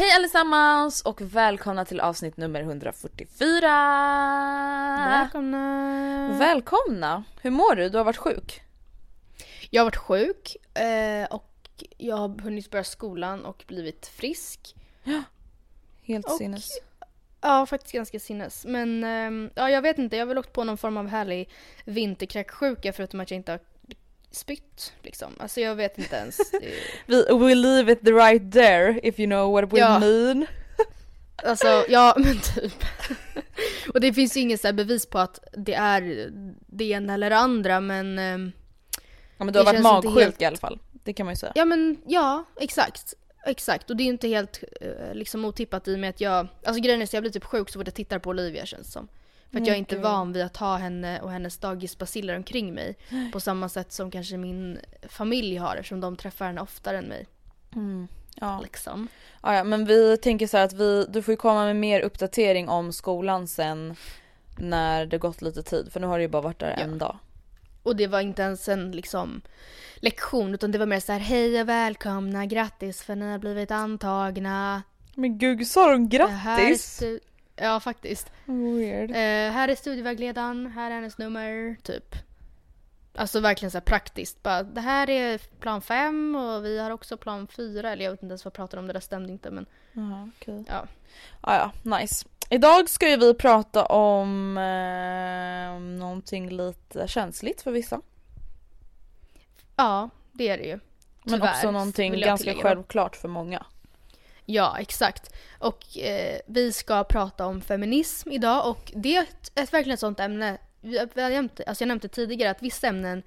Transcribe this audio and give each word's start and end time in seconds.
Hej 0.00 0.10
allesammans 0.16 1.02
och 1.02 1.20
välkomna 1.20 1.84
till 1.84 2.00
avsnitt 2.00 2.36
nummer 2.36 2.60
144! 2.60 3.60
Välkomna! 5.08 6.36
Välkomna! 6.38 7.24
Hur 7.42 7.50
mår 7.50 7.74
du? 7.74 7.88
Du 7.88 7.96
har 7.96 8.04
varit 8.04 8.16
sjuk. 8.16 8.62
Jag 9.70 9.80
har 9.80 9.84
varit 9.84 9.96
sjuk 9.96 10.56
eh, 10.76 11.24
och 11.24 11.52
jag 11.98 12.16
har 12.16 12.40
hunnit 12.42 12.70
börja 12.70 12.84
skolan 12.84 13.44
och 13.44 13.64
blivit 13.66 14.06
frisk. 14.06 14.74
Helt 16.02 16.26
Och- 16.26 16.32
sinnes. 16.32 16.68
Ja, 17.40 17.66
faktiskt 17.66 17.92
ganska 17.92 18.20
sinnes. 18.20 18.66
Men 18.66 19.04
ehm, 19.04 19.50
ja, 19.54 19.70
jag 19.70 19.82
vet 19.82 19.98
inte, 19.98 20.16
jag 20.16 20.22
har 20.22 20.28
väl 20.28 20.38
åkt 20.38 20.52
på 20.52 20.64
någon 20.64 20.78
form 20.78 20.96
av 20.96 21.08
härlig 21.08 21.50
vinterkräksjuka 21.84 22.92
förutom 22.92 23.20
att 23.20 23.30
jag 23.30 23.36
inte 23.38 23.52
har 23.52 23.60
spytt 24.30 24.92
liksom. 25.02 25.32
Alltså 25.38 25.60
jag 25.60 25.74
vet 25.74 25.98
inte 25.98 26.16
ens. 26.16 26.38
Vi, 27.06 27.24
we 27.30 27.54
leave 27.54 27.92
it 27.92 28.00
the 28.04 28.12
right 28.12 28.52
there 28.52 29.00
if 29.02 29.18
you 29.18 29.26
know 29.26 29.52
what 29.52 29.72
we 29.72 29.78
Ja. 29.78 29.98
mean. 29.98 30.46
Alltså 31.44 31.84
ja 31.88 32.14
men 32.18 32.40
typ. 32.40 32.84
och 33.94 34.00
det 34.00 34.12
finns 34.12 34.36
ju 34.36 34.40
inget 34.40 34.60
så 34.60 34.72
bevis 34.72 35.06
på 35.06 35.18
att 35.18 35.38
det 35.52 35.74
är 35.74 36.30
det 36.66 36.84
ena 36.84 37.14
eller 37.14 37.30
det 37.30 37.36
andra 37.36 37.80
men 37.80 38.18
ehm, 38.18 38.52
Ja 39.38 39.44
men 39.44 39.52
du 39.52 39.58
har 39.58 39.64
Det 39.66 39.72
varit 39.72 39.82
magsjuk 39.82 40.22
helt- 40.24 40.42
i 40.42 40.44
alla 40.44 40.56
fall. 40.56 40.78
Det 41.04 41.12
kan 41.12 41.26
man 41.26 41.32
ju 41.32 41.36
säga. 41.36 41.52
Ja 41.54 41.64
men 41.64 41.96
ja, 42.06 42.44
exakt. 42.60 43.14
Exakt, 43.46 43.90
och 43.90 43.96
det 43.96 44.02
är 44.02 44.06
inte 44.06 44.28
helt 44.28 44.62
eh, 44.80 45.14
liksom 45.14 45.44
otippat 45.44 45.88
i 45.88 45.94
och 45.94 45.98
med 45.98 46.10
att 46.10 46.20
jag, 46.20 46.48
alltså 46.64 46.82
grejen 46.82 47.02
är 47.02 47.06
så 47.06 47.16
jag 47.16 47.22
blir 47.22 47.32
typ 47.32 47.44
sjuk 47.44 47.70
så 47.70 47.78
fort 47.78 47.86
jag 47.86 47.94
tittar 47.94 48.18
på 48.18 48.30
Olivia 48.30 48.66
känns 48.66 48.86
det 48.86 48.92
som. 48.92 49.08
För 49.50 49.60
att 49.60 49.66
jag 49.66 49.74
är 49.74 49.78
inte 49.78 49.94
gud. 49.94 50.04
van 50.04 50.32
vid 50.32 50.42
att 50.42 50.56
ha 50.56 50.76
henne 50.76 51.20
och 51.20 51.30
hennes 51.30 51.58
dagisbaciller 51.58 52.36
omkring 52.36 52.74
mig. 52.74 52.96
På 53.32 53.40
samma 53.40 53.68
sätt 53.68 53.92
som 53.92 54.10
kanske 54.10 54.36
min 54.36 54.78
familj 55.08 55.56
har 55.56 55.76
eftersom 55.76 56.00
de 56.00 56.16
träffar 56.16 56.46
henne 56.46 56.60
oftare 56.60 56.98
än 56.98 57.04
mig. 57.04 57.26
Mm. 57.74 58.08
Ja. 58.34 58.60
Liksom. 58.62 59.08
Ja, 59.42 59.54
ja, 59.54 59.64
men 59.64 59.84
vi 59.84 60.16
tänker 60.16 60.46
så 60.46 60.56
här 60.56 60.64
att 60.64 60.72
vi, 60.72 61.06
du 61.08 61.22
får 61.22 61.32
ju 61.32 61.36
komma 61.36 61.64
med 61.64 61.76
mer 61.76 62.00
uppdatering 62.00 62.68
om 62.68 62.92
skolan 62.92 63.46
sen 63.46 63.94
när 64.58 65.06
det 65.06 65.18
gått 65.18 65.42
lite 65.42 65.62
tid. 65.62 65.92
För 65.92 66.00
nu 66.00 66.06
har 66.06 66.18
det 66.18 66.22
ju 66.22 66.28
bara 66.28 66.42
varit 66.42 66.58
där 66.58 66.74
Ja. 66.78 66.82
en 66.84 66.98
dag. 66.98 67.18
Och 67.82 67.96
det 67.96 68.06
var 68.06 68.20
inte 68.20 68.42
ens 68.42 68.68
en 68.68 68.90
liksom 68.92 69.40
lektion 69.96 70.54
utan 70.54 70.72
det 70.72 70.78
var 70.78 70.86
mer 70.86 71.00
så 71.00 71.12
här 71.12 71.18
hej 71.20 71.60
och 71.60 71.68
välkomna, 71.68 72.46
grattis 72.46 73.02
för 73.02 73.16
ni 73.16 73.30
har 73.30 73.38
blivit 73.38 73.70
antagna. 73.70 74.82
Men 75.14 75.38
gud, 75.38 75.66
sa 75.66 75.90
de 75.90 76.08
grattis? 76.08 77.02
Ja 77.60 77.80
faktiskt. 77.80 78.32
Weird. 78.46 79.10
Eh, 79.10 79.52
här 79.52 79.68
är 79.68 79.74
studievägledaren, 79.74 80.66
här 80.66 80.90
är 80.90 80.94
hennes 80.94 81.18
nummer, 81.18 81.76
typ. 81.82 82.14
Alltså 83.14 83.40
verkligen 83.40 83.70
så 83.70 83.78
här 83.78 83.84
praktiskt. 83.84 84.42
Bara, 84.42 84.62
det 84.62 84.80
här 84.80 85.10
är 85.10 85.38
plan 85.38 85.82
fem 85.82 86.34
och 86.36 86.64
vi 86.64 86.78
har 86.78 86.90
också 86.90 87.16
plan 87.16 87.46
fyra. 87.46 87.90
Eller 87.90 88.04
jag 88.04 88.10
vet 88.10 88.22
inte 88.22 88.32
ens 88.32 88.44
vad 88.44 88.50
jag 88.50 88.56
pratar 88.56 88.78
om, 88.78 88.86
det 88.86 88.92
där 88.92 89.00
stämde 89.00 89.32
inte 89.32 89.50
men. 89.50 89.66
Jaha, 89.92 90.30
okej. 90.36 90.64
Ja. 90.68 90.86
Ah, 91.40 91.56
ja, 91.56 91.98
nice. 91.98 92.26
Idag 92.50 92.88
ska 92.88 93.10
ju 93.10 93.16
vi 93.16 93.34
prata 93.34 93.84
om 93.84 94.58
eh, 94.58 95.80
någonting 95.80 96.48
lite 96.48 97.08
känsligt 97.08 97.62
för 97.62 97.70
vissa. 97.70 98.00
Ja, 99.76 100.10
det 100.32 100.48
är 100.48 100.58
det 100.58 100.64
ju. 100.64 100.80
Men 101.24 101.34
Tyvärr, 101.34 101.50
också 101.50 101.70
någonting 101.70 102.20
ganska 102.20 102.54
självklart 102.54 103.16
för 103.16 103.28
många. 103.28 103.66
Ja, 104.50 104.76
exakt. 104.78 105.34
Och 105.58 105.98
eh, 105.98 106.40
vi 106.46 106.72
ska 106.72 107.04
prata 107.04 107.46
om 107.46 107.60
feminism 107.60 108.30
idag 108.30 108.70
och 108.70 108.92
det 108.96 109.16
är 109.16 109.22
ett, 109.22 109.52
ett, 109.54 109.72
verkligen 109.72 109.94
ett 109.94 110.00
sånt 110.00 110.20
ämne. 110.20 110.58
Vi, 110.80 111.06
vi 111.14 111.22
har 111.22 111.30
nämnt, 111.30 111.60
alltså 111.66 111.82
jag 111.82 111.88
nämnde 111.88 112.08
tidigare 112.08 112.50
att 112.50 112.62
vissa 112.62 112.86
ämnen 112.86 113.22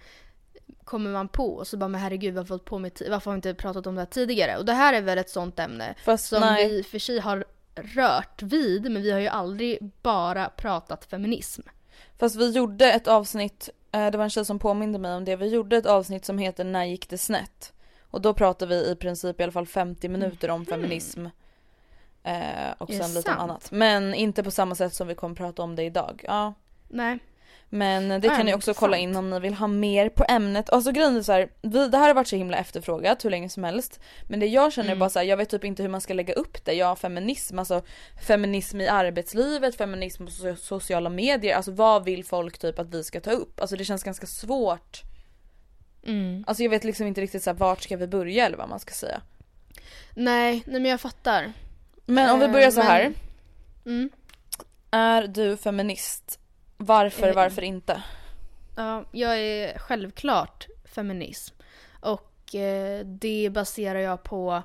kommer 0.84 1.12
man 1.12 1.28
på 1.28 1.54
och 1.54 1.68
så 1.68 1.78
bara 1.78 1.88
men 1.88 2.02
herregud 2.02 2.34
varför 2.34 2.58
på 2.58 2.80
med 2.80 2.92
varför 3.10 3.32
har 3.32 3.36
vi 3.36 3.38
inte 3.38 3.54
pratat 3.54 3.88
om 3.88 3.96
det 3.96 4.02
här 4.02 4.06
tidigare? 4.06 4.58
Och 4.58 4.66
det 4.66 4.74
här 4.74 4.94
är 4.94 5.02
väl 5.02 5.18
ett 5.18 5.30
sånt 5.30 5.60
ämne 5.60 5.96
Fast 6.06 6.28
som 6.28 6.42
nej, 6.42 6.70
vi 6.70 6.84
för 6.84 7.00
sig 7.00 7.20
har 7.20 7.46
rört 7.76 8.42
vid 8.42 8.92
men 8.92 9.02
vi 9.02 9.12
har 9.12 9.20
ju 9.20 9.28
aldrig 9.28 9.92
bara 10.02 10.50
pratat 10.50 11.06
feminism. 11.06 11.62
fast 12.20 12.36
vi 12.36 12.52
gjorde 12.52 12.92
ett 12.92 13.08
avsnitt, 13.08 13.70
eh, 13.92 14.12
det 14.12 14.18
var 14.18 14.24
en 14.24 14.30
tjej 14.30 14.46
som 14.46 14.60
påminde 14.60 15.00
mig 15.00 15.16
om 15.16 15.26
det, 15.26 15.36
vi 15.36 15.48
gjorde 15.48 15.78
ett 15.78 15.86
avsnitt 15.86 16.26
som 16.26 16.38
heter 16.38 16.64
När 16.64 16.86
gick 16.86 17.10
det 17.10 17.18
snett? 17.18 17.74
Och 18.14 18.22
då 18.22 18.34
pratade 18.34 18.76
vi 18.76 18.92
i 18.92 18.96
princip 18.96 19.40
i 19.40 19.44
alla 19.44 19.52
fall 19.52 19.68
50 19.68 20.10
minuter 20.10 20.50
om 20.50 20.66
feminism. 20.66 21.26
Eh, 22.24 22.72
och 22.78 22.90
Är 22.92 23.00
sen 23.00 23.10
lite 23.14 23.22
sant? 23.22 23.40
annat. 23.40 23.72
Men 23.72 24.14
inte 24.14 24.44
på 24.44 24.52
samma 24.52 24.76
sätt 24.76 24.94
som 24.94 25.08
vi 25.08 25.16
kommer 25.16 25.36
prata 25.36 25.62
om 25.64 25.76
det 25.76 25.84
idag. 25.84 26.24
Ja. 26.28 26.54
Nej. 26.90 27.20
Men 27.70 28.10
det 28.10 28.28
Ja, 28.28 28.36
kan 28.36 28.46
ni 28.46 28.54
också 28.54 28.74
kolla 28.74 28.98
in 28.98 29.16
om 29.16 29.30
ni 29.30 29.40
vill 29.40 29.54
ha 29.54 29.68
mer 29.68 30.10
på 30.10 30.26
ämnet. 30.30 30.70
Alltså 30.70 30.92
grejen 30.92 31.16
är 31.18 31.22
så 31.22 31.32
här, 31.32 31.50
vi, 31.62 31.88
det 31.88 31.98
här 31.98 32.08
har 32.08 32.14
varit 32.14 32.28
så 32.28 32.36
himla 32.36 32.58
efterfrågat 32.58 33.26
hur 33.26 33.30
länge 33.30 33.50
som 33.50 33.64
helst. 33.64 34.00
Men 34.28 34.40
det 34.40 34.46
jag 34.48 34.74
känner 34.74 34.88
är 34.90 34.92
Mm. 34.92 35.00
bara 35.00 35.10
så 35.10 35.20
här, 35.20 35.26
jag 35.26 35.38
vet 35.38 35.50
typ 35.50 35.64
inte 35.64 35.84
hur 35.84 35.90
man 35.90 36.02
ska 36.02 36.14
lägga 36.14 36.34
upp 36.34 36.66
det. 36.66 36.74
Jag 36.74 36.86
har 36.88 36.96
feminism, 36.96 37.60
alltså 37.60 37.82
feminism 38.28 38.82
i 38.82 38.88
arbetslivet, 38.88 39.76
feminism 39.76 40.26
på 40.26 40.32
so- 40.32 40.56
sociala 40.56 41.10
medier. 41.10 41.56
Alltså 41.56 41.72
vad 41.72 42.04
vill 42.06 42.26
folk 42.26 42.58
typ 42.58 42.80
att 42.80 42.90
vi 42.94 43.04
ska 43.04 43.20
ta 43.22 43.32
upp? 43.32 43.60
Alltså 43.62 43.76
det 43.76 43.86
känns 43.86 44.04
ganska 44.04 44.28
svårt. 44.28 45.02
Mm. 46.06 46.44
Alltså 46.48 46.64
jag 46.64 46.70
vet 46.70 46.84
liksom 46.84 47.08
inte 47.08 47.22
riktigt 47.22 47.44
så 47.44 47.50
här, 47.50 47.58
vart 47.58 47.82
ska 47.82 47.98
vi 47.98 48.08
börja 48.08 48.46
eller 48.46 48.58
vad 48.58 48.70
man 48.70 48.80
ska 48.80 48.94
säga. 48.94 49.22
Nej, 50.14 50.64
nej 50.66 50.82
men 50.82 50.92
jag 50.92 51.02
fattar. 51.02 51.54
Men 52.06 52.30
om 52.30 52.40
vi 52.40 52.46
Eh, 52.46 52.52
börjar 52.52 52.72
så 52.72 52.78
men- 52.80 52.88
här. 52.88 53.14
Mm. 53.86 54.10
Är 54.92 55.28
du 55.28 55.58
feminist? 55.58 56.40
Varför, 56.78 57.28
Eh, 57.28 57.36
varför 57.36 57.62
inte? 57.62 58.04
Ja, 58.78 59.06
jag 59.12 59.40
är 59.40 59.78
självklart 59.78 60.68
feminism. 60.86 61.56
Och 62.00 62.56
eh, 62.56 63.06
det 63.06 63.50
baserar 63.54 64.00
jag 64.00 64.24
på 64.24 64.64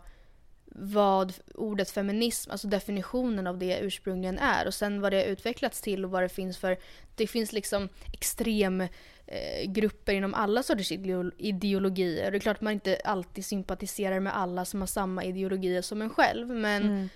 vad 0.80 1.34
ordet 1.54 1.90
feminism, 1.90 2.50
alltså 2.50 2.68
definitionen 2.68 3.46
av 3.46 3.58
det 3.58 3.78
ursprungligen 3.78 4.38
är 4.38 4.66
och 4.66 4.74
sen 4.74 5.00
vad 5.00 5.12
det 5.12 5.16
har 5.16 5.24
utvecklats 5.24 5.80
till 5.80 6.04
och 6.04 6.10
vad 6.10 6.22
det 6.22 6.28
finns 6.28 6.58
för, 6.58 6.76
det 7.14 7.26
finns 7.26 7.52
liksom 7.52 7.88
extrem 8.12 8.80
eh, 9.26 9.64
grupper 9.66 10.12
inom 10.12 10.34
alla 10.34 10.62
sorters 10.62 10.92
ideo- 10.92 11.32
ideologier. 11.38 12.30
Det 12.30 12.36
är 12.36 12.40
klart 12.40 12.60
man 12.60 12.72
inte 12.72 13.00
alltid 13.04 13.44
sympatiserar 13.44 14.20
med 14.20 14.36
alla 14.36 14.64
som 14.64 14.80
har 14.80 14.86
samma 14.86 15.24
ideologier 15.24 15.82
som 15.82 16.02
en 16.02 16.10
själv 16.10 16.48
men 16.48 16.82
Mm. 16.82 17.08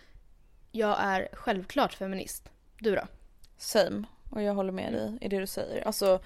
jag 0.72 0.96
är 1.00 1.28
självklart 1.32 1.94
feminist. 1.94 2.48
Du 2.78 2.94
då? 2.94 3.02
Same. 3.58 4.04
Och 4.30 4.42
jag 4.42 4.54
håller 4.54 4.72
med 4.72 4.92
dig 4.92 5.18
i 5.20 5.28
det 5.28 5.38
du 5.38 5.46
säger. 5.46 5.86
Alltså, 5.86 6.20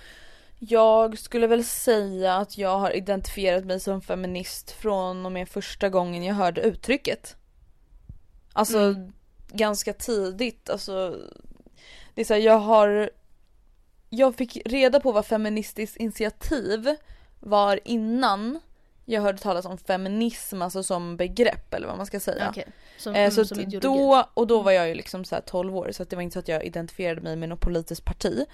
jag 0.58 1.18
skulle 1.18 1.46
väl 1.46 1.64
säga 1.64 2.34
att 2.36 2.58
jag 2.58 2.78
har 2.78 2.96
identifierat 2.96 3.64
mig 3.64 3.80
som 3.80 4.00
feminist 4.00 4.70
från 4.70 5.26
och 5.26 5.32
med 5.32 5.48
första 5.48 5.88
gången 5.88 6.22
jag 6.22 6.34
hörde 6.34 6.60
uttrycket. 6.60 7.36
Alltså 8.52 8.78
Mm. 8.78 9.12
ganska 9.48 9.92
tidigt, 9.92 10.70
alltså 10.70 11.16
Det 12.14 12.20
är 12.20 12.24
så 12.24 12.34
här, 12.34 12.40
jag 12.40 12.58
har 12.58 13.10
Jag 14.10 14.34
fick 14.34 14.58
reda 14.64 15.00
på 15.00 15.12
vad 15.12 15.26
Feministiskt 15.26 15.96
initiativ 15.96 16.96
var 17.40 17.80
innan 17.84 18.60
jag 19.04 19.22
hörde 19.22 19.38
talas 19.38 19.66
om 19.66 19.78
feminism 19.78 20.62
alltså 20.62 20.82
som 20.82 21.16
begrepp 21.16 21.74
eller 21.74 21.86
vad 21.86 21.96
man 21.96 22.06
ska 22.06 22.20
säga. 22.20 22.48
Okej. 22.50 22.66
Som, 22.98 23.14
Eh, 23.14 23.20
mm, 23.20 23.30
så 23.30 23.44
som 23.44 23.70
då, 23.80 24.24
och 24.34 24.46
då 24.46 24.62
var 24.62 24.72
jag 24.72 24.88
ju 24.88 24.94
liksom 24.94 25.24
så 25.24 25.34
här 25.34 25.42
12 25.42 25.76
år 25.76 25.92
så 25.92 26.02
att 26.02 26.10
det 26.10 26.16
var 26.16 26.22
inte 26.22 26.32
så 26.34 26.38
att 26.38 26.48
jag 26.48 26.64
identifierade 26.64 27.20
mig 27.20 27.36
med 27.36 27.48
något 27.48 27.60
politiskt 27.60 28.04
parti. 28.04 28.44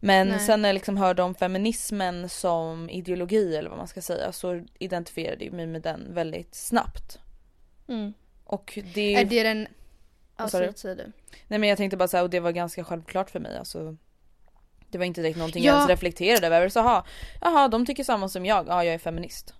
Men 0.00 0.28
Nej. 0.28 0.38
sen 0.38 0.62
när 0.62 0.68
jag 0.68 0.74
liksom 0.74 0.96
hörde 0.96 1.22
om 1.22 1.34
feminismen 1.34 2.28
som 2.28 2.90
ideologi 2.90 3.56
eller 3.56 3.68
vad 3.68 3.78
man 3.78 3.88
ska 3.88 4.00
säga 4.00 4.32
så 4.32 4.64
identifierade 4.78 5.44
jag 5.44 5.54
mig 5.54 5.66
med 5.66 5.82
den 5.82 6.14
väldigt 6.14 6.54
snabbt. 6.54 7.18
Mm. 7.88 8.12
Och 8.44 8.78
det, 8.94 9.14
Är 9.14 9.24
det 9.24 9.42
den... 9.42 9.66
Säg 10.50 10.72
säger 10.76 10.96
du. 10.96 11.12
nej 11.48 11.58
men 11.58 11.68
jag 11.68 11.78
tänkte 11.78 11.96
bara 11.96 12.08
säga 12.08 12.22
och 12.22 12.30
det 12.30 12.40
var 12.40 12.52
ganska 12.52 12.84
självklart 12.84 13.30
för 13.30 13.40
mig 13.40 13.58
alltså. 13.58 13.96
Det 14.88 14.98
var 14.98 15.04
inte 15.04 15.20
direkt 15.20 15.38
någonting 15.38 15.64
Ja. 15.64 15.72
jag 15.72 15.76
ens 15.76 15.90
reflekterade 15.90 16.46
över. 16.46 16.68
Så 16.68 16.80
aha, 16.80 17.06
jaha 17.40 17.68
de 17.68 17.86
tycker 17.86 18.04
samma 18.04 18.28
som 18.28 18.46
jag, 18.46 18.68
ja 18.68 18.84
jag 18.84 18.94
är 18.94 18.98
feminist. 18.98 19.54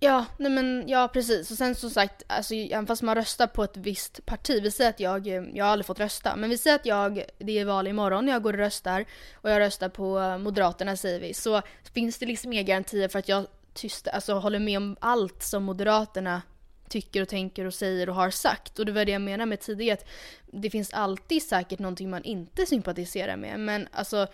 Ja, 0.00 0.24
nej 0.36 0.50
men 0.50 0.84
ja 0.86 1.08
precis. 1.12 1.50
Och 1.50 1.56
sen 1.56 1.74
som 1.74 1.90
sagt, 1.90 2.22
alltså, 2.26 2.54
även 2.54 2.86
fast 2.86 3.02
man 3.02 3.14
röstar 3.14 3.46
på 3.46 3.64
ett 3.64 3.76
visst 3.76 4.26
parti. 4.26 4.62
Vi 4.62 4.70
säger 4.70 4.90
att 4.90 5.00
jag, 5.00 5.26
eh, 5.26 5.42
jag 5.54 5.64
har 5.64 5.72
aldrig 5.72 5.86
fått 5.86 6.00
rösta, 6.00 6.36
men 6.36 6.50
vi 6.50 6.58
säger 6.58 6.76
att 6.76 6.86
jag, 6.86 7.22
det 7.38 7.58
är 7.58 7.64
val 7.64 7.86
imorgon, 7.86 8.28
jag 8.28 8.42
går 8.42 8.52
och 8.52 8.58
röstar 8.58 9.04
och 9.34 9.50
jag 9.50 9.60
röstar 9.60 9.88
på 9.88 10.18
eh, 10.18 10.38
Moderaterna 10.38 10.96
säger 10.96 11.20
vi. 11.20 11.34
Så 11.34 11.62
finns 11.94 12.18
det 12.18 12.26
liksom 12.26 12.52
inga 12.52 12.62
garantier 12.62 13.08
för 13.08 13.18
att 13.18 13.28
jag 13.28 13.46
tyst, 13.74 14.08
alltså, 14.08 14.34
håller 14.34 14.58
med 14.58 14.76
om 14.76 14.96
allt 15.00 15.42
som 15.42 15.64
Moderaterna 15.64 16.42
tycker 16.88 17.22
och 17.22 17.28
tänker 17.28 17.64
och 17.64 17.74
säger 17.74 18.08
och 18.08 18.14
har 18.14 18.30
sagt. 18.30 18.78
Och 18.78 18.86
det 18.86 18.92
var 18.92 19.04
det 19.04 19.12
jag 19.12 19.22
menade 19.22 19.46
med 19.46 19.60
tidigare, 19.60 19.98
att 19.98 20.06
det 20.46 20.70
finns 20.70 20.92
alltid 20.92 21.42
säkert 21.42 21.78
någonting 21.78 22.10
man 22.10 22.24
inte 22.24 22.66
sympatiserar 22.66 23.36
med. 23.36 23.60
Men 23.60 23.88
alltså 23.92 24.26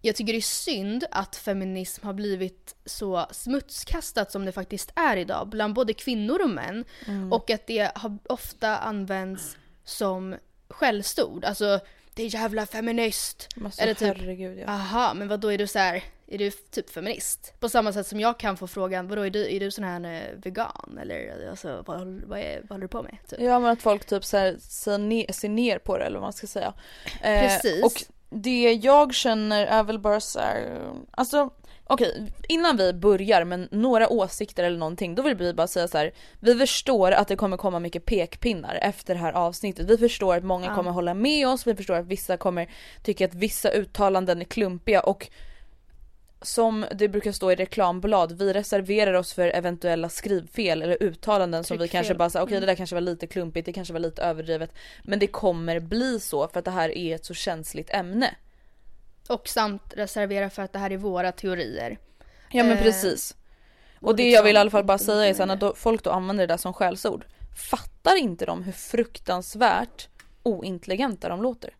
jag 0.00 0.16
tycker 0.16 0.32
det 0.32 0.38
är 0.38 0.40
synd 0.40 1.04
att 1.10 1.36
feminism 1.36 2.06
har 2.06 2.12
blivit 2.12 2.76
så 2.84 3.26
smutskastat 3.30 4.32
som 4.32 4.44
det 4.44 4.52
faktiskt 4.52 4.92
är 4.96 5.16
idag 5.16 5.48
bland 5.48 5.74
både 5.74 5.92
kvinnor 5.92 6.42
och 6.42 6.50
män. 6.50 6.84
Och 7.30 7.50
att 7.50 7.66
det 7.66 7.90
har 7.94 8.18
ofta 8.28 8.76
används 8.76 9.56
som 9.84 10.36
skällsord. 10.68 11.44
Alltså, 11.44 11.80
det 12.14 12.22
är 12.22 12.34
jävla 12.34 12.66
feminist. 12.66 13.48
Alltså, 13.64 13.82
Eller 13.82 13.94
typ, 13.94 14.16
herregud 14.16 14.58
ja. 14.58 14.66
aha, 14.66 15.14
men 15.14 15.28
vad 15.28 15.40
då 15.40 15.52
är 15.52 15.58
du 15.58 15.66
så 15.66 15.78
här, 15.78 16.04
är 16.26 16.38
du 16.38 16.50
typ 16.50 16.90
feminist? 16.90 17.54
På 17.60 17.68
samma 17.68 17.92
sätt 17.92 18.06
som 18.06 18.20
jag 18.20 18.38
kan 18.38 18.56
få 18.56 18.66
frågan, 18.66 19.08
vadå 19.08 19.22
är 19.22 19.30
du, 19.30 19.56
är 19.56 19.60
du 19.60 19.70
sån 19.70 19.84
här 19.84 20.04
eh, 20.04 20.36
vegan? 20.36 20.98
Eller 21.02 21.48
alltså, 21.50 21.84
vad, 21.86 22.22
vad, 22.26 22.38
är, 22.38 22.60
vad 22.60 22.70
håller 22.70 22.82
du 22.82 22.88
på 22.88 23.02
med? 23.02 23.16
Typ. 23.28 23.40
Ja 23.40 23.58
men 23.58 23.70
att 23.70 23.82
folk 23.82 24.04
typ 24.04 24.24
så 24.24 24.36
här, 24.36 24.56
ser, 24.60 24.98
ner, 24.98 25.32
ser 25.32 25.48
ner 25.48 25.78
på 25.78 25.98
det 25.98 26.04
eller 26.04 26.18
vad 26.18 26.26
man 26.26 26.32
ska 26.32 26.46
säga. 26.46 26.74
Eh, 27.22 27.40
Precis. 27.40 27.84
Och 27.84 27.92
det 28.30 28.72
jag 28.82 29.14
känner 29.14 29.66
är 29.66 29.82
väl 29.82 29.98
bara 29.98 30.20
så 30.20 30.40
här, 30.40 30.80
alltså 31.10 31.50
okej 31.84 32.32
innan 32.48 32.76
vi 32.76 32.92
börjar 32.92 33.44
med 33.44 33.68
några 33.70 34.08
åsikter 34.08 34.64
eller 34.64 34.78
någonting 34.78 35.14
då 35.14 35.22
vill 35.22 35.34
vi 35.36 35.54
bara 35.54 35.66
säga 35.66 35.88
så 35.88 35.98
här. 35.98 36.12
Vi 36.40 36.54
förstår 36.58 37.12
att 37.12 37.28
det 37.28 37.36
kommer 37.36 37.56
komma 37.56 37.78
mycket 37.78 38.04
pekpinnar 38.04 38.78
efter 38.82 39.14
det 39.14 39.20
här 39.20 39.32
avsnittet. 39.32 39.90
Vi 39.90 39.98
förstår 39.98 40.36
att 40.36 40.44
många 40.44 40.66
Ja. 40.66 40.74
kommer 40.74 40.90
hålla 40.90 41.14
med 41.14 41.48
oss, 41.48 41.66
vi 41.66 41.74
förstår 41.74 41.94
att 41.94 42.06
vissa 42.06 42.36
kommer 42.36 42.70
tycka 43.02 43.24
att 43.24 43.34
vissa 43.34 43.70
uttalanden 43.70 44.40
är 44.40 44.44
klumpiga 44.44 45.00
och 45.00 45.28
som 46.42 46.86
det 46.94 47.08
brukar 47.08 47.32
stå 47.32 47.52
i 47.52 47.54
reklamblad, 47.54 48.38
vi 48.38 48.52
reserverar 48.52 49.14
oss 49.14 49.32
för 49.32 49.48
eventuella 49.48 50.08
skrivfel 50.08 50.82
eller 50.82 51.02
uttalanden 51.02 51.64
som 51.64 51.78
vi 51.78 51.88
kanske 51.88 52.14
bara 52.14 52.30
säger 52.30 52.46
okej 52.46 52.56
Mm. 52.56 52.60
det 52.60 52.66
där 52.72 52.76
kanske 52.76 52.96
var 52.96 53.00
lite 53.00 53.26
klumpigt, 53.26 53.66
det 53.66 53.72
kanske 53.72 53.92
var 53.92 54.00
lite 54.00 54.22
överdrivet. 54.22 54.72
Men 55.02 55.18
det 55.18 55.26
kommer 55.26 55.80
bli 55.80 56.20
så 56.20 56.48
för 56.48 56.58
att 56.58 56.64
det 56.64 56.70
här 56.70 56.98
är 56.98 57.14
ett 57.14 57.24
så 57.24 57.34
känsligt 57.34 57.90
ämne. 57.90 58.34
Och 59.28 59.48
samt 59.48 59.82
reservera 59.96 60.50
för 60.50 60.62
att 60.62 60.72
det 60.72 60.78
här 60.78 60.90
är 60.92 60.96
våra 60.96 61.32
teorier. 61.32 61.98
Ja 62.50 62.64
men 62.64 62.76
Eh, 62.76 62.82
precis. 62.82 63.36
Och 64.00 64.16
det 64.16 64.22
liksom 64.22 64.34
jag 64.34 64.42
vill 64.42 64.56
i 64.56 64.58
alla 64.58 64.70
fall 64.70 64.84
bara 64.84 64.98
säga 64.98 65.26
är 65.26 65.34
sen 65.34 65.48
när 65.48 65.74
folk 65.74 66.02
då 66.04 66.10
använder 66.10 66.46
det 66.46 66.52
där 66.52 66.58
som 66.58 66.72
skällsord. 66.72 67.24
Fattar 67.70 68.16
inte 68.16 68.46
de 68.46 68.62
hur 68.62 68.72
fruktansvärt 68.72 70.08
ointelligenta 70.42 71.28
de 71.28 71.42
låter? 71.42 71.70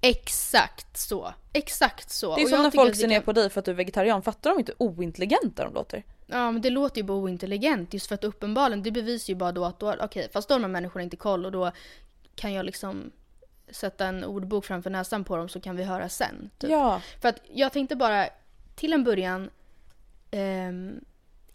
Exakt 0.00 0.96
så. 0.98 1.34
Exakt 1.58 2.10
så. 2.10 2.34
Det 2.36 2.40
är 2.40 2.44
Och 2.44 2.50
som 2.50 2.62
när 2.62 2.70
folk 2.70 2.96
ser 2.96 3.08
ner 3.08 3.16
kan- 3.16 3.22
på 3.24 3.32
dig 3.32 3.50
för 3.50 3.58
att 3.58 3.64
du 3.64 3.70
är 3.70 3.74
vegetarian. 3.74 4.22
Fattar 4.22 4.50
de 4.50 4.58
inte 4.58 4.72
ointelligenta 4.78 5.64
de 5.64 5.74
låter? 5.74 6.02
Ja 6.26 6.50
men 6.50 6.62
det 6.62 6.70
låter 6.70 6.96
ju 7.00 7.02
bara 7.06 7.18
ointelligent 7.18 7.94
just 7.94 8.06
för 8.06 8.14
att 8.14 8.24
uppenbarligen 8.24 8.82
det 8.82 8.90
bevisar 8.90 9.32
ju 9.32 9.36
bara 9.36 9.52
då 9.52 9.64
att 9.64 9.78
då, 9.80 9.94
okej 10.00 10.28
fast 10.32 10.48
då 10.48 10.54
har 10.54 10.58
de 10.58 10.64
här 10.64 10.70
människorna 10.72 11.02
inte 11.02 11.16
koll 11.16 11.46
och 11.46 11.52
då 11.52 11.72
kan 12.34 12.52
jag 12.52 12.66
liksom 12.66 13.10
sätta 13.70 14.06
en 14.06 14.24
ordbok 14.24 14.64
framför 14.64 14.90
näsan 14.90 15.24
på 15.24 15.36
dem 15.36 15.48
så 15.48 15.60
kan 15.60 15.76
vi 15.76 15.84
höra 15.84 16.08
sen. 16.08 16.50
Typ. 16.58 16.70
Ja. 16.70 17.00
För 17.20 17.28
att 17.28 17.40
jag 17.52 17.72
tänkte 17.72 17.96
bara 17.96 18.26
till 18.74 18.92
en 18.92 19.04
början 19.04 19.50
ehm, 20.30 21.00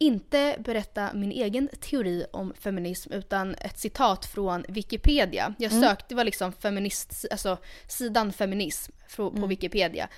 inte 0.05 0.55
berätta 0.59 1.13
min 1.13 1.31
egen 1.31 1.69
teori 1.79 2.25
om 2.31 2.53
feminism 2.59 3.13
utan 3.13 3.55
ett 3.55 3.79
citat 3.79 4.25
från 4.25 4.65
Wikipedia. 4.67 5.53
Jag 5.57 5.71
sökte, 5.71 6.05
det 6.09 6.15
var 6.15 6.23
liksom 6.23 6.53
feminist, 6.53 7.25
alltså 7.31 7.57
sidan 7.87 8.33
feminism 8.33 8.91
på 9.15 9.29
Wikipedia. 9.29 10.09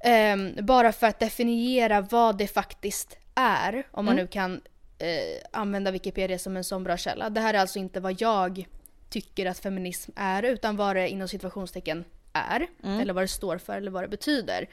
Ehm, 0.00 0.54
bara 0.62 0.92
för 0.92 1.06
att 1.06 1.20
definiera 1.20 2.00
vad 2.00 2.38
det 2.38 2.46
faktiskt 2.46 3.16
är, 3.34 3.86
om 3.90 4.04
man 4.04 4.16
nu 4.16 4.26
kan 4.26 4.60
eh, 4.98 5.42
använda 5.52 5.90
Wikipedia 5.90 6.38
som 6.38 6.56
en 6.56 6.64
sån 6.64 6.84
bra 6.84 6.96
källa. 6.96 7.30
Det 7.30 7.40
här 7.40 7.54
är 7.54 7.58
alltså 7.58 7.78
inte 7.78 8.00
vad 8.00 8.20
jag 8.20 8.66
tycker 9.08 9.46
att 9.46 9.58
feminism 9.58 10.12
är, 10.16 10.42
utan 10.42 10.76
vad 10.76 10.96
det 10.96 11.08
inom 11.08 11.28
situationstecken 11.28 12.04
är, 12.32 12.66
eller 13.00 13.12
vad 13.12 13.22
det 13.24 13.28
står 13.28 13.58
för 13.58 13.76
eller 13.76 13.90
vad 13.90 14.04
det 14.04 14.08
betyder. 14.08 14.68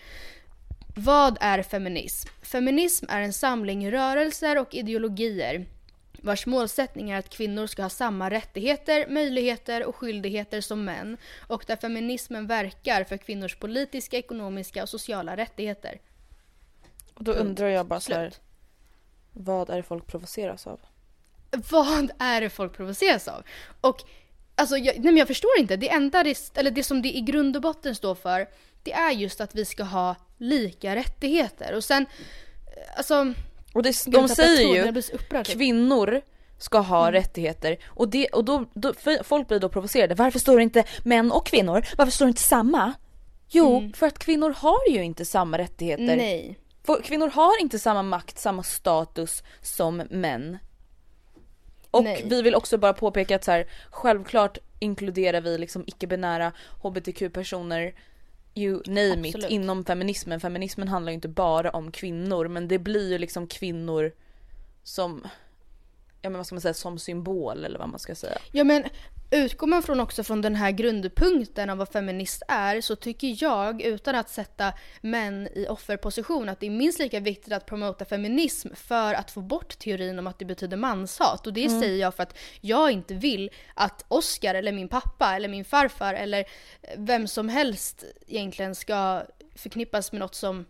Vad 0.96 1.38
är 1.42 1.64
feminism? 1.64 2.30
Feminism 2.42 3.06
är 3.10 3.22
en 3.22 3.34
samling 3.34 3.92
rörelser 3.92 4.58
och 4.58 4.76
ideologier 4.76 5.66
vars 6.24 6.46
målsättning 6.46 7.10
är 7.12 7.20
att 7.20 7.30
kvinnor 7.30 7.68
ska 7.68 7.82
ha 7.82 7.90
samma 7.90 8.30
rättigheter, 8.30 9.08
möjligheter 9.10 9.86
och 9.86 9.96
skyldigheter 9.96 10.62
som 10.62 10.86
män 10.86 11.18
och 11.48 11.64
där 11.68 11.76
feminismen 11.76 12.48
verkar 12.48 13.04
för 13.04 13.18
kvinnors 13.18 13.56
politiska, 13.56 14.18
ekonomiska 14.18 14.84
och 14.84 14.90
sociala 14.90 15.38
rättigheter. 15.38 16.00
Och 17.14 17.24
då 17.24 17.32
undrar 17.32 17.68
jag 17.68 17.86
bara 17.86 18.00
så 18.00 18.14
här, 18.14 18.34
vad 19.32 19.70
är 19.70 19.78
det 19.78 19.84
folk 19.84 20.08
provoceras 20.08 20.68
av? 20.68 20.80
Vad 21.52 22.12
är 22.20 22.42
det 22.42 22.50
folk 22.50 22.74
provoceras 22.74 23.28
av? 23.28 23.44
Och 23.82 24.04
alltså, 24.56 24.78
jag, 24.78 24.96
nej 24.96 25.04
men 25.04 25.18
jag 25.18 25.28
förstår 25.28 25.52
inte. 25.60 25.78
Det 25.78 25.90
enda 25.90 26.24
det, 26.24 26.52
eller 26.56 26.72
det 26.72 26.84
som 26.84 27.02
det 27.02 27.18
i 27.18 27.22
grund 27.22 27.56
och 27.56 27.62
botten 27.62 27.96
står 27.96 28.16
för, 28.16 28.48
det 28.84 28.94
är 28.94 29.12
just 29.12 29.42
att 29.42 29.56
vi 29.56 29.66
ska 29.66 29.84
ha 29.84 30.16
lika 30.38 30.96
rättigheter. 30.96 31.76
Och 31.76 31.84
sen, 31.84 32.06
eh, 32.78 32.98
alltså... 32.98 33.34
Och 33.74 33.84
det, 33.84 34.06
de 34.08 34.30
säger 34.30 34.86
ju 34.86 35.02
typ. 35.02 35.46
kvinnor 35.46 36.22
ska 36.58 36.80
ha 36.80 37.12
rättigheter 37.12 37.78
och, 37.86 38.10
det, 38.10 38.28
och 38.28 38.46
då, 38.46 38.66
då, 38.74 38.94
folk 39.24 39.48
blir 39.48 39.60
då 39.60 39.70
provocerade. 39.70 40.16
Varför 40.16 40.40
står 40.40 40.58
det 40.58 40.64
inte 40.64 40.84
män 41.04 41.32
och 41.32 41.46
kvinnor? 41.46 41.86
Varför 41.98 42.12
står 42.12 42.26
det 42.26 42.30
inte 42.30 42.42
samma? 42.42 42.94
Jo, 43.50 43.92
för 43.96 44.08
att 44.08 44.20
kvinnor 44.20 44.54
har 44.58 44.90
ju 44.90 45.04
inte 45.04 45.26
samma 45.26 45.58
rättigheter. 45.58 46.16
Nej. 46.16 46.60
Kvinnor 47.04 47.28
har 47.28 47.62
inte 47.62 47.80
samma 47.80 48.04
makt, 48.04 48.40
samma 48.40 48.64
status 48.64 49.44
som 49.62 50.04
män. 50.10 50.58
Och 51.94 52.04
Nej. 52.04 52.24
vi 52.26 52.42
vill 52.42 52.56
också 52.56 52.78
bara 52.78 52.94
påpeka 52.94 53.36
att 53.36 53.44
så 53.44 53.52
här, 53.52 53.68
självklart 53.90 54.58
inkluderar 54.80 55.42
vi 55.42 55.58
liksom 55.58 55.84
icke-binära 55.88 56.52
hbtq-personer 56.82 57.94
you 58.56 58.82
name 58.86 59.28
it 59.28 59.36
Absolut. 59.36 59.52
inom 59.52 59.86
feminismen. 59.86 60.40
Feminismen 60.40 60.88
handlar 60.88 61.12
ju 61.12 61.14
inte 61.14 61.28
bara 61.28 61.70
om 61.70 61.92
kvinnor 61.92 62.48
men 62.48 62.68
det 62.68 62.80
blir 62.80 63.12
ju 63.12 63.18
liksom 63.18 63.48
kvinnor 63.48 64.12
som, 64.84 65.28
ja 66.24 66.30
men 66.30 66.38
vad 66.38 66.46
ska 66.46 66.56
man 66.56 66.62
säga, 66.62 66.74
som 66.74 67.00
symbol 67.00 67.66
eller 67.66 67.80
vad 67.80 67.90
man 67.90 68.00
ska 68.00 68.16
säga. 68.16 68.38
Ja 68.52 68.64
men 68.64 68.84
utgår 69.32 69.68
man 69.68 69.84
från 69.84 70.00
också 70.00 70.24
från 70.24 70.42
den 70.42 70.56
här 70.56 70.72
grundpunkten 70.72 71.70
av 71.70 71.78
vad 71.78 71.90
feminist 71.90 72.44
är 72.48 72.82
så 72.82 72.96
tycker 72.96 73.44
jag, 73.44 73.82
utan 73.82 74.16
att 74.16 74.30
sätta 74.30 74.74
män 75.02 75.48
i 75.56 75.68
offerposition, 75.68 76.50
att 76.50 76.60
det 76.60 76.66
är 76.66 76.72
minst 76.72 77.00
lika 77.00 77.20
viktigt 77.20 77.54
att 77.54 77.66
promota 77.66 78.06
feminism 78.06 78.70
för 78.76 79.14
att 79.14 79.32
få 79.32 79.42
bort 79.42 79.80
teorin 79.80 80.20
om 80.20 80.28
att 80.28 80.40
det 80.40 80.46
betyder 80.46 80.78
manshat. 80.78 81.48
Och 81.48 81.54
det 81.54 81.70
säger 81.70 82.02
jag 82.02 82.16
för 82.16 82.24
att 82.24 82.38
jag 82.62 82.92
inte 82.92 83.14
vill 83.14 83.50
att 83.74 84.06
Oscar 84.08 84.56
eller 84.56 84.72
min 84.72 84.88
pappa 84.88 85.36
eller 85.36 85.50
min 85.50 85.66
farfar 85.66 86.14
eller 86.14 86.46
vem 86.98 87.28
som 87.28 87.50
helst 87.50 88.04
egentligen 88.28 88.76
ska 88.76 89.24
förknippas 89.56 90.12
med 90.12 90.20
något 90.20 90.36
som 90.36 90.66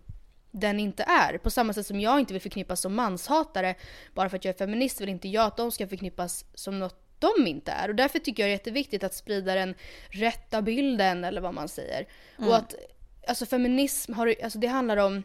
den 0.54 0.80
inte 0.80 1.04
är. 1.04 1.38
På 1.38 1.50
samma 1.50 1.74
sätt 1.74 1.88
som 1.88 2.00
jag 2.00 2.20
inte 2.20 2.34
vill 2.34 2.42
förknippas 2.42 2.82
som 2.82 2.96
manshatare 2.96 3.76
bara 4.14 4.30
för 4.30 4.38
att 4.38 4.46
jag 4.46 4.54
är 4.54 4.58
feminist 4.58 5.02
vill 5.02 5.10
inte 5.10 5.28
jag 5.28 5.46
att 5.46 5.58
de 5.58 5.72
ska 5.72 5.88
förknippas 5.88 6.46
som 6.54 6.80
något 6.80 7.00
de 7.20 7.48
inte 7.48 7.72
är. 7.72 7.90
Och 7.90 7.96
därför 7.96 8.20
tycker 8.20 8.44
jag 8.44 8.48
det 8.48 8.52
är 8.52 8.58
jätteviktigt 8.58 9.04
att 9.04 9.14
sprida 9.14 9.56
den 9.56 9.76
rätta 10.10 10.62
bilden 10.62 11.24
eller 11.24 11.42
vad 11.42 11.54
man 11.54 11.68
säger. 11.68 12.08
Och 12.38 12.56
att 12.56 12.76
alltså 13.28 13.46
feminism 13.46 14.14
har, 14.14 14.36
alltså 14.44 14.60
det 14.60 14.68
handlar 14.68 14.98
om 14.98 15.24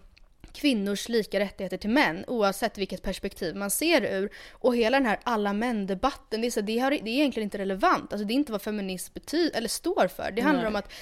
kvinnors 0.53 1.09
lika 1.09 1.41
rättigheter 1.41 1.77
till 1.77 1.91
män 1.91 2.25
oavsett 2.27 2.79
vilket 2.79 3.03
perspektiv 3.03 3.57
man 3.57 3.71
ser 3.71 4.03
ur. 4.03 4.31
Och 4.53 4.77
hela 4.77 4.97
den 4.99 5.07
här 5.07 5.21
alla 5.23 5.53
män-debatten, 5.53 6.41
det, 6.41 6.47
är 6.47 6.51
så, 6.51 6.61
det, 6.61 6.79
har, 6.79 6.91
det 6.91 6.97
är 6.97 7.09
egentligen 7.09 7.47
inte 7.47 7.59
relevant. 7.59 8.13
Alltså 8.13 8.27
det 8.27 8.33
är 8.33 8.37
inte 8.37 8.53
vad 8.53 8.63
feminism 8.63 9.15
betyder 9.15 9.59
eller 9.59 9.69
står 9.69 10.09
för. 10.09 10.31
Det 10.31 10.43
handlar 10.43 10.63
Nej. 10.63 10.69
om 10.69 10.77
att 10.77 10.93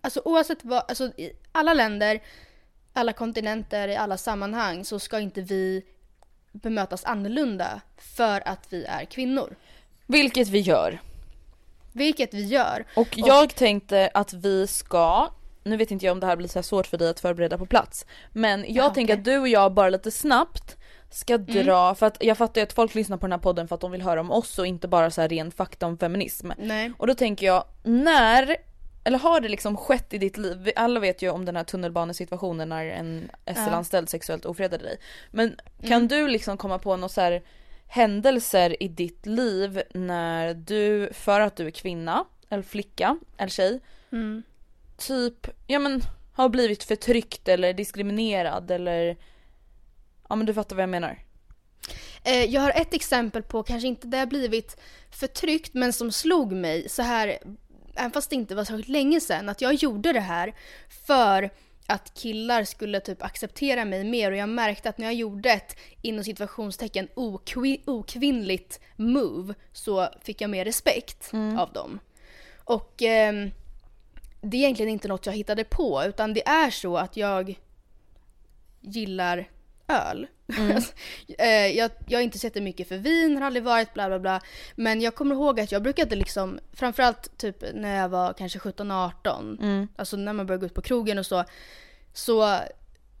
alltså 0.00 0.22
oavsett 0.24 0.64
vad, 0.64 0.84
alltså 0.88 1.04
i 1.04 1.32
alla 1.52 1.74
länder, 1.74 2.20
alla 2.92 3.12
kontinenter, 3.12 3.88
i 3.88 3.96
alla 3.96 4.16
sammanhang 4.16 4.84
så 4.84 4.98
ska 4.98 5.20
inte 5.20 5.40
vi 5.40 5.82
bemötas 6.52 7.04
annorlunda 7.04 7.80
för 7.96 8.48
att 8.48 8.66
vi 8.68 8.84
är 8.84 9.04
kvinnor. 9.04 9.56
Vilket 10.06 10.48
vi 10.48 10.60
gör. 10.60 11.00
Vilket 11.92 12.34
vi 12.34 12.44
gör. 12.44 12.84
Och 12.96 13.08
jag 13.16 13.54
tänkte 13.54 14.10
att 14.14 14.32
vi 14.32 14.66
ska, 14.66 15.28
nu 15.64 15.76
vet 15.76 15.90
inte 15.90 16.06
jag 16.06 16.12
om 16.12 16.20
det 16.20 16.26
här 16.26 16.36
blir 16.36 16.48
så 16.48 16.62
svårt 16.62 16.86
för 16.86 16.98
dig 16.98 17.10
att 17.10 17.20
förbereda 17.20 17.58
på 17.58 17.66
plats. 17.66 18.06
Men 18.32 18.60
jag 18.60 18.84
Jaha, 18.84 18.94
tänker 18.94 19.14
okej. 19.14 19.20
att 19.20 19.24
du 19.24 19.38
och 19.38 19.48
jag 19.48 19.72
bara 19.72 19.88
lite 19.88 20.10
snabbt 20.10 20.76
ska 21.10 21.38
dra, 21.38 21.94
för 21.94 22.06
att 22.06 22.16
jag 22.20 22.38
fattar 22.38 22.60
ju 22.60 22.62
att 22.62 22.72
folk 22.72 22.94
lyssnar 22.94 23.16
på 23.16 23.26
den 23.26 23.32
här 23.32 23.38
podden 23.38 23.68
för 23.68 23.74
att 23.74 23.80
de 23.80 23.90
vill 23.90 24.02
höra 24.02 24.20
om 24.20 24.30
oss 24.30 24.58
och 24.58 24.66
inte 24.66 24.88
bara 24.88 25.10
så 25.10 25.20
här 25.20 25.28
ren 25.28 25.50
fakta 25.50 25.86
om 25.86 25.98
feminism. 25.98 26.50
Nej. 26.58 26.92
Och 26.98 27.06
då 27.06 27.14
tänker 27.14 27.46
jag, 27.46 27.64
när, 27.82 28.56
eller 29.04 29.18
har 29.18 29.40
det 29.40 29.48
liksom 29.48 29.76
skett 29.76 30.14
i 30.14 30.18
ditt 30.18 30.36
liv? 30.36 30.72
Alla 30.76 31.00
vet 31.00 31.22
ju 31.22 31.30
om 31.30 31.44
den 31.44 31.56
här 31.56 31.64
tunnelbanesituationen 31.64 32.68
när 32.68 32.86
en 32.86 33.30
SL-anställd 33.46 34.08
sexuellt 34.08 34.44
ofredade 34.44 34.84
dig. 34.84 34.98
Men 35.30 35.56
kan 35.88 36.08
du 36.08 36.28
liksom 36.28 36.56
komma 36.56 36.78
på 36.78 36.96
några 36.96 37.08
så 37.08 37.20
här 37.20 37.42
händelser 37.86 38.82
i 38.82 38.88
ditt 38.88 39.26
liv 39.26 39.82
när 39.94 40.54
du, 40.54 41.10
för 41.12 41.40
att 41.40 41.56
du 41.56 41.66
är 41.66 41.70
kvinna, 41.70 42.24
eller 42.48 42.62
flicka, 42.62 43.18
eller 43.36 43.50
tjej, 43.50 43.80
Mm. 44.12 44.42
typ, 44.96 45.46
ja 45.66 45.78
men 45.78 46.02
har 46.32 46.48
blivit 46.48 46.84
förtryckt 46.84 47.48
eller 47.48 47.72
diskriminerad 47.74 48.70
eller 48.70 49.16
Ja 50.28 50.36
men 50.36 50.46
du 50.46 50.54
fattar 50.54 50.76
vad 50.76 50.82
jag 50.82 50.88
menar. 50.90 51.18
Eh, 52.24 52.44
jag 52.44 52.60
har 52.60 52.70
ett 52.70 52.94
exempel 52.94 53.42
på, 53.42 53.62
kanske 53.62 53.88
inte 53.88 54.06
där 54.06 54.18
jag 54.18 54.28
blivit 54.28 54.80
förtryckt, 55.10 55.74
men 55.74 55.92
som 55.92 56.12
slog 56.12 56.52
mig 56.52 56.88
så 56.88 57.02
här, 57.02 57.38
även 57.94 58.10
fast 58.10 58.30
det 58.30 58.36
inte 58.36 58.54
var 58.54 58.64
särskilt 58.64 58.88
länge 58.88 59.20
sedan, 59.20 59.48
att 59.48 59.60
jag 59.60 59.74
gjorde 59.74 60.12
det 60.12 60.20
här 60.20 60.54
för 61.06 61.50
att 61.86 62.14
killar 62.14 62.64
skulle 62.64 63.00
typ 63.00 63.22
acceptera 63.22 63.84
mig 63.84 64.04
mer 64.04 64.30
och 64.30 64.36
jag 64.36 64.48
märkte 64.48 64.88
att 64.88 64.98
när 64.98 65.06
jag 65.06 65.14
gjorde 65.14 65.50
ett 65.50 65.76
inom 66.02 66.24
situationstecken 66.24 67.08
okvi- 67.14 67.80
okvinnligt 67.86 68.80
move 68.96 69.54
så 69.72 70.08
fick 70.22 70.40
jag 70.40 70.50
mer 70.50 70.64
respekt 70.64 71.30
av 71.58 71.72
dem. 71.72 71.98
Och 72.64 73.02
ehm, 73.02 73.50
det 74.40 74.56
är 74.56 74.60
egentligen 74.60 74.92
inte 74.92 75.08
något 75.08 75.26
jag 75.26 75.32
hittade 75.32 75.64
på 75.64 76.04
utan 76.06 76.34
det 76.34 76.48
är 76.48 76.70
så 76.70 76.96
att 76.96 77.16
jag 77.16 77.58
gillar 78.80 79.48
öl. 79.88 80.26
Eh, 81.38 81.66
jag, 81.66 81.90
jag 82.06 82.20
är 82.20 82.24
inte 82.24 82.38
så 82.38 82.50
mycket 82.60 82.88
för 82.88 82.96
vin, 82.96 83.36
har 83.36 83.46
aldrig 83.46 83.64
varit 83.64 83.94
bla 83.94 84.08
bla 84.08 84.18
bla. 84.18 84.40
Men 84.76 85.00
jag 85.00 85.14
kommer 85.14 85.34
ihåg 85.34 85.60
att 85.60 85.72
jag 85.72 85.82
brukade 85.82 86.16
liksom, 86.16 86.58
framförallt 86.72 87.38
typ 87.38 87.56
när 87.74 87.96
jag 87.96 88.08
var 88.08 88.32
kanske 88.32 88.58
17-18, 88.58 89.88
alltså 89.96 90.16
när 90.16 90.32
man 90.32 90.46
började 90.46 90.60
gå 90.60 90.66
ut 90.66 90.74
på 90.74 90.82
krogen 90.82 91.18
och 91.18 91.26
så, 91.26 91.44
så 92.12 92.58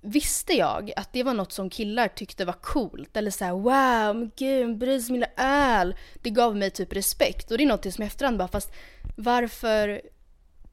visste 0.02 0.52
jag 0.52 0.92
att 0.96 1.12
det 1.12 1.22
var 1.22 1.34
något 1.34 1.52
som 1.52 1.70
killar 1.70 2.08
tyckte 2.08 2.44
var 2.44 2.52
coolt. 2.52 3.16
Eller 3.16 3.30
såhär 3.30 3.52
wow, 3.52 4.16
men 4.16 4.30
gud, 4.36 4.80
sig 5.02 5.06
om 5.08 5.12
mina 5.12 5.26
öl. 5.36 5.96
Det 6.22 6.30
gav 6.30 6.56
mig 6.56 6.70
typ 6.70 6.92
respekt. 6.92 7.50
Och 7.50 7.58
det 7.58 7.64
är 7.64 7.68
något 7.68 7.94
som 7.94 8.04
i 8.04 8.06
efterhand 8.06 8.38
bara, 8.38 8.48
fast 8.48 8.72
varför, 9.16 10.02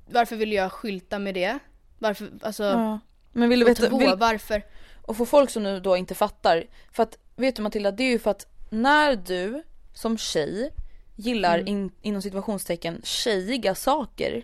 varför 0.09 0.35
vill 0.35 0.53
jag 0.53 0.71
skylta 0.71 1.19
med 1.19 1.33
det? 1.33 1.59
Varför, 1.97 2.29
alltså, 2.41 2.63
Ja. 2.63 2.99
Men 3.31 3.49
vill 3.49 3.59
du 3.59 3.65
veta, 3.65 3.87
två, 3.87 3.97
vill, 3.97 4.15
varför? 4.17 4.63
Och 5.09 5.17
för 5.17 5.25
folk 5.25 5.49
som 5.49 5.63
nu 5.63 5.79
då 5.79 5.97
inte 5.97 6.15
fattar, 6.15 6.63
för 6.91 7.03
att 7.03 7.17
vet 7.35 7.55
du 7.55 7.61
Matilda, 7.61 7.91
det 7.91 8.03
är 8.03 8.09
ju 8.09 8.19
för 8.19 8.31
att 8.31 8.45
när 8.69 9.15
du 9.15 9.63
som 9.93 10.17
tjej 10.17 10.71
gillar 11.15 11.67
in, 11.69 11.91
inom 12.01 12.21
situationstecken 12.21 13.01
tjejiga 13.03 13.75
saker 13.75 14.43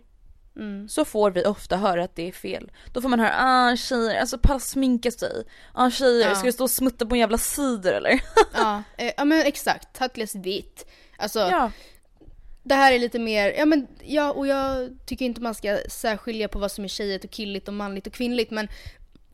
Mm. 0.58 0.90
så 0.90 1.06
får 1.06 1.32
vi 1.32 1.46
ofta 1.46 1.78
höra 1.78 2.04
att 2.04 2.16
det 2.16 2.28
är 2.28 2.32
fel. 2.32 2.72
Då 2.94 3.02
får 3.02 3.10
man 3.10 3.20
höra 3.20 3.34
ah 3.38 3.76
tjejer, 3.76 4.20
alltså 4.20 4.38
palla 4.38 4.60
sminka 4.60 5.12
sig. 5.12 5.44
Ah 5.74 5.90
tjejer, 5.90 6.30
Ja. 6.30 6.36
ska 6.36 6.46
du 6.46 6.52
stå 6.52 6.64
och 6.64 6.72
smutta 6.72 7.06
på 7.06 7.16
en 7.16 7.20
jävla 7.20 7.38
cider 7.38 7.94
eller? 7.94 8.22
Ja, 8.54 8.84
eh, 8.98 9.12
ja 9.18 9.26
men 9.26 9.46
exakt. 9.46 9.94
Ta 9.96 10.06
ett 10.06 10.14
glas 10.14 10.36
vitt. 10.36 10.88
Alltså, 11.18 11.40
ja. 11.40 11.72
det 12.64 12.76
här 12.76 12.94
är 12.94 13.00
lite 13.00 13.20
mer, 13.20 13.54
ja 13.58 13.66
men 13.66 13.88
ja 14.04 14.32
och 14.32 14.48
jag 14.48 14.98
tycker 15.06 15.26
inte 15.26 15.42
man 15.42 15.56
ska 15.56 15.78
särskilja 15.90 16.48
på 16.48 16.60
vad 16.60 16.72
som 16.72 16.84
är 16.84 16.88
tjejigt 16.88 17.26
och 17.26 17.32
killigt 17.32 17.68
och 17.68 17.74
manligt 17.74 18.08
och 18.08 18.14
kvinnligt 18.14 18.52
men 18.52 18.68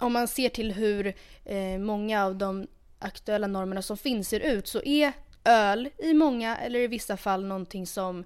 om 0.01 0.13
man 0.13 0.27
ser 0.27 0.49
till 0.49 0.71
hur 0.71 1.13
eh, 1.45 1.77
många 1.79 2.25
av 2.25 2.35
de 2.35 2.67
aktuella 2.99 3.47
normerna 3.47 3.81
som 3.81 3.97
finns 3.97 4.29
ser 4.29 4.39
ut 4.39 4.67
så 4.67 4.81
är 4.83 5.13
öl 5.43 5.89
i 5.97 6.13
många 6.13 6.57
eller 6.57 6.79
i 6.79 6.87
vissa 6.87 7.17
fall 7.17 7.45
någonting 7.45 7.87
som 7.87 8.23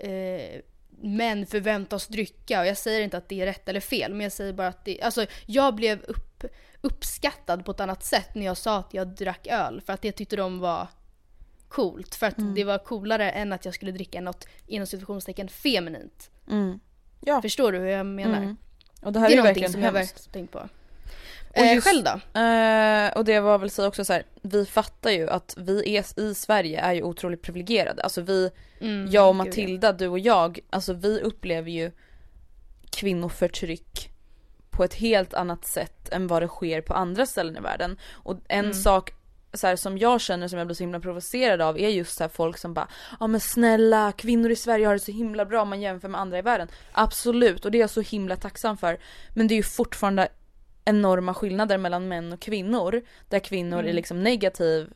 eh, 0.00 0.60
män 1.00 1.46
förväntas 1.46 2.06
drycka 2.06 2.60
och 2.60 2.66
jag 2.66 2.76
säger 2.76 3.00
inte 3.00 3.16
att 3.16 3.28
det 3.28 3.40
är 3.40 3.46
rätt 3.46 3.68
eller 3.68 3.80
fel 3.80 4.12
men 4.12 4.20
jag 4.20 4.32
säger 4.32 4.52
bara 4.52 4.68
att 4.68 4.84
det, 4.84 5.02
alltså 5.02 5.26
jag 5.46 5.74
blev 5.74 6.02
upp, 6.04 6.44
uppskattad 6.80 7.64
på 7.64 7.70
ett 7.70 7.80
annat 7.80 8.04
sätt 8.04 8.34
när 8.34 8.46
jag 8.46 8.56
sa 8.56 8.78
att 8.78 8.94
jag 8.94 9.08
drack 9.08 9.46
öl 9.46 9.80
för 9.86 9.92
att 9.92 10.04
jag 10.04 10.14
tyckte 10.14 10.36
de 10.36 10.58
var 10.58 10.88
coolt 11.68 12.14
för 12.14 12.26
att 12.26 12.54
det 12.54 12.64
var 12.64 12.78
coolare 12.78 13.30
än 13.30 13.52
att 13.52 13.64
jag 13.64 13.74
skulle 13.74 13.92
dricka 13.92 14.20
något 14.20 14.46
inom 14.66 14.86
situationstecken 14.86 15.48
feminint. 15.48 16.30
Mm. 16.50 16.80
Ja. 17.20 17.42
Förstår 17.42 17.72
du 17.72 17.78
hur 17.78 17.86
jag 17.86 18.06
menar? 18.06 18.36
Mm. 18.38 18.56
Och 19.02 19.12
det 19.12 19.20
här 19.20 19.28
Det 19.28 19.34
är, 19.34 19.38
är 19.38 19.42
någonting 19.42 19.68
som 19.68 19.82
jag 19.82 19.92
hemskt. 19.92 20.14
verkligen 20.14 20.32
tänkt 20.32 20.52
på. 20.52 20.68
Och 21.56 21.62
Eh, 21.62 21.80
själv 21.80 22.04
då? 22.04 22.40
Eh, 22.40 23.08
och 23.16 23.24
det 23.24 23.40
var 23.40 23.58
väl 23.58 23.70
säga 23.70 23.88
också 23.88 24.04
så 24.04 24.12
här, 24.12 24.22
vi 24.42 24.66
fattar 24.66 25.10
ju 25.10 25.30
att 25.30 25.54
vi 25.56 25.96
är, 25.96 26.20
i 26.20 26.34
Sverige 26.34 26.80
är 26.80 26.92
ju 26.92 27.02
otroligt 27.02 27.42
privilegierade. 27.42 28.02
Alltså 28.02 28.20
vi, 28.20 28.50
Mm, 28.80 29.06
jag 29.10 29.28
och. 29.28 29.36
Matilda, 29.36 29.92
du 29.92 30.08
och 30.08 30.18
jag, 30.18 30.58
alltså 30.70 30.92
vi 30.92 31.20
upplever 31.20 31.70
ju 31.70 31.90
kvinnoförtryck 32.90 34.10
på 34.70 34.84
ett 34.84 34.94
helt 34.94 35.34
annat 35.34 35.64
sätt 35.64 36.08
än 36.12 36.26
vad 36.26 36.42
det 36.42 36.48
sker 36.48 36.80
på 36.80 36.94
andra 36.94 37.26
ställen 37.26 37.56
i 37.56 37.60
världen. 37.60 37.98
Och 38.12 38.36
en 38.48 38.64
Mm. 38.64 38.74
sak 38.74 39.10
så 39.52 39.66
här, 39.66 39.76
som 39.76 39.98
jag 39.98 40.20
känner 40.20 40.48
som 40.48 40.58
jag 40.58 40.66
blir 40.66 40.74
så 40.74 40.82
himla 40.82 41.00
provocerad 41.00 41.60
av 41.60 41.78
är 41.78 41.88
just 41.88 42.16
så 42.16 42.24
här 42.24 42.28
folk 42.28 42.58
som 42.58 42.74
bara 42.74 42.88
Ja 43.20 43.26
men 43.26 43.40
snälla 43.40 44.12
kvinnor 44.12 44.50
i 44.50 44.56
Sverige 44.56 44.86
har 44.86 44.94
det 44.94 45.00
så 45.00 45.12
himla 45.12 45.44
bra 45.44 45.62
om 45.62 45.68
man 45.68 45.80
jämför 45.80 46.08
med 46.08 46.20
andra 46.20 46.38
i 46.38 46.42
världen. 46.42 46.68
Absolut 46.92 47.64
och 47.64 47.70
det 47.70 47.78
är 47.78 47.80
jag 47.80 47.90
så 47.90 48.00
himla 48.00 48.36
tacksam 48.36 48.76
för. 48.76 48.98
Men 49.34 49.48
det 49.48 49.54
är 49.54 49.56
ju 49.56 49.62
fortfarande 49.62 50.28
enorma 50.86 51.34
skillnader 51.34 51.78
mellan 51.78 52.08
män 52.08 52.32
och 52.32 52.40
kvinnor. 52.40 53.02
Där 53.28 53.38
kvinnor 53.38 53.78
Mm. 53.78 53.90
i 53.90 53.92
liksom 53.92 54.22
negativ 54.22 54.92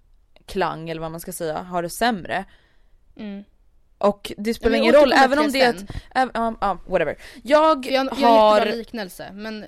klang 0.47 0.91
eller 0.91 1.01
vad 1.01 1.11
man 1.11 1.21
ska 1.21 1.33
säga 1.33 1.63
har 1.63 1.83
det 1.83 1.91
sämre. 1.91 2.45
Mm. 3.17 3.45
Och 3.99 4.33
det 4.37 4.55
spelar 4.55 4.77
ingen 4.77 4.95
jag 4.95 5.03
roll 5.03 5.13
även 5.13 5.39
om 5.39 5.53
det 5.53 5.61
är 5.61 5.75
ett, 5.75 5.85
även, 6.15 6.31
ja, 6.35 6.55
ja, 6.61 6.79
whatever. 6.87 7.17
Jag, 7.43 7.87
Jag, 7.87 8.07
jag 8.07 8.27
har, 8.27 8.57
jättebra 8.57 8.77
liknelse 8.77 9.31
men 9.33 9.65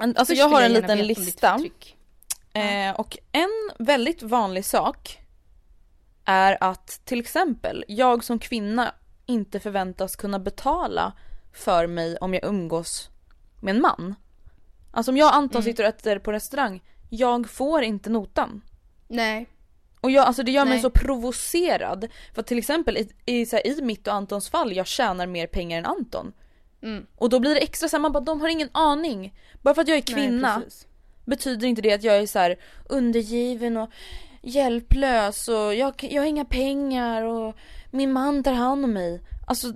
en, 0.00 0.16
alltså 0.16 0.34
jag 0.34 0.48
har 0.48 0.62
en 0.62 0.72
liten 0.72 0.98
lista. 0.98 1.60
Eh, 2.52 3.00
och 3.00 3.18
en 3.32 3.86
väldigt 3.86 4.22
vanlig 4.22 4.64
sak 4.64 5.18
är 6.24 6.58
att 6.60 7.00
till 7.04 7.20
exempel 7.20 7.84
jag 7.88 8.24
som 8.24 8.38
kvinna 8.38 8.94
inte 9.26 9.60
förväntas 9.60 10.16
kunna 10.16 10.38
betala 10.38 11.12
för 11.52 11.86
mig 11.86 12.16
om 12.16 12.34
jag 12.34 12.44
umgås 12.44 13.10
med 13.60 13.74
en 13.74 13.80
man. 13.80 14.14
Alltså 14.96 15.12
om 15.12 15.16
jag 15.16 15.28
och 15.28 15.34
Anton 15.34 15.60
Mm. 15.60 15.64
sitter 15.64 15.82
och 15.82 15.88
äter 15.88 16.18
på 16.18 16.32
restaurang, 16.32 16.82
jag 17.10 17.50
får 17.50 17.82
inte 17.82 18.10
notan. 18.10 18.60
Nej. 19.08 19.48
Och 20.00 20.10
jag, 20.10 20.26
alltså 20.26 20.42
det 20.42 20.50
gör 20.50 20.64
mig 20.64 20.74
Nej. 20.74 20.82
så 20.82 20.90
provocerad. 20.90 22.08
För 22.34 22.42
till 22.42 22.58
exempel 22.58 22.96
i, 22.96 23.08
i, 23.26 23.46
så 23.46 23.56
här, 23.56 23.66
i 23.66 23.82
mitt 23.82 24.06
och 24.06 24.14
Antons 24.14 24.48
fall, 24.48 24.76
jag 24.76 24.86
tjänar 24.86 25.26
mer 25.26 25.46
pengar 25.46 25.78
än 25.78 25.86
Anton. 25.86 26.32
Mm. 26.82 27.06
Och 27.16 27.28
då 27.28 27.40
blir 27.40 27.54
det 27.54 27.60
extra 27.60 27.88
såhär, 27.88 28.00
man 28.02 28.12
bara 28.12 28.24
de 28.24 28.40
har 28.40 28.48
ingen 28.48 28.68
aning. 28.72 29.34
Bara 29.62 29.74
för 29.74 29.82
att 29.82 29.88
jag 29.88 29.96
är 29.96 30.02
kvinna 30.14 30.58
Nej, 30.58 30.68
betyder 31.24 31.66
inte 31.66 31.82
det 31.82 31.92
att 31.92 32.02
jag 32.04 32.16
är 32.16 32.26
så 32.26 32.38
här 32.38 32.56
undergiven 32.88 33.76
och 33.76 33.90
hjälplös 34.42 35.48
och 35.48 35.74
jag, 35.74 35.94
jag 36.10 36.22
har 36.22 36.26
inga 36.26 36.44
pengar 36.44 37.22
och 37.22 37.56
min 37.90 38.12
man 38.12 38.42
tar 38.42 38.52
hand 38.52 38.84
om 38.84 38.92
mig. 38.92 39.20
Alltså 39.46 39.72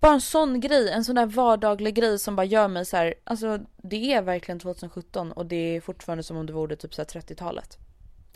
bara 0.00 0.12
en 0.12 0.20
sån 0.20 0.60
grej, 0.60 0.90
en 0.90 1.04
sån 1.04 1.14
där 1.14 1.26
vardaglig 1.26 1.94
grej 1.94 2.18
som 2.18 2.36
bara 2.36 2.44
gör 2.44 2.68
mig 2.68 2.86
så 2.86 2.96
här. 2.96 3.14
alltså 3.24 3.58
det 3.76 4.12
är 4.12 4.22
verkligen 4.22 4.58
2017 4.58 5.32
och 5.32 5.46
det 5.46 5.76
är 5.76 5.80
fortfarande 5.80 6.22
som 6.22 6.36
om 6.36 6.46
det 6.46 6.52
vore 6.52 6.76
typ 6.76 6.94
så 6.94 7.02
här 7.02 7.06
30-talet. 7.06 7.78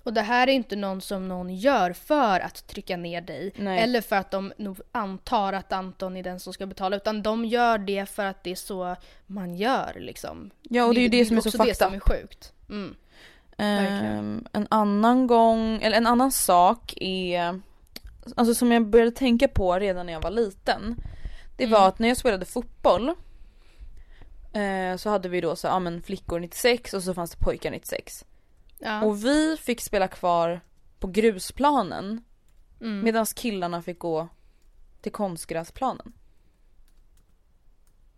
Och 0.02 0.12
det 0.12 0.20
här 0.20 0.48
är 0.48 0.52
inte 0.52 0.76
någon 0.76 1.00
som 1.00 1.28
någon 1.28 1.54
gör 1.56 1.92
för 1.92 2.40
att 2.40 2.66
trycka 2.66 2.96
ner 2.96 3.20
dig. 3.20 3.52
Nej. 3.56 3.80
Eller 3.80 4.00
för 4.00 4.16
att 4.16 4.30
de 4.30 4.52
nog 4.56 4.80
antar 4.92 5.52
att 5.52 5.72
Anton 5.72 6.16
är 6.16 6.22
den 6.22 6.40
som 6.40 6.52
ska 6.52 6.66
betala. 6.66 6.96
Utan 6.96 7.22
de 7.22 7.44
gör 7.44 7.78
det 7.78 8.06
för 8.06 8.24
att 8.24 8.44
det 8.44 8.50
är 8.50 8.54
så 8.56 8.96
man 9.26 9.54
gör 9.54 9.96
liksom. 10.00 10.50
Ja 10.62 10.84
och 10.84 10.94
det 10.94 11.00
är 11.00 11.02
ju 11.02 11.08
det, 11.08 11.24
som 11.24 11.36
är 11.36 11.40
så 11.40 11.50
det 11.50 11.58
fakta. 11.58 11.84
som 11.84 11.94
är 11.94 12.00
sjukt. 12.00 12.52
Mm. 12.68 12.94
Ehm, 13.56 14.46
en 14.52 14.66
annan 14.70 15.26
gång, 15.26 15.82
eller 15.82 15.96
en 15.96 16.06
annan 16.06 16.32
sak 16.32 16.94
är, 17.00 17.60
alltså 18.36 18.54
som 18.54 18.72
jag 18.72 18.86
började 18.86 19.10
tänka 19.10 19.48
på 19.48 19.78
redan 19.78 20.06
när 20.06 20.12
jag 20.12 20.20
var 20.20 20.30
liten. 20.30 20.96
Det 21.60 21.66
var 21.66 21.78
Mm. 21.78 21.88
att 21.88 21.98
när 21.98 22.08
jag 22.08 22.16
spelade 22.16 22.44
fotboll 22.44 23.08
eh, 24.52 24.96
så 24.96 25.10
hade 25.10 25.28
vi 25.28 25.40
då 25.40 25.56
så, 25.56 25.66
ja 25.66 25.78
men 25.78 26.02
flickor 26.02 26.40
96 26.40 26.94
och 26.94 27.02
så 27.02 27.14
fanns 27.14 27.30
det 27.30 27.36
pojkar 27.44 27.70
96. 27.70 28.24
Ja. 28.78 29.02
Och 29.04 29.24
vi 29.24 29.56
fick 29.56 29.80
spela 29.80 30.08
kvar 30.08 30.60
på 30.98 31.06
grusplanen 31.06 32.24
mm. 32.80 33.04
medan 33.04 33.26
killarna 33.26 33.82
fick 33.82 33.98
gå 33.98 34.28
till 35.00 35.12
konstgräsplanen. 35.12 36.12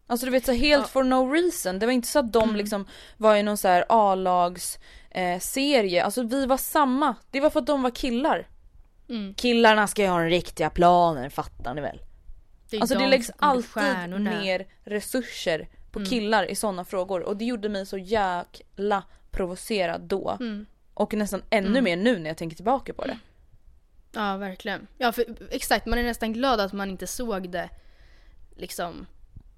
Alltså 0.06 0.26
du 0.26 0.32
vet 0.32 0.46
så 0.46 0.52
helt 0.52 0.82
Ja. 0.82 0.88
for 0.88 1.04
no 1.04 1.32
reason. 1.32 1.78
Det 1.78 1.86
var 1.86 1.92
inte 1.92 2.08
så 2.08 2.18
att 2.18 2.32
de 2.32 2.42
Mm. 2.42 2.56
liksom 2.56 2.86
var 3.16 3.36
i 3.36 3.42
någon 3.42 3.56
så 3.56 3.68
här 3.68 3.84
A-lags 3.88 4.78
eh, 5.10 5.38
serie. 5.38 6.04
Alltså 6.04 6.22
vi 6.22 6.46
var 6.46 6.56
samma. 6.56 7.14
Det 7.30 7.40
var 7.40 7.50
för 7.50 7.60
att 7.60 7.66
de 7.66 7.82
var 7.82 7.90
killar. 7.90 8.48
Mm. 9.08 9.34
Killarna 9.34 9.86
ska 9.86 10.02
ju 10.02 10.08
ha 10.08 10.18
den 10.18 10.30
riktiga 10.30 10.70
planen, 10.70 11.30
fattar 11.30 11.74
ni 11.74 11.80
väl? 11.80 12.00
Det 12.76 12.80
Alltså 12.82 12.98
det 12.98 13.04
de 13.04 13.10
läggs 13.10 13.30
alltid 13.38 14.20
mer 14.20 14.66
resurser 14.84 15.68
på 15.90 15.98
Mm. 15.98 16.10
killar 16.10 16.50
i 16.50 16.54
sådana 16.54 16.84
frågor 16.84 17.20
och 17.22 17.36
det 17.36 17.44
gjorde 17.44 17.68
mig 17.68 17.86
så 17.86 17.98
jäkla 17.98 19.02
provocerad 19.30 20.00
då. 20.00 20.36
Mm. 20.40 20.66
Och 20.94 21.14
nästan 21.14 21.42
ännu 21.50 21.68
Mm. 21.78 21.84
mer 21.84 21.96
nu 21.96 22.18
när 22.18 22.30
jag 22.30 22.36
tänker 22.36 22.56
tillbaka 22.56 22.92
på 22.94 23.06
det. 23.06 23.18
Ja, 24.14 24.36
verkligen. 24.36 24.86
Ja, 24.98 25.12
för, 25.12 25.24
exakt. 25.50 25.86
Man 25.86 25.98
är 25.98 26.02
nästan 26.02 26.32
glad 26.32 26.60
att 26.60 26.72
man 26.72 26.90
inte 26.90 27.06
såg 27.06 27.50
det 27.50 27.68
liksom 28.56 29.06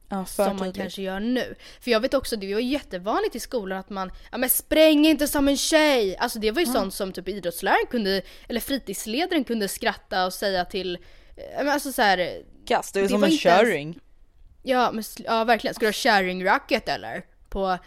Ja, 0.08 0.24
som 0.24 0.56
man 0.56 0.72
kanske 0.72 1.02
gör 1.02 1.20
nu. 1.20 1.54
För 1.80 1.90
jag 1.90 2.00
vet 2.00 2.14
också, 2.14 2.36
det 2.36 2.54
var 2.54 2.60
jättevanligt 2.60 3.36
i 3.36 3.40
skolan 3.40 3.78
att 3.78 3.90
man, 3.90 4.10
ja 4.32 4.38
men 4.38 4.50
spräng 4.50 5.06
inte 5.06 5.28
som 5.28 5.48
en 5.48 5.56
tjej! 5.56 6.16
Alltså 6.16 6.38
det 6.38 6.50
var 6.50 6.60
ju 6.60 6.66
sånt 6.66 6.94
som 6.94 7.12
typ 7.12 7.28
idrottsläraren 7.28 7.86
kunde, 7.90 8.22
eller 8.48 8.60
fritidsledaren 8.60 9.44
kunde 9.44 9.68
skratta 9.68 10.26
och 10.26 10.32
säga 10.32 10.64
till, 10.64 10.98
eh, 11.36 11.72
alltså 11.72 11.92
så 11.92 12.02
här, 12.02 12.42
Kasta 12.66 12.98
dig 12.98 13.02
det 13.08 13.08
som 13.08 13.24
en 13.24 13.30
inte 13.30 13.48
ens- 13.48 13.60
kärring. 13.60 13.98
ja 14.62 14.90
men 14.92 15.04
ja 15.24 15.44
verkligen, 15.44 15.74
ska 15.74 15.80
du 15.84 15.88
ha 15.88 15.92
kärringracket 15.92 16.88
eller? 16.88 17.24
På, 17.48 17.78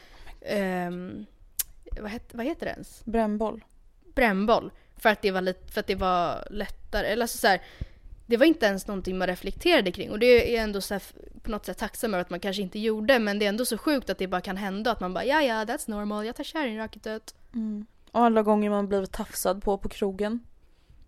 ehm, 0.42 1.26
vad, 2.02 2.12
het, 2.12 2.30
vad 2.34 2.46
heter 2.46 2.66
det 2.66 2.72
ens? 2.72 3.06
Brännboll. 3.06 3.64
brännboll. 4.16 4.72
För 4.98 5.10
att 5.10 5.22
det 5.22 5.32
var, 5.32 5.42
lite, 5.42 5.72
för 5.74 5.80
att 5.80 5.88
det 5.88 5.96
var 5.96 6.48
lättare. 6.52 7.08
Eller 7.08 7.22
alltså 7.24 7.38
så 7.38 7.48
här, 7.48 7.62
det 8.26 8.38
var 8.38 8.46
inte 8.46 8.66
ens 8.66 8.88
någonting 8.88 9.18
man 9.18 9.28
reflekterade 9.28 9.92
kring. 9.92 10.12
Och 10.12 10.20
det 10.20 10.58
är 10.58 10.64
ändå 10.64 10.82
så 10.82 10.94
här, 10.94 11.04
på 11.42 11.52
något 11.52 11.66
sätt 11.66 11.78
tacksam 11.78 12.14
över 12.14 12.22
att 12.22 12.30
man 12.30 12.40
kanske 12.40 12.62
inte 12.62 12.80
gjorde. 12.80 13.20
Men 13.20 13.40
det 13.40 13.46
är 13.46 13.50
ändå 13.50 13.66
så 13.66 13.78
sjukt 13.78 14.10
att 14.10 14.18
det 14.18 14.28
bara 14.28 14.42
kan 14.42 14.58
hända. 14.58 14.92
Att 14.92 15.00
man 15.00 15.14
bara 15.14 15.26
ja 15.26 15.42
ja 15.42 15.66
that's 15.66 15.90
normal, 15.90 16.26
jag 16.26 16.36
tar 16.36 16.44
kärringracketet. 16.44 17.36
Och 18.12 18.22
alla 18.22 18.44
gånger 18.44 18.70
man 18.70 18.88
blivit 18.88 19.12
tafsad 19.12 19.64
på 19.64 19.78
på 19.78 19.90
krogen. 19.90 20.40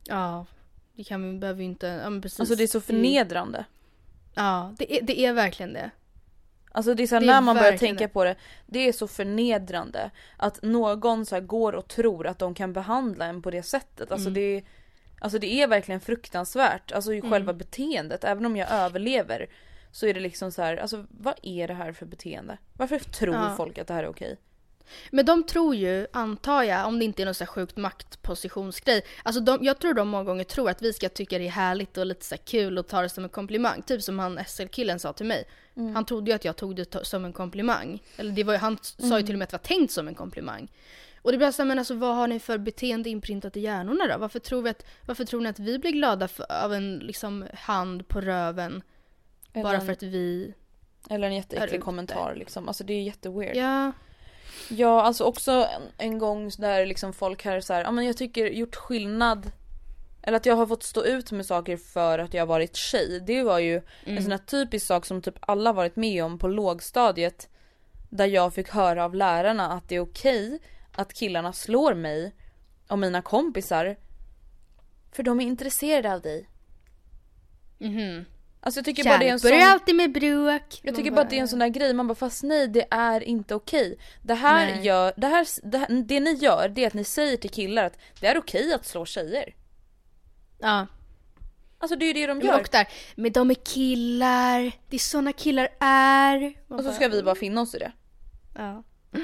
Ja, 0.04 0.46
det 1.00 1.04
kan 1.04 1.32
vi, 1.34 1.40
behöver 1.40 1.64
inte, 1.64 1.88
ja 1.88 2.10
men 2.10 2.22
precis. 2.22 2.40
Alltså 2.40 2.56
det 2.56 2.64
är 2.64 2.68
så 2.68 2.82
förnedrande. 2.82 3.66
Ja, 4.34 4.74
det 4.78 4.98
är, 4.98 5.02
det 5.02 5.20
är 5.20 5.34
verkligen 5.34 5.74
det. 5.74 5.90
Alltså 6.72 6.94
det 6.94 7.04
är 7.04 7.08
så 7.08 7.20
Det 7.20 7.26
är 7.26 7.28
när 7.28 7.42
man 7.42 7.56
börjar 7.56 7.78
tänka 7.78 8.08
på 8.08 8.24
det. 8.24 8.36
Det 8.66 8.80
är 8.88 8.92
så 8.94 9.08
förnedrande 9.08 10.12
att 10.38 10.62
någon 10.64 11.26
så 11.26 11.40
går 11.40 11.74
och 11.74 11.88
tror 11.88 12.28
att 12.28 12.40
de 12.40 12.54
kan 12.54 12.74
behandla 12.74 13.26
en 13.26 13.42
på 13.42 13.52
det 13.52 13.64
sättet. 13.64 14.12
Alltså 14.12 14.28
Mm. 14.30 14.34
det 14.34 14.42
är 14.58 14.64
Alltså 15.22 15.40
det 15.40 15.62
är 15.62 15.68
verkligen 15.68 16.02
fruktansvärt. 16.02 16.92
Alltså 16.92 17.14
i 17.14 17.22
själva 17.22 17.54
beteendet. 17.54 18.24
Även 18.24 18.46
om 18.46 18.56
jag 18.56 18.72
överlever. 18.72 19.50
Så 19.92 20.06
är 20.06 20.14
det 20.14 20.20
liksom 20.20 20.52
så 20.52 20.62
här, 20.62 20.78
alltså 20.78 21.06
vad 21.10 21.34
är 21.44 21.68
det 21.68 21.74
här 21.74 21.92
för 21.92 22.06
beteende? 22.06 22.58
Varför 22.74 23.00
tror 23.00 23.36
Ja. 23.36 23.54
folk 23.58 23.78
att 23.78 23.88
det 23.88 23.94
här 23.94 24.04
är 24.04 24.08
okej? 24.10 24.38
Men 25.12 25.26
de 25.26 25.44
tror 25.44 25.76
ju, 25.76 26.08
antar 26.14 26.64
jag, 26.64 26.88
om 26.88 27.00
det 27.00 27.06
inte 27.06 27.24
är 27.24 27.26
någon 27.26 27.34
så 27.34 27.44
här 27.44 27.52
sjukt 27.52 27.78
maktpositionsgrej. 27.78 29.06
Alltså 29.24 29.42
de, 29.42 29.64
jag 29.64 29.80
tror 29.80 29.94
de 29.94 30.08
många 30.08 30.24
gånger 30.24 30.44
tror 30.44 30.70
att 30.70 30.82
vi 30.82 30.94
ska 30.94 31.10
tycka 31.10 31.38
det 31.38 31.48
är 31.48 31.52
härligt 31.52 31.98
och 31.98 32.06
lite 32.06 32.26
så 32.26 32.38
kul 32.38 32.78
och 32.78 32.88
ta 32.88 33.02
det 33.02 33.10
som 33.10 33.24
en 33.24 33.30
komplimang. 33.30 33.82
Typ 33.82 34.02
som 34.02 34.20
han 34.20 34.40
SL-killen 34.48 35.00
sa 35.00 35.14
till 35.14 35.26
mig. 35.26 35.46
Han 35.94 36.06
trodde 36.06 36.32
ju 36.32 36.36
att 36.36 36.46
jag 36.46 36.56
tog 36.56 36.76
det 36.76 37.06
som 37.06 37.26
en 37.26 37.34
komplimang. 37.34 38.04
Eller 38.18 38.32
det 38.32 38.44
var, 38.44 38.58
han 38.58 38.78
sa 38.82 39.20
ju 39.20 39.26
till 39.26 39.36
och 39.36 39.40
med 39.40 39.44
att 39.44 39.50
det 39.50 39.58
var 39.58 39.78
tänkt 39.78 39.94
som 39.94 40.08
en 40.08 40.16
komplimang. 40.16 40.72
Och 41.22 41.32
det 41.32 41.38
blir 41.38 41.52
så 41.52 41.62
här, 41.62 41.68
men 41.68 41.80
alltså 41.80 41.94
vad 41.94 42.16
har 42.16 42.28
ni 42.28 42.40
för 42.40 42.58
beteende 42.58 43.10
inprintat 43.10 43.58
i 43.58 43.60
hjärnorna 43.60 44.08
då? 44.08 44.18
Varför 44.18 44.40
tror, 44.40 44.62
vi 44.62 44.70
att, 44.70 44.86
varför 45.06 45.26
tror 45.26 45.42
ni 45.42 45.50
att 45.50 45.60
vi 45.60 45.80
blir 45.80 45.92
glada 45.92 46.28
för, 46.28 46.64
av 46.64 46.74
en 46.74 46.98
liksom, 46.98 47.46
hand 47.54 48.08
på 48.08 48.22
röven 48.22 48.82
bara 49.54 49.70
Eller 49.70 49.86
för 49.86 49.92
att 49.92 50.04
vi... 50.04 50.54
Eller 51.10 51.28
en 51.28 51.36
jätteäcklig 51.36 51.82
kommentar 51.82 52.36
liksom. 52.36 52.68
Alltså 52.68 52.84
det 52.84 52.94
är 52.94 53.04
jätteweird. 53.04 53.56
Ja, 53.56 53.92
Ja, 54.68 55.02
alltså 55.02 55.24
också 55.24 55.52
en, 55.52 55.82
en 55.98 56.18
gång 56.18 56.52
där 56.58 56.86
liksom 56.86 57.14
folk 57.14 57.46
här 57.46 57.62
så 57.62 57.74
här, 57.74 57.84
ja 57.84 57.92
men 57.92 58.06
jag 58.06 58.18
tycker 58.18 58.46
gjort 58.46 58.76
skillnad. 58.76 59.52
Eller 60.22 60.38
att 60.38 60.46
jag 60.46 60.56
har 60.56 60.68
fått 60.68 60.84
stå 60.84 61.04
ut 61.04 61.32
med 61.32 61.46
saker 61.46 61.78
för 61.78 62.20
att 62.20 62.34
jag 62.34 62.42
har 62.42 62.48
varit 62.48 62.76
tjej. 62.76 63.20
Det 63.28 63.44
var 63.44 63.60
ju 63.60 63.82
en 64.04 64.24
sån 64.24 64.32
här 64.32 64.38
typisk 64.38 64.86
sak 64.86 65.06
som 65.06 65.22
typ 65.22 65.36
alla 65.40 65.74
varit 65.74 65.96
med 65.96 66.24
om 66.24 66.40
på 66.40 66.48
lågstadiet. 66.48 67.50
Där 68.10 68.26
jag 68.26 68.54
fick 68.54 68.70
höra 68.70 69.06
av 69.06 69.16
lärarna 69.16 69.72
att 69.72 69.90
det 69.90 69.96
är 69.96 70.00
okej 70.00 70.60
att 70.92 71.14
killarna 71.14 71.54
slår 71.54 71.94
mig 71.94 72.36
och 72.88 73.00
mina 73.00 73.22
kompisar. 73.22 73.96
För 75.12 75.24
de 75.24 75.40
är 75.40 75.46
intresserade 75.46 76.14
av 76.14 76.22
dig. 76.22 76.50
mhm. 77.78 78.26
Alltså 78.62 78.78
jag 78.78 78.86
tycker 78.86 79.04
bara 79.04 79.18
det 79.18 79.28
är 79.28 79.34
en 79.34 79.40
Kärlek 79.40 79.52
börjar 79.54 79.66
sån... 79.66 79.72
alltid 79.72 79.96
med 79.96 80.12
bråk. 80.12 80.80
Jag 80.82 80.96
tycker 80.96 81.12
bara 81.12 81.22
att 81.22 81.30
det 81.30 81.38
är 81.38 81.42
en 81.42 81.48
sån 81.48 81.60
där 81.60 81.68
grej, 81.68 81.94
man 81.94 82.08
bara 82.08 82.16
fast 82.16 82.44
nej 82.44 82.68
det 82.68 82.88
är 82.92 83.24
inte 83.24 83.56
okej. 83.56 84.00
Det 84.22 84.34
här 84.34 84.66
Nej. 84.66 84.86
gör, 84.86 85.14
det 85.18 85.28
här, 85.28 85.48
det 85.64 85.78
här, 85.78 85.88
det 86.04 86.20
ni 86.20 86.34
gör 86.34 86.70
det 86.70 86.84
är 86.84 86.88
att 86.88 86.94
ni 86.94 87.04
säger 87.04 87.38
till 87.38 87.50
killar 87.50 87.84
att 87.84 87.98
det 88.20 88.28
är 88.28 88.38
okej 88.38 88.74
att 88.74 88.86
slå 88.86 89.06
tjejer. 89.06 89.56
Ja. 90.60 90.88
Alltså 91.78 91.96
det 91.96 92.06
är 92.06 92.08
ju 92.08 92.14
det 92.14 92.28
de 92.28 92.42
gör. 92.42 92.60
Och 92.60 92.68
där, 92.72 92.88
men 93.16 93.32
de 93.32 93.50
är 93.52 93.56
killar, 93.56 94.72
det 94.90 94.96
är 94.96 95.00
såna 95.00 95.34
killar 95.34 95.70
är. 95.80 96.54
Man 96.68 96.80
Och 96.80 96.86
så 96.86 96.94
ska 96.94 97.08
vi 97.08 97.24
bara 97.24 97.36
finna 97.36 97.62
oss 97.62 97.76
i 97.76 97.80
det. 97.80 97.92
Ja, 98.56 98.84
Gud. 99.12 99.24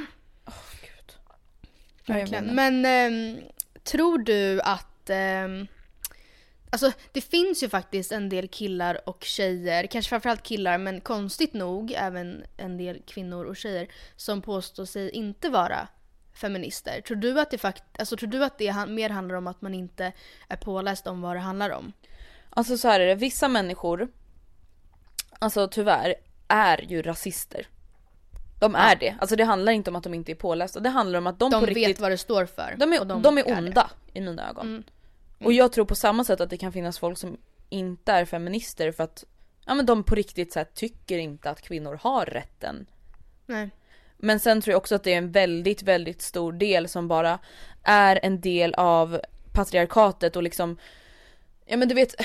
Ja, 1.28 1.36
jag 2.06 2.16
verkligen. 2.16 2.46
Men 2.46 2.86
ehm, 2.86 3.38
tror 3.84 4.18
du 4.18 4.62
att... 4.62 5.10
ehm, 5.10 5.68
alltså 6.76 7.00
det 7.12 7.22
finns 7.22 7.64
ju 7.64 7.70
faktiskt 7.70 8.12
en 8.12 8.30
del 8.30 8.48
killar 8.48 9.10
och 9.10 9.24
tjejer, 9.24 9.88
kanske 9.88 10.10
framförallt 10.10 10.44
killar 10.44 10.78
men 10.78 11.02
konstigt 11.02 11.54
nog 11.54 11.92
även 11.92 12.44
en 12.58 12.78
del 12.78 13.02
kvinnor 13.08 13.46
och 13.46 13.58
tjejer 13.58 13.88
som 14.16 14.42
påstår 14.42 14.86
sig 14.86 15.10
inte 15.10 15.50
vara 15.50 15.88
feminister. 16.34 17.02
Tror 17.02 17.18
du 17.18 17.40
att 17.40 17.52
det, 17.52 17.58
fakt- 17.58 18.00
alltså, 18.00 18.18
tror 18.18 18.30
du 18.30 18.44
att 18.44 18.58
det 18.58 18.86
mer 18.88 19.10
handlar 19.10 19.36
om 19.36 19.48
att 19.48 19.62
man 19.62 19.74
inte 19.74 20.12
är 20.48 20.58
påläst 20.58 21.08
om 21.08 21.22
vad 21.22 21.36
det 21.36 21.40
handlar 21.40 21.70
om? 21.70 21.94
Alltså 22.50 22.78
så 22.78 22.88
här 22.88 23.00
är 23.00 23.08
det, 23.08 23.16
vissa 23.16 23.48
människor, 23.48 24.08
alltså 25.40 25.68
tyvärr, 25.68 26.16
är 26.48 26.86
ju 26.92 27.02
rasister. 27.02 27.68
De 28.60 28.76
är 28.76 28.96
det. 28.96 29.16
Alltså 29.20 29.36
det 29.36 29.44
handlar 29.44 29.72
inte 29.72 29.90
om 29.90 29.96
att 29.96 30.04
de 30.04 30.14
inte 30.14 30.32
är 30.32 30.36
pålästa, 30.36 30.80
det 30.80 30.90
handlar 30.90 31.20
om 31.20 31.28
att 31.28 31.40
de, 31.40 31.52
De 31.52 31.60
på 31.60 31.66
vet 31.66 31.76
riktigt 31.76 32.00
vad 32.00 32.12
det 32.12 32.18
står 32.18 32.46
för. 32.46 32.76
De 32.78 32.94
är, 32.94 33.00
och 33.00 33.08
de 33.22 33.38
är 33.38 33.58
onda 33.58 33.90
i 34.14 34.22
mina 34.22 34.50
ögon. 34.50 34.68
Mm. 34.68 34.84
Och 35.40 35.54
jag 35.54 35.72
tror 35.72 35.86
på 35.86 35.96
samma 35.96 36.24
sätt 36.24 36.42
att 36.42 36.50
det 36.50 36.58
kan 36.58 36.72
finnas 36.72 37.00
folk 37.00 37.18
som 37.18 37.38
inte 37.70 38.12
är 38.12 38.26
feminister 38.26 38.92
för 38.92 39.04
att 39.04 39.24
ja, 39.66 39.76
men 39.76 39.86
de 39.86 40.04
på 40.04 40.16
riktigt 40.16 40.54
så 40.54 40.60
här, 40.60 40.68
tycker 40.74 41.18
inte 41.18 41.50
att 41.50 41.62
kvinnor 41.62 42.00
har 42.02 42.26
rätten. 42.26 42.86
Nej. 43.46 43.70
Men 44.18 44.40
sen 44.40 44.62
tror 44.62 44.72
jag 44.72 44.78
också 44.78 44.96
att 44.96 45.04
det 45.04 45.14
är 45.14 45.18
en 45.18 45.32
väldigt, 45.32 45.84
väldigt 45.84 46.22
stor 46.22 46.52
del 46.52 46.88
som 46.88 47.08
bara 47.08 47.40
är 47.84 48.20
en 48.24 48.42
del 48.42 48.74
av 48.74 49.22
patriarkatet 49.54 50.36
och 50.36 50.44
liksom, 50.44 50.78
ja 51.66 51.78
men 51.78 51.88
du 51.88 51.96
vet, 51.96 52.16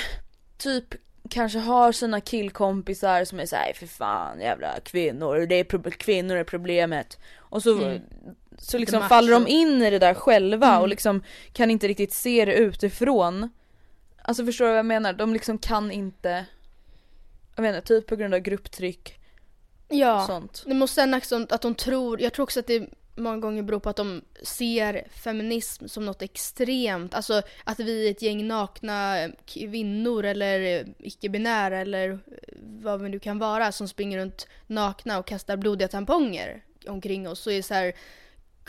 typ 0.57 0.95
kanske 1.29 1.59
har 1.59 1.91
sina 1.91 2.21
killkompisar 2.21 3.25
som 3.25 3.39
är 3.39 3.45
såhär 3.45 3.73
för 3.73 3.87
fan 3.87 4.39
jävla 4.39 4.79
kvinnor, 4.79 5.45
det 5.45 5.55
är 5.55 5.91
kvinnor 5.91 6.35
är 6.35 6.43
problemet. 6.43 7.19
Och 7.37 7.63
så, 7.63 7.81
Mm. 7.81 8.01
Så 8.57 8.77
liksom 8.77 8.99
macho. 8.99 9.09
faller 9.09 9.31
de 9.31 9.47
in 9.47 9.81
i 9.81 9.89
det 9.89 9.99
där 9.99 10.13
själva 10.13 10.67
Mm. 10.67 10.81
och 10.81 10.87
liksom 10.87 11.23
kan 11.53 11.71
inte 11.71 11.87
riktigt 11.87 12.13
se 12.13 12.45
det 12.45 12.53
utifrån. 12.53 13.49
Alltså 14.21 14.45
förstår 14.45 14.65
du 14.65 14.71
vad 14.71 14.77
jag 14.77 14.85
menar? 14.85 15.13
De 15.13 15.33
liksom 15.33 15.57
kan 15.57 15.91
inte, 15.91 16.45
jag 17.55 17.65
inte, 17.65 17.81
typ 17.81 18.07
på 18.07 18.15
grund 18.15 18.33
av 18.33 18.39
grupptryck 18.39 19.19
Ja. 19.89 20.21
och 20.21 20.25
sånt. 20.27 20.63
Det 20.65 20.73
måste 20.73 20.95
sen 21.01 21.13
också 21.13 21.45
att 21.49 21.61
de 21.61 21.75
tror, 21.75 22.21
jag 22.21 22.33
tror 22.33 22.43
också 22.43 22.59
att 22.59 22.67
det 22.67 22.89
många 23.15 23.37
gånger 23.37 23.63
beror 23.63 23.79
på 23.79 23.89
att 23.89 23.95
de 23.95 24.21
ser 24.43 25.07
feminism 25.11 25.87
som 25.87 26.05
något 26.05 26.21
extremt. 26.21 27.13
Alltså 27.13 27.41
att 27.63 27.79
vi 27.79 28.07
är 28.07 28.11
ett 28.11 28.21
gäng 28.21 28.47
nakna 28.47 29.29
kvinnor 29.45 30.25
eller 30.25 30.85
icke-binära 30.99 31.79
eller 31.79 32.19
vad 32.61 33.01
vi 33.01 33.09
nu 33.09 33.19
kan 33.19 33.39
vara 33.39 33.71
som 33.71 33.87
springer 33.87 34.17
runt 34.19 34.47
nakna 34.67 35.19
och 35.19 35.27
kastar 35.27 35.57
blodiga 35.57 35.87
tamponger 35.87 36.63
omkring 36.87 37.29
oss. 37.29 37.39
Så 37.39 37.51
är 37.51 37.61
så 37.61 37.73
här 37.73 37.93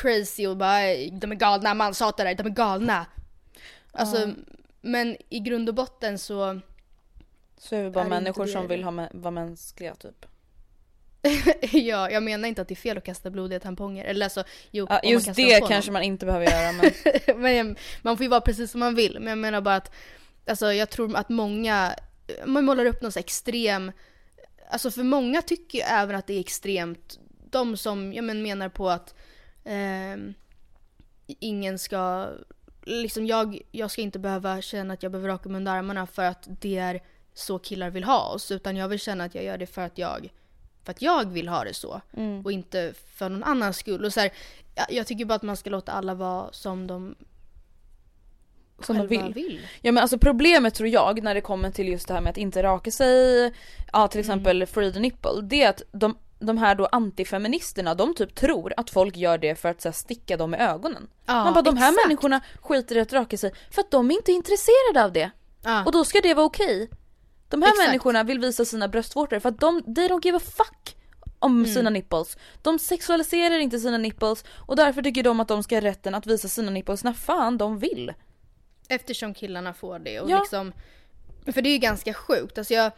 crazy 0.03 0.47
och 0.47 0.57
bara 0.57 0.81
de 1.13 1.33
är 1.33 1.35
galna, 1.35 1.75
manshatare, 1.75 2.35
de 2.35 2.47
är 2.47 2.51
galna. 2.51 3.07
Alltså, 3.93 4.19
Ja. 4.21 4.29
men 4.81 5.17
i 5.29 5.41
grund 5.41 5.69
och 5.69 5.75
botten 5.75 6.19
så 6.19 6.61
Så 7.59 7.77
är 7.77 7.85
vi 7.85 7.91
bara 7.91 8.05
Är 8.05 8.09
människor 8.09 8.47
som 8.47 8.69
vill 8.69 8.85
ha 8.85 8.91
mä- 8.91 9.09
vara 9.13 9.31
mänskliga 9.31 9.95
typ. 9.95 10.27
ja, 11.73 12.11
jag 12.11 12.23
menar 12.23 12.49
inte 12.49 12.63
att 12.63 12.69
det 12.69 12.75
är 12.75 12.77
fel 12.77 12.99
att 12.99 13.05
kasta 13.05 13.31
blodiga 13.31 13.61
tamponger. 13.61 14.05
Eller 14.05 14.27
alltså, 14.27 14.45
jo, 14.71 14.87
Ja, 14.91 15.01
man 15.05 15.13
just 15.13 15.27
kastar 15.27 15.43
det 15.43 15.61
kanske 15.69 15.91
någon. 15.91 15.93
man 15.93 16.03
inte 16.03 16.27
behöver 16.27 16.47
göra 16.51 16.73
men 16.73 16.93
men 17.43 17.55
jag- 17.57 17.79
man 18.03 18.17
får 18.17 18.25
ju 18.25 18.31
vara 18.31 18.41
precis 18.41 18.71
som 18.71 18.81
man 18.81 18.95
vill. 18.95 19.15
Men 19.21 19.29
jag 19.29 19.39
menar 19.39 19.61
bara 19.61 19.77
att 19.77 19.91
alltså, 20.47 20.73
jag 20.73 20.91
tror 20.91 21.17
att 21.17 21.29
många, 21.29 21.95
man 22.47 22.65
målar 22.65 22.85
upp 22.87 23.03
någon 23.03 23.13
så 23.13 23.19
extrem, 23.19 23.93
alltså 24.71 24.91
för 24.91 25.03
många 25.03 25.43
tycker 25.43 25.79
ju 25.79 25.85
även 25.85 26.17
att 26.17 26.27
det 26.27 26.35
är 26.35 26.41
extremt 26.41 27.19
de 27.51 27.77
som 27.77 28.13
ja, 28.13 28.23
men 28.23 28.43
menar 28.43 28.69
på 28.69 28.91
att 28.91 29.15
eh, 29.65 30.17
ingen 31.27 31.79
ska, 31.79 32.29
liksom 32.83 33.27
jag, 33.27 33.59
jag 33.71 33.91
ska 33.91 34.03
inte 34.03 34.19
behöva 34.19 34.61
känna 34.61 34.95
att 34.95 35.03
jag 35.03 35.13
behöver 35.13 35.29
raka 35.29 35.49
mig 35.49 35.57
under 35.57 35.73
armarna 35.73 36.07
för 36.07 36.25
att 36.25 36.49
det 36.61 36.79
är 36.79 37.01
så 37.35 37.59
killar 37.59 37.91
vill 37.91 38.05
ha 38.05 38.29
oss. 38.29 38.51
Utan 38.51 38.77
jag 38.77 38.89
vill 38.89 38.99
känna 38.99 39.25
att 39.25 39.35
jag 39.35 39.45
gör 39.45 39.59
det 39.59 39.67
för 39.67 39.83
att 39.83 39.99
jag, 39.99 40.33
för 40.85 40.91
att 40.91 41.03
jag 41.03 41.31
vill 41.33 41.49
ha 41.49 41.65
det 41.65 41.75
så. 41.75 42.01
Mm. 42.17 42.45
Och 42.45 42.53
inte 42.53 42.95
för 43.15 43.29
någon 43.29 43.45
annans 43.45 43.77
skull. 43.77 44.05
Och 44.05 44.13
så 44.13 44.21
här, 44.21 44.33
jag, 44.89 45.07
tycker 45.07 45.25
bara 45.25 45.35
att 45.35 45.43
man 45.43 45.57
ska 45.57 45.71
låta 45.71 45.93
alla 45.93 46.15
vara 46.15 46.53
som 46.53 46.87
de 46.87 47.15
Som 48.81 48.99
de 48.99 49.07
vill. 49.07 49.35
vill. 49.35 49.61
Ja 49.81 49.93
men 49.93 50.03
alltså 50.03 50.19
problemet 50.19 50.75
tror 50.75 50.89
jag 50.89 51.23
när 51.23 51.35
det 51.35 51.41
kommer 51.41 51.71
till 51.71 51.89
just 51.89 52.09
det 52.09 52.15
här 52.15 52.21
med 52.21 52.31
att 52.31 52.37
inte 52.37 52.63
raka 52.63 52.91
sig, 52.91 53.53
ja 53.93 54.09
till 54.09 54.21
exempel 54.21 54.67
free 54.67 54.93
the 54.93 55.01
nipple, 55.01 55.41
det 55.43 55.63
är 55.63 55.69
att 55.69 55.83
de, 55.93 56.17
de 56.43 56.59
här 56.59 56.75
då 56.75 56.87
antifeministerna 56.87 57.95
de 57.95 58.15
typ 58.15 58.35
tror 58.35 58.75
att 58.77 58.91
folk 58.91 59.17
gör 59.17 59.39
det 59.39 59.55
för 59.55 59.69
att 59.69 59.81
så 59.81 59.89
här, 59.89 59.93
sticka 59.93 60.37
dem 60.37 60.55
i 60.55 60.59
ögonen. 60.59 61.09
Ja, 61.27 61.45
Man 61.45 61.55
bara 61.55 61.63
de 61.63 61.77
här 61.77 61.91
exakt. 61.93 62.07
människorna 62.09 62.41
skiter 62.61 62.97
i 62.97 63.01
att 63.01 63.13
raka 63.13 63.37
sig 63.37 63.53
för 63.71 63.81
att 63.81 63.91
de 63.91 64.11
är 64.11 64.15
inte 64.15 64.33
intresserade 64.33 65.05
av 65.05 65.13
det. 65.13 65.31
Ja. 65.65 65.85
Och 65.85 65.93
då 65.93 66.05
ska 66.05 66.21
det 66.21 66.35
vara 66.35 66.47
okej. 66.47 66.91
De 67.49 67.63
här 67.63 67.69
Exakt. 67.69 67.89
människorna 67.89 68.23
vill 68.23 68.39
visa 68.39 68.65
sina 68.65 68.89
bröstvårtor 68.89 69.39
för 69.39 69.49
att 69.49 69.61
de, 69.61 69.83
they 69.95 70.09
don't 70.09 70.25
give 70.25 70.37
a 70.37 70.41
fuck 70.57 70.97
om 71.39 71.53
Mm. 71.61 71.75
sina 71.75 71.91
nipples. 71.91 72.37
De 72.63 72.79
sexualiserar 72.79 73.59
inte 73.59 73.79
sina 73.79 73.99
nipples 73.99 74.45
och 74.59 74.77
därför 74.77 75.03
tycker 75.03 75.23
de 75.23 75.41
att 75.41 75.49
de 75.49 75.63
ska 75.63 75.77
ha 75.77 75.81
rätten 75.83 76.15
att 76.15 76.27
visa 76.27 76.49
sina 76.49 76.71
nipples 76.71 77.05
när 77.05 77.13
fan 77.13 77.59
de 77.59 77.79
vill. 77.79 78.13
Eftersom 78.89 79.35
killarna 79.35 79.75
får 79.75 79.99
det. 79.99 80.21
Och 80.21 80.31
Ja. 80.31 80.39
liksom, 80.41 80.73
för 81.53 81.63
det 81.63 81.69
är 81.69 81.73
ju 81.73 81.79
ganska 81.79 82.15
sjukt. 82.15 82.59
Alltså 82.59 82.75
jag, 82.75 82.93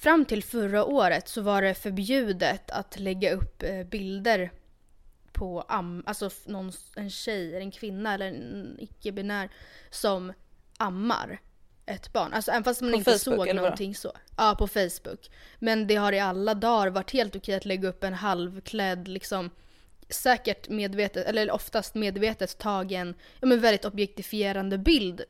fram 0.00 0.24
till 0.24 0.42
förra 0.42 0.84
året 0.84 1.28
så 1.28 1.40
var 1.40 1.62
det 1.62 1.74
förbjudet 1.74 2.70
att 2.70 2.98
lägga 2.98 3.32
upp 3.32 3.62
eh, 3.62 3.82
bilder 3.84 4.50
på 5.32 5.64
am, 5.68 6.02
alltså 6.06 6.30
någon, 6.46 6.72
en 6.96 7.10
tjej, 7.10 7.56
en 7.56 7.70
kvinna 7.70 8.14
eller 8.14 8.26
en 8.26 8.76
icke-binär 8.80 9.48
som 9.90 10.32
ammar 10.76 11.40
ett 11.86 12.12
barn. 12.12 12.32
Alltså 12.32 12.50
även 12.50 12.64
fast 12.64 12.80
man 12.80 12.90
På 12.90 12.96
inte 12.96 13.18
Facebook, 13.18 13.46
såg 13.46 13.54
någonting 13.54 13.94
så. 13.94 14.12
Ja, 14.36 14.56
på 14.58 14.68
Facebook. 14.68 15.30
Men 15.58 15.86
det 15.86 15.94
har 15.94 16.12
i 16.12 16.20
alla 16.20 16.54
dagar 16.54 16.90
varit 16.90 17.10
helt 17.10 17.36
okej 17.36 17.54
att 17.54 17.64
lägga 17.64 17.88
upp 17.88 18.04
en 18.04 18.14
halvklädd 18.14 19.08
liksom 19.08 19.50
säkert 20.08 20.68
medvetet, 20.68 21.26
eller 21.26 21.50
oftast 21.50 21.94
medvetet 21.94 22.58
tagen, 22.58 23.14
ja 23.40 23.46
men 23.46 23.60
väldigt 23.60 23.84
objektifierande 23.84 24.78
bild 24.78 25.22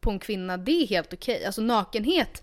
på 0.00 0.10
en 0.10 0.18
kvinna, 0.18 0.56
det 0.56 0.82
är 0.82 0.86
helt 0.86 1.12
okej. 1.12 1.44
Alltså 1.44 1.62
nakenhet 1.62 2.42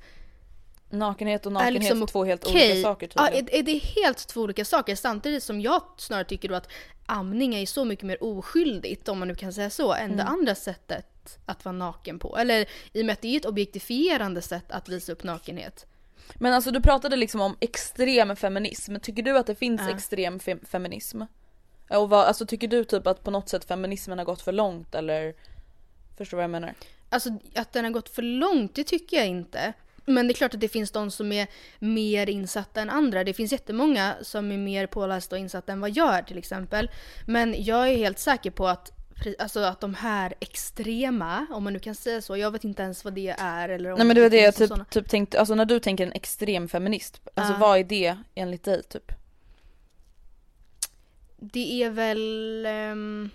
Nakenhet 0.89 1.45
och 1.45 1.52
är 1.52 1.54
nakenhet 1.54 1.73
liksom 1.73 2.02
är 2.02 2.06
två 2.08 2.23
helt 2.26 2.45
okej. 2.45 2.71
olika 2.71 2.88
saker 2.89 3.10
Ja, 3.15 3.26
tydligen. 3.28 3.47
är, 3.54 3.60
är 3.60 3.63
det 3.63 3.71
är 3.71 3.80
helt 4.04 4.28
två 4.28 4.41
olika 4.41 4.65
saker. 4.65 4.95
Samtidigt 4.95 5.43
som 5.43 5.62
jag 5.62 5.82
snarare 5.97 6.26
tycker 6.26 6.50
då 6.50 6.56
att 6.56 6.69
amning 7.06 7.56
är 7.56 7.65
så 7.65 7.86
mycket 7.86 8.06
mer 8.06 8.23
oskyldigt, 8.23 9.08
om 9.10 9.19
man 9.19 9.28
nu 9.28 9.36
kan 9.36 9.54
säga 9.54 9.69
så, 9.69 9.93
än 9.93 10.06
Mm. 10.06 10.17
det 10.17 10.23
andra 10.23 10.56
sättet 10.56 11.38
att 11.45 11.65
vara 11.65 11.73
naken 11.73 12.19
på. 12.19 12.38
Eller 12.38 12.65
i 12.93 13.02
och 13.02 13.06
med 13.06 13.13
att 13.13 13.21
det 13.21 13.28
är 13.28 13.38
ett 13.38 13.45
objektifierande 13.45 14.41
sätt 14.41 14.71
att 14.71 14.89
visa 14.89 15.12
upp 15.12 15.23
nakenhet. 15.23 15.86
Men 16.36 16.54
alltså 16.54 16.71
du 16.71 16.82
pratade 16.82 17.15
liksom 17.15 17.41
om 17.41 17.56
extrem 17.60 18.36
feminism, 18.36 18.95
tycker 19.02 19.23
du 19.23 19.38
att 19.38 19.47
det 19.47 19.56
finns 19.56 19.82
Ja. 19.82 19.95
extrem 19.95 20.39
fem- 20.39 20.65
feminism? 20.69 21.21
Och 21.89 22.10
vad, 22.10 22.26
alltså 22.26 22.45
tycker 22.45 22.67
du 22.67 22.84
typ 22.84 23.08
att 23.08 23.23
på 23.23 23.32
något 23.32 23.50
sätt 23.50 23.65
feminismen 23.65 24.17
har 24.17 24.26
gått 24.26 24.41
för 24.41 24.52
långt 24.52 24.95
eller? 24.95 25.34
Förstår 26.17 26.38
du 26.38 26.39
vad 26.39 26.43
jag 26.43 26.50
menar? 26.50 26.73
Alltså 27.10 27.30
att 27.56 27.73
den 27.73 27.84
har 27.86 27.91
gått 27.91 28.10
för 28.10 28.21
långt, 28.21 28.76
det 28.76 28.84
tycker 28.84 29.17
jag 29.17 29.28
inte. 29.28 29.73
Men 30.10 30.28
det 30.28 30.32
är 30.32 30.36
klart 30.36 30.54
att 30.54 30.60
det 30.60 30.67
finns 30.67 30.91
de 30.91 31.12
som 31.12 31.32
är 31.32 31.48
mer 31.80 32.30
insatta 32.30 32.82
än 32.82 32.89
andra. 32.89 33.24
Det 33.24 33.34
finns 33.34 33.52
jättemånga 33.52 34.15
som 34.22 34.52
är 34.52 34.58
mer 34.58 34.88
pålästa 34.88 35.36
och 35.36 35.39
insatta 35.39 35.72
än 35.72 35.80
vad 35.82 35.89
jag 35.98 36.15
är 36.15 36.24
till 36.24 36.38
exempel. 36.38 36.89
Men 37.26 37.63
jag 37.63 37.89
är 37.89 37.98
helt 37.98 38.20
säker 38.20 38.52
på 38.52 38.67
att, 38.67 38.91
alltså 39.39 39.60
att 39.60 39.82
de 39.82 39.93
här 39.96 40.34
extrema, 40.39 41.46
om 41.50 41.63
man 41.63 41.74
nu 41.74 41.80
kan 41.80 41.96
säga 41.96 42.22
så, 42.22 42.38
jag 42.38 42.52
vet 42.52 42.63
inte 42.63 42.84
ens 42.84 43.04
vad 43.04 43.13
det 43.13 43.36
är 43.39 43.70
eller 43.70 43.91
om 43.91 43.98
Nej 43.98 44.08
men 44.08 44.15
det 44.15 44.22
var 44.22 44.30
det 44.30 44.41
jag 44.41 44.56
typ, 44.56 44.89
typ 44.89 45.10
tänkte, 45.10 45.39
alltså 45.39 45.56
när 45.56 45.65
du 45.65 45.80
tänker 45.80 46.06
en 46.06 46.12
extrem 46.12 46.67
feminist, 46.67 47.22
alltså 47.34 47.54
Ja. 47.54 47.60
vad 47.60 47.80
är 47.80 47.84
det 47.84 48.17
enligt 48.36 48.63
dig 48.63 48.84
typ? 48.84 49.12
Det 51.38 51.84
är 51.84 51.89
väl... 51.89 52.65
ehm, 52.67 53.30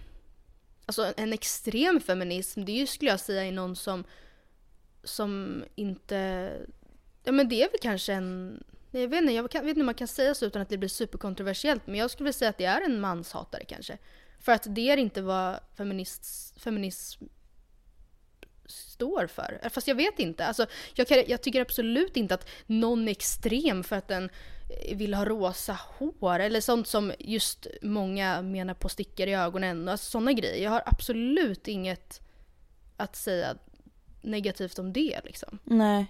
alltså 0.86 1.12
en 1.16 1.32
extrem 1.32 2.00
feminism, 2.00 2.64
det 2.64 2.72
är 2.72 2.76
ju 2.76 2.86
skulle 2.86 3.10
jag 3.10 3.20
säga 3.20 3.44
är 3.44 3.52
någon 3.52 3.76
som... 3.76 4.04
Som 5.04 5.64
inte... 5.74 6.50
Ja 7.24 7.32
men 7.32 7.48
det 7.48 7.62
är 7.62 7.70
väl 7.70 7.80
kanske 7.82 8.12
en... 8.12 8.64
Jag 8.90 9.08
vet 9.08 9.20
inte, 9.22 9.32
jag 9.32 9.50
kan- 9.50 9.62
vet 9.64 9.70
inte 9.70 9.80
om 9.80 9.86
man 9.86 9.94
kan 9.94 10.08
säga 10.08 10.34
så 10.34 10.46
utan 10.46 10.62
att 10.62 10.68
det 10.68 10.78
blir 10.78 10.88
superkontroversiellt. 10.88 11.86
Men 11.86 11.94
jag 11.94 12.10
skulle 12.10 12.24
vilja 12.24 12.38
säga 12.38 12.48
att 12.48 12.58
det 12.58 12.64
är 12.64 12.80
en 12.80 13.00
manshatare 13.00 13.64
kanske. 13.64 13.98
För 14.40 14.52
att 14.52 14.66
det 14.68 14.90
är 14.90 14.96
inte 14.96 15.22
vad 15.22 15.60
feminist, 15.76 16.54
feminism 16.60 17.24
står 18.66 19.26
för. 19.26 19.60
Äh, 19.62 19.70
fast 19.70 19.88
jag 19.88 19.94
vet 19.94 20.18
inte. 20.18 20.46
Alltså, 20.46 20.66
jag, 20.94 21.08
kan, 21.08 21.22
jag 21.26 21.42
tycker 21.42 21.60
absolut 21.60 22.16
inte 22.16 22.34
att 22.34 22.48
någon 22.66 23.08
är 23.08 23.12
extrem 23.12 23.84
för 23.84 23.96
att 23.96 24.08
den 24.08 24.30
eh, 24.84 24.96
vill 24.96 25.14
ha 25.14 25.24
rosa 25.24 25.78
hår 25.98 26.38
eller 26.38 26.60
sånt 26.60 26.88
som 26.88 27.12
just 27.18 27.66
många 27.82 28.42
menar 28.42 28.74
på 28.74 28.88
stickor 28.88 29.28
i 29.28 29.34
ögonen. 29.34 29.88
Alltså 29.88 30.10
sådana 30.10 30.32
grejer. 30.32 30.64
Jag 30.64 30.70
har 30.70 30.82
absolut 30.86 31.68
inget 31.68 32.20
att 32.96 33.16
säga 33.16 33.56
negativt 34.22 34.78
om 34.78 34.92
det 34.92 35.20
liksom. 35.24 35.58
Nej. 35.64 36.06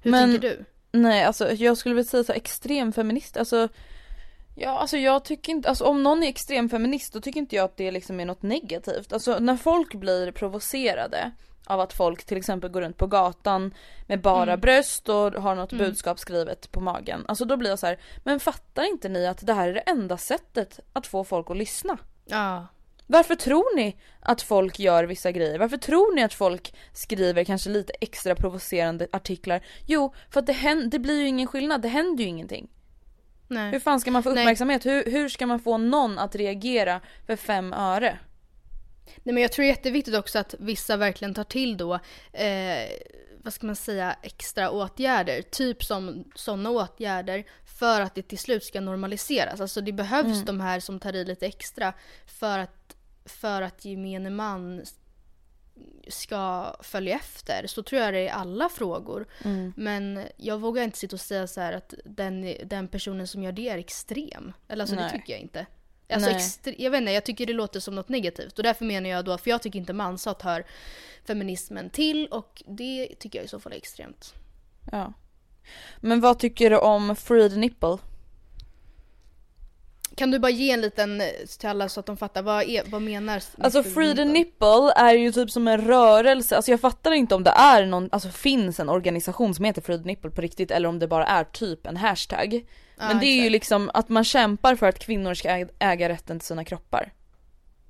Hur 0.00 0.10
Men- 0.10 0.30
tänker 0.32 0.48
du? 0.48 0.64
Nej 0.92 1.24
alltså 1.24 1.52
jag 1.52 1.76
skulle 1.76 1.94
vilja 1.94 2.10
säga 2.10 2.24
så 2.24 2.32
här, 2.32 2.36
extrem 2.40 2.92
feminist, 2.92 3.36
alltså 3.36 3.68
Ja 4.54 4.78
alltså 4.78 4.96
jag 4.96 5.24
tycker 5.24 5.52
inte, 5.52 5.68
alltså 5.68 5.84
om 5.84 6.02
någon 6.02 6.22
är 6.22 6.28
extrem 6.28 6.68
feminist 6.68 7.12
då 7.12 7.20
tycker 7.20 7.40
inte 7.40 7.56
jag 7.56 7.64
att 7.64 7.76
det 7.76 7.90
liksom 7.90 8.20
är 8.20 8.24
något 8.24 8.42
negativt. 8.42 9.12
Alltså 9.12 9.38
när 9.38 9.56
folk 9.56 9.94
blir 9.94 10.32
provocerade 10.32 11.30
av 11.66 11.80
att 11.80 11.92
folk 11.92 12.24
till 12.24 12.36
exempel 12.36 12.70
går 12.70 12.80
runt 12.80 12.96
på 12.96 13.06
gatan 13.06 13.74
med 14.06 14.20
bara 14.20 14.42
Mm. 14.52 14.60
bröst 14.60 15.08
och 15.08 15.32
har 15.32 15.54
något 15.54 15.72
Mm. 15.72 15.84
budskap 15.84 16.18
skrivet 16.18 16.72
på 16.72 16.80
magen. 16.80 17.24
Alltså 17.28 17.44
då 17.44 17.56
blir 17.56 17.70
jag 17.70 17.78
så 17.78 17.86
här, 17.86 17.98
men 18.24 18.40
fattar 18.40 18.82
inte 18.90 19.08
ni 19.08 19.26
att 19.26 19.46
det 19.46 19.52
här 19.54 19.68
är 19.68 19.74
det 19.74 19.80
enda 19.80 20.16
sättet 20.16 20.80
att 20.92 21.06
få 21.06 21.24
folk 21.24 21.50
att 21.50 21.56
lyssna? 21.56 21.98
Ja. 22.24 22.66
Varför 23.10 23.34
tror 23.34 23.76
ni 23.76 23.96
att 24.20 24.42
folk 24.42 24.78
gör 24.78 25.04
vissa 25.04 25.32
grejer? 25.32 25.58
Varför 25.58 25.76
tror 25.76 26.14
ni 26.14 26.22
att 26.22 26.34
folk 26.34 26.74
skriver 26.92 27.44
kanske 27.44 27.70
lite 27.70 27.92
extra 28.00 28.34
provocerande 28.34 29.06
artiklar? 29.12 29.60
Jo, 29.86 30.14
för 30.30 30.40
att 30.40 30.46
det, 30.46 30.52
händer, 30.52 30.86
det 30.86 30.98
blir 30.98 31.20
ju 31.20 31.26
ingen 31.28 31.46
skillnad, 31.46 31.82
det 31.82 31.88
händer 31.88 32.24
ju 32.24 32.30
ingenting. 32.30 32.68
Nej. 33.48 33.70
Hur 33.72 33.80
fan 33.80 34.00
ska 34.00 34.10
man 34.10 34.22
få 34.22 34.30
uppmärksamhet? 34.30 34.86
Hur, 34.86 35.04
hur 35.04 35.28
ska 35.28 35.46
man 35.46 35.60
få 35.60 35.78
någon 35.78 36.18
att 36.18 36.34
reagera 36.34 37.00
för 37.26 37.36
fem 37.36 37.72
öre? 37.72 38.18
Nej 39.22 39.34
men 39.34 39.42
jag 39.42 39.52
tror 39.52 39.62
det 39.62 39.66
är 39.66 39.74
jätteviktigt 39.76 40.14
också 40.14 40.38
att 40.38 40.54
vissa 40.58 40.96
verkligen 40.96 41.34
tar 41.34 41.44
till 41.44 41.76
då, 41.76 41.94
eh, 42.32 42.88
vad 43.44 43.52
ska 43.52 43.66
man 43.66 43.76
säga, 43.76 44.16
extra 44.22 44.70
åtgärder. 44.70 45.42
Typ 45.42 45.84
som 45.84 46.24
sådana 46.34 46.70
åtgärder 46.70 47.44
för 47.78 48.00
att 48.00 48.14
det 48.14 48.22
till 48.22 48.38
slut 48.38 48.64
ska 48.64 48.80
normaliseras. 48.80 49.60
Alltså 49.60 49.80
det 49.80 49.92
behövs 49.92 50.26
Mm. 50.26 50.44
de 50.44 50.60
här 50.60 50.80
som 50.80 51.00
tar 51.00 51.16
i 51.16 51.24
lite 51.24 51.46
extra 51.46 51.92
för 52.26 52.58
att, 52.58 52.70
för 53.28 53.62
att 53.62 53.84
gemene 53.84 54.30
man 54.30 54.84
ska 56.08 56.76
följa 56.80 57.16
efter. 57.16 57.66
Så 57.66 57.82
tror 57.82 58.02
jag 58.02 58.14
det 58.14 58.18
är 58.18 58.24
i 58.24 58.28
alla 58.28 58.68
frågor. 58.68 59.26
Mm. 59.44 59.72
Men 59.76 60.24
jag 60.36 60.58
vågar 60.58 60.82
inte 60.82 60.98
sitta 60.98 61.16
och 61.16 61.20
säga 61.20 61.46
så 61.46 61.60
att 61.60 61.94
den, 62.04 62.54
den 62.64 62.88
personen 62.88 63.26
som 63.26 63.42
gör 63.42 63.52
det 63.52 63.68
är 63.68 63.78
extrem. 63.78 64.52
Eller 64.68 64.82
alltså 64.82 64.96
det 64.96 65.02
Nej. 65.02 65.10
tycker 65.10 65.32
jag 65.32 65.40
inte. 65.42 65.66
Alltså 66.12 66.30
extre- 66.30 66.74
jag 66.78 66.90
vet 66.90 67.00
inte, 67.00 67.12
jag 67.12 67.24
tycker 67.24 67.46
det 67.46 67.52
låter 67.52 67.80
som 67.80 67.94
något 67.94 68.08
negativt. 68.08 68.58
Och 68.58 68.62
därför 68.64 68.84
menar 68.84 69.10
jag 69.10 69.24
då, 69.24 69.38
för 69.38 69.50
jag 69.50 69.62
tycker 69.62 69.78
inte 69.78 69.92
manshat 69.92 70.42
hör 70.42 70.64
feminismen 71.26 71.90
till 71.90 72.26
och 72.26 72.62
det 72.66 73.14
tycker 73.18 73.38
jag 73.38 73.44
i 73.44 73.48
så 73.48 73.60
fall 73.60 73.72
är 73.72 73.76
extremt. 73.76 74.34
Ja. 74.92 75.12
Men 76.00 76.20
vad 76.20 76.38
tycker 76.38 76.70
du 76.70 76.78
om 76.78 77.16
free 77.16 77.50
the 77.50 77.56
nipple? 77.56 77.98
Kan 80.18 80.30
du 80.30 80.38
bara 80.38 80.50
ge 80.50 80.70
en 80.70 80.80
liten 80.80 81.20
eh, 81.20 81.26
till 81.58 81.68
alla 81.68 81.88
så 81.88 82.00
att 82.00 82.06
de 82.06 82.16
fattar, 82.16 82.42
vad, 82.42 82.62
är, 82.62 82.82
vad 82.86 83.02
menar 83.02 83.42
Alltså 83.58 83.82
free 83.82 84.16
the 84.16 84.24
nipple 84.24 84.92
är 84.96 85.14
ju 85.14 85.32
typ 85.32 85.50
som 85.50 85.68
en 85.68 85.80
rörelse, 85.80 86.56
alltså 86.56 86.70
jag 86.70 86.80
fattar 86.80 87.12
inte 87.12 87.34
om 87.34 87.44
det 87.44 87.50
är 87.50 87.86
någon, 87.86 88.08
alltså 88.12 88.28
finns 88.28 88.80
en 88.80 88.88
organisation 88.88 89.54
som 89.54 89.64
heter 89.64 89.82
free 89.82 89.98
the 89.98 90.04
nipple 90.04 90.30
på 90.30 90.40
riktigt 90.40 90.70
eller 90.70 90.88
om 90.88 90.98
det 90.98 91.08
bara 91.08 91.26
är 91.26 91.44
typ 91.44 91.86
en 91.86 91.96
hashtag. 91.96 92.66
Men 92.96 93.18
det 93.18 93.26
är 93.26 93.42
ju 93.42 93.50
liksom 93.50 93.90
att 93.94 94.08
man 94.08 94.24
kämpar 94.24 94.76
för 94.76 94.86
att 94.88 94.98
kvinnor 94.98 95.34
ska 95.34 95.48
äga, 95.48 95.68
äga 95.78 96.08
rätten 96.08 96.38
till 96.38 96.46
sina 96.46 96.64
kroppar. 96.64 97.12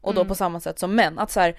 Och 0.01 0.15
då 0.15 0.21
Mm. 0.21 0.29
på 0.29 0.35
samma 0.35 0.61
sätt 0.61 0.79
som 0.79 0.95
män, 0.95 1.19
att 1.19 1.31
så 1.31 1.41
här, 1.41 1.59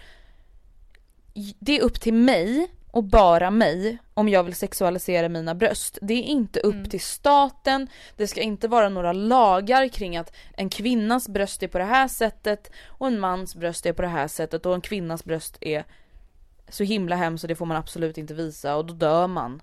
det 1.59 1.77
är 1.77 1.81
upp 1.81 2.01
till 2.01 2.13
mig 2.13 2.71
och 2.91 3.03
bara 3.03 3.51
mig 3.51 3.97
om 4.13 4.29
jag 4.29 4.43
vill 4.43 4.55
sexualisera 4.55 5.29
mina 5.29 5.55
bröst. 5.55 5.97
Det 6.01 6.13
är 6.13 6.23
inte 6.23 6.59
upp 6.59 6.73
Mm. 6.73 6.89
till 6.89 7.01
staten, 7.01 7.87
det 8.17 8.27
ska 8.27 8.41
inte 8.41 8.67
vara 8.67 8.89
några 8.89 9.13
lagar 9.13 9.87
kring 9.87 10.17
att 10.17 10.35
en 10.57 10.69
kvinnas 10.69 11.29
bröst 11.29 11.63
är 11.63 11.67
på 11.67 11.77
det 11.77 11.83
här 11.83 12.07
sättet 12.07 12.71
och 12.87 13.07
en 13.07 13.19
mans 13.19 13.55
bröst 13.55 13.85
är 13.85 13.93
på 13.93 14.01
det 14.01 14.07
här 14.07 14.27
sättet 14.27 14.65
och 14.65 14.75
en 14.75 14.81
kvinnas 14.81 15.23
bröst 15.25 15.57
är 15.61 15.83
så 16.69 16.83
himla 16.83 17.15
hemskt 17.15 17.41
så 17.41 17.47
det 17.47 17.55
får 17.55 17.65
man 17.65 17.77
absolut 17.77 18.17
inte 18.17 18.33
visa 18.33 18.75
och 18.75 18.85
då 18.85 18.93
dör 18.93 19.27
man. 19.27 19.61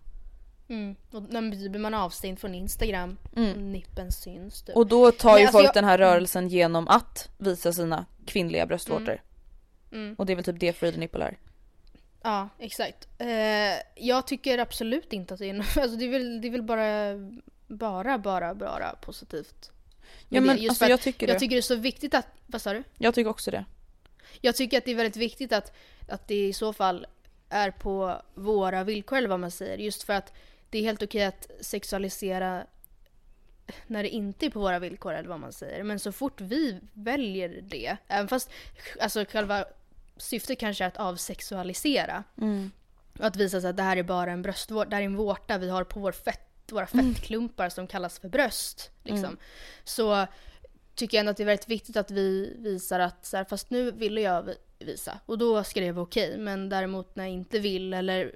Mm. 0.69 0.97
Och 1.13 1.23
när 1.33 1.51
blir 1.51 1.79
man 1.79 1.95
avstängd 1.95 2.39
från 2.39 2.55
Instagram. 2.55 3.17
Mm. 3.37 3.73
Nippen 3.73 4.13
syns 4.13 4.63
typ. 4.63 4.77
Och 4.77 4.87
då 4.87 5.13
tar 5.13 5.39
ju 5.39 5.43
alltså 5.45 5.53
folk 5.59 5.67
jag- 5.67 5.75
den 5.75 5.85
här 5.85 5.99
rörelsen 5.99 6.49
genom 6.49 6.89
att 6.89 7.29
visa 7.39 7.73
sina 7.73 8.05
kvinnliga 8.27 8.67
bröstvårtor. 8.67 9.23
Mm. 9.93 10.15
Och 10.19 10.27
det 10.27 10.33
är 10.33 10.35
väl 10.35 10.45
typ 10.45 10.61
det 10.61 10.73
Free 10.73 10.93
the 10.93 10.99
Nipple 10.99 11.25
är. 11.25 11.37
Ja, 12.27 12.49
exakt. 12.59 13.09
Eh, 13.19 13.29
jag 13.95 14.27
tycker 14.27 14.59
absolut 14.59 15.13
inte 15.13 15.35
att 15.35 15.41
det 15.41 15.47
är 15.47 15.53
något, 15.53 15.77
alltså 15.77 15.97
det 15.97 16.05
är 16.05 16.09
väl, 16.09 16.41
det 16.41 16.49
är 16.49 16.53
väl 16.53 16.63
bara, 16.63 17.15
bara, 17.67 18.19
bara, 18.19 18.55
bara 18.55 18.93
positivt. 18.93 19.73
Ja 20.29 20.41
det. 20.41 20.47
men 20.47 20.69
alltså 20.69 20.87
jag 20.87 21.01
tycker 21.01 21.27
det. 21.27 21.33
jag 21.33 21.41
tycker 21.41 21.57
det 21.57 21.61
är 21.61 21.63
så 21.63 21.75
viktigt 21.75 22.15
att, 22.15 22.27
vad 22.47 22.63
sa 22.63 22.73
du? 22.73 22.85
Jag 22.99 23.15
tycker 23.15 23.31
också 23.31 23.51
det. 23.51 23.65
Jag 24.41 24.57
tycker 24.57 24.79
att 24.79 24.85
det 24.85 24.91
är 24.91 24.95
väldigt 24.95 25.17
viktigt 25.17 25.53
att, 25.53 25.77
att 26.09 26.29
det 26.29 26.47
i 26.47 26.53
så 26.53 26.73
fall 26.73 27.07
är 27.49 27.71
på 27.71 28.23
våra 28.35 28.85
villkor 28.85 29.19
eller 29.19 29.29
vad 29.29 29.41
man 29.41 29.51
säger. 29.51 29.79
Just 29.79 30.03
för 30.03 30.13
att 30.13 30.33
det 30.71 30.79
är 30.79 30.83
helt 30.83 31.03
okej 31.03 31.25
att 31.25 31.51
sexualisera 31.61 32.67
när 33.87 34.03
det 34.03 34.09
inte 34.09 34.47
är 34.47 34.51
på 34.51 34.61
våra 34.61 34.79
villkor 34.79 35.15
eller 35.15 35.29
vad 35.29 35.41
man 35.41 35.53
säger. 35.53 35.85
Men 35.85 35.99
så 35.99 36.13
fort 36.13 36.41
vi 36.41 36.81
väljer 36.93 37.61
det, 37.63 37.97
även 38.09 38.29
fast 38.29 38.51
alltså 39.01 39.25
själva 39.25 39.65
syftet 40.17 40.59
kanske 40.59 40.85
är 40.85 40.89
att 40.89 40.97
avsexualisera. 40.97 42.25
Mm. 42.41 42.71
Och 43.19 43.25
att 43.25 43.37
visa 43.37 43.61
sig 43.61 43.71
att 43.71 43.77
det 43.77 43.83
här 43.83 43.97
är 43.97 44.03
bara 44.03 44.31
en 44.33 44.43
bröstvårta, 44.43 44.91
det 44.91 44.97
här 44.97 45.03
är 45.03 45.07
en 45.07 45.17
vårta 45.17 45.59
vi 45.59 45.69
har 45.71 45.85
på 45.85 46.01
vår 46.01 46.13
fett, 46.13 46.41
våra 46.73 46.87
Mm. 46.87 47.15
fettklumpar 47.15 47.69
som 47.69 47.87
kallas 47.87 48.19
för 48.19 48.29
bröst. 48.29 48.91
Liksom. 49.03 49.37
Så 49.85 50.27
tycker 50.95 51.17
jag 51.17 51.21
ändå 51.21 51.31
att 51.31 51.37
det 51.37 51.43
är 51.43 51.47
väldigt 51.47 51.69
viktigt 51.69 51.97
att 51.97 52.11
vi 52.11 52.57
visar 52.59 53.01
att 53.01 53.27
så 53.27 53.37
här, 53.37 53.45
fast 53.45 53.71
nu 53.71 53.91
ville 53.91 54.21
jag 54.21 54.43
vi- 54.43 54.85
visa 54.87 55.21
och 55.27 55.39
då 55.39 55.65
ska 55.65 55.81
det 55.81 55.93
vara 55.93 56.03
okej. 56.03 56.39
Men 56.39 56.69
däremot 56.69 57.17
när 57.17 57.25
jag 57.25 57.33
inte 57.33 57.59
vill 57.59 57.95
eller 57.95 58.35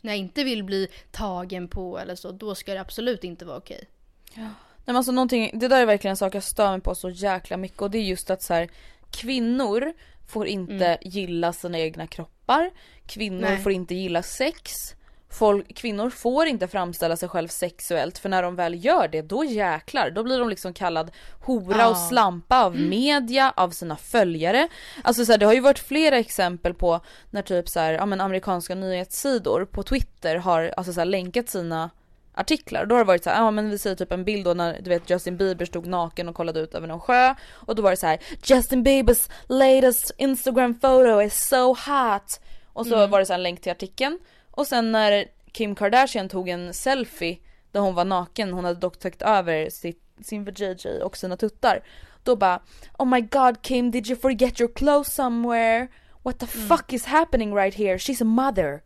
när 0.00 0.12
jag 0.12 0.18
inte 0.18 0.44
vill 0.44 0.64
bli 0.64 0.88
tagen 1.10 1.68
på 1.68 1.98
eller 1.98 2.14
så, 2.14 2.32
då 2.32 2.54
ska 2.54 2.74
det 2.74 2.80
absolut 2.80 3.24
inte 3.24 3.44
vara 3.44 3.56
okej. 3.56 3.88
Nej 4.34 4.48
men 4.84 4.96
alltså 4.96 5.12
någonting, 5.12 5.58
det 5.58 5.68
där 5.68 5.80
är 5.82 5.86
verkligen 5.86 6.10
en 6.12 6.16
sak 6.16 6.34
jag 6.34 6.42
stör 6.42 6.70
mig 6.70 6.80
på 6.80 6.94
så 6.94 7.10
jäkla 7.10 7.56
mycket 7.56 7.82
och 7.82 7.90
det 7.90 7.98
är 7.98 8.02
just 8.02 8.30
att 8.30 8.42
så 8.42 8.54
här, 8.54 8.68
kvinnor 9.10 9.92
får 10.26 10.46
inte 10.46 10.98
gilla 11.02 11.52
sina 11.52 11.78
egna 11.78 12.06
kroppar, 12.06 12.70
kvinnor 13.06 13.40
Nej. 13.48 13.58
får 13.58 13.72
inte 13.72 13.94
gilla 13.94 14.22
sex, 14.22 14.94
folk, 15.30 15.76
kvinnor 15.76 16.10
får 16.10 16.46
inte 16.46 16.68
framställa 16.68 17.16
sig 17.16 17.28
själv 17.28 17.48
sexuellt 17.48 18.18
för 18.18 18.28
när 18.28 18.42
de 18.42 18.56
väl 18.56 18.84
gör 18.84 19.08
det 19.08 19.22
då 19.22 19.44
jäklar, 19.44 20.10
då 20.10 20.22
blir 20.22 20.38
de 20.38 20.48
liksom 20.48 20.74
kallad 20.74 21.10
hora 21.40 21.78
Ja. 21.78 21.88
och 21.88 21.96
slampa 21.96 22.64
av 22.64 22.76
media, 22.76 23.52
av 23.56 23.70
sina 23.70 23.96
följare. 23.96 24.68
Alltså 25.04 25.24
så 25.24 25.32
här, 25.32 25.38
det 25.38 25.46
har 25.46 25.52
ju 25.52 25.60
varit 25.60 25.78
flera 25.78 26.18
exempel 26.18 26.74
på 26.74 27.00
när 27.30 27.42
typ 27.42 27.68
så 27.68 27.80
här, 27.80 27.92
ja 27.92 28.06
men 28.06 28.20
amerikanska 28.20 28.74
nyhetssidor 28.74 29.64
på 29.64 29.82
Twitter 29.82 30.36
har 30.36 30.74
alltså 30.76 30.92
så 30.92 31.00
här, 31.00 31.04
länkat 31.06 31.48
sina 31.48 31.90
artiklar. 32.34 32.86
Då 32.86 32.94
har 32.94 32.98
det 32.98 33.06
varit 33.06 33.24
så 33.24 33.30
här, 33.30 33.36
ja 33.36 33.50
men 33.50 33.70
vi 33.70 33.78
säger 33.78 33.96
typ 33.96 34.12
en 34.12 34.24
bild 34.24 34.44
då 34.44 34.54
när 34.54 34.80
du 34.82 34.90
vet 34.90 35.10
Justin 35.10 35.36
Bieber 35.36 35.66
stod 35.66 35.86
naken 35.86 36.28
och 36.28 36.34
kollade 36.34 36.60
ut 36.60 36.74
över 36.74 36.88
någon 36.88 37.00
sjö 37.00 37.34
och 37.50 37.74
då 37.74 37.82
var 37.82 37.90
det 37.90 37.96
så 37.96 38.06
här 38.06 38.18
Justin 38.44 38.82
Biebers 38.82 39.28
latest 39.46 40.10
Instagram 40.18 40.80
photo 40.80 41.22
is 41.22 41.48
so 41.48 41.66
hot 41.68 42.40
och 42.72 42.86
så 42.86 43.06
var 43.06 43.18
det 43.18 43.26
så 43.26 43.32
en 43.32 43.42
länk 43.42 43.60
till 43.60 43.72
artikeln 43.72 44.18
och 44.50 44.66
sen 44.66 44.92
när 44.92 45.24
Kim 45.52 45.74
Kardashian 45.74 46.28
tog 46.28 46.48
en 46.48 46.74
selfie 46.74 47.38
där 47.72 47.80
hon 47.80 47.94
var 47.94 48.04
naken, 48.04 48.52
hon 48.52 48.64
hade 48.64 48.80
dock 48.80 48.98
täckt 48.98 49.22
över 49.22 49.70
sitt, 49.70 50.02
sin 50.22 50.44
vajayjay 50.44 51.00
och 51.00 51.16
sina 51.16 51.36
tuttar. 51.36 51.84
Då 52.22 52.36
bara 52.36 52.62
Oh 52.98 53.06
my 53.06 53.20
god 53.20 53.62
Kim 53.62 53.90
did 53.90 54.06
you 54.06 54.20
forget 54.20 54.60
your 54.60 54.72
clothes 54.74 55.14
somewhere? 55.14 55.88
What 56.22 56.38
the 56.38 56.46
fuck 56.46 56.92
is 56.92 57.04
happening 57.04 57.54
right 57.54 57.74
here? 57.74 57.98
She's 57.98 58.22
a 58.22 58.24
mother. 58.24 58.82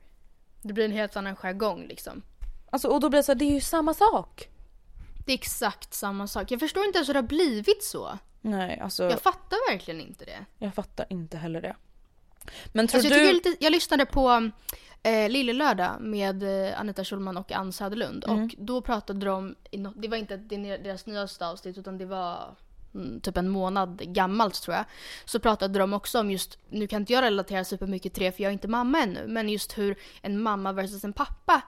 Det 0.63 0.73
blir 0.73 0.85
en 0.85 0.93
helt 0.93 1.17
annan 1.17 1.37
jargong 1.37 1.87
liksom. 1.87 2.23
Alltså 2.77 2.89
och 2.89 3.01
då 3.01 3.09
blir 3.09 3.19
det 3.19 3.23
så 3.23 3.33
här, 3.33 3.39
det 3.39 3.45
är 3.45 3.55
ju 3.55 3.61
samma 3.61 3.95
sak. 3.95 4.49
Det 5.27 5.33
är 5.33 5.35
exakt 5.35 5.95
samma 5.95 6.27
sak. 6.27 6.51
Jag 6.51 6.61
förstår 6.61 6.85
inte 6.85 6.99
ens 6.99 7.09
hur 7.09 7.15
det 7.15 7.21
har 7.21 7.27
blivit 7.29 7.85
så. 7.85 8.19
Nej 8.41 8.81
alltså 8.81 9.03
Jag 9.03 9.13
jag, 9.13 9.21
fattar 9.21 9.73
verkligen 9.73 10.01
inte 10.01 10.25
det. 10.59 10.71
fattar 10.71 11.07
inte 11.11 11.37
heller 11.37 11.63
det. 11.63 11.77
Men 12.73 12.87
tror 12.89 12.99
Alltså 12.99 13.15
jag, 13.15 13.21
du... 13.23 13.29
är 13.29 13.33
lite, 13.35 13.57
jag 13.61 13.73
lyssnade 13.73 14.07
på 14.07 14.51
eh, 15.03 15.29
Lille 15.29 15.53
Lördag 15.53 15.97
med 16.01 16.43
eh, 16.69 16.81
Anita 16.81 17.05
Schulman 17.05 17.37
och 17.37 17.53
Ann 17.53 17.73
Söderlund 17.73 18.25
Mm. 18.25 18.45
och 18.45 18.55
då 18.59 18.81
pratade 18.81 19.27
de, 19.27 19.55
det 19.97 20.09
var 20.09 20.17
inte 20.17 20.37
deras 20.37 21.07
nyaste 21.07 21.47
avsnitt 21.47 21.79
utan 21.79 21.99
det 21.99 22.07
var 22.07 22.57
mm, 22.95 23.21
typ 23.21 23.37
en 23.37 23.49
månad 23.49 24.03
gammalt 24.15 24.63
tror 24.63 24.77
jag. 24.77 24.85
Så 25.25 25.41
pratade 25.41 25.79
de 25.79 25.93
också 25.93 26.21
om 26.21 26.31
just, 26.31 26.59
nu 26.69 26.87
kan 26.87 27.03
inte 27.03 27.13
jag 27.13 27.23
relatera 27.23 27.65
supermycket 27.65 28.15
till 28.15 28.23
det 28.23 28.33
för 28.33 28.43
jag 28.43 28.51
är 28.51 28.53
inte 28.53 28.69
mamma 28.69 29.03
ännu, 29.03 29.27
men 29.27 29.49
just 29.49 29.79
hur 29.79 29.97
en 30.23 30.43
mamma 30.43 30.73
versus 30.73 31.05
en 31.05 31.13
pappa 31.13 31.63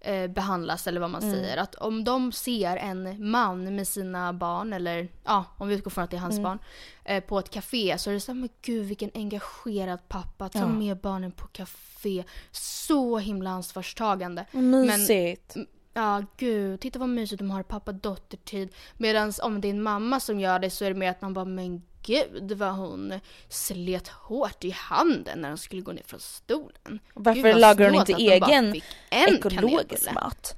eh, 0.00 0.26
behandlas 0.30 0.86
eller 0.86 1.00
vad 1.00 1.10
man 1.10 1.22
Mm. 1.22 1.34
säger. 1.34 1.56
Att 1.56 1.74
om 1.74 2.04
de 2.04 2.32
ser 2.32 2.76
en 2.76 3.30
man 3.30 3.76
med 3.76 3.88
sina 3.88 4.32
barn 4.32 4.72
eller 4.72 5.08
ja, 5.24 5.44
om 5.56 5.68
vi 5.68 5.74
utgår 5.74 5.90
från 5.90 6.04
att 6.04 6.10
det 6.10 6.16
är 6.16 6.20
hans 6.20 6.32
Mm. 6.38 6.42
barn 6.42 6.58
eh, 7.04 7.24
på 7.24 7.38
ett 7.38 7.50
café 7.50 7.98
så 7.98 8.10
är 8.10 8.14
det 8.14 8.20
så 8.20 8.32
här, 8.32 8.40
men 8.40 8.48
gud 8.62 8.86
vilken 8.86 9.10
engagerad 9.14 10.08
pappa, 10.08 10.48
ta 10.48 10.58
Ja. 10.58 10.66
med 10.68 10.96
barnen 11.00 11.32
på 11.32 11.46
café. 11.46 12.24
Så 12.50 13.18
himla 13.18 13.50
ansvarstagande. 13.50 14.46
Mysigt. 14.52 15.56
Ja, 15.92 16.24
gud, 16.36 16.80
titta 16.80 16.98
vad 16.98 17.08
mysigt 17.08 17.38
de 17.38 17.50
har 17.50 17.62
pappa-dotter-tid. 17.62 18.68
Medan 18.96 19.32
om 19.42 19.60
det 19.60 19.68
är 19.68 19.70
en 19.70 19.82
mamma 19.82 20.20
som 20.20 20.40
gör 20.40 20.58
det 20.58 20.70
så 20.70 20.84
är 20.84 20.88
det 20.90 20.96
mer 20.98 21.10
att 21.10 21.20
man 21.22 21.34
bara, 21.34 21.44
men 21.44 21.82
gud 22.10 22.52
vad 22.52 22.72
hon 22.74 23.20
slet 23.48 24.08
hårt 24.08 24.64
i 24.64 24.70
handen 24.70 25.40
när 25.40 25.48
hon 25.48 25.58
skulle 25.58 25.82
gå 25.82 25.92
ner 25.92 26.02
från 26.06 26.20
stolen. 26.20 26.98
Varför 27.14 27.42
Gud, 27.42 27.56
lagar 27.60 27.90
hon 27.90 28.00
inte 28.00 28.12
egen 28.12 28.74
en 29.10 29.34
ekologisk 29.34 30.04
kanelbulle. 30.04 30.12
mat? 30.12 30.54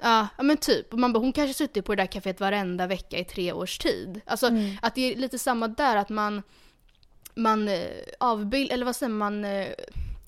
Ja, 0.00 0.26
men 0.42 0.56
typ. 0.56 0.92
Man 0.92 1.12
bara, 1.12 1.18
hon 1.18 1.32
kanske 1.32 1.54
suttit 1.54 1.84
på 1.84 1.94
det 1.94 2.02
där 2.02 2.06
kaféet 2.06 2.40
varenda 2.40 2.86
vecka 2.86 3.18
i 3.18 3.24
tre 3.24 3.52
års 3.52 3.78
tid. 3.78 4.20
Alltså 4.26 4.46
Mm. 4.46 4.76
att 4.82 4.94
det 4.94 5.12
är 5.12 5.16
lite 5.16 5.38
samma 5.38 5.68
där 5.68 5.96
att 5.96 6.08
man, 6.08 6.42
man 7.34 7.68
eh, 7.68 7.88
avbild, 8.20 8.72
eller 8.72 8.84
vad 8.84 8.96
säger 8.96 9.12
man, 9.12 9.44
eh, 9.44 9.68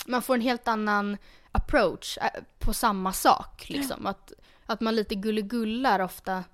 man 0.07 0.23
får 0.23 0.35
en 0.35 0.41
helt 0.41 0.69
annan 0.69 1.17
approach 1.53 2.19
eh, 2.19 2.43
på 2.59 2.73
samma 2.73 3.12
sak 3.12 3.69
liksom. 3.69 4.07
Att, 4.12 4.33
att 4.67 4.81
man 4.81 4.97
lite 4.97 5.15
gulligullar 5.15 6.01
ofta, 6.01 6.45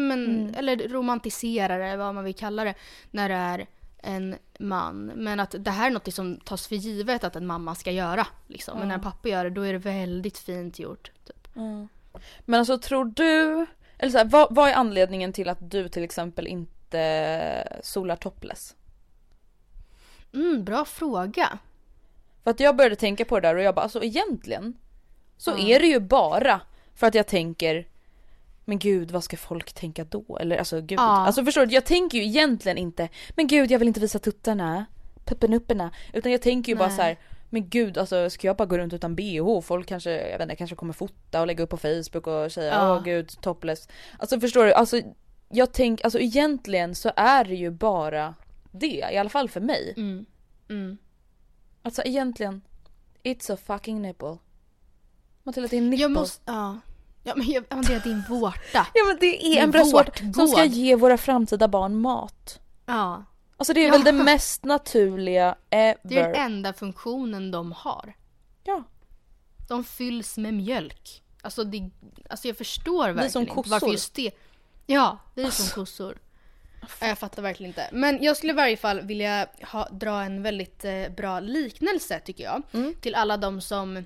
men, 0.00 0.24
Mm. 0.26 0.54
eller 0.54 0.88
romantiserar 0.88 1.78
det, 1.78 1.96
vad 1.96 2.14
man 2.14 2.24
vill 2.24 2.34
kalla 2.34 2.64
det, 2.64 2.74
när 3.10 3.28
det 3.28 3.34
är 3.34 3.66
en 3.98 4.36
man. 4.58 5.06
Men 5.06 5.40
att 5.40 5.54
det 5.58 5.70
här 5.70 5.86
är 5.86 5.90
något 5.90 6.14
som 6.14 6.36
tas 6.36 6.66
för 6.66 6.76
givet 6.76 7.24
att 7.24 7.36
en 7.36 7.46
mamma 7.46 7.74
ska 7.74 7.90
göra. 7.90 8.26
Liksom. 8.46 8.78
Men 8.78 8.88
när 8.88 8.94
en 8.94 9.00
pappa 9.00 9.28
gör 9.28 9.44
det, 9.44 9.50
då 9.50 9.62
är 9.62 9.72
det 9.72 9.78
väldigt 9.78 10.38
fint 10.38 10.78
gjort. 10.78 11.10
Typ. 11.24 11.48
Men 12.44 12.58
alltså 12.60 12.78
tror 12.78 13.04
du, 13.04 13.66
eller 13.98 14.12
så 14.12 14.18
här, 14.18 14.24
vad, 14.24 14.54
vad 14.54 14.68
är 14.68 14.74
anledningen 14.74 15.32
till 15.32 15.48
att 15.48 15.70
du 15.70 15.88
till 15.88 16.04
exempel 16.04 16.46
inte 16.46 17.78
solar 17.82 18.16
topless? 18.16 18.74
Mm, 20.34 20.64
bra 20.64 20.84
fråga. 20.84 21.58
För 22.44 22.50
att 22.50 22.60
jag 22.60 22.76
började 22.76 22.96
tänka 22.96 23.24
på 23.24 23.40
det 23.40 23.48
där 23.48 23.54
och 23.54 23.62
jag 23.62 23.74
bara 23.74 23.82
alltså 23.82 24.02
egentligen 24.02 24.76
så 25.36 25.58
är 25.58 25.80
det 25.80 25.86
ju 25.86 26.00
bara 26.00 26.60
för 26.94 27.06
att 27.06 27.14
jag 27.14 27.26
tänker 27.26 27.86
men 28.68 28.78
gud 28.78 29.10
vad 29.10 29.24
ska 29.24 29.36
folk 29.36 29.72
tänka 29.72 30.04
då? 30.04 30.38
Eller 30.40 30.56
alltså 30.56 30.80
gud. 30.80 30.98
Ja. 30.98 31.26
Alltså 31.26 31.44
förstår 31.44 31.66
du, 31.66 31.74
jag 31.74 31.84
tänker 31.84 32.18
ju 32.18 32.24
egentligen 32.24 32.78
inte 32.78 33.08
men 33.30 33.46
gud 33.46 33.70
jag 33.70 33.78
vill 33.78 33.88
inte 33.88 34.00
visa 34.00 34.18
tuttarna, 34.18 34.84
puppenupperna. 35.24 35.90
Utan 36.12 36.32
jag 36.32 36.42
tänker 36.42 36.72
ju 36.72 36.78
bara 36.78 36.88
Nej. 36.88 36.96
så 36.96 37.02
här. 37.02 37.18
Men 37.50 37.68
gud 37.68 37.98
alltså 37.98 38.30
ska 38.30 38.46
jag 38.46 38.56
bara 38.56 38.66
gå 38.66 38.78
runt 38.78 38.92
utan 38.92 39.16
bh? 39.16 39.60
Folk 39.62 39.88
kanske, 39.88 40.10
jag 40.10 40.38
vet 40.38 40.42
inte, 40.42 40.56
kanske 40.56 40.76
kommer 40.76 40.92
fota 40.92 41.40
och 41.40 41.46
lägga 41.46 41.64
upp 41.64 41.70
på 41.70 41.76
Facebook 41.76 42.26
och 42.26 42.52
säga 42.52 42.92
åh 42.92 43.02
gud 43.04 43.28
topless. 43.40 43.88
Alltså 44.18 44.40
förstår 44.40 44.64
du, 44.64 44.72
alltså 44.72 45.00
jag 45.48 45.72
tänker, 45.72 46.04
alltså 46.04 46.18
egentligen 46.18 46.94
så 46.94 47.12
är 47.16 47.44
det 47.44 47.54
ju 47.54 47.70
bara 47.70 48.34
det, 48.72 49.04
i 49.12 49.16
alla 49.18 49.30
fall 49.30 49.48
för 49.48 49.60
mig. 49.60 49.94
Mm. 49.96 50.26
Mm. 50.68 50.98
Alltså 51.82 52.02
egentligen, 52.02 52.62
it's 53.22 53.52
a 53.54 53.56
fucking 53.66 54.02
nipple. 54.02 54.36
Matilda 55.42 55.68
det 55.68 55.76
är 55.76 55.78
en 55.78 55.90
nipple. 55.90 56.02
Jag 56.02 56.10
måste, 56.10 56.42
ja. 56.46 56.78
Ja 57.26 57.32
men 57.36 57.46
jag, 57.50 57.64
ja, 57.68 57.76
det 57.76 57.94
är 57.94 58.00
din 58.00 58.22
vårta. 58.28 58.86
Ja 58.94 59.04
men 59.06 59.16
det 59.20 59.46
är 59.46 59.62
en 59.62 59.70
bröstvårta 59.70 60.12
vårt 60.22 60.34
som 60.34 60.48
ska 60.48 60.64
ge 60.64 60.96
våra 60.96 61.18
framtida 61.18 61.68
barn 61.68 61.96
mat. 62.00 62.60
Ja. 62.86 63.24
Alltså 63.56 63.72
det 63.72 63.86
är 63.86 63.90
väl 63.90 64.00
Ja. 64.00 64.04
det 64.12 64.24
mest 64.24 64.64
naturliga 64.64 65.56
ever. 65.70 65.98
Det 66.02 66.18
är 66.18 66.28
den 66.28 66.34
enda 66.34 66.72
funktionen 66.72 67.50
de 67.50 67.72
har. 67.72 68.14
Ja. 68.64 68.82
De 69.68 69.84
fylls 69.84 70.36
med 70.36 70.54
mjölk. 70.54 71.22
Alltså, 71.42 71.64
det, 71.64 71.90
alltså 72.30 72.48
jag 72.48 72.56
förstår 72.56 73.08
är 73.08 73.12
verkligen 73.12 73.30
som 73.32 73.42
inte 73.42 73.54
varför 73.54 73.70
kossor. 73.70 73.92
just 73.92 74.14
det. 74.14 74.30
Ja, 74.86 75.18
vi 75.34 75.42
är 75.42 75.50
som 75.50 75.66
kossor. 75.74 76.18
Ja, 77.00 77.06
Jag 77.06 77.18
fattar 77.18 77.42
verkligen 77.42 77.70
inte. 77.70 77.88
Men 77.92 78.22
jag 78.22 78.36
skulle 78.36 78.52
i 78.52 78.56
varje 78.56 78.76
fall 78.76 79.00
vilja 79.00 79.46
ha, 79.62 79.88
dra 79.88 80.22
en 80.22 80.42
väldigt 80.42 80.84
eh, 80.84 81.08
bra 81.16 81.40
liknelse 81.40 82.20
tycker 82.20 82.44
jag. 82.44 82.62
Till 83.00 83.14
alla 83.14 83.36
de 83.36 83.60
som 83.60 84.04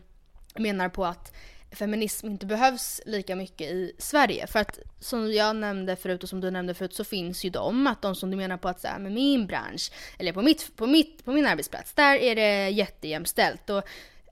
menar 0.54 0.88
på 0.88 1.06
att 1.06 1.32
feminism 1.72 2.26
inte 2.26 2.46
behövs 2.46 3.00
lika 3.06 3.36
mycket 3.36 3.70
i 3.70 3.92
Sverige. 3.98 4.46
För 4.46 4.58
att 4.58 4.78
som 5.00 5.32
jag 5.32 5.56
nämnde 5.56 5.96
förut 5.96 6.22
och 6.22 6.28
som 6.28 6.40
du 6.40 6.50
nämnde 6.50 6.74
förut 6.74 6.94
så 6.94 7.04
finns 7.04 7.44
ju 7.44 7.50
de, 7.50 7.86
att 7.86 8.02
de 8.02 8.14
som 8.14 8.30
du 8.30 8.36
menar 8.36 8.56
på 8.56 8.68
att 8.68 8.80
säga 8.80 8.98
med 8.98 9.12
min 9.12 9.46
bransch 9.46 9.92
eller 10.18 10.32
på, 10.32 10.42
mitt, 10.42 10.76
på, 10.76 10.86
mitt, 10.86 11.24
på 11.24 11.32
min 11.32 11.46
arbetsplats, 11.46 11.92
där 11.92 12.16
är 12.16 12.34
det 12.34 12.68
jättejämställt. 12.68 13.70
Och 13.70 13.82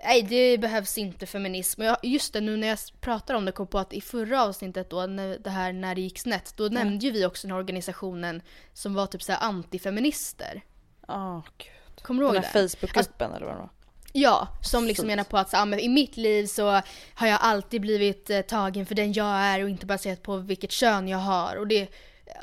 Nej, 0.04 0.22
det 0.22 0.58
behövs 0.58 0.98
inte 0.98 1.26
feminism. 1.26 1.80
Och 1.80 1.86
jag, 1.86 1.96
just 2.02 2.32
det, 2.32 2.40
nu 2.40 2.56
när 2.56 2.68
jag 2.68 2.78
pratar 3.00 3.34
om 3.34 3.44
det 3.44 3.52
kom 3.52 3.66
på 3.66 3.78
att 3.78 3.92
i 3.92 4.00
förra 4.00 4.42
avsnittet 4.42 4.90
då, 4.90 5.06
när 5.06 5.38
det 5.38 5.50
här 5.50 5.72
när 5.72 5.94
det 5.94 6.00
gick 6.00 6.18
snett, 6.18 6.54
då 6.56 6.64
nämnde 6.64 7.06
ju 7.06 7.12
vi 7.12 7.26
också 7.26 7.46
den 7.46 7.52
här 7.52 7.58
organisationen 7.58 8.42
som 8.72 8.94
var 8.94 9.06
typ 9.06 9.22
såhär 9.22 9.40
antifeminister. 9.42 10.62
Åh 11.08 11.40
gud. 11.58 12.02
Kommer 12.02 12.22
du 12.22 12.26
ihåg 12.26 12.34
Den 12.34 12.42
det? 12.42 12.48
här 12.48 12.68
Facebookgruppen 12.68 13.32
eller 13.32 13.46
vad 13.46 13.54
det 13.54 13.58
var. 13.58 13.70
Ja, 14.12 14.48
som 14.62 14.86
liksom 14.86 15.06
menar 15.06 15.24
på 15.24 15.38
att 15.38 15.50
så, 15.50 15.56
ah, 15.56 15.78
i 15.78 15.88
mitt 15.88 16.16
liv 16.16 16.46
så 16.46 16.82
har 17.14 17.26
jag 17.26 17.38
alltid 17.40 17.80
blivit 17.80 18.30
eh, 18.30 18.40
tagen 18.40 18.86
för 18.86 18.94
den 18.94 19.12
jag 19.12 19.26
är 19.26 19.62
och 19.62 19.68
inte 19.68 19.86
baserat 19.86 20.22
på 20.22 20.36
vilket 20.36 20.72
kön 20.72 21.08
jag 21.08 21.18
har. 21.18 21.56
Och, 21.56 21.66
det, 21.66 21.88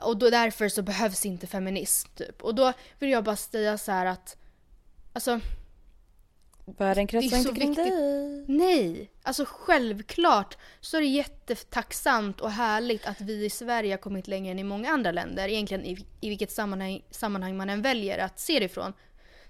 och 0.01 0.17
då, 0.17 0.30
därför 0.30 0.69
så 0.69 0.82
behövs 0.82 1.25
inte 1.25 1.47
feminism 1.47 2.10
typ. 2.15 2.41
Och 2.41 2.56
då 2.56 2.73
vill 2.99 3.10
jag 3.10 3.23
bara 3.23 3.36
säga 3.36 3.78
så 3.78 3.91
här 3.91 4.06
att, 4.06 4.38
alltså 5.13 5.39
Världen 6.65 7.08
kretsar 7.08 7.38
inte 7.38 7.54
kring 7.54 7.69
viktigt. 7.69 7.86
dig. 7.86 8.45
Nej, 8.47 9.12
alltså 9.23 9.45
självklart 9.47 10.58
så 10.82 10.97
är 10.97 11.01
det 11.01 11.08
jättetacksamt 11.08 12.41
och 12.41 12.51
härligt 12.51 13.06
att 13.06 13.21
vi 13.21 13.45
i 13.45 13.49
Sverige 13.49 13.93
har 13.93 13.97
kommit 13.97 14.28
längre 14.28 14.51
än 14.51 14.60
i 14.60 14.63
många 14.63 14.89
andra 14.89 15.12
länder. 15.12 15.47
Egentligen 15.47 15.86
i, 15.86 16.06
i 16.21 16.30
vilket 16.30 16.51
sammanhang, 16.51 17.01
sammanhang 17.12 17.58
man 17.58 17.69
än 17.69 17.82
väljer 17.82 18.17
att 18.17 18.39
se 18.39 18.60
det 18.60 18.65
ifrån 18.65 18.93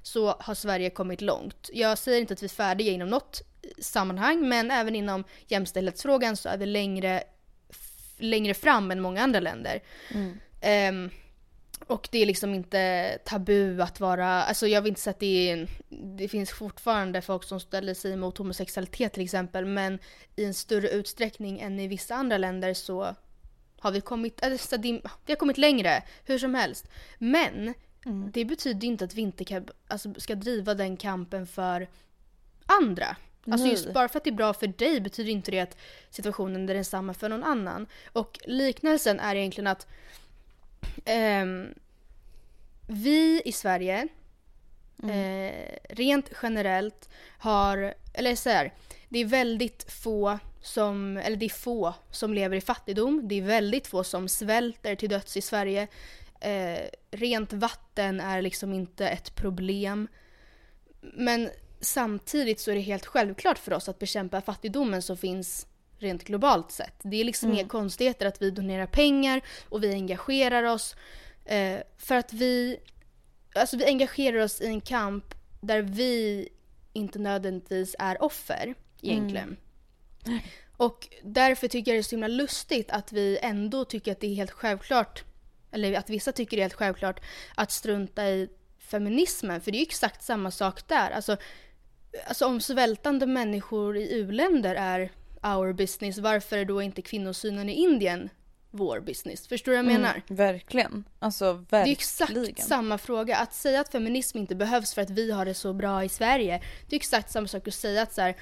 så 0.07 0.35
har 0.39 0.55
Sverige 0.55 0.89
kommit 0.89 1.21
långt. 1.21 1.69
Jag 1.73 1.97
säger 1.97 2.21
inte 2.21 2.33
att 2.33 2.43
vi 2.43 2.45
är 2.45 2.49
färdiga 2.49 2.91
inom 2.91 3.09
något 3.09 3.41
sammanhang 3.79 4.49
men 4.49 4.71
även 4.71 4.95
inom 4.95 5.23
jämställdhetsfrågan 5.47 6.37
så 6.37 6.49
är 6.49 6.57
vi 6.57 6.65
längre, 6.65 7.23
längre 8.17 8.53
fram 8.53 8.91
än 8.91 9.01
många 9.01 9.23
andra 9.23 9.39
länder. 9.39 9.83
Ehm, 10.61 11.09
och 11.87 12.07
det 12.11 12.19
är 12.19 12.25
liksom 12.25 12.53
inte 12.53 13.17
tabu 13.25 13.81
att 13.81 13.99
vara, 13.99 14.43
alltså 14.43 14.67
jag 14.67 14.81
vill 14.81 14.89
inte 14.89 15.01
säga 15.01 15.11
att 15.11 15.19
det 15.19 15.51
är, 15.51 15.67
det 16.17 16.27
finns 16.27 16.51
fortfarande 16.51 17.21
folk 17.21 17.43
som 17.43 17.59
ställer 17.59 17.93
sig 17.93 18.11
emot 18.11 18.37
homosexualitet 18.37 19.13
till 19.13 19.23
exempel 19.23 19.65
men 19.65 19.99
i 20.35 20.45
en 20.45 20.53
större 20.53 20.89
utsträckning 20.89 21.59
än 21.59 21.79
i 21.79 21.87
vissa 21.87 22.15
andra 22.15 22.37
länder 22.37 22.73
så 22.73 23.15
har 23.79 23.91
vi 23.91 24.01
kommit, 24.01 24.43
alltså 24.43 24.77
det, 24.77 25.01
vi 25.25 25.31
har 25.31 25.35
kommit 25.35 25.57
längre, 25.57 26.03
hur 26.25 26.39
som 26.39 26.55
helst. 26.55 26.87
Men 27.17 27.73
det 28.05 28.45
betyder 28.45 28.87
inte 28.87 29.05
att 29.05 29.13
vi 29.13 29.21
inte 29.21 29.45
kan, 29.45 29.67
alltså, 29.87 30.13
ska 30.17 30.35
driva 30.35 30.73
den 30.73 30.97
kampen 30.97 31.47
för 31.47 31.87
andra. 32.65 33.15
Alltså 33.51 33.67
just 33.67 33.93
bara 33.93 34.09
för 34.09 34.17
att 34.17 34.23
det 34.23 34.29
är 34.29 34.35
bra 34.35 34.53
för 34.53 34.67
dig 34.67 35.01
betyder 35.01 35.31
inte 35.31 35.51
det 35.51 35.59
att 35.59 35.77
situationen 36.09 36.69
är 36.69 36.73
densamma 36.73 37.13
för 37.13 37.29
någon 37.29 37.43
annan. 37.43 37.87
Och 38.13 38.39
liknelsen 38.43 39.19
är 39.19 39.35
egentligen 39.35 39.67
att 39.67 39.87
ehm, 41.05 41.73
vi 42.87 43.41
i 43.45 43.51
Sverige 43.51 44.07
eh, 45.03 45.77
rent 45.89 46.31
generellt 46.41 47.09
har, 47.37 47.93
eller 48.13 48.35
så 48.35 48.49
här, 48.49 48.73
det 49.09 49.19
är 49.19 49.25
väldigt 49.25 49.91
få 49.91 50.39
som, 50.61 51.17
eller 51.17 51.37
det 51.37 51.45
är 51.45 51.49
få 51.49 51.93
som 52.11 52.33
lever 52.33 52.57
i 52.57 52.61
fattigdom. 52.61 53.27
Det 53.27 53.35
är 53.35 53.41
väldigt 53.41 53.87
få 53.87 54.03
som 54.03 54.29
svälter 54.29 54.95
till 54.95 55.09
döds 55.09 55.37
i 55.37 55.41
Sverige. 55.41 55.87
Eh, 56.45 56.89
rent 57.11 57.53
vatten 57.53 58.19
är 58.19 58.41
liksom 58.41 58.73
inte 58.73 59.07
ett 59.07 59.35
problem. 59.35 60.07
Men 61.01 61.49
samtidigt 61.79 62.59
så 62.59 62.71
är 62.71 62.75
det 62.75 62.81
helt 62.81 63.05
självklart 63.05 63.57
för 63.57 63.73
oss 63.73 63.89
att 63.89 63.99
bekämpa 63.99 64.41
fattigdomen 64.41 65.01
som 65.01 65.17
finns 65.17 65.67
rent 65.97 66.23
globalt 66.23 66.71
sett. 66.71 66.95
Det 67.03 67.21
är 67.21 67.23
liksom 67.23 67.53
inga 67.53 67.67
konstigheter 67.67 68.25
att 68.25 68.41
vi 68.41 68.51
donerar 68.51 68.85
pengar 68.85 69.41
och 69.69 69.83
vi 69.83 69.93
engagerar 69.93 70.63
oss. 70.63 70.95
Eh, 71.45 71.79
för 71.97 72.15
att 72.15 72.33
vi, 72.33 72.79
alltså 73.55 73.77
vi 73.77 73.85
engagerar 73.85 74.39
oss 74.39 74.61
i 74.61 74.65
en 74.65 74.81
kamp 74.81 75.35
där 75.61 75.81
vi 75.81 76.49
inte 76.93 77.19
nödvändigtvis 77.19 77.95
är 77.99 78.23
offer 78.23 78.75
egentligen. 79.01 79.57
Och 80.77 81.07
därför 81.23 81.67
tycker 81.67 81.91
jag 81.91 81.95
det 81.95 82.01
är 82.01 82.03
så 82.03 82.15
himla 82.15 82.27
lustigt 82.27 82.91
att 82.91 83.11
vi 83.11 83.39
ändå 83.41 83.85
tycker 83.85 84.11
att 84.11 84.19
det 84.19 84.27
är 84.27 84.35
helt 84.35 84.51
självklart, 84.51 85.23
eller 85.75 85.93
att 85.93 86.09
vissa 86.09 86.31
tycker 86.31 86.57
det 86.57 86.61
är 86.61 86.63
helt 86.63 86.73
självklart, 86.73 87.19
att 87.55 87.71
strunta 87.71 88.29
i 88.29 88.49
feminismen. 88.79 89.61
För 89.61 89.71
det 89.71 89.77
är 89.77 89.79
ju 89.79 89.85
exakt 89.85 90.23
samma 90.23 90.51
sak 90.51 90.87
där. 90.87 91.11
Alltså, 91.11 91.37
alltså 92.27 92.45
om 92.45 92.61
svältande 92.61 93.25
människor 93.25 93.97
i 93.97 94.13
u-länder 94.13 94.75
är 94.75 95.11
our 95.41 95.73
business, 95.73 96.17
varför 96.17 96.57
är 96.57 96.65
då 96.65 96.81
inte 96.81 97.01
kvinnosynen 97.01 97.69
i 97.69 97.73
Indien 97.73 98.29
vår 98.71 98.99
business? 98.99 99.47
Förstår 99.47 99.71
du 99.71 99.77
vad 99.77 99.85
jag 99.85 99.93
menar? 99.93 100.21
Mm, 100.27 100.37
verkligen. 100.37 101.03
Alltså 101.19 101.53
Det 101.53 101.75
är 101.75 101.85
verkligen. 101.85 101.97
exakt 101.97 102.67
samma 102.67 102.97
fråga. 102.97 103.37
Att 103.37 103.53
säga 103.53 103.79
att 103.81 103.91
feminism 103.91 104.37
inte 104.37 104.55
behövs 104.55 104.93
för 104.93 105.01
att 105.01 105.09
vi 105.09 105.31
har 105.31 105.45
det 105.45 105.53
så 105.53 105.73
bra 105.73 106.03
i 106.03 106.09
Sverige. 106.09 106.61
Det 106.89 106.95
är 106.95 106.99
exakt 106.99 107.31
samma 107.31 107.47
sak 107.47 107.67
att 107.67 107.73
säga 107.73 108.01
att 108.01 108.13
så 108.13 108.21
här, 108.21 108.35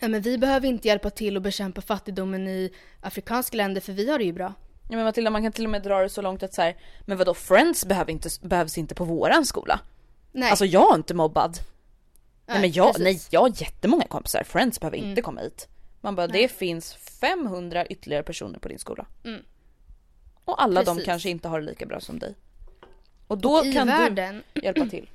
men 0.00 0.20
vi 0.20 0.38
behöver 0.38 0.68
inte 0.68 0.88
hjälpa 0.88 1.10
till 1.10 1.36
att 1.36 1.42
bekämpa 1.42 1.80
fattigdomen 1.80 2.48
i 2.48 2.72
afrikanska 3.00 3.56
länder 3.56 3.80
för 3.80 3.92
vi 3.92 4.10
har 4.10 4.18
det 4.18 4.24
ju 4.24 4.32
bra. 4.32 4.54
Ja, 4.88 4.96
men 4.96 5.04
Matilda 5.04 5.30
man 5.30 5.42
kan 5.42 5.52
till 5.52 5.64
och 5.64 5.70
med 5.70 5.82
dra 5.82 6.02
det 6.02 6.08
så 6.08 6.22
långt 6.22 6.42
att 6.42 6.54
så 6.54 6.62
här, 6.62 6.76
men 7.00 7.18
vadå 7.18 7.34
Friends 7.34 7.84
behöver 7.86 8.12
inte, 8.12 8.28
behövs 8.42 8.78
inte 8.78 8.94
på 8.94 9.04
våran 9.04 9.46
skola? 9.46 9.80
Nej. 10.32 10.50
Alltså 10.50 10.64
jag 10.64 10.90
är 10.92 10.94
inte 10.94 11.14
mobbad. 11.14 11.58
Nej, 12.46 12.60
men 12.60 12.72
jag, 12.72 12.86
precis. 12.86 13.04
nej 13.04 13.20
jag 13.30 13.40
har 13.40 13.52
jättemånga 13.62 14.04
kompisar, 14.06 14.42
Friends 14.42 14.80
behöver 14.80 14.96
inte 14.96 15.06
Mm. 15.06 15.22
komma 15.22 15.40
hit. 15.40 15.68
Man 16.00 16.14
bara 16.16 16.26
Nej. 16.26 16.42
det 16.42 16.48
finns 16.48 16.94
500 16.94 17.86
ytterligare 17.86 18.22
personer 18.22 18.58
på 18.58 18.68
din 18.68 18.78
skola. 18.78 19.06
Mm. 19.24 19.42
Och 20.44 20.62
alla 20.62 20.82
de 20.82 20.96
Precis. 20.96 21.06
kanske 21.06 21.30
inte 21.30 21.48
har 21.48 21.60
det 21.60 21.66
lika 21.66 21.86
bra 21.86 22.00
som 22.00 22.18
dig. 22.18 22.34
Och 23.26 23.38
då 23.38 23.52
Och 23.52 23.72
kan 23.72 23.86
världen, 23.86 24.42
du 24.52 24.60
hjälpa 24.60 24.86
till. 24.86 25.08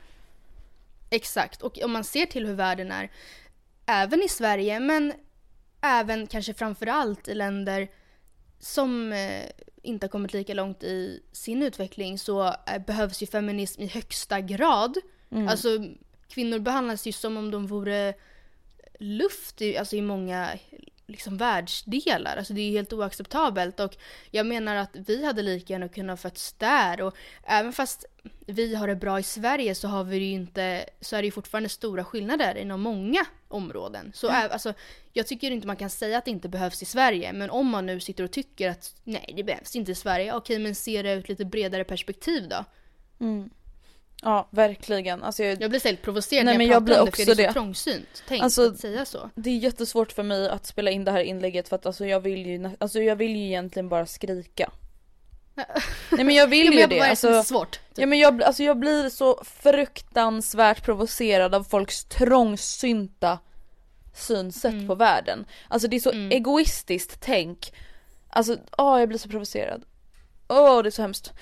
exakt. 1.10 1.62
Och 1.62 1.79
om 1.84 1.91
man 1.91 2.03
ser 2.03 2.25
till 2.25 2.45
hur 2.47 2.53
världen 2.53 2.91
är, 2.91 3.12
även 3.86 4.23
i 4.23 4.29
Sverige 4.29 4.79
men 4.79 5.13
även 5.82 6.27
kanske 6.27 6.53
framförallt 6.53 7.27
i 7.27 7.34
länder 7.34 7.88
som 8.60 9.13
eh, 9.13 9.45
inte 9.82 10.06
har 10.06 10.10
kommit 10.10 10.34
lika 10.34 10.54
långt 10.54 10.84
i 10.84 11.24
sin 11.32 11.63
utveckling 11.63 12.19
så 12.19 12.48
eh, 12.48 12.82
behövs 12.88 13.24
ju 13.24 13.28
feminism 13.28 13.82
i 13.82 13.88
högsta 13.88 14.41
grad. 14.41 14.98
Mm. 15.32 15.48
Alltså 15.48 15.69
kvinnor 16.28 16.60
behandlas 16.60 17.08
ju 17.08 17.12
som 17.12 17.38
om 17.38 17.52
de 17.52 17.67
vore 17.67 18.13
luft 19.00 19.62
i, 19.62 19.78
alltså, 19.78 19.95
i 19.95 20.02
många 20.02 20.50
liksom, 21.10 21.38
världsdelar. 21.38 22.38
Alltså 22.38 22.54
det 22.54 22.62
är 22.62 22.65
ju 22.65 22.72
helt 22.72 22.93
oacceptabelt 22.93 23.80
och 23.80 23.98
jag 24.32 24.45
menar 24.45 24.76
att 24.76 24.89
vi 24.93 25.26
hade 25.26 25.41
lika 25.41 25.74
gärna 25.74 25.88
kunnat 25.89 26.22
fötts 26.22 26.54
där 26.54 27.02
och 27.02 27.15
även 27.43 27.74
fast 27.74 28.06
vi 28.45 28.76
har 28.76 28.88
det 28.88 28.95
bra 28.95 29.19
i 29.19 29.24
Sverige 29.24 29.76
så 29.76 29.88
har 29.88 30.04
vi 30.04 30.17
ju 30.17 30.32
inte, 30.32 30.86
så 31.02 31.15
är 31.15 31.22
det 31.22 31.26
ju 31.26 31.32
fortfarande 31.32 31.69
stora 31.69 32.04
skillnader 32.04 32.56
inom 32.58 32.82
många 32.82 33.26
områden. 33.48 34.12
Så 34.15 34.28
ä- 34.30 34.50
alltså, 34.52 34.74
jag 35.13 35.28
tycker 35.28 35.52
inte 35.52 35.67
man 35.67 35.76
kan 35.76 35.89
säga 35.89 36.17
att 36.17 36.26
det 36.26 36.32
inte 36.32 36.50
behövs 36.50 36.82
i 36.82 36.86
Sverige 36.86 37.34
men 37.34 37.50
om 37.50 37.67
man 37.67 37.86
nu 37.86 38.00
sitter 38.00 38.24
och 38.24 38.32
tycker 38.32 38.69
att 38.69 38.95
nej 39.04 39.34
det 39.38 39.43
behövs 39.43 39.76
inte 39.76 39.91
i 39.91 39.95
Sverige, 39.95 40.34
okej 40.34 40.60
men 40.60 40.76
se 40.76 41.02
det 41.02 41.12
ett 41.12 41.30
lite 41.30 41.45
bredare 41.45 41.84
perspektiv 41.84 42.50
då. 42.50 42.65
Ja 44.21 44.47
verkligen. 44.51 45.23
Alltså 45.23 45.43
jag, 45.43 45.62
Jag 45.62 45.69
blir 45.69 45.79
så 45.79 45.88
helt 45.88 46.01
provocerad 46.01 46.45
Nej, 46.45 46.58
när 46.58 46.65
jag 46.65 46.75
jag 46.75 46.86
pratar 46.86 46.86
blir 46.86 46.99
om 46.99 47.05
det 47.05 47.12
för 47.12 47.25
det 47.25 47.32
är 47.32 47.36
så 47.36 47.41
det. 47.41 47.53
trångsynt 47.53 48.23
tänkt 48.27 48.43
Alltså, 48.43 48.67
att 48.67 48.79
säga 48.79 49.05
så. 49.05 49.29
det 49.36 49.49
är 49.49 49.58
jättesvårt 49.58 50.12
för 50.12 50.23
mig 50.23 50.49
att 50.49 50.65
spela 50.65 50.91
in 50.91 51.05
det 51.05 51.12
här 51.12 51.19
inlägget 51.23 51.69
för 51.69 51.75
att 51.75 51.86
alltså 51.86 52.05
jag 52.05 52.19
vill 52.19 52.45
ju, 52.45 52.69
alltså 52.79 52.99
jag 53.01 53.15
vill 53.15 53.36
ju 53.36 53.45
egentligen 53.45 53.89
bara 53.89 54.05
skrika. 54.05 54.71
Nej 56.12 56.23
men 56.25 56.36
jag 56.36 56.47
vill 56.47 56.65
Jo, 56.65 56.71
men 56.71 56.73
ju 56.75 56.79
jag 56.82 56.89
det. 56.89 56.99
bara, 56.99 57.10
Alltså, 57.10 57.29
det 57.29 57.43
svårt. 57.43 57.71
Typ. 57.71 57.82
Ja 57.95 58.05
men 58.05 58.19
jag, 58.19 58.43
alltså 58.43 58.63
jag 58.63 58.79
blir 58.79 59.10
så 59.10 59.41
fruktansvärt 59.45 60.84
provocerad 60.86 61.55
av 61.55 61.63
folks 61.63 62.05
trångsynta 62.05 63.39
synsätt 64.13 64.73
Mm. 64.73 64.88
på 64.88 64.95
världen. 64.95 65.45
Alltså 65.67 65.88
det 65.88 65.95
är 65.95 65.99
så 65.99 66.12
egoistiskt 66.12 67.17
tänk. 67.21 67.73
Alltså, 68.29 68.58
åh 68.77 68.99
jag 68.99 69.10
blir 69.10 69.19
så 69.19 69.29
provocerad. 69.29 69.84
Åh 70.47 70.84
det 70.84 70.89
är 70.89 70.91
så 70.91 71.01
hemskt. 71.01 71.34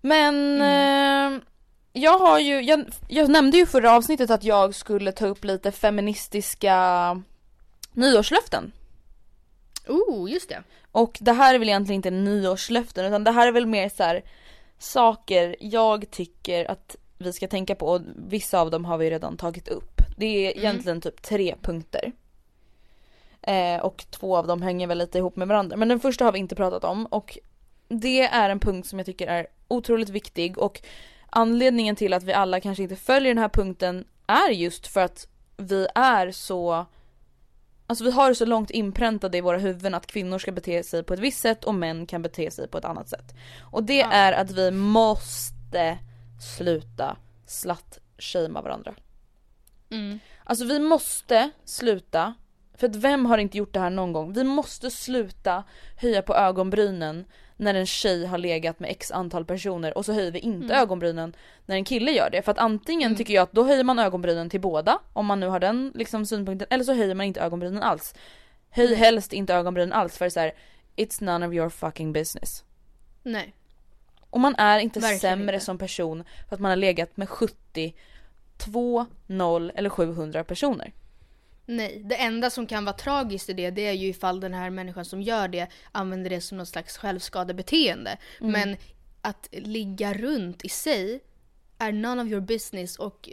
Men 0.00 0.60
Mm. 0.60 1.34
eh, 1.34 1.40
jag 1.92 2.18
har 2.18 2.38
ju, 2.38 2.60
jag, 2.60 2.84
jag 3.08 3.30
nämnde 3.30 3.56
ju 3.56 3.66
förra 3.66 3.92
avsnittet 3.92 4.30
att 4.30 4.44
jag 4.44 4.74
skulle 4.74 5.12
ta 5.12 5.26
upp 5.26 5.44
lite 5.44 5.72
feministiska 5.72 7.22
nyårslöften. 7.92 8.72
Oh, 9.88 10.30
just 10.30 10.48
det. 10.48 10.62
Och 10.92 11.18
det 11.20 11.32
här 11.32 11.54
är 11.54 11.58
väl 11.58 11.68
egentligen 11.68 11.98
inte 11.98 12.10
nyårslöften 12.10 13.04
utan 13.04 13.24
det 13.24 13.30
här 13.30 13.46
är 13.46 13.52
väl 13.52 13.66
mer 13.66 13.88
så 13.88 14.02
här 14.02 14.22
saker 14.78 15.56
jag 15.60 16.10
tycker 16.10 16.70
att 16.70 16.96
vi 17.18 17.32
ska 17.32 17.48
tänka 17.48 17.74
på 17.74 17.86
och 17.86 18.00
vissa 18.16 18.60
av 18.60 18.70
dem 18.70 18.84
har 18.84 18.98
vi 18.98 19.10
redan 19.10 19.36
tagit 19.36 19.68
upp. 19.68 20.00
Det 20.16 20.26
är 20.26 20.58
egentligen 20.58 21.00
typ 21.00 21.22
tre 21.22 21.54
punkter. 21.62 22.12
Eh, 23.42 23.80
och 23.80 24.04
två 24.10 24.36
av 24.36 24.46
dem 24.46 24.62
hänger 24.62 24.86
väl 24.86 24.98
lite 24.98 25.18
ihop 25.18 25.36
med 25.36 25.48
varandra 25.48 25.76
men 25.76 25.88
den 25.88 26.00
första 26.00 26.24
har 26.24 26.32
vi 26.32 26.38
inte 26.38 26.54
pratat 26.54 26.84
om 26.84 27.06
och 27.06 27.38
det 27.88 28.20
är 28.20 28.50
en 28.50 28.60
punkt 28.60 28.88
som 28.88 28.98
jag 28.98 29.06
tycker 29.06 29.26
är 29.26 29.46
otroligt 29.68 30.08
viktig 30.08 30.58
och 30.58 30.82
anledningen 31.30 31.96
till 31.96 32.12
att 32.12 32.22
vi 32.22 32.32
alla 32.32 32.60
kanske 32.60 32.82
inte 32.82 32.96
följer 32.96 33.34
den 33.34 33.42
här 33.42 33.48
punkten 33.48 34.04
är 34.26 34.50
just 34.50 34.86
för 34.86 35.00
att 35.00 35.26
vi 35.56 35.86
är 35.94 36.30
så 36.30 36.86
Alltså 37.86 38.04
vi 38.04 38.10
har 38.10 38.28
det 38.28 38.34
så 38.34 38.44
långt 38.44 38.70
inpräntade 38.70 39.38
i 39.38 39.40
våra 39.40 39.58
huvuden 39.58 39.94
att 39.94 40.06
kvinnor 40.06 40.38
ska 40.38 40.52
bete 40.52 40.82
sig 40.82 41.02
på 41.02 41.14
ett 41.14 41.20
visst 41.20 41.40
sätt 41.40 41.64
och 41.64 41.74
män 41.74 42.06
kan 42.06 42.22
bete 42.22 42.50
sig 42.50 42.68
på 42.68 42.78
ett 42.78 42.84
annat 42.84 43.08
sätt. 43.08 43.34
Och 43.60 43.84
det 43.84 43.98
Ja. 43.98 44.10
är 44.12 44.32
att 44.32 44.50
vi 44.50 44.70
måste 44.70 45.98
sluta 46.56 47.16
slut-shamea 47.46 48.62
varandra. 48.62 48.94
Alltså 50.44 50.64
vi 50.64 50.78
måste 50.78 51.50
sluta, 51.64 52.34
för 52.74 52.86
att 52.88 52.96
vem 52.96 53.26
har 53.26 53.38
inte 53.38 53.58
gjort 53.58 53.74
det 53.74 53.80
här 53.80 53.90
någon 53.90 54.12
gång? 54.12 54.32
Vi 54.32 54.44
måste 54.44 54.90
sluta 54.90 55.64
höja 55.96 56.22
på 56.22 56.34
ögonbrynen 56.34 57.24
när 57.60 57.74
en 57.74 57.86
tjej 57.86 58.26
har 58.26 58.38
legat 58.38 58.80
med 58.80 58.90
x 58.90 59.10
antal 59.10 59.44
personer 59.44 59.98
och 59.98 60.04
så 60.04 60.12
höjer 60.12 60.30
vi 60.30 60.38
inte 60.38 60.74
ögonbrynen 60.74 61.36
när 61.66 61.76
en 61.76 61.84
kille 61.84 62.12
gör 62.12 62.30
det. 62.30 62.42
För 62.42 62.52
att 62.52 62.58
antingen 62.58 63.16
tycker 63.16 63.34
jag 63.34 63.42
att 63.42 63.52
då 63.52 63.64
höjer 63.64 63.84
man 63.84 63.98
ögonbrynen 63.98 64.50
till 64.50 64.60
båda, 64.60 64.98
om 65.12 65.26
man 65.26 65.40
nu 65.40 65.46
har 65.46 65.60
den 65.60 65.92
liksom 65.94 66.26
synpunkten, 66.26 66.68
eller 66.70 66.84
så 66.84 66.94
höjer 66.94 67.14
man 67.14 67.26
inte 67.26 67.40
ögonbrynen 67.40 67.82
alls. 67.82 68.14
Höj 68.70 68.94
helst 68.94 69.32
inte 69.32 69.54
ögonbrynen 69.54 69.92
alls 69.92 70.18
för 70.18 70.28
så 70.28 70.40
här, 70.40 70.52
it's 70.96 71.24
none 71.24 71.46
of 71.46 71.54
your 71.54 71.68
fucking 71.68 72.12
business. 72.12 72.64
Nej. 73.22 73.54
Och 74.30 74.40
man 74.40 74.54
är 74.54 74.78
inte 74.78 75.00
Verkligen 75.00 75.20
sämre 75.20 75.54
inte. 75.54 75.64
som 75.64 75.78
person 75.78 76.24
för 76.48 76.54
att 76.54 76.60
man 76.60 76.70
har 76.70 76.76
legat 76.76 77.16
med 77.16 77.28
70, 77.28 77.94
2, 78.56 79.06
0 79.26 79.72
eller 79.74 79.90
700 79.90 80.44
personer. 80.44 80.92
Nej, 81.70 82.02
det 82.04 82.16
enda 82.16 82.50
som 82.50 82.66
kan 82.66 82.84
vara 82.84 82.96
tragiskt 82.96 83.48
i 83.48 83.52
det, 83.52 83.70
det 83.70 83.86
är 83.86 83.92
ju 83.92 84.06
ifall 84.06 84.40
den 84.40 84.54
här 84.54 84.70
människan 84.70 85.04
som 85.04 85.22
gör 85.22 85.48
det 85.48 85.66
använder 85.92 86.30
det 86.30 86.40
som 86.40 86.58
något 86.58 86.68
slags 86.68 86.96
självskadebeteende. 86.96 88.18
Men 88.40 88.76
att 89.22 89.48
ligga 89.52 90.14
runt 90.14 90.64
i 90.64 90.68
sig 90.68 91.20
är 91.78 91.92
none 91.92 92.22
of 92.22 92.28
your 92.28 92.40
business 92.40 92.96
och 92.96 93.28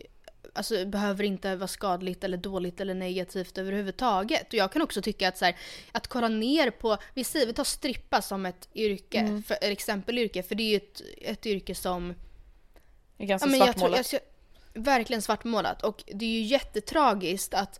alltså, 0.54 0.86
behöver 0.86 1.24
inte 1.24 1.56
vara 1.56 1.68
skadligt 1.68 2.24
eller 2.24 2.38
dåligt 2.38 2.80
eller 2.80 2.94
negativt 2.94 3.58
överhuvudtaget. 3.58 4.48
Och 4.48 4.54
jag 4.54 4.72
kan 4.72 4.82
också 4.82 5.02
tycka 5.02 5.28
att 5.28 5.38
så 5.38 5.46
här, 5.46 5.56
att 5.92 6.08
kolla 6.08 6.28
ner 6.28 6.72
på, 6.72 6.98
vi 7.14 7.24
säger 7.24 7.48
vi 7.48 7.54
tar 7.54 7.64
strippa 7.64 8.22
som 8.22 8.46
ett 8.46 8.70
yrke, 8.76 9.42
för, 9.48 9.54
ett 9.54 9.64
exempelyrke, 9.64 10.44
för 10.44 10.56
det 10.56 10.64
är 10.64 10.70
ju 10.70 10.78
ett, 10.78 11.02
ett 11.22 11.46
yrke 11.46 11.76
som 11.76 12.16
Det 13.18 13.24
är 13.24 13.28
ganska 13.28 13.48
Ja, 13.48 13.52
men 13.52 13.60
jag 13.60 13.68
tror, 13.68 13.80
svartmålat. 13.80 14.14
jag, 14.14 14.22
verkligen 14.84 15.22
svartmålat. 15.22 15.84
Och 15.84 16.04
det 16.14 16.26
är 16.26 16.30
ju 16.30 16.42
jättetragiskt 16.42 17.54
att 17.54 17.80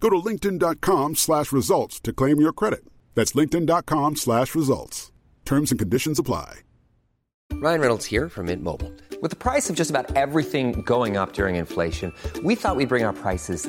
Go 0.00 0.10
to 0.10 0.16
linkedin.com 0.16 1.16
slash 1.16 1.52
results 1.52 2.00
to 2.00 2.12
claim 2.12 2.40
your 2.40 2.52
credit. 2.52 2.84
That's 3.14 3.32
linkedin.com 3.32 4.16
slash 4.16 4.54
results. 4.54 5.12
Terms 5.44 5.70
and 5.70 5.78
conditions 5.78 6.18
apply. 6.18 6.60
Ryan 7.52 7.80
Reynolds 7.80 8.04
here 8.04 8.28
from 8.28 8.46
Mint 8.46 8.62
Mobile. 8.62 8.92
With 9.22 9.30
the 9.30 9.36
price 9.36 9.70
of 9.70 9.76
just 9.76 9.88
about 9.90 10.14
everything 10.14 10.82
going 10.82 11.16
up 11.16 11.32
during 11.32 11.56
inflation, 11.56 12.12
we 12.42 12.54
thought 12.54 12.76
we'd 12.76 12.90
bring 12.90 13.04
our 13.04 13.14
prices 13.14 13.68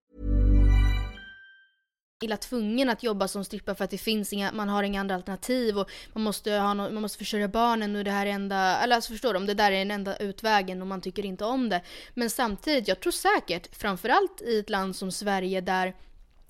illa 2.21 2.37
tvungen 2.37 2.89
att 2.89 3.03
jobba 3.03 3.27
som 3.27 3.43
strippa 3.43 3.75
för 3.75 3.83
att 3.83 3.89
det 3.89 3.97
finns 3.97 4.33
inga, 4.33 4.51
man 4.51 4.69
har 4.69 4.83
inga 4.83 4.99
andra 4.99 5.15
alternativ 5.15 5.79
och 5.79 5.89
man 6.13 6.23
måste, 6.23 6.51
ha 6.51 6.73
no, 6.73 6.81
man 6.81 7.01
måste 7.01 7.17
försörja 7.17 7.47
barnen 7.47 7.95
och 7.95 8.03
det 8.03 8.11
här 8.11 8.25
är 8.25 8.31
enda, 8.31 8.77
eller 8.77 8.95
alltså 8.95 9.11
förstår 9.11 9.33
du, 9.33 9.39
om 9.39 9.45
det 9.45 9.53
där 9.53 9.71
är 9.71 9.79
den 9.79 9.91
enda 9.91 10.17
utvägen 10.17 10.81
och 10.81 10.87
man 10.87 11.01
tycker 11.01 11.25
inte 11.25 11.45
om 11.45 11.69
det. 11.69 11.81
Men 12.13 12.29
samtidigt, 12.29 12.87
jag 12.87 12.99
tror 12.99 13.11
säkert, 13.11 13.75
framförallt 13.75 14.41
i 14.41 14.59
ett 14.59 14.69
land 14.69 14.95
som 14.95 15.11
Sverige 15.11 15.61
där 15.61 15.95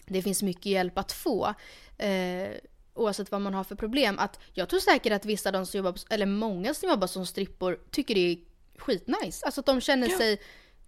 det 0.06 0.22
finns 0.22 0.44
mycket 0.44 0.66
hjälp 0.66 0.98
att 0.98 1.12
få, 1.12 1.54
eh, 1.98 2.50
oavsett 2.94 3.32
vad 3.32 3.42
man 3.42 3.54
har 3.54 3.64
för 3.64 3.76
problem, 3.76 4.20
att 4.20 4.40
jag 4.54 4.70
tror 4.70 4.80
säkert 4.80 5.14
att 5.14 5.26
vissa 5.26 5.52
de 5.52 5.66
som 5.66 5.78
jobbar, 5.78 5.96
eller 6.10 6.26
många 6.26 6.74
som 6.74 6.90
jobbar 6.90 7.08
som 7.08 7.26
strippor 7.26 7.80
tycker 7.92 8.16
det 8.16 8.32
är 8.32 8.38
skitnice. 8.78 9.46
Alltså 9.46 9.60
att 9.60 9.66
de 9.66 9.82
känner 9.82 10.08
sig 10.08 10.42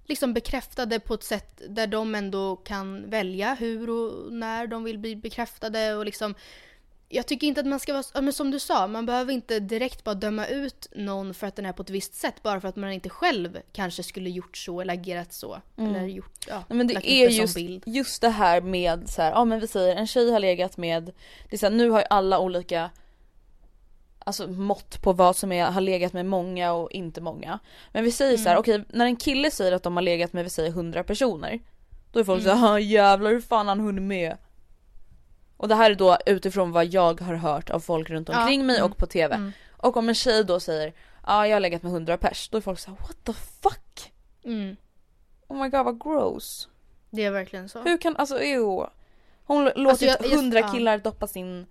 liksom 0.05 0.33
bekräftade 0.33 0.99
på 0.99 1.13
ett 1.13 1.23
sätt 1.23 1.61
där 1.69 1.87
de 1.87 2.15
ändå 2.15 2.55
kan 2.55 3.09
välja 3.09 3.53
hur 3.53 3.89
och 3.89 4.33
när 4.33 4.67
de 4.67 4.83
vill 4.83 4.99
bli 4.99 5.15
bekräftade 5.15 5.95
och 5.95 6.05
liksom 6.05 6.35
jag 7.09 7.27
tycker 7.27 7.47
inte 7.47 7.61
att 7.61 7.67
man 7.67 7.79
ska 7.79 7.93
vara, 7.93 8.21
men 8.21 8.33
som 8.33 8.51
du 8.51 8.59
sa, 8.59 8.87
man 8.87 9.05
behöver 9.05 9.33
inte 9.33 9.59
direkt 9.59 10.03
bara 10.03 10.15
döma 10.15 10.47
ut 10.47 10.87
någon 10.95 11.33
för 11.33 11.47
att 11.47 11.55
den 11.55 11.65
är 11.65 11.73
på 11.73 11.83
ett 11.83 11.89
visst 11.89 12.15
sätt 12.15 12.43
bara 12.43 12.61
för 12.61 12.67
att 12.67 12.75
man 12.75 12.91
inte 12.91 13.09
själv 13.09 13.59
kanske 13.73 14.03
skulle 14.03 14.29
gjort 14.29 14.57
så 14.57 14.81
eller 14.81 14.93
agerat 14.93 15.33
så. 15.33 15.61
Eller 15.77 16.05
gjort, 16.05 16.45
ja, 16.47 16.63
Nej, 16.69 16.77
men 16.77 16.87
det 16.87 17.11
är 17.11 17.29
just, 17.29 17.55
bild. 17.55 17.83
just 17.85 18.21
det 18.21 18.29
här 18.29 18.61
med 18.61 19.09
så 19.09 19.21
här, 19.21 19.31
ja 19.31 19.45
men 19.45 19.59
vi 19.59 19.67
säger 19.67 19.95
en 19.95 20.07
tjej 20.07 20.31
har 20.31 20.39
legat 20.39 20.77
med, 20.77 21.05
det 21.49 21.55
är 21.55 21.57
så 21.57 21.65
här, 21.65 21.73
nu 21.73 21.89
har 21.89 21.99
ju 21.99 22.05
alla 22.09 22.39
olika 22.39 22.89
Alltså 24.25 24.47
mått 24.47 25.01
på 25.01 25.13
vad 25.13 25.35
som 25.35 25.51
är, 25.51 25.65
har 25.65 25.81
legat 25.81 26.13
med 26.13 26.25
många 26.25 26.73
och 26.73 26.91
inte 26.91 27.21
många. 27.21 27.59
Men 27.91 28.03
vi 28.03 28.11
säger 28.11 28.37
så 28.37 28.49
här, 28.49 28.57
okej 28.57 28.83
när 28.89 29.05
en 29.05 29.15
kille 29.15 29.51
säger 29.51 29.71
att 29.71 29.83
de 29.83 29.95
har 29.97 30.01
legat 30.03 30.33
med 30.33 30.43
vi 30.43 30.49
säger 30.49 30.69
100 30.69 31.03
personer. 31.03 31.59
Då 32.11 32.19
är 32.19 32.23
folk 32.23 32.43
så 32.43 32.49
här, 32.49 32.73
"Ah, 32.73 32.79
jävlar 32.79 33.31
hur 33.31 33.41
fan 33.41 33.67
han 33.67 33.79
hunnit 33.79 34.03
med? 34.03 34.37
Och 35.57 35.67
det 35.67 35.75
här 35.75 35.91
är 35.91 35.95
då 35.95 36.17
utifrån 36.25 36.71
vad 36.71 36.85
jag 36.85 37.21
har 37.21 37.33
hört 37.35 37.69
av 37.69 37.79
folk 37.79 38.09
runt 38.09 38.29
Ja, 38.29 38.41
omkring 38.41 38.65
mig 38.65 38.77
mm, 38.77 38.91
och 38.91 38.97
på 38.97 39.05
TV. 39.05 39.51
Och 39.77 39.97
om 39.97 40.09
en 40.09 40.15
tjej 40.15 40.43
då 40.43 40.59
säger, 40.59 40.93
ja 41.27 41.47
jag 41.47 41.55
har 41.55 41.59
legat 41.59 41.83
med 41.83 41.91
100 41.91 42.17
pers, 42.17 42.49
då 42.49 42.57
är 42.57 42.61
folk 42.61 42.79
så 42.79 42.89
här, 42.91 42.97
what 42.97 43.17
the 43.23 43.33
fuck? 43.33 44.11
Mm, 44.43 44.75
Oh 45.47 45.57
my 45.63 45.69
god 45.69 45.85
vad 45.85 46.03
gross. 46.03 46.67
det 47.09 47.23
är 47.25 47.31
verkligen 47.31 47.69
så. 47.69 47.81
Hur 47.81 47.97
kan, 47.97 48.15
alltså 48.17 48.39
ew. 48.43 48.89
Hon 49.45 49.67
l- 49.67 49.73
låter 49.75 50.05
jag- 50.07 50.17
jag- 50.25 50.29
hundra 50.37 50.59
ja. 50.59 50.71
killar 50.71 50.97
doppa 50.97 51.27
sin 51.27 51.65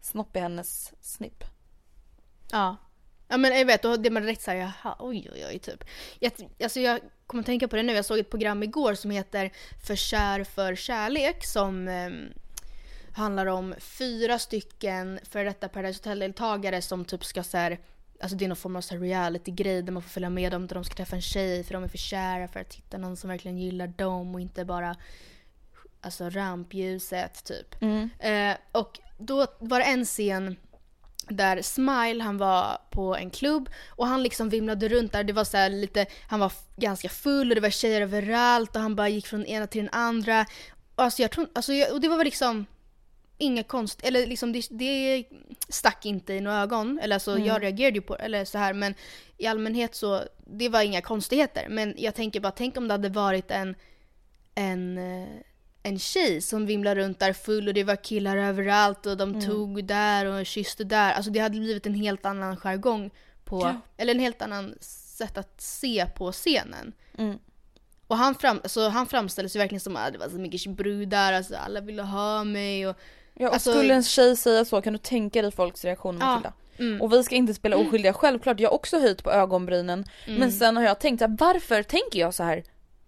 snopp 0.00 0.36
i 0.36 0.38
hennes 0.38 0.92
snipp. 1.00 1.44
Ja. 2.52 2.76
Ja 3.28 3.36
men 3.36 3.58
jag 3.58 3.66
vet, 3.66 3.82
då 3.82 3.96
det 3.96 4.10
man 4.10 4.22
direkt 4.22 4.42
såhär, 4.42 4.58
jaha, 4.58 4.96
oj 4.98 5.28
oj 5.32 5.46
oj 5.48 5.58
typ. 5.58 5.84
Jag, 6.18 6.32
alltså 6.62 6.80
jag 6.80 7.00
kommer 7.26 7.42
att 7.42 7.46
tänka 7.46 7.68
på 7.68 7.76
det 7.76 7.82
nu, 7.82 7.92
jag 7.92 8.04
såg 8.04 8.18
ett 8.18 8.30
program 8.30 8.62
igår 8.62 8.94
som 8.94 9.10
heter 9.10 9.52
För 9.86 9.96
kär 9.96 10.44
för 10.44 10.74
kärlek 10.74 11.44
som 11.46 11.88
ehm, 11.88 12.28
handlar 13.12 13.46
om 13.46 13.74
fyra 13.78 14.38
stycken 14.38 15.20
före 15.22 15.44
detta 15.44 15.68
Paradise 15.68 15.98
Hotel-deltagare 15.98 16.82
som 16.82 17.04
typ 17.04 17.24
ska 17.24 17.42
såhär 17.42 17.78
Alltså 18.20 18.36
det 18.36 18.44
är 18.44 18.48
någon 18.48 18.56
form 18.56 18.76
av 18.76 18.82
reality-grej 18.82 19.82
där 19.82 19.92
man 19.92 20.02
får 20.02 20.10
följa 20.10 20.30
med 20.30 20.52
dem 20.52 20.66
där 20.66 20.74
de 20.74 20.84
ska 20.84 20.94
träffa 20.94 21.16
en 21.16 21.22
tjej 21.22 21.64
för 21.64 21.74
de 21.74 21.84
är 21.84 21.88
för 21.88 21.98
kära 21.98 22.48
för 22.48 22.60
att 22.60 22.74
hitta 22.74 22.98
någon 22.98 23.16
som 23.16 23.30
verkligen 23.30 23.58
gillar 23.58 23.86
dem 23.86 24.34
och 24.34 24.40
inte 24.40 24.64
bara 24.64 24.96
alltså 26.00 26.30
rampljuset 26.30 27.44
typ. 27.44 27.82
Eh, 28.18 28.56
och 28.72 29.00
då 29.18 29.46
var 29.58 29.78
det 29.78 29.84
en 29.84 30.04
scen 30.04 30.56
där 31.28 31.62
Smile 31.62 32.24
han 32.24 32.38
var 32.38 32.78
på 32.90 33.16
en 33.16 33.30
klubb 33.30 33.70
och 33.88 34.06
han 34.06 34.22
liksom 34.22 34.48
vimlade 34.48 34.88
runt 34.88 35.12
där. 35.12 35.24
Det 35.24 35.32
var 35.32 35.44
så 35.44 35.68
lite, 35.68 36.06
han 36.28 36.40
var 36.40 36.52
ganska 36.76 37.08
full 37.08 37.50
och 37.50 37.54
det 37.54 37.60
var 37.60 37.70
tjejer 37.70 38.00
överallt 38.00 38.76
och 38.76 38.82
han 38.82 38.94
bara 38.94 39.08
gick 39.08 39.26
från 39.26 39.46
ena 39.46 39.66
till 39.66 39.80
den 39.80 39.90
andra. 39.92 40.46
Och 40.94 41.04
alltså 41.04 41.22
jag 41.22 41.30
tror, 41.30 41.48
alltså 41.52 41.72
jag, 41.72 41.92
och 41.92 42.00
det 42.00 42.08
var 42.08 42.16
väl 42.16 42.24
liksom 42.24 42.66
inga 43.38 43.62
konst, 43.62 44.00
eller 44.04 44.26
liksom 44.26 44.52
det, 44.52 44.66
det 44.70 45.24
stack 45.68 46.06
inte 46.06 46.34
i 46.34 46.40
några 46.40 46.62
ögon. 46.62 46.98
Eller 47.02 47.16
alltså 47.16 47.38
jag 47.38 47.62
reagerade 47.62 47.94
ju 47.94 48.02
på 48.02 48.16
eller 48.16 48.44
så 48.44 48.58
här 48.58 48.72
men 48.72 48.94
i 49.38 49.46
allmänhet 49.46 49.94
så, 49.94 50.22
det 50.46 50.68
var 50.68 50.82
inga 50.82 51.00
konstigheter. 51.00 51.66
Men 51.68 51.94
jag 51.98 52.14
tänker 52.14 52.40
bara, 52.40 52.52
tänk 52.52 52.76
om 52.76 52.88
det 52.88 52.94
hade 52.94 53.08
varit 53.08 53.50
en, 53.50 53.74
en, 54.54 54.98
eh, 54.98 55.28
en 55.82 55.98
tjej 55.98 56.40
som 56.40 56.66
vimlar 56.66 56.96
runt 56.96 57.18
där 57.18 57.32
full 57.32 57.68
och 57.68 57.74
det 57.74 57.84
var 57.84 57.96
killar 57.96 58.36
överallt 58.36 59.06
och 59.06 59.16
de 59.16 59.40
tog 59.40 59.84
där 59.84 60.26
och 60.26 60.46
kysste 60.46 60.84
där. 60.84 61.12
Alltså 61.12 61.30
det 61.30 61.40
hade 61.40 61.58
blivit 61.58 61.86
en 61.86 61.94
helt 61.94 62.26
annan 62.26 62.56
jargong 62.56 63.10
på, 63.44 63.74
eller 63.96 64.14
en 64.14 64.20
helt 64.20 64.42
annan 64.42 64.74
sätt 64.80 65.38
att 65.38 65.60
se 65.60 66.06
på 66.16 66.32
scenen. 66.32 66.92
Mm. 67.18 67.38
Och 68.06 68.16
han, 68.16 68.34
fram, 68.34 68.60
alltså, 68.62 68.88
han 68.88 69.06
framställdes 69.06 69.56
ju 69.56 69.58
verkligen 69.58 69.80
som 69.80 69.96
att 69.96 70.12
det 70.12 70.18
var 70.18 70.28
så 70.28 70.38
mycket 70.38 70.70
brudar, 70.70 71.32
alltså 71.32 71.56
alla 71.56 71.80
ville 71.80 72.02
ha 72.02 72.44
mig 72.44 72.86
och 72.86 72.96
Ja, 73.34 73.48
och 73.48 73.54
Alltså- 73.54 73.72
skulle 73.72 73.94
en 73.94 74.02
tjej 74.02 74.36
säga 74.36 74.64
så 74.64 74.82
kan 74.82 74.92
du 74.92 74.98
tänka 74.98 75.42
dig 75.42 75.50
folks 75.52 75.84
reaktion 75.84 76.18
Ja, 76.20 76.34
Hilda. 76.34 76.52
mm. 76.78 77.00
Och 77.00 77.12
vi 77.12 77.24
ska 77.24 77.34
inte 77.34 77.54
spela 77.54 77.76
oskyldiga, 77.76 78.12
självklart 78.12 78.60
jag 78.60 78.70
har 78.70 78.74
också 78.74 78.98
höjt 79.00 79.24
på 79.24 79.30
ögonbrynen. 79.30 80.04
Men 80.26 80.52
sen 80.52 80.76
har 80.76 80.84
jag 80.84 81.00
tänkt 81.00 81.20
här, 81.20 81.36
varför 81.40 81.82
tänker 81.82 82.20
jag 82.20 82.34
så 82.34 82.42
här? 82.42 82.62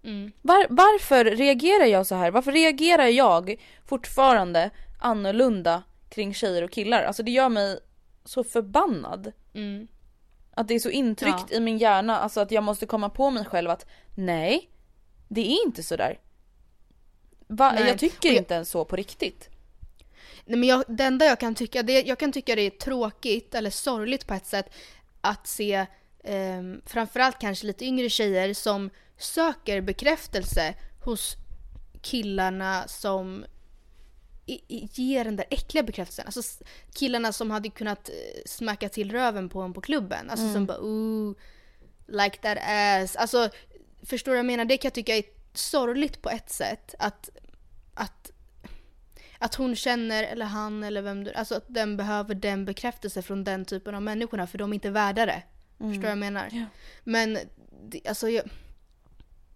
Mm. 0.05 0.31
Var, 0.41 0.65
varför 0.69 1.25
reagerar 1.25 1.85
jag 1.85 2.05
så 2.07 2.15
här? 2.15 2.31
Varför 2.31 2.51
reagerar 2.51 3.05
jag 3.07 3.55
fortfarande 3.85 4.69
annorlunda 4.99 5.83
kring 6.09 6.33
tjejer 6.33 6.61
och 6.63 6.71
killar? 6.71 7.03
Alltså 7.03 7.23
det 7.23 7.31
gör 7.31 7.49
mig 7.49 7.79
så 8.25 8.43
förbannad. 8.43 9.31
Mm. 9.53 9.87
Att 10.51 10.67
det 10.67 10.75
är 10.75 10.79
så 10.79 10.89
intryckt 10.89 11.45
Ja. 11.49 11.57
i 11.57 11.59
min 11.59 11.77
hjärna, 11.77 12.19
alltså 12.19 12.39
att 12.39 12.51
jag 12.51 12.63
måste 12.63 12.85
komma 12.85 13.09
på 13.09 13.29
mig 13.29 13.45
själv 13.45 13.69
att 13.69 13.85
nej, 14.15 14.69
det 15.27 15.41
är 15.41 15.65
inte 15.65 15.83
så 15.83 15.95
där. 15.95 16.19
Va? 17.47 17.75
Jag 17.79 17.99
tycker 17.99 18.29
jag- 18.29 18.37
inte 18.37 18.53
ens 18.53 18.69
så 18.69 18.85
på 18.85 18.95
riktigt. 18.95 19.49
Nej, 20.45 20.59
men 20.59 20.69
jag, 20.69 20.83
det 20.87 21.03
enda 21.03 21.25
jag 21.25 21.39
kan 21.39 21.55
tycka, 21.55 21.83
det, 21.83 22.01
jag 22.01 22.19
kan 22.19 22.31
tycka 22.31 22.55
det 22.55 22.61
är 22.61 22.69
tråkigt 22.69 23.55
eller 23.55 23.69
sorgligt 23.69 24.27
på 24.27 24.33
ett 24.33 24.45
sätt 24.45 24.69
att 25.21 25.47
se 25.47 25.73
eh, 26.23 26.61
framförallt 26.85 27.39
kanske 27.39 27.67
lite 27.67 27.85
yngre 27.85 28.09
tjejer 28.09 28.53
som 28.53 28.89
söker 29.17 29.81
bekräftelse 29.81 30.75
hos 30.99 31.35
killarna 32.01 32.87
som 32.87 33.45
ger 34.67 35.23
den 35.23 35.35
där 35.35 35.45
äckliga 35.49 35.83
bekräftelsen. 35.83 36.25
Alltså 36.25 36.63
killarna 36.93 37.33
som 37.33 37.51
hade 37.51 37.69
kunnat 37.69 38.09
eh, 38.09 38.41
smacka 38.45 38.89
till 38.89 39.11
röven 39.11 39.49
på 39.49 39.61
en 39.61 39.73
på 39.73 39.81
klubben. 39.81 40.29
Alltså 40.29 40.53
som 40.53 40.65
bara 40.65 40.79
ooh, 40.79 41.35
like 42.07 42.37
that 42.37 42.57
ass. 42.61 43.15
Alltså 43.15 43.49
förstår 44.03 44.31
du 44.31 44.35
vad 44.35 44.39
jag 44.39 44.45
menar? 44.45 44.65
Det 44.65 44.77
kan 44.77 44.87
jag 44.87 44.93
tycka 44.93 45.17
är 45.17 45.23
sorgligt 45.53 46.21
på 46.21 46.29
ett 46.29 46.49
sätt. 46.49 46.95
Att, 46.99 47.29
att 47.93 48.31
att 49.39 49.55
hon 49.55 49.75
känner, 49.75 50.23
eller 50.23 50.45
han 50.45 50.83
eller 50.83 51.01
vem 51.01 51.23
du, 51.23 51.33
alltså 51.33 51.55
att 51.55 51.65
den 51.67 51.97
behöver 51.97 52.35
den 52.35 52.65
bekräftelse 52.65 53.21
från 53.21 53.43
den 53.43 53.65
typen 53.65 53.95
av 53.95 54.01
människorna 54.01 54.47
för 54.47 54.57
de 54.57 54.71
är 54.71 54.73
inte 54.73 54.89
värda 54.89 55.25
det. 55.25 55.43
Förstår 55.77 55.93
du 55.93 55.99
vad 55.99 56.11
jag 56.11 56.17
menar? 56.17 56.49
Ja. 56.51 56.65
Men, 57.03 57.37
alltså 58.07 58.29
jag, 58.29 58.49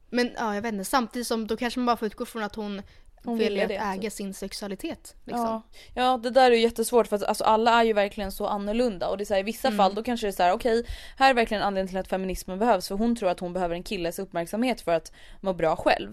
men 0.10 0.32
ja, 0.38 0.56
jag 0.56 0.62
vet 0.62 0.74
inte, 0.74 0.86
samtidigt 0.86 1.28
som 1.28 1.48
då 1.48 1.58
kanske 1.58 1.80
man 1.80 1.86
bara 1.86 1.98
får 1.98 2.06
utgå 2.06 2.26
från 2.26 2.44
att 2.44 2.56
hon, 2.56 2.82
Hon 3.24 3.38
vill 3.38 3.50
ville 3.50 3.64
att 3.64 3.70
det, 3.70 3.76
äga 3.76 4.02
typ. 4.02 4.14
sin 4.14 4.34
sexualitet. 4.34 5.16
Liksom. 5.26 5.46
Ja. 5.46 5.62
ja 5.96 6.18
det 6.24 6.30
där 6.30 6.52
är 6.52 6.56
ju 6.56 6.62
jättesvårt 6.62 7.08
för 7.08 7.16
att 7.16 7.24
alltså, 7.24 7.44
alla 7.44 7.80
är 7.80 7.84
ju 7.84 7.94
verkligen 7.94 8.32
så 8.32 8.48
annorlunda 8.48 9.08
och 9.10 9.18
det 9.18 9.24
är 9.24 9.26
så 9.26 9.34
här, 9.34 9.40
i 9.42 9.44
vissa 9.44 9.68
Mm. 9.68 9.78
fall 9.78 9.96
då 9.96 10.04
kanske 10.04 10.28
det 10.28 10.30
är 10.30 10.32
så 10.32 10.44
här: 10.44 10.52
okej 10.54 10.86
här 11.18 11.30
är 11.30 11.34
verkligen 11.34 11.64
anledningen 11.64 11.88
till 11.88 11.98
att 11.98 12.08
feminismen 12.08 12.60
behövs 12.60 12.88
för 12.88 12.96
hon 12.96 13.16
tror 13.16 13.30
att 13.30 13.40
hon 13.40 13.54
behöver 13.54 13.76
en 13.76 13.84
killes 13.84 14.20
uppmärksamhet 14.20 14.82
för 14.82 14.92
att 14.92 15.12
må 15.42 15.54
bra 15.54 15.76
själv. 15.76 16.12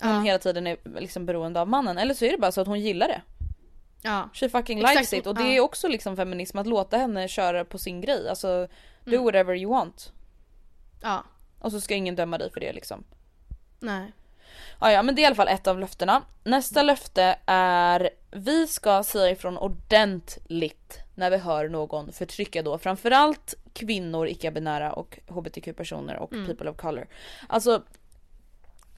Hon 0.00 0.10
Ja. 0.14 0.20
hela 0.20 0.38
tiden 0.38 0.66
är 0.66 0.76
liksom 1.00 1.26
beroende 1.26 1.60
av 1.60 1.68
mannen 1.68 1.98
eller 1.98 2.14
så 2.14 2.24
är 2.24 2.30
det 2.32 2.38
bara 2.38 2.52
så 2.52 2.60
att 2.60 2.66
hon 2.66 2.80
gillar 2.80 3.08
det. 3.08 3.22
Ja. 4.02 4.28
She 4.34 4.48
fucking 4.48 4.78
Exakt, 4.78 4.96
likes 4.96 5.12
it 5.12 5.26
och 5.26 5.34
det 5.34 5.42
ja. 5.44 5.48
är 5.56 5.60
också 5.60 5.88
liksom 5.88 6.16
feminism 6.16 6.58
att 6.58 6.66
låta 6.66 6.96
henne 6.96 7.28
köra 7.28 7.64
på 7.64 7.78
sin 7.78 8.00
grej. 8.00 8.28
Alltså 8.28 8.68
do 9.04 9.10
Mm. 9.12 9.24
whatever 9.24 9.54
you 9.54 9.70
want. 9.70 10.12
ja. 11.02 11.24
Och 11.58 11.72
så 11.72 11.80
ska 11.80 11.94
ingen 11.94 12.16
döma 12.16 12.38
dig 12.38 12.50
för 12.50 12.60
det 12.60 12.72
liksom. 12.72 13.04
Nej. 13.84 14.12
Ja, 14.80 14.92
ja 14.92 15.02
men 15.02 15.14
det 15.14 15.20
är 15.20 15.22
i 15.22 15.26
alla 15.26 15.34
fall 15.34 15.48
ett 15.48 15.66
av 15.66 15.78
löftena. 15.78 16.22
Nästa 16.44 16.82
löfte 16.82 17.38
är 17.46 18.10
vi 18.30 18.66
ska 18.66 19.02
säga 19.02 19.30
ifrån 19.30 19.58
ordentligt 19.58 20.98
när 21.14 21.30
vi 21.30 21.36
hör 21.36 21.68
någon 21.68 22.12
förtrycka 22.12 22.62
då 22.62 22.78
framförallt 22.78 23.54
kvinnor, 23.72 24.26
icke-binära 24.26 24.92
och 24.92 25.18
hbtq-personer 25.28 26.16
och 26.16 26.30
people 26.30 26.70
of 26.70 26.76
color. 26.76 27.06
Alltså 27.48 27.82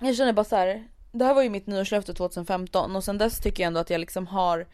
jag 0.00 0.16
känner 0.16 0.32
bara 0.32 0.44
så 0.44 0.56
här. 0.56 0.88
det 1.12 1.24
här 1.24 1.34
var 1.34 1.42
ju 1.42 1.50
mitt 1.50 1.66
nyårslöfte 1.66 2.14
2015 2.14 2.96
och 2.96 3.04
sen 3.04 3.18
dess 3.18 3.40
tycker 3.40 3.62
jag 3.62 3.66
ändå 3.66 3.80
att 3.80 3.90
jag 3.90 4.00
liksom 4.00 4.26
har 4.26 4.66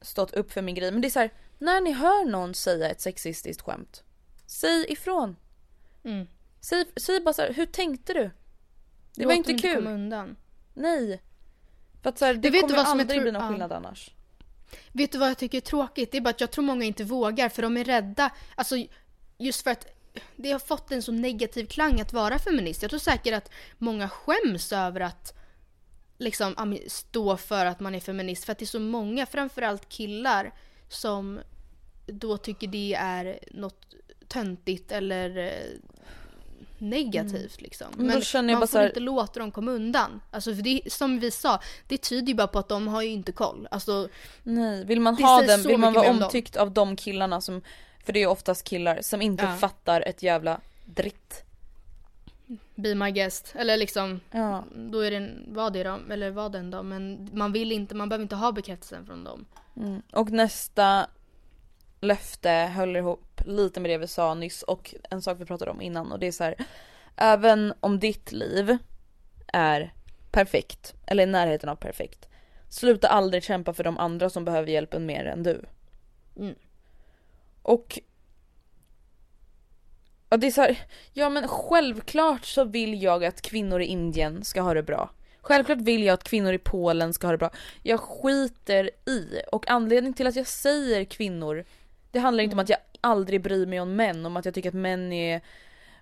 stått 0.00 0.32
upp 0.32 0.52
för 0.52 0.62
min 0.62 0.74
grej. 0.74 0.92
Men 0.92 1.00
det 1.00 1.08
är 1.08 1.10
så 1.10 1.20
här, 1.20 1.30
när 1.58 1.80
ni 1.80 1.92
hör 1.92 2.24
någon 2.24 2.54
säga 2.54 2.90
ett 2.90 3.00
sexistiskt 3.00 3.62
skämt, 3.62 4.02
säg 4.46 4.92
ifrån. 4.92 5.36
Mm. 6.04 6.26
Säg, 6.60 6.84
säg 7.06 7.20
bara 7.20 7.32
så 7.32 7.42
här, 7.42 7.52
hur 7.52 7.66
tänkte 7.66 8.12
du? 8.12 8.30
Det 9.14 9.26
var 9.26 9.32
inte 9.32 9.54
kul. 9.54 9.76
komma 9.76 9.90
undan. 9.90 10.36
Nej. 10.74 11.22
För 12.02 12.08
att 12.08 12.18
så 12.18 12.24
här, 12.24 12.34
det 12.34 12.50
vet 12.50 12.62
kommer 12.62 12.76
aldrig 12.76 13.22
bli 13.22 13.32
någon 13.32 13.42
ja. 13.42 13.48
skillnad 13.48 13.72
annars. 13.72 14.10
Vet 14.92 15.12
du 15.12 15.18
vad 15.18 15.30
jag 15.30 15.38
tycker 15.38 15.58
är 15.58 15.62
tråkigt? 15.62 16.12
Det 16.12 16.16
är 16.16 16.20
bara 16.20 16.30
att 16.30 16.40
jag 16.40 16.50
tror 16.50 16.64
många 16.64 16.84
inte 16.84 17.04
vågar 17.04 17.48
för 17.48 17.62
de 17.62 17.76
är 17.76 17.84
rädda. 17.84 18.30
Alltså 18.54 18.76
just 19.38 19.62
för 19.62 19.70
att 19.70 19.86
det 20.36 20.52
har 20.52 20.58
fått 20.58 20.92
en 20.92 21.02
så 21.02 21.12
negativ 21.12 21.66
klang 21.66 22.00
att 22.00 22.12
vara 22.12 22.38
feminist. 22.38 22.82
Jag 22.82 22.90
tror 22.90 23.00
säkert 23.00 23.34
att 23.34 23.50
många 23.78 24.08
skäms 24.08 24.72
över 24.72 25.00
att 25.00 25.38
liksom 26.18 26.54
ja, 26.56 26.88
stå 26.88 27.36
för 27.36 27.66
att 27.66 27.80
man 27.80 27.94
är 27.94 28.00
feminist. 28.00 28.44
För 28.44 28.52
att 28.52 28.58
det 28.58 28.64
är 28.64 28.66
så 28.66 28.80
många, 28.80 29.26
framförallt 29.26 29.88
killar, 29.88 30.54
som 30.88 31.40
då 32.06 32.36
tycker 32.36 32.66
det 32.66 32.94
är 32.94 33.38
något 33.50 33.94
töntigt 34.28 34.92
eller 34.92 35.38
eh, 35.38 35.78
negativt 36.82 37.60
liksom. 37.60 37.86
Men 37.96 38.22
jag 38.32 38.44
man 38.44 38.60
bara 38.60 38.66
får 38.66 38.78
här- 38.78 38.86
inte 38.86 39.00
låta 39.00 39.40
dem 39.40 39.50
komma 39.50 39.70
undan. 39.70 40.20
Alltså 40.30 40.54
för 40.54 40.62
det, 40.62 40.92
som 40.92 41.18
vi 41.20 41.30
sa, 41.30 41.60
det 41.86 41.98
tyder 41.98 42.26
ju 42.28 42.34
bara 42.34 42.46
på 42.46 42.58
att 42.58 42.68
de 42.68 42.88
har 42.88 43.02
ju 43.02 43.08
inte 43.10 43.32
koll. 43.32 43.68
Alltså 43.70 44.08
Nej, 44.42 44.84
vill 44.84 45.00
man 45.00 45.16
ha 45.16 45.42
den, 45.42 45.62
vill 45.62 45.78
man 45.78 45.92
vara 45.92 46.02
mer 46.04 46.10
om 46.10 46.16
dem. 46.18 46.24
omtyckt 46.26 46.56
av 46.56 46.70
de 46.70 46.96
killarna 46.96 47.40
som, 47.40 47.62
för 48.04 48.12
det 48.12 48.18
är 48.18 48.20
ju 48.20 48.26
oftast 48.26 48.64
killar 48.64 48.98
som 49.02 49.22
inte 49.22 49.44
Ja. 49.44 49.56
fattar 49.56 50.00
ett 50.00 50.22
jävla 50.22 50.60
dritt. 50.84 51.44
be 52.74 52.94
my 52.94 53.10
guest. 53.10 53.52
Eller 53.56 53.76
liksom, 53.76 54.20
Ja. 54.30 54.64
då 54.74 55.00
är 55.00 55.10
det, 55.10 55.30
var 55.46 55.70
det 55.70 55.82
då, 55.82 55.98
eller 56.10 56.30
var 56.30 56.48
den 56.48 56.70
då. 56.70 56.82
Men 56.82 57.30
man 57.32 57.52
vill 57.52 57.72
inte, 57.72 57.94
man 57.94 58.08
behöver 58.08 58.22
inte 58.22 58.36
ha 58.36 58.52
bekräftelsen 58.52 59.06
från 59.06 59.24
dem. 59.24 59.44
Mm. 59.76 60.02
Och 60.12 60.30
nästa 60.30 61.06
löfte 62.02 62.50
höll 62.50 62.96
ihop 62.96 63.42
lite 63.46 63.80
med 63.80 63.90
det 63.90 63.98
vi 63.98 64.06
sa 64.06 64.34
nyss 64.34 64.62
och 64.62 64.94
en 65.10 65.22
sak 65.22 65.40
vi 65.40 65.44
pratade 65.44 65.70
om 65.70 65.80
innan 65.80 66.12
och 66.12 66.18
det 66.18 66.26
är 66.26 66.32
så 66.32 66.44
här. 66.44 66.54
Även 67.16 67.74
om 67.80 67.98
ditt 67.98 68.32
liv 68.32 68.78
är 69.46 69.94
perfekt, 70.30 70.94
eller 71.06 71.22
i 71.22 71.26
närheten 71.26 71.68
av 71.68 71.76
perfekt. 71.76 72.28
Sluta 72.68 73.08
aldrig 73.08 73.44
kämpa 73.44 73.72
för 73.72 73.84
de 73.84 73.98
andra 73.98 74.30
som 74.30 74.44
behöver 74.44 74.68
hjälpen 74.68 75.06
mer 75.06 75.24
än 75.24 75.42
du. 75.42 75.64
Mm. 76.36 76.54
Och 77.62 78.00
Ja 80.32 80.36
det 80.36 80.46
är 80.46 80.50
så 80.50 80.60
här, 80.60 80.78
ja 81.12 81.28
men 81.28 81.48
självklart 81.48 82.44
så 82.44 82.64
vill 82.64 83.02
jag 83.02 83.24
att 83.24 83.42
kvinnor 83.42 83.80
i 83.80 83.84
Indien 83.84 84.44
ska 84.44 84.60
ha 84.60 84.74
det 84.74 84.82
bra. 84.82 85.10
Självklart 85.40 85.78
vill 85.78 86.02
jag 86.02 86.14
att 86.14 86.24
kvinnor 86.24 86.52
i 86.52 86.58
Polen 86.58 87.14
ska 87.14 87.26
ha 87.26 87.32
det 87.32 87.38
bra. 87.38 87.50
Jag 87.82 88.00
skiter 88.00 88.90
i. 89.06 89.40
Och 89.52 89.70
anledningen 89.70 90.14
till 90.14 90.26
att 90.26 90.36
jag 90.36 90.46
säger 90.46 91.04
kvinnor, 91.04 91.64
det 92.12 92.18
handlar 92.18 92.44
inte 92.44 92.54
om 92.54 92.60
att 92.60 92.68
jag 92.68 92.78
aldrig 93.00 93.42
bryr 93.42 93.66
mig 93.66 93.80
om 93.80 93.96
män, 93.96 94.26
om 94.26 94.36
att 94.36 94.44
jag 94.44 94.54
tycker 94.54 94.68
att 94.68 94.74
män 94.74 95.12
är 95.12 95.40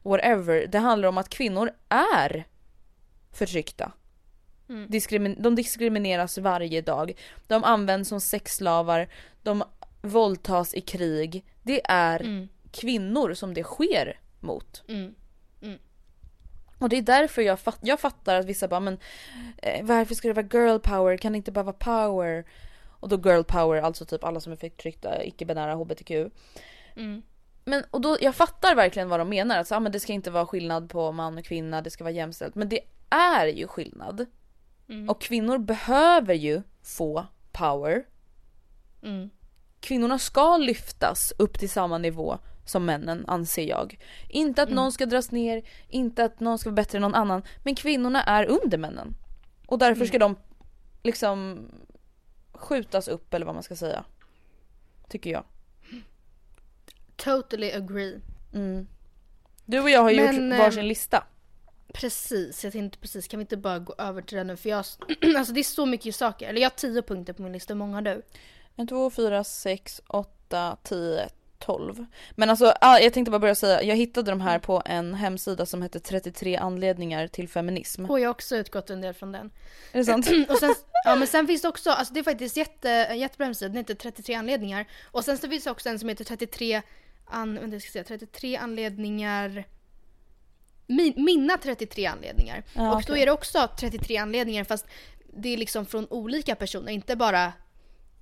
whatever. 0.02 0.66
Det 0.66 0.78
handlar 0.78 1.08
om 1.08 1.18
att 1.18 1.28
kvinnor 1.28 1.70
är 1.88 2.44
förtryckta. 3.32 3.92
Mm. 4.68 4.88
Discrimin- 4.88 5.36
de 5.42 5.54
diskrimineras 5.54 6.38
varje 6.38 6.80
dag. 6.80 7.12
De 7.46 7.64
används 7.64 8.08
som 8.08 8.20
sexslavar, 8.20 9.08
de 9.42 9.64
våldtas 10.02 10.74
i 10.74 10.80
krig. 10.80 11.44
Det 11.62 11.80
är 11.84 12.20
Mm. 12.20 12.48
kvinnor 12.72 13.34
som 13.34 13.54
det 13.54 13.62
sker 13.62 14.20
mot. 14.40 14.82
Mm. 14.88 15.14
Och 16.78 16.88
det 16.88 16.96
är 16.96 17.02
därför 17.02 17.42
jag, 17.42 17.60
fatt, 17.60 17.78
jag 17.82 18.00
fattar 18.00 18.34
att 18.34 18.46
vissa 18.46 18.68
bara 18.68 18.80
men 18.80 18.98
eh, 19.62 19.84
varför 19.84 20.14
ska 20.14 20.28
det 20.28 20.34
vara 20.42 20.46
girl 20.52 20.78
power, 20.78 21.16
kan 21.16 21.32
det 21.32 21.36
inte 21.36 21.52
bara 21.52 21.62
vara 21.62 21.76
power? 21.78 22.44
Och 23.00 23.08
då 23.08 23.30
girl 23.30 23.42
power, 23.42 23.82
alltså 23.82 24.04
typ 24.04 24.24
alla 24.24 24.40
som 24.40 24.52
är 24.52 24.56
förtryckta, 24.56 25.24
icke-binära, 25.24 25.74
hbtq. 25.74 26.10
Mm. 26.96 27.22
Men 27.64 27.84
och 27.90 28.00
då, 28.00 28.16
jag 28.20 28.34
fattar 28.34 28.74
verkligen 28.74 29.08
vad 29.08 29.20
de 29.20 29.28
menar, 29.28 29.58
att 29.58 29.68
så, 29.68 29.74
ah, 29.74 29.80
men 29.80 29.92
det 29.92 30.00
ska 30.00 30.12
inte 30.12 30.30
vara 30.30 30.46
skillnad 30.46 30.90
på 30.90 31.12
man 31.12 31.38
och 31.38 31.44
kvinna, 31.44 31.82
det 31.82 31.90
ska 31.90 32.04
vara 32.04 32.14
jämställt. 32.14 32.54
Men 32.54 32.68
det 32.68 32.80
är 33.10 33.46
ju 33.46 33.66
skillnad. 33.66 34.26
Mm. 34.88 35.08
Och 35.08 35.20
kvinnor 35.20 35.58
behöver 35.58 36.34
ju 36.34 36.62
få 36.82 37.26
power. 37.52 38.04
Mm. 39.02 39.30
Kvinnorna 39.80 40.18
ska 40.18 40.56
lyftas 40.56 41.32
upp 41.38 41.58
till 41.58 41.70
samma 41.70 41.98
nivå 41.98 42.38
som 42.64 42.84
männen 42.84 43.24
anser 43.26 43.64
jag. 43.64 43.98
Inte 44.28 44.62
att 44.62 44.68
Mm. 44.68 44.76
någon 44.76 44.92
ska 44.92 45.06
dras 45.06 45.30
ner, 45.30 45.62
inte 45.88 46.24
att 46.24 46.40
någon 46.40 46.58
ska 46.58 46.70
vara 46.70 46.74
bättre 46.76 46.98
än 46.98 47.02
någon 47.02 47.14
annan. 47.14 47.42
Men 47.64 47.74
kvinnorna 47.74 48.22
är 48.22 48.44
under 48.44 48.78
männen. 48.78 49.14
Och 49.66 49.78
därför 49.78 50.04
ska 50.04 50.16
Mm. 50.16 50.34
de 50.34 50.40
liksom 51.02 51.66
skjutas 52.60 53.08
upp 53.08 53.34
eller 53.34 53.46
vad 53.46 53.54
man 53.54 53.62
ska 53.62 53.76
säga. 53.76 54.04
Tycker 55.08 55.30
jag. 55.30 55.44
Totally 57.16 57.72
agree. 57.72 58.20
Mm. 58.54 58.86
Du 59.64 59.80
och 59.80 59.90
jag 59.90 60.02
har 60.02 60.14
Men, 60.14 60.34
gjort 60.34 60.52
eh, 60.52 60.58
varsin 60.58 60.88
lista. 60.88 61.24
Precis, 61.92 62.64
jag 62.64 62.72
tänkte 62.72 62.98
precis, 62.98 63.28
kan 63.28 63.38
vi 63.38 63.42
inte 63.42 63.56
bara 63.56 63.78
gå 63.78 63.94
över 63.98 64.22
till 64.22 64.38
den 64.38 64.46
nu? 64.46 64.56
För 64.56 64.68
jag, 64.70 64.84
alltså 65.36 65.52
det 65.52 65.60
är 65.60 65.64
så 65.64 65.86
mycket 65.86 66.14
saker. 66.14 66.48
Eller 66.48 66.60
jag 66.60 66.70
har 66.70 66.76
tio 66.76 67.02
punkter 67.02 67.32
på 67.32 67.42
min 67.42 67.52
lista, 67.52 67.74
hur 67.74 67.78
många 67.78 67.96
har 67.96 68.02
du? 68.02 68.22
En, 68.76 68.86
två, 68.86 69.10
fyra, 69.10 69.44
sex, 69.44 70.02
åtta, 70.06 70.76
tio, 70.82 71.28
tolv. 71.60 72.06
Men 72.30 72.50
alltså 72.50 72.74
jag 72.80 73.12
tänkte 73.12 73.30
bara 73.30 73.38
börja 73.38 73.54
säga, 73.54 73.82
jag 73.82 73.96
hittade 73.96 74.30
de 74.30 74.40
här 74.40 74.58
på 74.58 74.82
en 74.84 75.14
hemsida 75.14 75.66
som 75.66 75.82
heter 75.82 76.00
33 76.00 76.56
anledningar 76.56 77.28
till 77.28 77.48
feminism. 77.48 78.04
Och 78.04 78.20
jag 78.20 78.28
har 78.28 78.30
också 78.30 78.56
utgått 78.56 78.90
en 78.90 79.00
del 79.00 79.14
från 79.14 79.32
den. 79.32 79.50
Är 79.92 79.98
det 79.98 80.04
sant? 80.04 80.30
Och 80.48 80.58
sen, 80.58 80.74
ja 81.04 81.16
men 81.16 81.26
sen 81.26 81.46
finns 81.46 81.62
det 81.62 81.68
också, 81.68 81.90
alltså 81.90 82.14
det 82.14 82.20
är 82.20 82.24
faktiskt 82.24 82.56
jätte, 82.56 82.88
jättebra 83.14 83.44
hemsida, 83.44 83.68
den 83.68 83.76
heter 83.76 83.94
33 83.94 84.34
anledningar. 84.34 84.86
Och 85.04 85.24
sen 85.24 85.38
så 85.38 85.48
finns 85.48 85.64
det 85.64 85.70
också 85.70 85.88
en 85.88 85.98
som 85.98 86.08
heter 86.08 86.24
33, 86.24 86.82
an, 87.26 87.54
vänta, 87.54 87.74
jag 87.74 87.82
ska 87.82 87.90
säga, 87.90 88.04
33 88.04 88.56
anledningar 88.56 89.64
min, 90.90 91.24
mina 91.24 91.58
33 91.58 92.06
anledningar. 92.06 92.64
Ja, 92.74 92.94
och 92.94 93.02
då 93.06 93.16
är 93.16 93.26
det 93.26 93.32
också 93.32 93.68
33 93.78 94.16
anledningar 94.16 94.64
fast 94.64 94.86
det 95.32 95.48
är 95.48 95.56
liksom 95.56 95.86
från 95.86 96.06
olika 96.10 96.54
personer, 96.54 96.92
inte 96.92 97.16
bara 97.16 97.52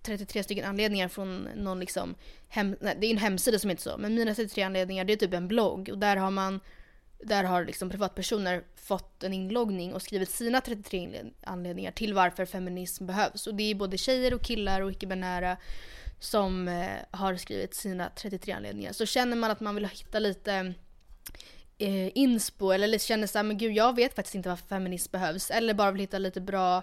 33 0.02 0.42
stycken 0.42 0.64
anledningar 0.64 1.08
från 1.08 1.42
någon 1.42 1.80
liksom, 1.80 2.14
hem, 2.48 2.76
nej, 2.80 2.96
det 3.00 3.06
är 3.06 3.10
en 3.10 3.18
hemsida 3.18 3.58
som 3.58 3.70
heter 3.70 3.82
så, 3.82 3.98
men 3.98 4.14
mina 4.14 4.34
33 4.34 4.62
anledningar 4.62 5.04
det 5.04 5.12
är 5.12 5.16
typ 5.16 5.34
en 5.34 5.48
blogg 5.48 5.88
och 5.92 5.98
där 5.98 6.16
har 6.16 6.30
man 6.30 6.60
där 7.20 7.44
har 7.44 7.64
liksom 7.64 7.90
privatpersoner 7.90 8.64
fått 8.76 9.22
en 9.22 9.32
inloggning 9.32 9.94
och 9.94 10.02
skrivit 10.02 10.30
sina 10.30 10.60
33 10.60 11.24
anledningar 11.42 11.92
till 11.92 12.14
varför 12.14 12.46
feminism 12.46 13.06
behövs. 13.06 13.46
Och 13.46 13.54
det 13.54 13.70
är 13.70 13.74
både 13.74 13.98
tjejer 13.98 14.34
och 14.34 14.42
killar 14.42 14.80
och 14.80 14.90
icke-binära 14.90 15.56
som 16.20 16.68
eh, 16.68 16.86
har 17.10 17.36
skrivit 17.36 17.74
sina 17.74 18.10
33 18.16 18.52
anledningar. 18.52 18.92
Så 18.92 19.06
känner 19.06 19.36
man 19.36 19.50
att 19.50 19.60
man 19.60 19.74
vill 19.74 19.86
hitta 19.86 20.18
lite 20.18 20.74
eh, 21.78 22.18
inspo 22.18 22.70
eller 22.70 22.98
känner 22.98 23.26
såhär, 23.26 23.42
men 23.42 23.58
gud 23.58 23.72
jag 23.72 23.96
vet 23.96 24.14
faktiskt 24.14 24.34
inte 24.34 24.48
varför 24.48 24.66
feminism 24.66 25.12
behövs. 25.12 25.50
Eller 25.50 25.74
bara 25.74 25.90
vill 25.90 26.00
hitta 26.00 26.18
lite 26.18 26.40
bra 26.40 26.82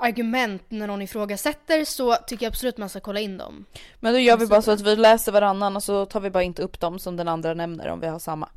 argument 0.00 0.62
när 0.68 0.86
någon 0.86 1.02
ifrågasätter 1.02 1.84
så 1.84 2.16
tycker 2.16 2.46
jag 2.46 2.50
absolut 2.50 2.76
man 2.76 2.88
ska 2.88 3.00
kolla 3.00 3.20
in 3.20 3.38
dem. 3.38 3.64
Men 4.00 4.12
då 4.12 4.18
gör 4.18 4.36
vi 4.36 4.46
bara 4.46 4.62
så 4.62 4.70
att 4.70 4.80
vi 4.80 4.96
läser 4.96 5.32
varannan 5.32 5.76
och 5.76 5.82
så 5.82 6.06
tar 6.06 6.20
vi 6.20 6.30
bara 6.30 6.42
inte 6.42 6.62
upp 6.62 6.80
dem 6.80 6.98
som 6.98 7.16
den 7.16 7.28
andra 7.28 7.54
nämner 7.54 7.88
om 7.88 8.00
vi 8.00 8.06
har 8.06 8.18
samma. 8.18 8.48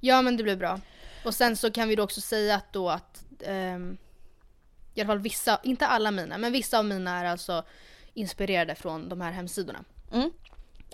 Ja 0.00 0.22
men 0.22 0.36
det 0.36 0.42
blir 0.42 0.56
bra. 0.56 0.80
Och 1.24 1.34
sen 1.34 1.56
så 1.56 1.70
kan 1.70 1.88
vi 1.88 1.96
då 1.96 2.02
också 2.02 2.20
säga 2.20 2.54
att 2.54 2.72
då 2.72 2.90
att 2.90 3.24
ehm, 3.44 3.96
i 4.94 5.00
alla 5.00 5.08
fall 5.08 5.18
vissa, 5.18 5.60
inte 5.62 5.86
alla 5.86 6.10
mina, 6.10 6.38
men 6.38 6.52
vissa 6.52 6.78
av 6.78 6.84
mina 6.84 7.20
är 7.20 7.24
alltså 7.24 7.64
inspirerade 8.14 8.74
från 8.74 9.08
de 9.08 9.20
här 9.20 9.32
hemsidorna. 9.32 9.84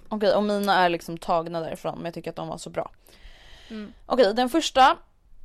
Okej, 0.08 0.34
och 0.34 0.42
mina 0.42 0.74
är 0.74 0.88
liksom 0.88 1.18
tagna 1.18 1.60
därifrån 1.60 1.96
men 1.96 2.04
jag 2.04 2.14
tycker 2.14 2.30
att 2.30 2.36
de 2.36 2.48
var 2.48 2.58
så 2.58 2.70
bra. 2.70 2.90
Mm. 3.68 3.92
Okej, 4.06 4.34
den 4.34 4.48
första. 4.48 4.96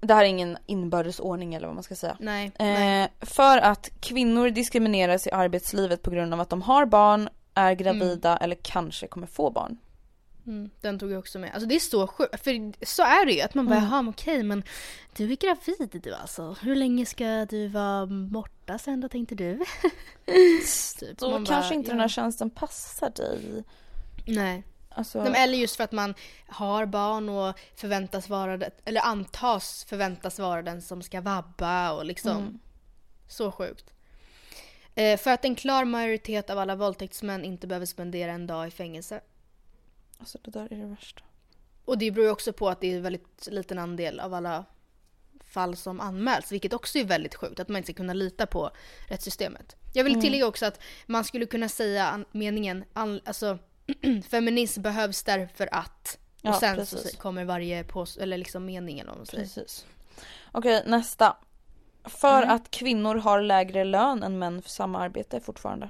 Det 0.08 0.14
här 0.14 0.24
är 0.24 0.28
ingen 0.28 0.58
inbördes 0.66 1.20
ordning 1.20 1.53
eller 1.53 1.68
vad 1.68 1.76
man 1.76 1.84
ska 1.84 1.95
säga. 1.95 2.18
Nej, 2.20 2.51
nej. 2.60 3.03
Eh, 3.03 3.10
för 3.22 3.58
att 3.58 3.89
kvinnor 3.99 4.49
diskrimineras 4.49 5.28
i 5.28 5.32
arbetslivet 5.32 6.01
på 6.01 6.12
grund 6.12 6.34
av 6.34 6.39
att 6.39 6.49
de 6.49 6.62
har 6.62 6.86
barn, 6.86 7.30
är 7.53 7.74
gravida 7.74 8.38
eller 8.38 8.58
kanske 8.62 9.08
kommer 9.08 9.28
få 9.28 9.49
barn. 9.49 9.78
Mm, 10.47 10.70
den 10.82 10.99
tog 10.99 11.12
jag 11.12 11.20
också 11.20 11.39
med. 11.39 11.51
Alltså 11.53 11.68
det 11.68 11.76
är 11.76 11.80
så 11.80 12.08
sjukt, 12.08 12.43
för 12.43 12.86
så 12.86 13.03
är 13.03 13.26
det 13.26 13.32
ju. 13.32 13.41
Att 13.41 13.53
man 13.53 13.66
bara, 13.66 13.78
Mm. 13.78 13.89
jaha 13.89 14.06
okej 14.10 14.43
men 14.43 14.64
du 15.18 15.32
är 15.32 15.36
gravid 15.36 16.01
du 16.03 16.14
alltså. 16.14 16.56
Hur 16.62 16.76
länge 16.76 17.06
ska 17.06 17.45
du 17.45 17.68
vara 17.68 18.06
borta 18.06 18.78
sen 18.78 19.01
då 19.01 19.10
tänkte 19.10 19.36
du? 19.36 19.60
typ. 20.99 21.18
Då 21.18 21.32
kanske 21.32 21.53
bara, 21.53 21.74
inte 21.74 21.89
ja. 21.89 21.93
den 21.93 21.99
här 21.99 22.08
tjänsten 22.08 22.49
passar 22.49 23.10
dig. 23.10 23.64
Nej. 24.26 24.64
Alltså, 24.95 25.23
Nej, 25.23 25.43
Eller 25.43 25.57
just 25.57 25.75
för 25.75 25.83
att 25.83 25.91
man 25.91 26.13
har 26.47 26.85
barn 26.85 27.29
och 27.29 27.59
förväntas 27.75 28.29
vara 28.29 28.57
det, 28.57 28.71
eller 28.85 29.01
antas 29.01 29.85
förväntas 29.89 30.39
vara 30.39 30.61
den 30.61 30.81
som 30.81 31.01
ska 31.01 31.21
vabba 31.21 31.91
och 31.91 32.05
liksom. 32.05 32.37
Mm. 32.37 32.59
Så 33.27 33.51
sjukt. 33.51 33.93
Eh, 34.95 35.17
för 35.17 35.31
att 35.31 35.45
en 35.45 35.55
klar 35.55 35.85
majoritet 35.85 36.49
av 36.49 36.59
alla 36.59 36.75
våldtäktsmän 36.75 37.45
inte 37.45 37.67
behöver 37.67 37.85
spendera 37.85 38.31
en 38.31 38.47
dag 38.47 38.67
i 38.67 38.71
fängelse. 38.71 39.21
alltså 40.17 40.37
det 40.43 40.51
där 40.51 40.73
är 40.73 40.77
det 40.77 40.85
värsta. 40.85 41.21
Och 41.85 41.97
det 41.97 42.11
beror 42.11 42.25
ju 42.25 42.31
också 42.31 42.53
på 42.53 42.69
att 42.69 42.81
det 42.81 42.91
är 42.91 42.97
en 42.97 43.03
väldigt 43.03 43.47
liten 43.51 43.79
andel 43.79 44.19
av 44.19 44.33
alla 44.33 44.65
fall 45.45 45.75
som 45.75 46.01
anmäls, 46.01 46.51
vilket 46.51 46.73
också 46.73 46.97
är 46.97 47.03
väldigt 47.03 47.35
sjukt, 47.35 47.59
att 47.59 47.69
man 47.69 47.77
inte 47.77 47.85
ska 47.85 47.97
kunna 47.97 48.13
lita 48.13 48.45
på 48.45 48.71
rättssystemet. 49.07 49.75
Jag 49.93 50.03
vill 50.03 50.21
tillägga 50.21 50.47
också 50.47 50.65
att 50.65 50.79
man 51.05 51.23
skulle 51.23 51.45
kunna 51.45 51.69
säga 51.69 52.25
meningen, 52.31 52.83
alltså 52.93 53.57
feminism 54.29 54.81
behövs 54.81 55.23
därför 55.23 55.69
att, 55.71 56.17
och 56.36 56.49
Ja, 56.49 56.59
sen 56.59 56.75
precis. 56.75 57.11
så 57.11 57.17
kommer 57.17 57.45
varje 57.45 57.83
pås- 57.83 58.17
eller 58.17 58.38
liksom 58.38 58.65
mening 58.65 58.99
eller 58.99 59.09
vad 59.09 59.17
man 59.17 59.25
säger. 59.25 59.43
Precis. 59.43 59.86
Okej, 60.51 60.83
nästa. 60.86 61.38
För 62.03 62.43
Mm. 62.43 62.55
att 62.55 62.71
kvinnor 62.71 63.15
har 63.15 63.41
lägre 63.41 63.83
lön 63.83 64.23
än 64.23 64.39
män 64.39 64.61
för 64.61 64.69
samma 64.69 64.99
arbete 64.99 65.39
fortfarande. 65.39 65.89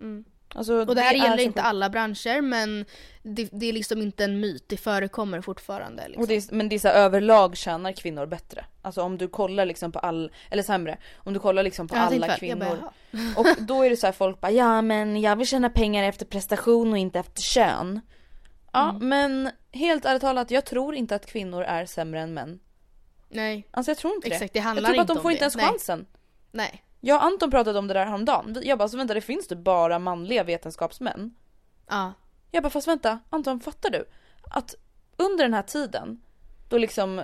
Mm. 0.00 0.24
Alltså, 0.54 0.74
Och 0.86 0.94
det 0.94 1.00
här 1.00 1.14
är 1.14 1.18
gäller 1.18 1.42
inte 1.42 1.60
sjukt. 1.60 1.66
alla 1.68 1.90
branscher 1.90 2.40
men 2.40 2.84
det, 3.22 3.48
det 3.52 3.66
är 3.66 3.72
liksom 3.72 4.02
inte 4.02 4.24
en 4.24 4.40
myt, 4.40 4.64
det 4.68 4.76
förekommer 4.76 5.40
fortfarande. 5.40 6.02
Liksom. 6.08 6.22
Och 6.22 6.28
det 6.28 6.34
är, 6.34 6.54
men 6.54 6.68
det 6.68 6.74
är 6.74 6.78
så 6.78 6.88
här, 6.88 6.94
överlag 6.94 7.56
tjänar 7.56 7.92
kvinnor 7.92 8.26
bättre. 8.26 8.64
Alltså 8.82 9.02
om 9.02 9.18
du 9.18 9.28
kollar 9.28 9.64
liksom 9.66 9.92
på 9.92 9.98
all, 9.98 10.32
eller 10.50 10.62
sämre, 10.62 10.98
om 11.16 11.32
du 11.32 11.40
kollar 11.40 11.62
liksom 11.62 11.88
på 11.88 11.96
Ja, 11.96 12.04
jag 12.12 12.14
alla 12.24 12.36
kvinnor. 12.36 12.78
bara, 12.80 13.20
och 13.36 13.46
då 13.62 13.82
är 13.82 13.90
det 13.90 13.96
så 13.96 14.06
här 14.06 14.12
folk 14.12 14.40
bara 14.40 14.50
ja 14.52 14.82
men 14.82 15.20
jag 15.20 15.36
vill 15.36 15.46
tjäna 15.46 15.70
pengar 15.70 16.04
efter 16.04 16.26
prestation 16.26 16.92
och 16.92 16.98
inte 16.98 17.18
efter 17.18 17.42
kön. 17.42 18.00
Ja 18.72 18.90
Mm. 18.90 19.08
men 19.08 19.50
helt 19.72 20.04
ärligt 20.04 20.20
talat 20.22 20.50
jag 20.50 20.64
tror 20.64 20.94
inte 20.94 21.14
att 21.14 21.26
kvinnor 21.26 21.62
är 21.62 21.86
sämre 21.86 22.20
än 22.20 22.34
män. 22.34 22.60
Nej, 23.28 23.68
Alltså 23.70 23.90
jag 23.90 23.98
tror 23.98 24.14
inte 24.14 24.28
exakt 24.28 24.52
det. 24.52 24.58
det 24.58 24.62
handlar 24.62 24.82
Jag 24.82 24.94
tror 24.94 24.96
bara 25.04 25.12
att 25.12 25.16
de 25.16 25.22
får 25.22 25.28
det. 25.28 25.32
inte 25.32 25.42
ens 25.44 25.56
Nej. 25.56 25.66
chansen. 25.66 26.06
Nej. 26.52 26.84
Jag 27.00 27.16
och 27.16 27.24
Anton 27.24 27.50
pratade 27.50 27.78
om 27.78 27.88
det 27.88 27.94
där 27.94 28.06
häromdagen. 28.06 28.56
Jag 28.62 28.78
bara 28.78 28.88
så 28.88 28.96
vänta 28.96 29.14
det 29.14 29.20
finns 29.20 29.48
typ 29.48 29.58
bara 29.58 29.98
manliga 29.98 30.44
vetenskapsmän. 30.44 31.34
Ja. 31.88 32.12
Jag 32.50 32.62
bara 32.62 32.70
fast 32.70 32.88
vänta 32.88 33.18
Anton 33.30 33.60
fattar 33.60 33.90
du? 33.90 34.04
Att 34.50 34.74
under 35.16 35.44
den 35.44 35.54
här 35.54 35.62
tiden 35.62 36.20
då 36.68 36.78
liksom 36.78 37.22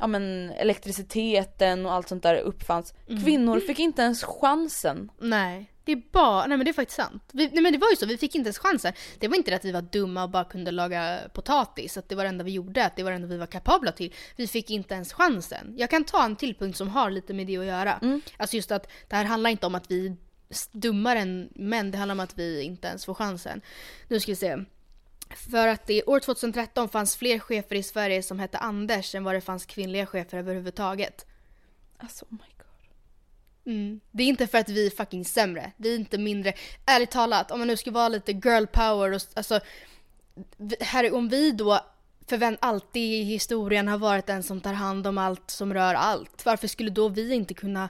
ja 0.00 0.06
men 0.06 0.50
elektriciteten 0.50 1.86
och 1.86 1.92
allt 1.92 2.08
sånt 2.08 2.22
där 2.22 2.36
uppfanns. 2.36 2.94
Mm. 3.08 3.24
Kvinnor 3.24 3.60
fick 3.60 3.78
inte 3.78 4.02
ens 4.02 4.24
chansen. 4.24 5.10
Nej, 5.18 5.72
det 5.88 5.92
är 5.92 6.02
bara, 6.12 6.46
nej 6.46 6.56
men 6.58 6.64
det 6.64 6.70
är 6.70 6.72
faktiskt 6.72 6.96
sant. 6.96 7.22
Vi, 7.32 7.48
nej 7.48 7.62
men 7.62 7.72
det 7.72 7.78
var 7.78 7.90
ju 7.90 7.96
så, 7.96 8.06
vi 8.06 8.18
fick 8.18 8.34
inte 8.34 8.48
ens 8.48 8.58
chansen. 8.58 8.92
Det 9.18 9.28
var 9.28 9.36
inte 9.36 9.50
det 9.50 9.56
att 9.56 9.64
vi 9.64 9.72
var 9.72 9.82
dumma 9.82 10.22
och 10.22 10.30
bara 10.30 10.44
kunde 10.44 10.70
laga 10.70 11.20
potatis, 11.32 11.96
att 11.96 12.08
det 12.08 12.14
var 12.14 12.24
det 12.24 12.28
enda 12.28 12.44
vi 12.44 12.50
gjorde, 12.50 12.84
att 12.84 12.96
det 12.96 13.02
var 13.02 13.10
det 13.10 13.14
enda 13.14 13.28
vi 13.28 13.36
var 13.36 13.46
kapabla 13.46 13.92
till. 13.92 14.14
Vi 14.36 14.46
fick 14.46 14.70
inte 14.70 14.94
ens 14.94 15.12
chansen. 15.12 15.74
Jag 15.76 15.90
kan 15.90 16.04
ta 16.04 16.24
en 16.24 16.36
till 16.36 16.54
punkt 16.54 16.76
som 16.76 16.88
har 16.88 17.10
lite 17.10 17.34
med 17.34 17.46
det 17.46 17.56
att 17.56 17.64
göra. 17.64 17.98
Alltså 18.36 18.56
just 18.56 18.70
att 18.70 18.88
det 19.08 19.16
här 19.16 19.24
handlar 19.24 19.50
inte 19.50 19.66
om 19.66 19.74
att 19.74 19.90
vi 19.90 20.06
är 20.06 20.16
dummare 20.72 21.18
än 21.18 21.48
män, 21.54 21.90
det 21.90 21.98
handlar 21.98 22.14
om 22.14 22.20
att 22.20 22.38
vi 22.38 22.62
inte 22.62 22.88
ens 22.88 23.04
får 23.04 23.14
chansen. 23.14 23.60
Nu 24.08 24.20
ska 24.20 24.32
vi 24.32 24.36
se. 24.36 24.56
För 25.50 25.68
att 25.68 25.86
det 25.86 26.02
år 26.02 26.20
2013 26.20 26.88
fanns 26.88 27.16
fler 27.16 27.38
chefer 27.38 27.76
i 27.76 27.82
Sverige 27.82 28.22
som 28.22 28.38
hette 28.38 28.58
Anders 28.58 29.14
än 29.14 29.24
vad 29.24 29.34
det 29.34 29.40
fanns 29.40 29.66
kvinnliga 29.66 30.06
chefer 30.06 30.38
överhuvudtaget. 30.38 31.26
Alltså 31.98 32.24
oh 32.24 32.32
my. 32.32 32.57
Mm. 33.68 34.00
Det 34.10 34.22
är 34.22 34.26
inte 34.26 34.46
för 34.46 34.58
att 34.58 34.68
vi 34.68 34.86
är 34.86 34.90
fucking 34.90 35.24
sämre. 35.24 35.72
Vi 35.76 35.94
är 35.94 35.98
inte 35.98 36.18
mindre. 36.18 36.52
Ärligt 36.86 37.10
talat, 37.10 37.50
om 37.50 37.58
man 37.58 37.68
nu 37.68 37.76
ska 37.76 37.90
vara 37.90 38.08
lite 38.08 38.32
girl 38.32 38.66
power 38.66 39.12
och 39.12 39.20
alltså. 39.34 39.60
Här, 40.80 41.14
om 41.14 41.28
vi 41.28 41.52
då 41.52 41.80
förvänt 42.26 42.58
alltid 42.62 43.02
i 43.02 43.22
historien 43.22 43.88
har 43.88 43.98
varit 43.98 44.26
den 44.26 44.42
som 44.42 44.60
tar 44.60 44.72
hand 44.72 45.06
om 45.06 45.18
allt 45.18 45.50
som 45.50 45.74
rör 45.74 45.94
allt. 45.94 46.44
Varför 46.44 46.68
skulle 46.68 46.90
då 46.90 47.08
vi 47.08 47.34
inte 47.34 47.54
kunna 47.54 47.88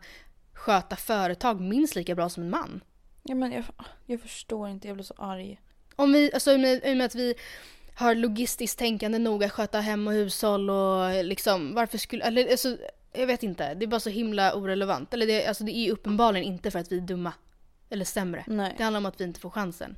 sköta 0.52 0.96
företag 0.96 1.60
minst 1.60 1.94
lika 1.94 2.14
bra 2.14 2.28
som 2.28 2.42
en 2.42 2.50
man? 2.50 2.80
Ja 3.22 3.34
men 3.34 3.52
jag, 3.52 3.64
jag 4.06 4.20
förstår 4.20 4.68
inte, 4.68 4.88
jag 4.88 4.96
blir 4.96 5.04
så 5.04 5.14
arg. 5.18 5.60
Om 5.96 6.12
vi, 6.12 6.32
alltså 6.34 6.52
i 6.52 6.56
och 6.56 6.60
med, 6.60 6.80
i 6.84 6.92
och 6.92 6.96
med 6.96 7.06
att 7.06 7.14
vi 7.14 7.34
har 7.94 8.14
logistiskt 8.14 8.78
tänkande 8.78 9.18
nog 9.18 9.44
att 9.44 9.52
sköta 9.52 9.80
hem 9.80 10.06
och 10.06 10.12
hushåll 10.12 10.70
och 10.70 11.24
liksom 11.24 11.74
varför 11.74 11.98
skulle, 11.98 12.24
eller 12.24 12.50
alltså 12.50 12.78
jag 13.12 13.26
vet 13.26 13.42
inte, 13.42 13.74
det 13.74 13.84
är 13.84 13.86
bara 13.86 14.00
så 14.00 14.10
himla 14.10 14.54
orelevant. 14.54 15.14
Eller 15.14 15.26
det, 15.26 15.46
alltså 15.46 15.64
det 15.64 15.72
är 15.76 15.84
ju 15.84 15.90
uppenbarligen 15.90 16.46
inte 16.46 16.70
för 16.70 16.78
att 16.78 16.92
vi 16.92 16.96
är 16.96 17.00
dumma. 17.00 17.32
Eller 17.90 18.04
sämre. 18.04 18.44
Nej. 18.46 18.74
Det 18.76 18.82
handlar 18.84 18.98
om 18.98 19.06
att 19.06 19.20
vi 19.20 19.24
inte 19.24 19.40
får 19.40 19.50
chansen. 19.50 19.96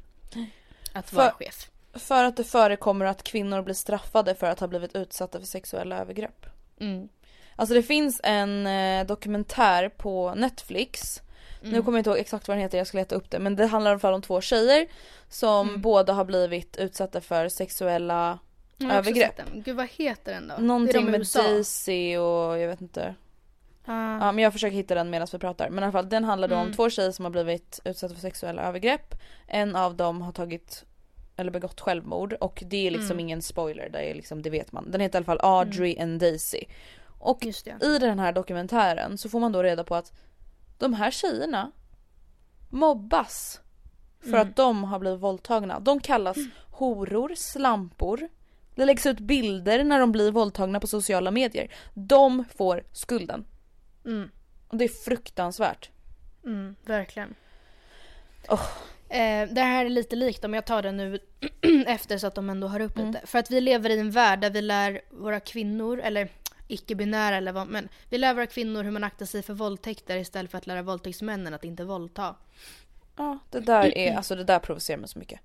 Att 0.92 1.10
För- 1.10 1.16
vara 1.16 1.30
chef. 1.30 1.70
För 1.94 2.24
att 2.24 2.36
det 2.36 2.44
förekommer 2.44 3.04
att 3.06 3.22
kvinnor 3.22 3.62
blir 3.62 3.74
straffade 3.74 4.34
för 4.34 4.46
att 4.46 4.60
ha 4.60 4.66
blivit 4.66 4.96
utsatta 4.96 5.38
för 5.38 5.46
sexuella 5.46 5.98
övergrepp. 5.98 6.46
Mm. 6.80 7.08
Alltså 7.56 7.74
det 7.74 7.82
finns 7.82 8.20
en 8.24 8.66
eh, 8.66 9.06
dokumentär 9.06 9.88
på 9.88 10.34
Netflix. 10.34 11.20
Mm. 11.60 11.72
Nu 11.72 11.82
kommer 11.82 11.98
jag 11.98 12.00
inte 12.00 12.10
ihåg 12.10 12.18
exakt 12.18 12.48
vad 12.48 12.56
den 12.56 12.62
heter, 12.62 12.78
jag 12.78 12.86
ska 12.86 12.98
leta 12.98 13.14
upp 13.14 13.30
det. 13.30 13.38
Men 13.38 13.56
det 13.56 13.66
handlar 13.66 13.90
i 13.90 13.92
alla 13.92 14.00
fall 14.00 14.14
om 14.14 14.22
två 14.22 14.40
tjejer 14.40 14.86
som 15.28 15.68
Mm. 15.68 15.80
båda 15.80 16.12
har 16.12 16.24
blivit 16.24 16.76
utsatta 16.76 17.20
för 17.20 17.48
sexuella 17.48 18.38
Jag 18.80 18.88
har 18.94 18.98
också 18.98 19.10
övergrepp. 19.10 19.36
sett 19.36 19.46
den. 19.46 19.62
Gud 19.62 19.76
vad 19.76 19.88
heter 19.88 20.32
den 20.32 20.48
då? 20.48 20.54
Någonting 20.62 21.04
de 21.06 21.10
med. 21.10 21.26
Daisy 21.34 22.16
och 22.16 22.58
jag 22.58 22.68
vet 22.68 22.80
inte. 22.80 23.14
Ah. 23.84 24.18
Ja 24.26 24.32
men 24.32 24.38
jag 24.44 24.52
försöker 24.52 24.76
hitta 24.76 24.94
den 24.94 25.10
medan 25.10 25.28
vi 25.32 25.38
pratar. 25.38 25.70
Men 25.70 25.78
i 25.78 25.84
alla 25.84 25.92
fall 25.92 26.08
den 26.08 26.24
handlar 26.24 26.48
då 26.48 26.54
om 26.54 26.62
Mm. 26.62 26.74
två 26.74 26.90
tjejer 26.90 27.10
som 27.10 27.24
har 27.24 27.32
blivit 27.32 27.80
utsatta 27.84 28.14
för 28.14 28.20
sexuella 28.20 28.62
övergrepp. 28.62 29.14
En 29.46 29.76
av 29.76 29.96
dem 29.96 30.22
har 30.22 30.32
tagit 30.32 30.84
eller 31.36 31.50
begått 31.50 31.80
självmord 31.80 32.32
och 32.32 32.62
det 32.66 32.86
är 32.86 32.90
liksom 32.90 33.10
Mm. 33.10 33.20
ingen 33.20 33.42
spoiler, 33.42 33.88
det, 33.88 33.98
är 34.10 34.14
liksom, 34.14 34.42
det 34.42 34.50
vet 34.50 34.72
man. 34.72 34.90
Den 34.90 35.00
heter 35.00 35.16
i 35.16 35.18
alla 35.18 35.24
fall 35.26 35.40
Audrey 35.42 35.98
and 35.98 36.20
Daisy. 36.20 36.60
Och 37.18 37.44
i 37.44 37.98
den 37.98 38.18
här 38.18 38.32
dokumentären 38.32 39.18
så 39.18 39.28
får 39.28 39.40
man 39.40 39.52
då 39.52 39.62
reda 39.62 39.84
på 39.84 39.94
att 39.94 40.12
de 40.78 40.94
här 40.94 41.10
tjejerna 41.10 41.70
mobbas 42.70 43.60
för 44.20 44.28
Mm. 44.28 44.40
att 44.48 44.56
de 44.56 44.84
har 44.84 44.98
blivit 44.98 45.20
våldtagna. 45.20 45.80
De 45.80 46.00
kallas 46.00 46.36
horor, 46.70 47.32
slampor. 47.36 48.28
Det 48.74 48.84
läggs 48.84 49.06
ut 49.06 49.20
bilder 49.20 49.84
när 49.84 50.00
de 50.00 50.12
blir 50.12 50.30
våldtagna 50.30 50.80
på 50.80 50.86
sociala 50.86 51.30
medier. 51.30 51.72
De 51.94 52.44
får 52.56 52.82
skulden. 52.92 53.44
Mm. 54.04 54.30
Och 54.68 54.76
det 54.76 54.84
är 54.84 54.88
fruktansvärt. 55.04 55.90
Mm, 56.44 56.76
verkligen. 56.84 57.34
Oh. 58.48 58.66
Eh, 59.08 59.48
det 59.50 59.60
här 59.60 59.84
är 59.84 59.88
lite 59.88 60.16
likt 60.16 60.44
om 60.44 60.54
jag 60.54 60.64
tar 60.64 60.82
det 60.82 60.92
nu 60.92 61.18
efter 61.86 62.18
så 62.18 62.26
att 62.26 62.34
de 62.34 62.50
ändå 62.50 62.66
har 62.66 62.80
upp 62.80 62.96
Mm. 62.98 63.12
lite. 63.12 63.26
För 63.26 63.38
att 63.38 63.50
vi 63.50 63.60
lever 63.60 63.90
i 63.90 63.98
en 63.98 64.10
värld 64.10 64.40
där 64.40 64.50
vi 64.50 64.62
lär 64.62 65.00
våra 65.10 65.40
kvinnor, 65.40 66.00
eller 66.00 66.28
icke-binära 66.68 67.36
eller 67.36 67.52
vad, 67.52 67.68
men 67.68 67.88
vi 68.08 68.18
lär 68.18 68.34
våra 68.34 68.46
kvinnor 68.46 68.82
hur 68.84 68.90
man 68.90 69.04
aktar 69.04 69.26
sig 69.26 69.42
för 69.42 69.54
våldtäkter 69.54 70.16
istället 70.16 70.50
för 70.50 70.58
att 70.58 70.66
lära 70.66 70.82
våldtäktsmännen 70.82 71.54
att 71.54 71.64
inte 71.64 71.84
våldta. 71.84 72.34
Ja, 73.16 73.38
det 73.50 73.60
där 73.60 73.98
är, 73.98 74.14
alltså 74.16 74.34
det 74.34 74.44
där 74.44 74.58
provocerar 74.58 74.98
mig 74.98 75.08
så 75.08 75.18
mycket. 75.18 75.40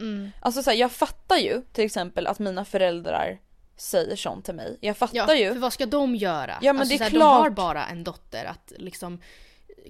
Mm. 0.00 0.30
Alltså 0.40 0.62
så 0.62 0.70
här, 0.70 0.76
jag 0.76 0.92
fattar 0.92 1.36
ju 1.36 1.62
till 1.72 1.84
exempel 1.84 2.26
att 2.26 2.38
mina 2.38 2.64
föräldrar 2.64 3.38
säger 3.76 4.16
sånt 4.16 4.44
till 4.44 4.54
mig. 4.54 4.78
Jag 4.80 4.96
fattar 4.96 5.16
Ja, 5.16 5.34
ju. 5.34 5.52
för 5.52 5.60
vad 5.60 5.72
ska 5.72 5.86
de 5.86 6.16
göra? 6.16 6.58
Ja, 6.62 6.72
men 6.72 6.80
alltså, 6.80 6.92
det 6.92 6.94
är 6.94 6.98
så 6.98 7.04
här, 7.04 7.10
klart. 7.10 7.36
De 7.36 7.42
har 7.42 7.50
bara 7.50 7.86
en 7.86 8.04
dotter 8.04 8.44
att 8.44 8.72
liksom 8.76 9.20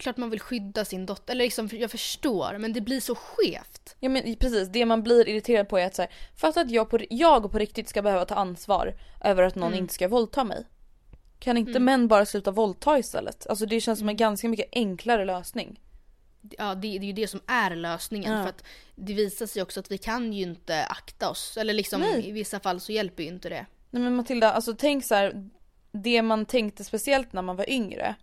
Klart 0.01 0.17
man 0.17 0.31
vill 0.31 0.41
skydda 0.41 0.85
sin 0.85 1.07
dotter, 1.07 1.33
eller 1.35 1.45
liksom, 1.45 1.69
jag 1.73 1.91
förstår 1.91 2.59
men 2.59 2.73
det 2.73 2.81
blir 2.81 3.01
så 3.01 3.15
skevt. 3.15 3.97
Ja 4.01 4.09
men 4.09 4.37
precis, 4.37 4.69
det 4.69 4.87
man 4.87 5.03
blir 5.03 5.29
irriterad 5.29 5.69
på 5.69 5.79
är 5.79 5.87
att 5.87 5.95
så 5.95 6.03
här, 6.03 6.11
fatta 6.37 6.61
att 6.61 6.71
jag 6.71 6.91
på, 6.91 6.99
jag 7.11 7.53
på 7.53 7.59
riktigt 7.59 7.89
ska 7.89 8.03
behöva 8.03 8.25
ta 8.25 8.35
ansvar 8.35 8.95
över 9.25 9.43
att 9.43 9.55
någon 9.55 9.69
Mm. 9.69 9.79
inte 9.79 9.95
ska 9.95 10.09
våldta 10.09 10.45
mig. 10.45 10.65
Kan 11.39 11.57
inte 11.57 11.71
Mm. 11.71 11.85
män 11.85 12.09
bara 12.09 12.27
sluta 12.27 12.51
våldta 12.51 12.99
istället? 12.99 13.47
Alltså 13.47 13.67
det 13.67 13.81
känns 13.81 13.99
som 13.99 14.09
en 14.09 14.17
ganska 14.17 14.49
mycket 14.49 14.69
enklare 14.73 15.25
lösning. 15.25 15.81
Ja 16.59 16.75
det, 16.75 16.81
det 16.81 17.05
är 17.05 17.07
ju 17.07 17.13
det 17.13 17.27
som 17.29 17.41
är 17.47 17.77
lösningen 17.77 18.33
Ja. 18.33 18.43
för 18.43 18.49
att 18.49 18.65
det 18.95 19.15
visar 19.15 19.47
sig 19.47 19.63
också 19.63 19.81
att 19.81 19.91
vi 19.91 19.99
kan 19.99 20.33
ju 20.33 20.43
inte 20.43 20.85
akta 20.85 21.31
oss. 21.31 21.57
Eller 21.57 21.75
liksom 21.75 22.01
Nej. 22.01 22.29
i 22.29 22.33
vissa 22.33 22.61
fall 22.61 22.81
så 22.81 22.93
hjälper 22.93 23.23
ju 23.23 23.29
inte 23.29 23.49
det. 23.49 23.67
Nej 23.91 24.03
men 24.03 24.17
Matilda, 24.17 24.53
alltså 24.53 24.75
tänk 24.79 25.05
så 25.05 25.15
här, 25.15 25.51
det 25.93 26.23
man 26.23 26.47
tänkte 26.47 26.85
speciellt 26.85 27.33
när 27.33 27.43
man 27.43 27.57
var 27.57 27.71
yngre. 27.71 28.15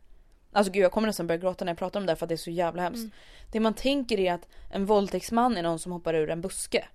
Alltså 0.52 0.72
gud 0.74 0.84
jag 0.84 0.92
kommer 0.92 1.08
nästan 1.08 1.28
börja 1.28 1.40
gråta 1.42 1.66
när 1.66 1.72
jag 1.72 1.78
pratar 1.78 2.00
om 2.00 2.06
det 2.06 2.12
här 2.12 2.16
för 2.18 2.26
att 2.26 2.30
det 2.30 2.36
är 2.36 2.38
så 2.38 2.52
jävla 2.52 2.82
hemskt. 2.82 3.00
Mm. 3.00 3.12
Det 3.52 3.60
man 3.60 3.74
tänker 3.74 4.20
är 4.20 4.34
att 4.34 4.48
en 4.72 4.86
våldtäktsman 4.86 5.58
är 5.58 5.64
någon 5.64 5.80
som 5.80 5.92
hoppar 5.92 6.14
ur 6.14 6.30
en 6.30 6.42
buske. 6.42 6.86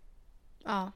Ja. 0.64 0.92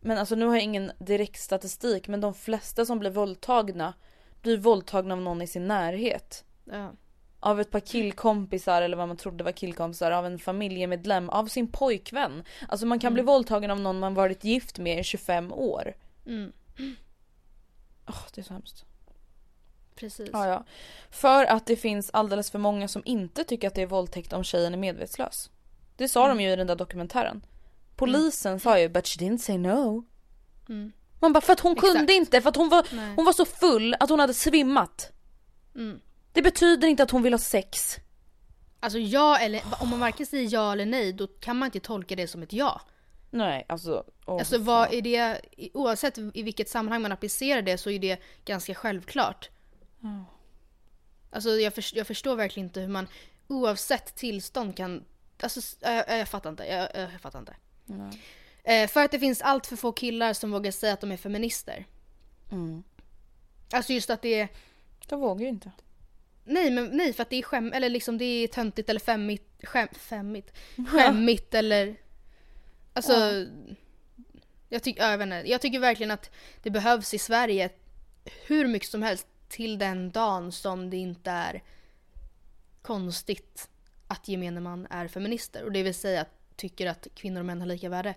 Men 0.00 0.18
alltså 0.18 0.34
nu 0.34 0.46
har 0.46 0.54
jag 0.54 0.62
ingen 0.62 0.92
direkt 0.98 1.40
statistik 1.40 2.08
men 2.08 2.20
de 2.20 2.34
flesta 2.34 2.84
som 2.86 2.98
blir 2.98 3.10
våldtagna 3.10 3.94
blir 4.42 4.56
våldtagna 4.56 5.14
av 5.14 5.20
någon 5.20 5.42
i 5.42 5.46
sin 5.46 5.66
närhet. 5.68 6.44
ja. 6.64 6.92
Av 7.40 7.60
ett 7.60 7.70
par 7.70 7.80
killkompisar 7.80 8.82
eller 8.82 8.96
vad 8.96 9.08
man 9.08 9.16
trodde 9.16 9.44
var 9.44 9.52
killkompisar, 9.52 10.10
av 10.10 10.26
en 10.26 10.38
familjemedlem, 10.38 11.30
av 11.30 11.46
sin 11.46 11.68
pojkvän. 11.68 12.44
Alltså 12.68 12.86
man 12.86 12.98
kan 12.98 13.14
bli 13.14 13.22
våldtagen 13.22 13.70
av 13.70 13.80
någon 13.80 13.98
man 13.98 14.14
varit 14.14 14.44
gift 14.44 14.78
med 14.78 15.00
i 15.00 15.04
25 15.04 15.52
år. 15.52 15.94
Mm. 16.26 16.52
Åh, 18.06 18.22
det 18.34 18.40
är 18.40 18.44
så 18.44 18.52
hemskt. 18.52 18.84
Precis. 19.94 20.30
Ja, 20.32 20.48
ja. 20.48 20.64
För 21.10 21.44
att 21.44 21.66
det 21.66 21.76
finns 21.76 22.10
alldeles 22.12 22.50
för 22.50 22.58
många 22.58 22.88
som 22.88 23.02
inte 23.04 23.44
tycker 23.44 23.68
att 23.68 23.74
det 23.74 23.82
är 23.82 23.86
våldtäkt 23.86 24.32
om 24.32 24.44
tjejen 24.44 24.74
är 24.74 24.78
medvetslös. 24.78 25.50
Det 25.96 26.08
sa 26.08 26.28
de 26.28 26.40
ju 26.40 26.50
i 26.52 26.56
den 26.56 26.66
där 26.66 26.76
dokumentären. 26.76 27.42
Polisen 27.96 28.60
sa 28.60 28.78
ju 28.78 28.88
but 28.88 29.06
she 29.06 29.24
didn't 29.24 29.38
say 29.38 29.58
no. 29.58 30.04
Mm. 30.68 30.92
Man 31.20 31.32
bara 31.32 31.40
för 31.40 31.52
att 31.52 31.60
hon 31.60 31.72
Exakt. 31.72 31.92
kunde 31.92 32.12
inte, 32.12 32.40
för 32.40 32.48
att 32.48 32.56
hon 32.56 32.68
var, 32.68 32.86
Nej. 32.92 33.12
hon 33.16 33.24
var 33.24 33.32
så 33.32 33.44
full 33.44 33.96
att 34.00 34.10
hon 34.10 34.20
hade 34.20 34.34
svimmat. 34.34 35.12
Mm. 35.74 36.00
Det 36.38 36.42
betyder 36.42 36.88
inte 36.88 37.02
att 37.02 37.10
hon 37.10 37.22
vill 37.22 37.32
ha 37.32 37.38
sex. 37.38 37.96
Alltså 38.80 38.98
ja 38.98 39.38
eller 39.38 39.62
om 39.80 39.88
man 39.88 40.00
varken 40.00 40.26
säger 40.26 40.48
ja 40.52 40.72
eller 40.72 40.86
nej 40.86 41.12
då 41.12 41.26
kan 41.26 41.56
man 41.56 41.66
inte 41.66 41.80
tolka 41.80 42.16
det 42.16 42.28
som 42.28 42.42
ett 42.42 42.52
ja. 42.52 42.80
Nej, 43.30 43.64
alltså. 43.68 44.04
åh, 44.26 44.38
Alltså 44.38 44.58
vad 44.58 44.92
är 44.94 45.02
det, 45.02 45.40
oavsett 45.74 46.18
i 46.18 46.42
vilket 46.42 46.68
sammanhang 46.68 47.02
man 47.02 47.12
applicerar 47.12 47.62
det 47.62 47.78
så 47.78 47.90
är 47.90 47.98
det 47.98 48.18
ganska 48.44 48.74
självklart. 48.74 49.50
Alltså 51.30 51.50
jag, 51.50 51.74
förs- 51.74 51.94
jag 51.94 52.06
förstår 52.06 52.36
verkligen 52.36 52.66
inte 52.68 52.80
hur 52.80 52.88
man 52.88 53.08
oavsett 53.46 54.14
tillstånd 54.16 54.76
kan, 54.76 55.04
alltså 55.42 55.60
jag, 55.80 56.18
jag 56.18 56.28
fattar 56.28 56.50
inte, 56.50 56.64
jag, 56.64 56.88
jag, 56.94 57.20
fattar 57.20 57.38
inte. 57.38 57.56
Eh, 58.64 58.88
för 58.88 59.04
att 59.04 59.10
det 59.10 59.18
finns 59.18 59.42
allt 59.42 59.66
för 59.66 59.76
få 59.76 59.92
killar 59.92 60.32
som 60.32 60.50
vågar 60.50 60.70
säga 60.70 60.92
att 60.92 61.00
de 61.00 61.12
är 61.12 61.16
feminister. 61.16 61.86
Mm. 62.50 62.82
Alltså 63.72 63.92
just 63.92 64.10
att 64.10 64.22
det 64.22 64.40
är, 64.40 64.48
De 65.08 65.20
vågar 65.20 65.42
ju 65.42 65.48
inte. 65.48 65.70
Nej 66.48 66.70
men 66.70 66.84
nej 66.96 67.12
för 67.12 67.22
att 67.22 67.30
det 67.30 67.36
är 67.36 67.42
skäm, 67.42 67.72
eller 67.72 67.88
liksom 67.88 68.18
det 68.18 68.24
är 68.24 68.48
töntigt 68.48 68.90
eller 68.90 69.00
femmigt, 69.00 69.44
skäm, 69.62 69.88
femmigt, 69.92 70.52
skämmigt 70.88 71.54
eller, 71.54 71.96
alltså 72.92 73.46
jag, 74.68 74.82
tycker, 74.82 75.02
ja, 75.02 75.10
jag, 75.10 75.18
vet 75.18 75.24
inte, 75.24 75.42
jag 75.50 75.60
tycker 75.60 75.78
verkligen 75.78 76.10
att 76.10 76.30
det 76.62 76.70
behövs 76.70 77.14
i 77.14 77.18
Sverige 77.18 77.70
hur 78.46 78.66
mycket 78.66 78.88
som 78.88 79.02
helst 79.02 79.26
till 79.48 79.78
den 79.78 80.10
dagen 80.10 80.52
som 80.52 80.90
det 80.90 80.96
inte 80.96 81.30
är 81.30 81.62
konstigt 82.82 83.68
att 84.06 84.28
gemene 84.28 84.60
man 84.60 84.86
är 84.90 85.08
feminister. 85.08 85.64
Och 85.64 85.72
det 85.72 85.82
vill 85.82 85.94
säga 85.94 86.20
att 86.20 86.56
tycker 86.56 86.86
att 86.86 87.06
kvinnor 87.14 87.40
och 87.40 87.46
män 87.46 87.60
har 87.60 87.66
lika 87.66 87.88
värde. 87.88 88.14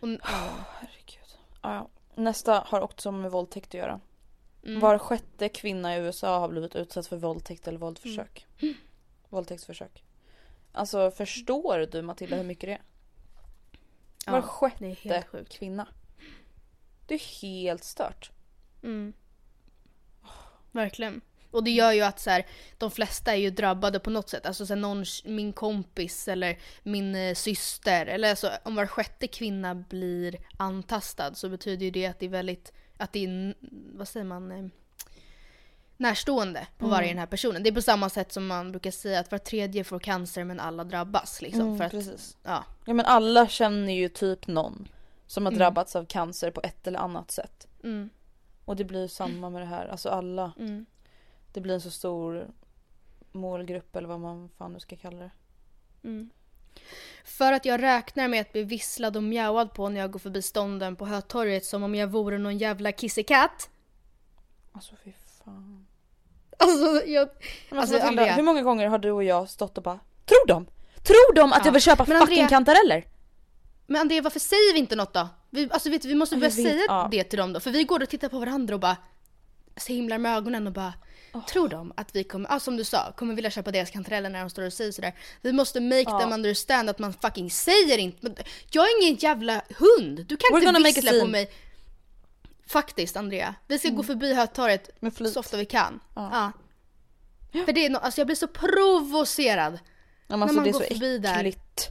Och, 0.00 0.08
ja. 0.08 0.50
Herregud. 0.80 1.38
Ja. 1.62 1.88
Nästa 2.14 2.64
har 2.66 2.80
också 2.80 3.12
med 3.12 3.30
våldtäkt 3.30 3.68
att 3.68 3.74
göra. 3.74 4.00
Mm. 4.68 4.80
Var 4.80 4.98
sjätte 4.98 5.48
kvinna 5.48 5.96
i 5.96 6.00
USA 6.00 6.38
har 6.38 6.48
blivit 6.48 6.76
utsatt 6.76 7.06
för 7.06 7.16
våldtäkt 7.16 7.68
eller 7.68 7.78
våldförsök. 7.78 8.46
Mm. 8.60 8.74
Våldtäktsförsök. 9.28 10.04
Alltså 10.72 11.10
förstår 11.10 11.88
du 11.92 12.02
Matilda 12.02 12.36
hur 12.36 12.44
mycket 12.44 12.68
det 12.68 12.72
är? 12.72 12.82
Var 14.32 14.38
Ja, 14.38 14.42
sjätte 14.42 14.86
helt 14.86 15.26
sjukt. 15.26 15.52
kvinna. 15.52 15.88
Det 17.06 17.14
är 17.14 17.42
helt 17.42 17.84
stört. 17.84 18.30
Mm. 18.82 19.12
Verkligen. 20.72 21.20
Och 21.50 21.64
det 21.64 21.70
gör 21.70 21.92
ju 21.92 22.02
att 22.02 22.20
så 22.20 22.30
här, 22.30 22.46
de 22.78 22.90
flesta 22.90 23.32
är 23.32 23.36
ju 23.36 23.50
drabbade 23.50 24.00
på 24.00 24.10
något 24.10 24.28
sätt. 24.28 24.46
Alltså 24.46 24.66
så 24.66 24.74
här, 24.74 24.80
någon, 24.80 25.04
min 25.24 25.52
kompis 25.52 26.28
eller 26.28 26.58
min 26.82 27.14
eh, 27.14 27.34
syster. 27.34 28.06
Eller 28.06 28.30
alltså, 28.30 28.50
om 28.62 28.74
var 28.74 28.86
sjätte 28.86 29.26
kvinna 29.26 29.74
blir 29.74 30.36
antastad 30.56 31.34
så 31.34 31.48
betyder 31.48 31.84
ju 31.84 31.90
det 31.90 32.06
att 32.06 32.18
det 32.18 32.26
är 32.26 32.30
väldigt, 32.30 32.72
att 32.98 33.12
det 33.12 33.24
är, 33.24 33.54
vad 33.96 34.08
säger 34.08 34.26
man, 34.26 34.52
eh, 34.52 34.66
närstående 35.96 36.66
på 36.78 36.84
Mm. 36.84 36.90
varje 36.96 37.08
den 37.08 37.18
här 37.18 37.26
personen. 37.26 37.62
Det 37.62 37.68
är 37.68 37.74
på 37.74 37.82
samma 37.82 38.08
sätt 38.10 38.32
som 38.32 38.46
man 38.46 38.70
brukar 38.72 38.90
säga 38.90 39.20
att 39.20 39.30
var 39.30 39.38
tredje 39.38 39.84
får 39.84 39.98
cancer 39.98 40.44
men 40.44 40.60
alla 40.60 40.84
drabbas. 40.84 41.42
Liksom, 41.42 41.60
Mm, 41.62 41.78
för 41.78 41.84
att, 41.84 41.90
precis. 41.90 42.36
ja. 42.42 42.64
Ja 42.84 42.94
men 42.94 43.06
alla 43.06 43.48
känner 43.48 43.92
ju 43.92 44.08
typ 44.08 44.46
någon 44.46 44.88
som 45.26 45.44
har 45.46 45.52
Mm. 45.52 45.58
drabbats 45.58 45.96
av 45.96 46.04
cancer 46.04 46.50
på 46.50 46.60
ett 46.64 46.86
eller 46.86 46.98
annat 46.98 47.30
sätt. 47.30 47.68
Mm, 47.84 48.10
Och 48.64 48.76
det 48.76 48.84
blir 48.84 49.08
samma 49.08 49.50
med 49.50 49.62
det 49.62 49.66
här. 49.66 49.86
Alltså 49.88 50.08
alla. 50.08 50.52
mm. 50.58 50.86
Det 51.52 51.60
blir 51.60 51.74
en 51.74 51.80
så 51.80 51.90
stor 51.90 52.46
målgrupp 53.32 53.96
eller 53.96 54.08
vad 54.08 54.20
man 54.20 54.48
fan 54.58 54.72
nu 54.72 54.80
ska 54.80 54.96
kalla 54.96 55.18
det. 55.18 55.30
Mm. 56.02 56.30
För 57.24 57.52
att 57.52 57.64
jag 57.64 57.82
räknar 57.82 58.28
med 58.28 58.40
att 58.40 58.52
bli 58.52 58.62
visslad 58.62 59.16
och 59.16 59.22
mjauad 59.22 59.72
på 59.74 59.88
när 59.88 60.00
jag 60.00 60.10
går 60.10 60.18
förbi 60.18 60.42
stånden 60.42 60.96
på 60.96 61.06
Hötorget 61.06 61.64
som 61.64 61.82
om 61.82 61.94
jag 61.94 62.06
vore 62.08 62.38
någon 62.38 62.58
jävla 62.58 62.92
kissekatt. 62.92 63.70
Alltså 64.72 64.94
fy 65.04 65.12
fan. 65.44 65.86
Alltså 66.58 67.06
jag... 67.06 67.28
Men 67.70 67.78
Alltså, 67.78 67.94
alltså, 67.96 68.08
Andrea- 68.10 68.34
hur 68.36 68.42
många 68.42 68.62
gånger 68.62 68.86
har 68.88 68.98
du 68.98 69.10
och 69.10 69.24
jag 69.24 69.48
stått 69.48 69.76
och 69.78 69.84
bara 69.84 69.98
Tror 70.24 70.46
de? 70.46 70.66
Tror 71.02 71.34
de 71.34 71.52
att 71.52 71.58
Ja. 71.58 71.64
jag 71.64 71.72
vill 71.72 71.82
köpa 71.82 72.04
Men 72.08 72.20
fucking 72.20 72.38
Andrea- 72.44 72.48
kantareller? 72.48 73.04
Men 73.86 74.00
Andrea 74.00 74.22
varför 74.22 74.40
säger 74.40 74.72
vi 74.72 74.78
inte 74.78 74.96
något 74.96 75.14
då? 75.14 75.28
Vi, 75.50 75.68
alltså 75.70 75.90
vet, 75.90 76.02
du, 76.02 76.08
vi 76.08 76.14
måste 76.14 76.34
Ja, 76.34 76.38
börja 76.40 76.48
vet, 76.50 76.64
säga 76.66 76.84
ja. 76.88 77.08
det 77.10 77.24
till 77.24 77.38
dem 77.38 77.52
då. 77.52 77.60
För 77.60 77.70
vi 77.70 77.84
går 77.84 78.02
och 78.02 78.08
tittar 78.08 78.28
på 78.28 78.38
varandra 78.38 78.74
och 78.74 78.80
bara 78.80 78.96
så 79.76 79.92
himlar 79.92 80.18
med 80.18 80.36
ögonen 80.36 80.66
och 80.66 80.72
bara 80.72 80.92
Tror 81.46 81.68
de 81.68 81.92
att 81.96 82.16
vi 82.16 82.24
kommer, 82.24 82.48
ja, 82.50 82.60
som 82.60 82.76
du 82.76 82.84
sa, 82.84 83.12
kommer 83.12 83.34
vilja 83.34 83.50
köpa 83.50 83.70
deras 83.70 83.90
kantareller 83.90 84.28
när 84.30 84.40
de 84.40 84.50
står 84.50 84.62
och 84.62 84.72
säger 84.72 84.92
sådär. 84.92 85.14
Vi 85.42 85.52
måste 85.52 85.80
make 85.80 86.02
Ja. 86.06 86.20
them 86.20 86.32
understand 86.32 86.90
att 86.90 86.98
man 86.98 87.12
fucking 87.12 87.50
säger 87.50 87.98
inte. 87.98 88.44
Jag 88.70 88.84
är 88.84 89.02
ingen 89.02 89.14
jävla 89.16 89.62
hund. 89.78 90.26
Du 90.26 90.36
kan 90.36 90.60
We're 90.60 90.68
inte 90.68 91.00
vissla 91.00 91.20
på 91.20 91.26
mig. 91.26 91.50
Faktiskt 92.66 93.16
Andrea. 93.16 93.54
Vi 93.66 93.78
ska 93.78 93.88
gå 93.88 94.02
förbi 94.02 94.34
Hötorget 94.34 94.90
så 95.32 95.40
ofta 95.40 95.56
vi 95.56 95.64
kan. 95.64 96.00
Ja. 96.14 96.52
Ja. 97.52 97.64
För 97.64 97.72
det 97.72 97.86
är 97.86 97.90
no, 97.90 97.96
alltså 97.96 98.20
jag 98.20 98.26
blir 98.26 98.36
så 98.36 98.48
provocerad. 98.48 99.72
Ja, 100.26 100.36
men 100.36 100.38
När 100.38 100.44
alltså, 100.46 100.56
man 100.56 100.64
det 100.64 100.70
är 100.70 100.72
går 100.72 100.80
förbi 100.80 101.18
där. 101.18 101.34
äckligt. 101.34 101.88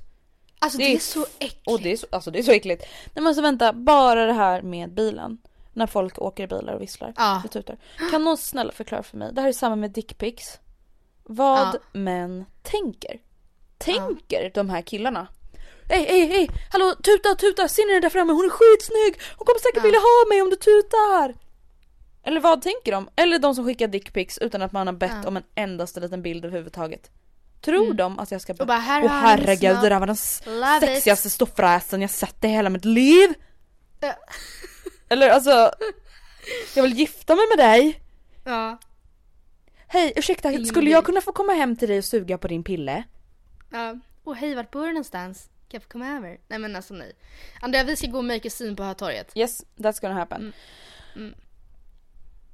Alltså 0.60 0.78
det, 0.78 0.96
är 0.96 1.00
så 1.00 1.26
äckligt. 1.40 1.68
Och 1.68 1.82
det 1.82 1.92
är 1.92 1.98
så, 1.98 2.08
alltså 2.12 2.32
det 2.32 2.40
är 2.40 2.44
så 2.44 2.52
äckligt. 2.52 2.82
Nej 2.82 3.12
men 3.14 3.28
alltså 3.28 3.42
vänta, 3.42 3.74
bara 3.74 4.26
det 4.26 4.34
här 4.34 4.62
med 4.62 4.94
bilen. 4.94 5.38
När 5.78 5.88
folk 5.88 6.20
åker 6.22 6.44
i 6.44 6.48
bilar 6.48 6.74
och 6.74 6.82
visslar 6.82 7.14
Ja. 7.18 7.42
och 7.46 7.52
tutar. 7.52 7.78
Kan 8.12 8.24
någon 8.24 8.38
snälla 8.38 8.72
förklara 8.72 9.04
för 9.04 9.18
mig? 9.18 9.30
Det 9.34 9.42
här 9.42 9.48
är 9.48 9.54
samma 9.54 9.76
med 9.76 9.92
dickpics. 9.92 10.60
Vad 11.24 11.60
Ja. 11.60 11.74
män 11.92 12.46
tänker. 12.64 13.20
Tänker 13.78 14.52
de 14.54 14.70
här 14.70 14.82
killarna? 14.82 15.28
Hej, 15.90 16.06
hej, 16.10 16.26
hej! 16.28 16.50
Hallå, 16.72 16.96
tuta, 17.04 17.36
tuta! 17.36 17.68
Ser 17.68 17.88
ni 17.88 17.94
den 17.94 18.02
där 18.02 18.10
framme? 18.10 18.34
Hon 18.34 18.46
är 18.46 18.50
skitsnygg! 18.50 19.22
Hon 19.38 19.46
kommer 19.46 19.60
säkert 19.60 19.76
Ja. 19.78 19.84
vilja 19.84 20.00
ha 20.00 20.26
mig 20.30 20.42
om 20.42 20.50
du 20.50 20.56
tutar! 20.56 21.36
Eller 22.24 22.40
vad 22.42 22.62
tänker 22.62 22.92
de? 22.92 23.10
Eller 23.16 23.40
de 23.40 23.56
som 23.56 23.66
skickar 23.66 23.88
dickpics 23.88 24.38
utan 24.38 24.62
att 24.62 24.72
man 24.72 24.88
har 24.88 24.94
bett 24.94 25.12
Ja. 25.24 25.28
om 25.28 25.38
en 25.38 25.44
endaste 25.56 26.00
liten 26.00 26.22
bild 26.22 26.46
överhuvudtaget. 26.46 27.12
Tror 27.62 27.94
de 27.94 28.20
att 28.20 28.32
jag 28.32 28.42
ska 28.42 28.54
Mm. 28.54 28.62
Och 28.62 28.68
bara, 28.68 28.78
här 28.78 29.02
ni 29.02 29.08
herregud, 29.08 29.76
det 29.82 29.90
där 29.90 30.00
var 30.00 30.08
den 30.08 30.16
Love 30.62 30.76
it." 30.78 30.82
sexigaste 30.82 31.30
stofräsen 31.30 32.02
jag 32.02 32.10
sett 32.10 32.44
i 32.44 32.48
hela 32.48 32.70
mitt 32.70 32.86
liv! 32.86 33.34
Eller 35.10 35.30
alltså, 35.30 35.72
jag 36.76 36.84
vill 36.84 36.94
gifta 36.94 37.36
mig 37.36 37.46
med 37.56 37.66
dig! 37.66 38.02
Ja. 38.44 38.78
Hej 39.88 40.14
ursäkta, 40.16 40.52
Ingen 40.52 40.66
skulle 40.66 40.90
jag 40.90 41.06
kunna 41.06 41.22
få 41.22 41.32
komma 41.32 41.54
hem 41.54 41.76
till 41.76 41.90
dig 41.90 41.98
och 41.98 42.06
suga 42.06 42.38
på 42.38 42.48
din 42.48 42.64
pille? 42.64 43.04
ja. 43.72 43.96
Och 44.24 44.36
hej, 44.36 44.56
vart 44.56 44.72
bor 44.72 44.82
du 44.86 44.88
någonstans? 44.88 45.44
Kan 45.44 45.78
jag 45.78 45.84
få 45.84 45.90
komma 45.90 46.08
över? 46.08 46.38
Nej 46.48 46.60
men 46.60 46.76
alltså 46.76 46.94
nej. 46.94 47.14
Andrea, 47.62 47.84
vi 47.84 47.96
ska 47.96 48.08
gå 48.08 48.18
och 48.18 48.26
make 48.26 48.48
a 48.48 48.50
scene 48.50 48.76
på 48.76 48.84
Hötorget. 48.84 49.32
Yes, 49.36 49.66
that's 49.76 50.02
gonna 50.02 50.14
happen. 50.14 50.42
Mm. 50.42 50.54
Mm. 51.16 51.34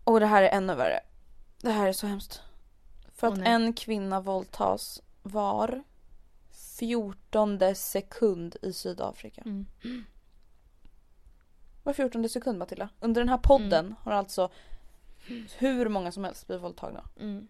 Och 0.04 0.20
det 0.20 0.26
här 0.26 0.44
är 0.44 0.50
ännu 0.50 0.76
värre. 0.76 1.00
Det 1.62 1.72
här 1.72 1.88
är 1.88 1.94
så 1.94 2.08
hemskt. 2.08 2.42
För 3.16 3.28
Åh, 3.28 3.34
att 3.34 3.40
nej. 3.40 3.48
en 3.52 3.74
kvinna 3.74 4.22
våldtas 4.22 5.02
var 5.24 5.84
fjortonde 6.80 7.76
sekund 7.76 8.56
i 8.62 8.74
Sydafrika. 8.74 9.42
Mm. 9.46 9.66
Var 11.84 11.94
fjortonde 11.94 12.30
sekund 12.30 12.58
Matilda. 12.60 12.90
Under 13.00 13.22
den 13.22 13.30
här 13.30 13.38
podden 13.38 13.86
Mm. 13.86 13.96
har 14.04 14.12
alltså 14.12 14.50
hur 15.58 15.90
många 15.90 16.12
som 16.12 16.24
helst 16.24 16.48
blivit 16.48 16.64
våldtagna. 16.64 17.04
Mm. 17.20 17.48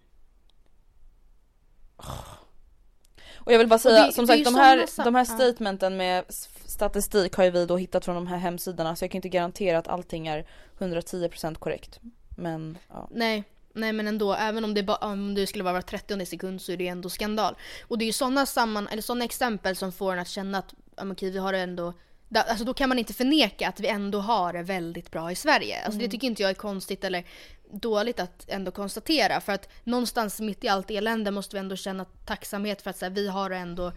Och 3.36 3.54
jag 3.54 3.58
vill 3.60 3.68
bara 3.68 3.80
säga, 3.80 4.06
det- 4.06 4.12
som 4.12 4.26
det 4.26 4.34
är 4.34 4.38
sagt 4.38 4.40
ju 4.40 4.44
de 4.54 4.56
här, 4.60 4.78
såna 4.78 4.88
sa- 4.88 5.04
de 5.04 5.16
här 5.16 5.22
ja. 5.30 5.36
statementen 5.36 5.98
med 5.98 6.24
s- 6.30 6.50
statistik 6.66 7.34
har 7.36 7.44
ju 7.44 7.50
vi 7.52 7.66
då 7.66 7.78
hittat 7.78 8.06
från 8.06 8.16
de 8.16 8.28
här 8.28 8.38
hemsidorna 8.38 8.96
så 8.96 9.04
jag 9.04 9.12
kan 9.12 9.18
inte 9.18 9.30
garantera 9.30 9.78
att 9.78 9.88
allting 9.88 10.28
är 10.28 10.48
110% 10.80 11.58
korrekt. 11.60 12.00
Men 12.38 12.78
ja. 12.90 13.08
Nej, 13.12 13.44
nej 13.74 13.94
men 13.94 14.08
ändå. 14.08 14.34
Även 14.34 14.64
om 14.64 14.74
det, 14.74 14.84
ba- 14.84 14.98
om 15.02 15.36
det 15.36 15.48
skulle 15.48 15.64
vara 15.64 15.74
var 15.74 15.82
30 15.82 16.26
sekund 16.26 16.62
så 16.62 16.72
är 16.72 16.78
det 16.78 16.88
ändå 16.88 17.10
skandal. 17.10 17.56
Och 17.88 17.98
det 17.98 18.04
är 18.06 18.08
ju 18.08 18.14
sådana 18.14 18.46
samman, 18.46 18.88
eller 18.88 19.02
exempel 19.22 19.76
som 19.76 19.92
får 19.92 20.14
en 20.14 20.20
att 20.20 20.28
känna 20.28 20.58
att 20.58 20.74
ja, 20.96 21.04
men 21.04 21.12
okej, 21.12 21.32
vi 21.32 21.38
har 21.40 21.54
ändå 21.54 21.94
da- 22.34 22.42
Alltså 22.44 22.66
då 22.66 22.74
kan 22.74 22.90
man 22.90 23.00
inte 23.00 23.14
förneka 23.14 23.68
att 23.70 23.80
vi 23.80 23.88
ändå 23.88 24.20
har 24.20 24.54
det 24.54 24.64
väldigt 24.64 25.12
bra 25.12 25.32
i 25.32 25.36
Sverige. 25.36 25.82
Alltså 25.86 26.00
det 26.00 26.08
tycker 26.10 26.28
inte 26.28 26.42
jag 26.42 26.50
är 26.50 26.56
konstigt 26.56 27.04
eller 27.04 27.24
dåligt 27.72 28.20
att 28.20 28.46
ändå 28.50 28.72
konstatera. 28.72 29.42
För 29.42 29.54
att 29.54 29.70
någonstans 29.84 30.40
mitt 30.40 30.64
i 30.64 30.68
allt 30.68 30.92
elände 30.92 31.32
måste 31.32 31.56
vi 31.56 31.60
ändå 31.60 31.76
känna 31.76 32.06
tacksamhet 32.06 32.82
för 32.82 32.90
att 32.90 32.98
så 32.98 33.06
här, 33.06 33.10
vi 33.12 33.28
har 33.28 33.50
det 33.50 33.58
ändå, 33.58 33.92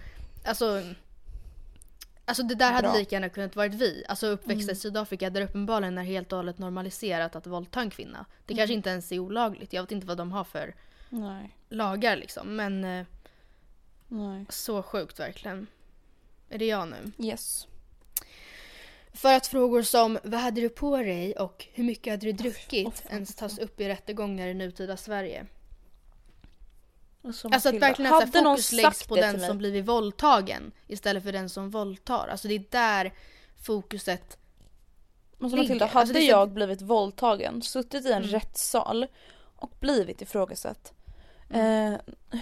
alltså 0.45 0.83
Alltså 2.29 2.43
det 2.43 2.55
där 2.55 2.73
hade 2.73 2.89
Bra. 2.89 2.97
lika 2.99 3.17
gärna 3.17 3.29
kunnat 3.29 3.57
varit 3.57 3.75
vi. 3.75 4.05
Alltså 4.09 4.27
uppväxta 4.27 4.73
i 4.73 4.77
Sydafrika 4.77 5.31
där 5.31 5.41
uppenbarligen 5.41 5.99
är 5.99 6.03
helt 6.03 6.33
och 6.33 6.37
hållet 6.39 6.59
normaliserat 6.59 7.37
att 7.37 7.47
våldta 7.47 7.81
en 7.81 7.91
kvinna. 7.91 8.27
Det 8.47 8.55
kanske 8.55 8.75
inte 8.75 8.91
ens 8.91 9.13
är 9.13 9.19
olagligt. 9.19 9.73
Jag 9.73 9.83
vet 9.83 9.93
inte 9.93 10.07
vad 10.07 10.17
de 10.17 10.33
har 10.33 10.45
för 10.45 10.75
Nej. 11.09 11.57
lagar 11.69 12.17
liksom. 12.17 12.57
Men 12.57 12.85
eh, 12.85 13.07
Nej. 14.09 14.47
så 14.49 14.83
sjukt 14.83 15.21
verkligen. 15.21 15.67
Är 16.49 16.59
det 16.59 16.67
jag 16.67 16.89
nu? 16.89 17.13
Yes. 17.27 17.67
För 19.17 19.35
att 19.35 19.47
frågor 19.47 19.83
som 19.83 20.19
vad 20.25 20.41
hade 20.41 20.61
du 20.61 20.69
på 20.69 20.97
dig 20.97 21.37
och 21.37 21.67
hur 21.73 21.85
mycket 21.85 22.13
hade 22.13 22.27
du 22.27 22.33
druckit 22.33 22.99
fan, 22.99 23.13
ens 23.13 23.35
tas 23.35 23.59
upp 23.59 23.81
i 23.81 23.89
rättegångar 23.89 24.47
i 24.49 24.55
nutida 24.55 24.97
Sverige. 24.97 25.47
Alltså, 27.25 27.49
Alltså 27.49 27.69
att 27.69 27.75
verkligen 27.75 28.13
att 28.13 28.21
så 28.21 28.27
hade 28.27 28.39
här, 28.39 28.45
någon 28.45 28.57
fokus 28.57 28.73
läggs 28.73 29.07
på 29.07 29.17
den 29.17 29.41
som 29.41 29.59
blivit 29.59 29.85
våldtagen 29.85 30.73
istället 30.87 31.23
för 31.23 31.33
den 31.33 31.49
som 31.49 31.71
våldtar. 31.71 32.29
Alltså 32.29 32.49
det 32.49 32.55
är 32.55 32.65
där 32.71 33.13
fokuset 33.63 34.39
Alltså. 35.41 35.57
Matilda, 35.57 35.85
Alltså, 35.85 35.99
hade 35.99 36.13
det 36.13 36.19
är 36.19 36.21
så- 36.21 36.31
jag 36.31 36.51
blivit 36.51 36.83
våldtagen, 36.83 37.63
suttit 37.63 38.05
i 38.07 38.13
en 38.13 38.23
Mm. 38.23 38.31
rättssal 38.31 39.07
och 39.57 39.71
blivit 39.81 40.23
ifrågasatt. 40.23 40.93
Eh, 41.51 41.95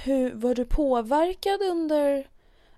hur, 0.02 0.34
var 0.34 0.54
du 0.54 0.64
påverkad 0.64 1.62
under 1.62 2.28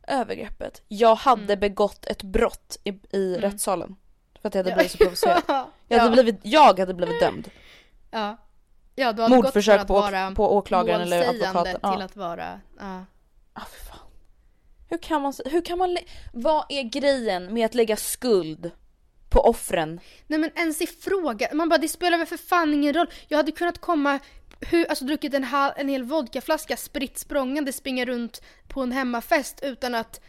övergreppet? 0.07 0.82
Jag 0.88 1.14
hade 1.14 1.42
Mm. 1.42 1.61
begått 1.61 2.07
ett 2.07 2.22
brott 2.22 2.78
i, 2.84 3.16
i 3.16 3.34
rättssalen. 3.38 3.96
För 4.42 4.48
att 4.48 4.54
jag 4.54 4.64
hade 4.64 4.74
blivit 4.76 4.92
så 4.92 4.98
Ja. 5.28 5.34
provocerad. 5.34 5.66
Jag 5.88 5.98
hade, 5.98 6.16
ja. 6.16 6.22
blivit, 6.22 6.40
jag 6.42 6.78
hade 6.78 6.94
blivit 6.94 7.20
dömd. 7.20 7.50
Ja. 8.11 8.36
Ja, 8.94 9.12
du 9.12 9.22
hade 9.22 9.36
gått 9.36 9.44
Mordförsök 9.44 9.78
från 9.78 9.86
på, 9.86 9.98
att 9.98 10.12
vara 10.12 10.30
på 10.30 10.57
åklagaren 10.57 11.00
eller 11.00 11.28
advokaten. 11.28 11.78
Ja. 11.82 11.92
till 11.94 12.02
att 12.02 12.16
vara... 12.16 12.61
Ja. 12.78 13.04
Ah, 13.52 13.62
fy 13.70 13.86
fan. 13.86 13.98
Hur 14.88 14.98
kan 14.98 15.22
man, 15.22 15.32
hur 15.46 15.61
kan 15.64 15.78
man, 15.78 15.98
vad 16.32 16.64
är 16.68 16.82
grejen 16.82 17.54
med 17.54 17.66
att 17.66 17.74
lägga 17.74 17.96
skuld 17.96 18.70
på 19.29 19.41
offren? 19.41 20.01
Nej 20.27 20.39
men 20.39 20.51
ens 20.57 20.83
i 20.83 20.87
fråga, 20.87 21.49
man 21.53 21.68
bara 21.68 21.79
det 21.79 21.89
spelar 21.89 22.18
väl 22.18 22.27
för 22.27 22.37
fan 22.37 22.74
ingen 22.74 22.95
roll. 22.95 23.07
Jag 23.29 23.37
hade 23.37 23.53
kunnat 23.53 23.79
komma, 23.81 24.18
hur, 24.61 24.87
alltså 24.87 25.05
druckit 25.05 25.35
en, 25.35 25.45
hal, 25.45 25.72
en 25.77 25.89
hel 25.89 26.03
vodkaflaska 26.03 26.77
spritt 26.77 27.18
språngande, 27.18 27.72
springa 27.72 28.05
runt 28.05 28.43
på 28.68 28.81
en 28.83 28.93
hemmafest 28.93 29.61
utan 29.62 29.95
att 29.95 30.20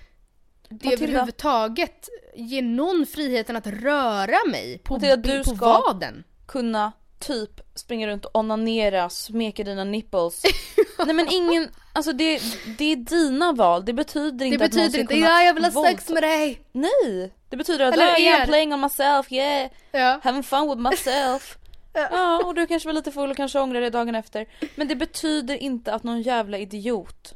det 0.69 0.85
Matilda. 0.85 1.03
överhuvudtaget 1.05 2.09
ger 2.35 2.61
någon 2.61 3.05
friheten 3.05 3.55
att 3.55 3.67
röra 3.67 4.37
mig 4.51 4.77
på, 4.83 4.93
Matilda, 4.93 5.15
du 5.15 5.43
på 5.43 5.55
ska- 5.55 5.65
vaden. 5.65 6.23
kunna 6.47 6.91
typ 7.19 7.61
springa 7.75 8.07
runt 8.07 8.25
och 8.25 8.35
onanera, 8.35 9.09
smeka 9.09 9.63
dina 9.63 9.83
nipples. 9.83 10.41
Nej 11.05 11.15
men 11.15 11.27
ingen, 11.31 11.71
alltså 11.93 12.13
det, 12.13 12.41
det 12.77 12.91
är 12.91 12.95
dina 12.95 13.51
val, 13.51 13.85
det 13.85 13.93
betyder 13.93 14.37
Det 14.37 14.45
inte 14.45 14.65
att 14.65 14.73
någon 14.73 14.81
betyder 14.81 14.89
ska 14.89 14.99
inte 15.01 15.13
kunna 15.13 15.27
ja 15.27 15.43
jag 15.43 15.53
vill 15.53 15.65
ha 15.65 15.83
sex 15.83 16.09
med 16.09 16.23
dig. 16.23 16.61
Nej! 16.71 17.33
Det 17.49 17.57
betyder 17.57 17.85
att 17.85 17.93
Eller 17.93 18.15
oh, 18.15 18.21
yeah, 18.21 18.39
er. 18.39 18.43
I'm 18.43 18.47
playing 18.47 18.73
on 18.73 18.81
myself, 18.81 19.31
yeah, 19.31 19.71
Ja. 19.91 20.19
having 20.23 20.43
fun 20.43 20.69
with 20.69 20.81
myself. 20.81 21.57
ja, 21.93 22.43
och 22.45 22.55
du 22.55 22.67
kanske 22.67 22.89
var 22.89 22.93
lite 22.93 23.11
full 23.11 23.31
och 23.31 23.37
kanske 23.37 23.59
ångrar 23.59 23.81
dig 23.81 23.91
dagen 23.91 24.15
efter. 24.15 24.47
Men 24.75 24.87
det 24.87 24.95
betyder 24.95 25.55
inte 25.55 25.93
att 25.93 26.03
någon 26.03 26.21
jävla 26.21 26.57
idiot 26.57 27.33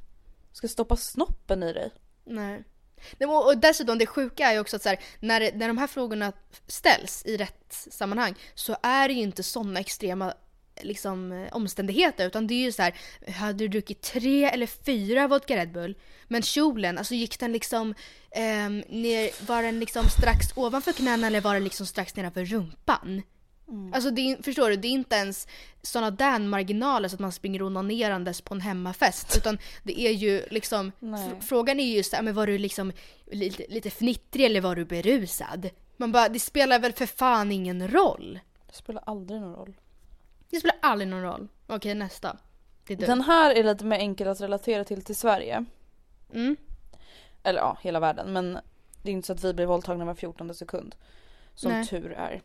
ska 0.51 0.68
stoppa 0.68 0.95
snoppen 0.95 1.64
i 1.64 1.74
dig. 1.74 1.91
Nej. 2.26 2.64
Nej, 3.20 3.30
och 3.30 3.45
och 3.45 3.57
dessutom 3.57 3.97
det 3.97 4.05
sjuka 4.05 4.47
är 4.47 4.53
ju 4.53 4.59
också 4.59 4.76
att 4.76 4.84
så 4.84 4.89
här, 4.89 4.99
när, 5.20 5.51
när 5.53 5.68
de 5.68 5.78
här 5.78 5.88
frågorna 5.88 6.32
ställs 6.68 7.26
i 7.26 7.38
rätt 7.38 7.88
sammanhang 7.91 8.36
så 8.55 8.76
är 8.84 9.07
det 9.07 9.14
ju 9.14 9.22
inte 9.22 9.43
sådana 9.43 9.80
extrema 9.80 10.34
liksom, 10.84 11.32
eh, 11.32 11.47
omständigheter 11.55 12.27
utan 12.27 12.47
det 12.47 12.53
är 12.53 12.61
ju 12.63 12.71
så 12.71 12.82
här, 12.82 12.93
hade 13.32 13.57
du 13.57 13.67
druckit 13.67 14.01
tre 14.01 14.45
eller 14.45 14.67
fyra 14.67 15.27
vodka 15.27 15.55
Red 15.57 15.71
Bull 15.71 15.95
men 16.27 16.41
kjolen, 16.41 16.97
alltså 16.97 17.13
gick 17.13 17.39
den 17.39 17.51
liksom 17.51 17.93
ehm, 18.32 18.84
ner, 18.89 19.45
var 19.47 19.63
den 19.63 19.79
liksom 19.79 20.09
strax 20.09 20.47
ovanför 20.55 20.91
knäna 20.93 21.27
eller 21.27 21.41
var 21.41 21.53
den 21.53 21.63
liksom 21.63 21.86
strax 21.86 22.15
nedanför 22.15 22.45
rumpan? 22.45 23.21
Alltså 23.93 24.11
det, 24.11 24.21
är- 24.21 24.43
förstår 24.43 24.69
du, 24.69 24.75
det 24.75 24.88
är 24.88 24.91
inte 24.91 25.15
ens 25.15 25.47
sådana 25.82 26.11
där 26.11 26.39
marginaler 26.39 27.09
så 27.09 27.15
att 27.15 27.19
man 27.19 27.32
springer 27.32 27.61
onanerandes 27.63 28.41
på 28.41 28.53
en 28.53 28.61
hemmafest. 28.61 29.38
Utan 29.38 29.57
det 29.84 30.01
är 30.01 30.11
ju 30.11 30.45
liksom, 30.51 30.91
fr- 30.99 31.41
frågan 31.41 31.79
är 31.79 31.95
ju 31.95 32.03
så 32.03 32.15
här, 32.15 32.23
men 32.23 32.34
var 32.34 32.47
du 32.47 32.57
liksom 32.57 32.91
lite, 33.32 33.65
lite 33.69 33.89
fnittrig 33.89 34.45
eller 34.45 34.61
var 34.61 34.75
du 34.75 34.86
berusad? 34.86 35.69
Man 35.97 36.11
bara, 36.11 36.29
det 36.29 36.39
spelar 36.39 36.79
väl 36.79 36.93
för 36.93 37.05
fan 37.05 37.51
ingen 37.51 37.88
roll? 37.91 38.39
Det 38.67 38.73
spelar 38.75 39.03
aldrig 39.05 39.41
någon 39.41 39.55
roll. 39.55 39.75
Det 40.51 40.59
spelar 40.59 40.77
aldrig 40.81 41.07
någon 41.07 41.21
roll. 41.23 41.47
Okej, 41.67 41.95
nästa. 41.95 42.37
Det 42.87 42.93
är 42.93 42.97
du. 42.97 43.05
Den 43.05 43.21
här 43.21 43.55
är 43.55 43.63
lite 43.63 43.85
mer 43.85 43.97
enkel 43.97 44.27
att 44.27 44.41
relatera 44.41 44.83
till 44.83 45.03
till 45.03 45.15
Sverige. 45.15 45.65
Mm. 46.33 46.55
Eller 47.43 47.59
ja, 47.59 47.77
hela 47.81 47.99
världen. 47.99 48.33
Men 48.33 48.59
det 49.01 49.09
är 49.09 49.13
inte 49.13 49.27
så 49.27 49.33
att 49.33 49.43
vi 49.43 49.53
blir 49.53 49.65
våldtagna 49.65 50.05
var 50.05 50.13
14 50.13 50.53
sekund. 50.55 50.95
Som 51.55 51.71
Nej. 51.71 51.85
tur 51.85 52.11
är. 52.11 52.41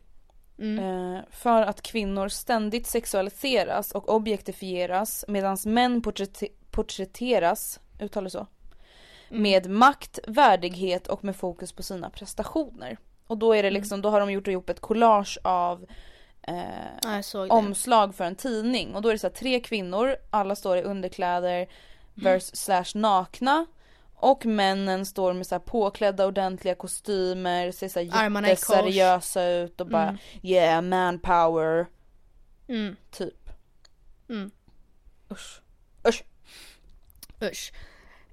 Mm. 0.59 1.15
Eh, 1.15 1.23
för 1.31 1.63
att 1.63 1.83
kvinnor 1.83 2.29
ständigt 2.29 2.87
sexualiseras 2.87 3.93
och 3.93 4.15
objektifieras 4.15 5.25
medan 5.29 5.57
män 5.65 6.03
porträtte- 6.03 6.53
porträtteras, 6.71 7.81
uttalar 8.01 8.29
så? 8.29 8.47
Mm. 9.31 9.43
Med 9.43 9.71
makt, 9.71 10.19
värdighet 10.27 11.07
och 11.07 11.25
med 11.25 11.37
fokus 11.37 11.73
på 11.73 11.83
sina 11.83 12.11
prestationer. 12.11 12.99
Och 13.27 13.39
då 13.39 13.55
är 13.55 13.63
det 13.63 13.71
liksom, 13.71 14.03
då 14.03 14.11
har 14.11 14.21
de 14.21 14.33
gjort 14.33 14.49
ihop 14.49 14.69
ett 14.71 14.81
collage 14.81 15.39
av 15.43 15.87
eh, 16.47 17.51
omslag 17.51 18.15
för 18.15 18.25
en 18.25 18.35
tidning 18.37 18.95
och 18.95 19.03
då 19.03 19.09
är 19.09 19.13
det 19.13 19.19
så 19.19 19.31
tre 19.31 19.61
kvinnor, 19.61 20.17
alla 20.31 20.57
står 20.57 20.77
i 20.79 20.83
underkläder 20.83 21.67
vers 22.15 22.51
slash 22.55 22.85
nakna 22.95 23.67
och 24.15 24.47
männen 24.47 25.07
står 25.07 25.33
med 25.33 25.47
så 25.47 25.55
här 25.55 25.61
påklädda 25.61 26.27
ordentliga 26.27 26.75
kostymer, 26.75 27.73
ser 27.73 27.89
så 27.89 27.99
här 28.01 28.07
jätteseriösa 28.49 29.45
ut 29.49 29.81
och 29.81 29.87
bara 29.87 30.03
Mm. 30.09 30.19
yeah 30.43 30.83
manpower 30.83 31.87
Mm. 32.69 32.97
typ. 33.11 33.51
Mm. 34.29 34.51
Usch. 35.33 35.61
Usch. 36.09 36.25
Usch. 37.43 37.73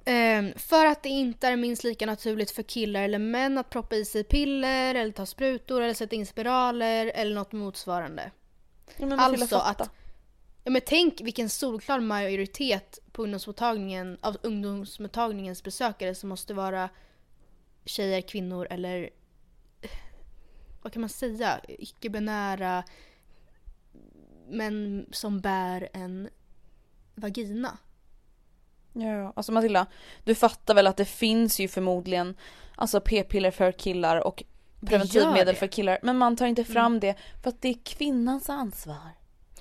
Ehm, 0.06 0.54
för 0.56 0.86
att 0.86 1.04
det 1.04 1.10
inte 1.10 1.48
är 1.48 1.56
minst 1.56 1.84
lika 1.84 2.06
naturligt 2.06 2.52
för 2.52 2.64
killar 2.64 3.02
eller 3.02 3.20
män 3.20 3.58
att 3.58 3.70
proppa 3.70 3.96
i 3.96 4.06
sig 4.06 4.24
piller 4.24 4.96
eller 4.96 5.12
ta 5.12 5.26
sprutor 5.26 5.82
eller 5.82 5.94
sätta 5.94 6.16
in 6.16 6.26
spiraler 6.26 7.12
eller 7.16 7.36
något 7.36 7.52
motsvarande. 7.52 8.32
Ja, 8.98 9.18
Alltså 9.18 9.56
att... 9.56 9.90
Ja 10.66 10.72
men 10.72 10.82
tänk 10.86 11.22
vilken 11.22 11.50
solklar 11.50 12.00
majoritet 12.00 13.00
på 13.12 13.24
ungdomsmottagningen, 13.24 14.18
av 14.22 14.38
ungdomsmottagningens 14.42 15.64
besökare 15.64 16.16
som 16.16 16.30
måste 16.30 16.54
vara 16.54 16.90
tjejer, 17.86 18.22
kvinnor 18.22 18.68
eller 18.70 19.10
vad 20.82 20.94
kan 20.94 21.02
man 21.02 21.10
säga, 21.10 21.60
icke-binära 21.68 22.84
män 24.48 25.06
som 25.12 25.42
bär 25.42 25.90
en 25.94 26.30
vagina. 27.16 27.78
Ja, 28.94 29.34
alltså 29.36 29.52
Matilda, 29.52 29.86
du 30.24 30.36
fattar 30.36 30.74
väl 30.74 30.88
att 30.88 30.98
det 30.98 31.06
finns 31.06 31.60
ju 31.60 31.68
förmodligen 31.68 32.36
alltså 32.76 33.02
p-piller 33.02 33.52
för 33.52 33.72
killar 33.72 34.28
och 34.28 34.44
preventivmedel 34.86 35.56
för 35.56 35.68
killar 35.68 36.00
men 36.04 36.18
man 36.18 36.36
tar 36.36 36.46
inte 36.46 36.64
fram 36.64 37.00
det 37.00 37.16
för 37.44 37.50
att 37.50 37.62
det 37.62 37.70
är 37.70 37.78
kvinnans 37.84 38.50
ansvar. 38.50 39.10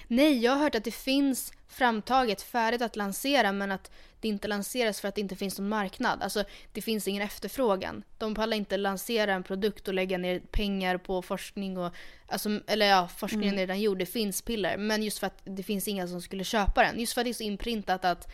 Nej, 0.07 0.39
jag 0.39 0.53
har 0.53 0.59
hört 0.59 0.75
att 0.75 0.85
det 0.85 0.95
finns 0.95 1.53
framtaget 1.69 2.43
färdigt 2.43 2.83
att 2.83 2.97
lansera 2.97 3.53
men 3.53 3.73
att 3.73 3.91
det 4.21 4.29
inte 4.29 4.49
lanseras 4.49 5.01
för 5.01 5.09
att 5.09 5.15
det 5.15 5.21
inte 5.21 5.37
finns 5.37 5.59
någon 5.59 5.69
marknad. 5.69 6.23
Alltså 6.23 6.45
det 6.73 6.83
finns 6.83 7.09
ingen 7.09 7.23
efterfrågan. 7.23 8.03
De 8.19 8.35
pallar 8.35 8.57
inte 8.57 8.77
lansera 8.77 9.33
en 9.33 9.43
produkt 9.43 9.89
och 9.89 9.95
lägga 9.95 10.19
ner 10.19 10.41
pengar 10.41 10.97
på 10.99 11.23
forskning 11.23 11.79
och 11.79 11.93
alltså, 12.27 12.61
eller 12.67 12.87
ja, 12.87 13.09
forskningen 13.17 13.55
är 13.55 13.59
redan 13.59 13.81
gjord, 13.81 13.99
det 13.99 14.07
finns 14.07 14.43
piller. 14.43 14.77
Men 14.77 15.03
just 15.03 15.19
för 15.19 15.27
att 15.27 15.41
det 15.45 15.63
finns 15.63 15.89
inga 15.89 16.09
som 16.09 16.21
skulle 16.21 16.45
köpa 16.45 16.83
den. 16.83 17.01
Just 17.01 17.13
för 17.13 17.21
att 17.21 17.25
det 17.25 17.31
är 17.31 17.35
så 17.35 17.43
inprintat 17.43 18.05
att 18.05 18.33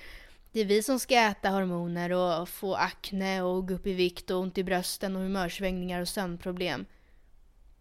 det 0.52 0.60
är 0.60 0.64
vi 0.64 0.82
som 0.82 0.98
ska 0.98 1.14
äta 1.14 1.48
hormoner 1.48 2.12
och 2.12 2.48
få 2.48 2.74
akne 2.74 3.42
och 3.42 3.68
gå 3.68 3.74
upp 3.74 3.86
i 3.86 3.92
vikt 3.92 4.30
och 4.30 4.40
ont 4.40 4.58
i 4.58 4.64
brösten 4.64 5.16
och 5.16 5.22
humörsvängningar 5.22 6.00
och 6.00 6.08
sömnproblem. 6.08 6.86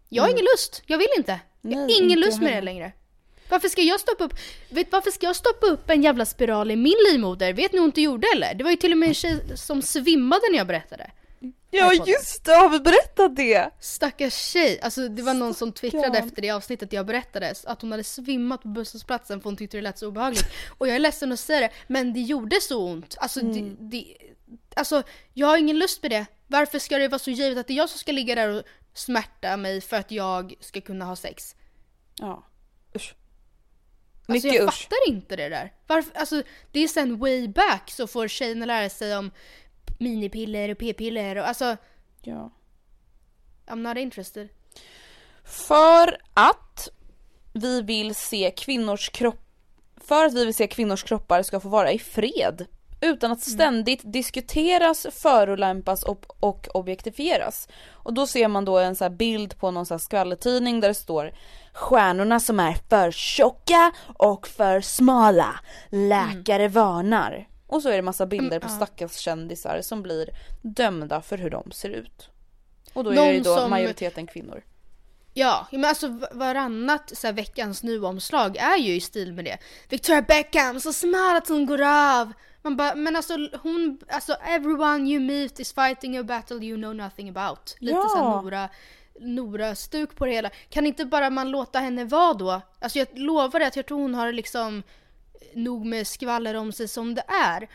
Jag 0.08 0.22
har 0.22 0.30
ingen 0.30 0.46
lust, 0.54 0.82
jag 0.86 0.98
vill 0.98 1.08
inte. 1.16 1.40
Jag 1.60 1.78
har 1.78 1.86
Nej, 1.86 1.96
ingen 1.98 2.18
inte 2.18 2.26
lust 2.26 2.40
med 2.42 2.52
det 2.52 2.60
längre. 2.60 2.92
Varför 3.48 3.68
ska 3.68 3.82
jag 3.82 4.00
stoppa 4.00 4.24
upp, 4.24 4.34
vet, 4.70 4.92
varför 4.92 5.10
ska 5.10 5.26
jag 5.26 5.36
stoppa 5.36 5.66
upp 5.66 5.90
en 5.90 6.02
jävla 6.02 6.24
spiral 6.24 6.70
i 6.70 6.76
min 6.76 6.96
livmoder? 7.12 7.52
Vet 7.52 7.72
ni 7.72 7.78
hur 7.78 7.84
ont 7.84 7.94
det 7.94 8.00
gjorde 8.00 8.26
eller? 8.34 8.54
Det 8.54 8.64
var 8.64 8.70
ju 8.70 8.76
till 8.76 8.92
och 8.92 8.98
med 8.98 9.08
en 9.08 9.14
tjej 9.14 9.56
som 9.56 9.82
svimmade 9.82 10.42
när 10.50 10.58
jag 10.58 10.66
berättade. 10.66 11.10
Ja 11.70 11.92
just 12.06 12.44
det, 12.44 12.52
har 12.52 12.68
vi 12.68 12.80
berättat 12.80 13.36
det? 13.36 13.70
Stackars 13.80 14.34
tjej, 14.34 14.80
alltså 14.80 15.08
det 15.08 15.22
var 15.22 15.34
någon 15.34 15.54
som 15.54 15.72
twittrade 15.72 16.18
efter 16.18 16.42
det 16.42 16.50
avsnittet 16.50 16.92
jag 16.92 17.06
berättade 17.06 17.54
att 17.64 17.82
hon 17.82 17.90
hade 17.90 18.04
svimmat 18.04 18.62
på 18.62 18.68
busshållplatsen 18.68 19.40
för 19.40 19.44
hon 19.44 19.56
tyckte 19.56 19.76
det 19.76 19.80
lät 19.82 19.98
så 19.98 20.08
obehagligt. 20.08 20.46
Och 20.78 20.88
jag 20.88 20.94
är 20.94 20.98
ledsen 20.98 21.32
att 21.32 21.40
säga 21.40 21.60
det, 21.60 21.70
men 21.86 22.12
det 22.12 22.20
gjorde 22.20 22.60
så 22.60 22.84
ont. 22.90 23.16
Alltså, 23.18 23.40
det, 23.40 23.76
det, 23.78 24.16
alltså 24.76 25.02
jag 25.34 25.46
har 25.46 25.58
ingen 25.58 25.78
lust 25.78 26.02
med 26.02 26.10
det. 26.10 26.26
Varför 26.46 26.78
ska 26.78 26.98
det 26.98 27.08
vara 27.08 27.18
så 27.18 27.30
givet 27.30 27.58
att 27.58 27.66
det 27.66 27.72
är 27.72 27.76
jag 27.76 27.90
som 27.90 27.98
ska 27.98 28.12
ligga 28.12 28.34
där 28.34 28.48
och 28.48 28.62
smärta 28.94 29.56
mig 29.56 29.80
för 29.80 29.96
att 29.96 30.10
jag 30.10 30.54
ska 30.60 30.80
kunna 30.80 31.04
ha 31.04 31.16
sex? 31.16 31.56
Ja, 32.18 32.46
usch. 32.96 33.14
Alltså 34.28 34.32
Mycket 34.32 34.54
jag 34.54 34.68
usch. 34.68 34.82
fattar 34.82 35.08
inte 35.08 35.36
det 35.36 35.48
där. 35.48 35.72
Varför, 35.86 36.18
alltså 36.18 36.42
det 36.72 36.80
är 36.80 36.88
sen 36.88 37.18
way 37.18 37.48
back 37.48 37.90
så 37.90 38.06
får 38.06 38.28
tjejerna 38.28 38.66
lära 38.66 38.88
sig 38.88 39.16
om 39.16 39.30
minipiller 39.98 40.68
och 40.68 40.78
p-piller 40.78 41.36
och 41.36 41.48
alltså 41.48 41.76
Ja. 42.22 42.50
I'm 43.66 43.88
not 43.88 43.96
interested. 43.96 44.48
För 45.44 46.18
att 46.34 46.88
vi 47.52 47.82
vill 47.82 48.14
se 48.14 48.50
kvinnors 48.56 49.08
kropp 49.10 49.44
för 49.96 50.24
att 50.24 50.34
vi 50.34 50.44
vill 50.44 50.54
se 50.54 50.66
kvinnors 50.66 51.02
kroppar 51.02 51.42
ska 51.42 51.60
få 51.60 51.68
vara 51.68 51.92
i 51.92 51.98
fred 51.98 52.66
utan 53.00 53.32
att 53.32 53.40
ständigt 53.40 54.00
diskuteras, 54.04 55.06
förolämpas 55.12 56.02
och, 56.02 56.26
och 56.40 56.68
objektifieras. 56.74 57.68
Och 57.90 58.14
då 58.14 58.26
ser 58.26 58.48
man 58.48 58.64
då 58.64 58.78
en 58.78 58.96
så 58.96 59.04
här 59.04 59.10
bild 59.10 59.58
på 59.58 59.70
någon 59.70 59.86
så 59.86 59.94
här 59.94 59.98
skvallertidning 59.98 60.80
där 60.80 60.88
det 60.88 60.94
står 60.94 61.32
Stjärnorna 61.72 62.40
som 62.40 62.60
är 62.60 62.76
för 62.88 63.10
tjocka 63.10 63.92
och 64.16 64.48
för 64.48 64.80
smala. 64.80 65.60
Läkare 65.88 66.68
varnar. 66.68 67.48
Och 67.68 67.82
så 67.82 67.88
är 67.88 67.96
det 67.96 68.02
massa 68.02 68.26
bilder 68.26 68.58
på 68.60 68.68
stackars 68.68 69.16
kändisar 69.16 69.80
som 69.82 70.02
blir 70.02 70.28
dömda 70.62 71.22
för 71.22 71.38
hur 71.38 71.50
de 71.50 71.70
ser 71.70 71.88
ut. 71.90 72.28
Och 72.92 73.04
då 73.04 73.10
är 73.10 73.14
det 73.14 73.26
ju 73.26 73.32
Någon 73.34 73.42
då 73.42 73.56
som- 73.56 73.70
majoriteten 73.70 74.26
kvinnor. 74.26 74.62
Ja, 75.34 75.66
men 75.72 75.84
alltså 75.84 76.08
va- 76.08 76.28
varannat 76.32 77.16
så 77.16 77.26
här, 77.26 77.34
veckans 77.34 77.82
nu-omslag 77.82 78.56
är 78.56 78.76
ju 78.76 78.94
i 78.94 79.00
stil 79.00 79.32
med 79.32 79.44
det. 79.44 79.58
Victoria 79.88 80.22
Beckham, 80.22 80.80
så 80.80 80.92
smart 80.92 81.36
att 81.42 81.48
hon 81.48 81.66
går 81.66 81.82
av. 81.82 82.32
Man 82.62 82.76
bara, 82.76 82.94
men 82.94 83.16
alltså 83.16 83.32
hon, 83.62 83.98
alltså 84.08 84.32
everyone 84.32 85.10
you 85.10 85.20
meet 85.20 85.60
is 85.60 85.72
fighting 85.72 86.16
a 86.18 86.22
battle 86.22 86.56
you 86.66 86.76
know 86.76 86.94
nothing 86.96 87.28
about. 87.28 87.76
Lite 87.78 87.96
Ja. 87.96 88.08
såhär 88.08 88.42
Nora, 88.42 88.68
Nora-stuk 89.20 90.16
på 90.16 90.26
det 90.26 90.32
hela. 90.32 90.50
Kan 90.70 90.86
inte 90.86 91.04
bara 91.04 91.30
man 91.30 91.50
låta 91.50 91.78
henne 91.78 92.04
vara 92.04 92.34
då? 92.34 92.60
Alltså 92.80 92.98
jag 92.98 93.08
lovar 93.18 93.58
dig 93.58 93.68
att 93.68 93.76
jag 93.76 93.86
tror 93.86 94.00
hon 94.02 94.14
har 94.14 94.32
liksom 94.32 94.82
nog 95.54 95.86
med 95.86 96.06
skvaller 96.06 96.54
om 96.54 96.72
sig 96.72 96.88
som 96.88 97.14
det 97.14 97.24
är. 97.28 97.68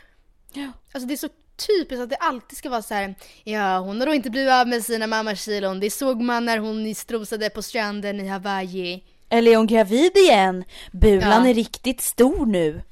Ja. 0.52 0.68
Alltså 0.92 1.08
det 1.08 1.14
är 1.14 1.16
så 1.16 1.28
typiskt 1.56 2.02
att 2.02 2.10
det 2.10 2.16
alltid 2.16 2.58
ska 2.58 2.70
vara 2.70 2.82
så 2.82 2.94
här. 2.94 3.14
ja 3.44 3.78
hon 3.78 4.00
har 4.00 4.06
då 4.06 4.14
inte 4.14 4.30
blivit 4.30 4.52
av 4.52 4.68
med 4.68 4.84
sina 4.84 5.06
mammakilon, 5.06 5.80
det 5.80 5.90
såg 5.90 6.20
man 6.22 6.44
när 6.44 6.58
hon 6.58 6.94
strosade 6.94 7.50
på 7.50 7.62
stranden 7.62 8.20
i 8.20 8.28
Hawaii. 8.28 9.04
Eller 9.28 9.52
är 9.52 9.56
hon 9.56 9.66
gravid 9.66 10.16
igen? 10.16 10.64
Bulan 10.92 11.44
Ja. 11.44 11.50
är 11.50 11.54
riktigt 11.54 12.00
stor 12.00 12.46
nu. 12.46 12.82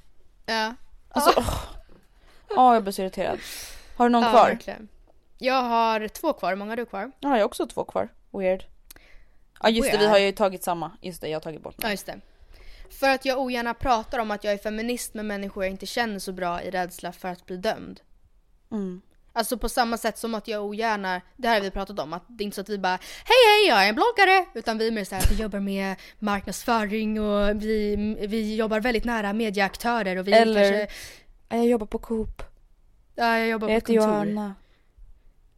Ja. 0.46 0.74
Alltså, 1.10 1.32
åh. 1.36 1.54
Ja, 2.54 2.74
jag 2.74 2.82
blir 2.82 2.92
så 2.92 3.02
irriterad. 3.02 3.38
Har 3.96 4.04
du 4.08 4.12
någon 4.12 4.22
ja, 4.22 4.30
kvar? 4.30 4.48
verkligen. 4.48 4.88
Jag 5.38 5.62
har 5.62 6.08
två 6.08 6.32
kvar, 6.32 6.50
hur 6.50 6.56
många 6.56 6.70
har 6.70 6.76
du 6.76 6.86
kvar? 6.86 7.12
Ja, 7.20 7.28
jag 7.28 7.36
har 7.38 7.44
också 7.44 7.66
två 7.66 7.84
kvar. 7.84 8.08
Weird. 8.30 8.64
Ja 9.62 9.68
just 9.68 9.90
det, 9.92 9.96
vi 9.98 10.04
Weird. 10.04 10.10
har 10.10 10.18
ju 10.18 10.32
tagit 10.32 10.64
samma. 10.64 10.90
Just 11.00 11.20
det, 11.20 11.28
jag 11.28 11.36
har 11.36 11.40
tagit 11.40 11.62
bort 11.62 11.74
Ja 11.76 11.82
den. 11.82 11.90
just 11.90 12.06
det. 12.06 12.20
För 13.00 13.08
att 13.08 13.24
jag 13.24 13.38
ogärna 13.40 13.74
pratar 13.74 14.18
om 14.18 14.30
att 14.30 14.44
jag 14.44 14.52
är 14.52 14.58
feminist 14.58 15.14
med 15.14 15.24
människor 15.24 15.64
jag 15.64 15.70
inte 15.70 15.86
känner 15.86 16.18
så 16.18 16.32
bra 16.32 16.62
i 16.62 16.70
rädsla 16.70 17.12
för 17.12 17.28
att 17.28 17.46
bli 17.46 17.56
dömd. 17.56 18.00
Mm. 18.72 19.02
Alltså 19.34 19.58
på 19.58 19.68
samma 19.68 19.96
sätt 19.96 20.18
som 20.18 20.34
att 20.34 20.48
jag 20.48 20.64
ogärna, 20.64 21.20
det 21.36 21.48
här 21.48 21.54
har 21.54 21.62
vi 21.62 21.70
pratat 21.70 21.98
om, 21.98 22.12
att 22.12 22.22
det 22.28 22.42
är 22.42 22.44
inte 22.44 22.54
så 22.54 22.60
att 22.60 22.68
vi 22.68 22.78
bara 22.78 22.98
Hej 23.24 23.36
hej 23.48 23.68
jag 23.68 23.84
är 23.84 23.88
en 23.88 23.94
bloggare! 23.94 24.46
Utan 24.54 24.78
vi 24.78 24.86
är 24.86 24.92
mer 24.92 25.04
såhär 25.04 25.24
vi 25.30 25.42
jobbar 25.42 25.60
med 25.60 25.96
marknadsföring 26.18 27.20
och 27.20 27.62
vi, 27.62 27.96
vi 28.28 28.56
jobbar 28.56 28.80
väldigt 28.80 29.04
nära 29.04 29.32
medieaktörer 29.32 30.16
och 30.16 30.28
vi 30.28 30.32
Eller- 30.32 30.70
kanske 30.70 30.94
Ja, 31.48 31.56
Jag 31.56 31.66
jobbar 31.66 31.86
på 31.86 31.98
Coop. 31.98 32.42
Ja 33.14 33.38
jag 33.38 33.48
jobbar 33.48 33.68
Jag 33.68 33.84
på 33.84 33.92
heter 33.92 34.06
kontor. 34.08 34.26
Johanna. 34.26 34.54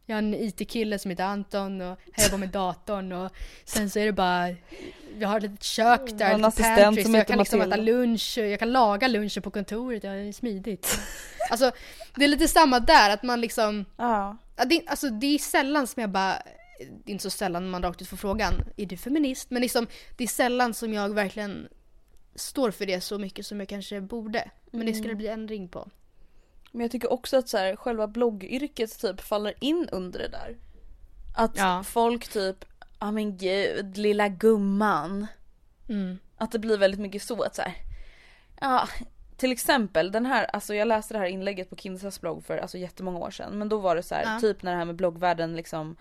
Jag 0.05 0.15
har 0.15 0.21
en 0.21 0.33
IT-kille 0.33 0.99
som 0.99 1.11
heter 1.11 1.23
Anton 1.23 1.81
och 1.81 1.99
jag 2.15 2.25
jobbar 2.25 2.37
med 2.37 2.49
datorn 2.49 3.11
och 3.11 3.31
sen 3.65 3.89
så 3.89 3.99
är 3.99 4.05
det 4.05 4.13
bara 4.13 4.55
vi 5.17 5.25
har 5.25 5.37
ett 5.37 5.43
litet 5.43 5.63
kök 5.63 6.01
där, 6.09 6.17
Jag 6.19 6.27
har 6.27 6.33
en 6.33 6.41
lite 6.41 6.63
pantry, 6.63 7.03
som 7.03 7.11
så 7.11 7.17
jag 7.17 7.27
kan 7.27 7.37
liksom 7.39 7.61
äta 7.61 7.75
lunch, 7.75 8.37
och 8.37 8.45
jag 8.45 8.59
kan 8.59 8.71
laga 8.71 9.07
lunchen 9.07 9.43
på 9.43 9.51
kontoret, 9.51 10.01
det 10.01 10.07
är 10.07 10.31
smidigt. 10.31 10.99
alltså 11.49 11.71
det 12.15 12.23
är 12.23 12.27
lite 12.27 12.47
samma 12.47 12.79
där, 12.79 13.09
att 13.09 13.23
man 13.23 13.41
liksom 13.41 13.85
Ja. 13.97 14.37
Ja, 14.55 14.65
det, 14.65 14.81
alltså, 14.87 15.09
det 15.09 15.27
är 15.27 15.39
sällan 15.39 15.87
som 15.87 16.01
jag 16.01 16.09
bara, 16.09 16.33
det 16.79 17.11
är 17.11 17.13
inte 17.13 17.23
så 17.23 17.29
sällan 17.29 17.69
man 17.69 17.83
rakt 17.83 18.01
ut 18.01 18.07
får 18.07 18.17
frågan, 18.17 18.53
är 18.77 18.85
du 18.85 18.97
feminist? 18.97 19.49
Men 19.49 19.61
liksom, 19.61 19.87
det 20.17 20.23
är 20.23 20.27
sällan 20.27 20.73
som 20.73 20.93
jag 20.93 21.13
verkligen 21.13 21.67
står 22.35 22.71
för 22.71 22.85
det 22.85 23.01
så 23.01 23.17
mycket 23.17 23.45
som 23.45 23.59
jag 23.59 23.69
kanske 23.69 24.01
borde. 24.01 24.49
Men 24.71 24.85
det 24.85 24.93
ska 24.93 25.07
det 25.07 25.15
bli 25.15 25.27
ändring 25.27 25.67
på. 25.67 25.89
Men 26.75 26.81
jag 26.81 26.91
tycker 26.91 27.11
också 27.13 27.37
att 27.37 27.49
så 27.49 27.57
här, 27.57 27.75
själva 27.75 28.07
bloggyrket 28.07 28.99
typ 28.99 29.21
faller 29.21 29.53
in 29.59 29.89
under 29.91 30.19
det 30.19 30.27
där. 30.27 30.57
Att 31.35 31.57
Ja. 31.57 31.83
folk 31.85 32.27
typ, 32.27 32.65
ja 32.99 33.11
men 33.11 33.37
gud, 33.37 33.97
lilla 33.97 34.27
gumman. 34.27 35.27
Mm. 35.89 36.17
Att 36.37 36.51
det 36.51 36.59
blir 36.59 36.77
väldigt 36.77 36.99
mycket 36.99 37.23
så 37.23 37.41
att 37.43 37.55
så 37.55 37.61
här, 37.61 37.73
ja 38.61 38.87
till 39.37 39.51
exempel 39.51 40.11
den 40.11 40.25
här, 40.25 40.43
alltså 40.45 40.75
jag 40.75 40.87
läste 40.87 41.13
det 41.13 41.17
här 41.19 41.25
inlägget 41.25 41.69
på 41.69 41.75
Kinsas 41.75 42.21
blogg 42.21 42.45
för 42.45 42.57
alltså 42.57 42.77
jättemånga 42.77 43.19
år 43.19 43.31
sedan 43.31 43.57
men 43.57 43.69
då 43.69 43.77
var 43.77 43.95
det 43.95 44.03
så 44.03 44.15
här, 44.15 44.23
Ja. 44.33 44.39
typ 44.39 44.63
när 44.63 44.71
det 44.71 44.77
här 44.77 44.85
med 44.85 44.95
bloggvärlden 44.95 45.55
liksom 45.55 45.95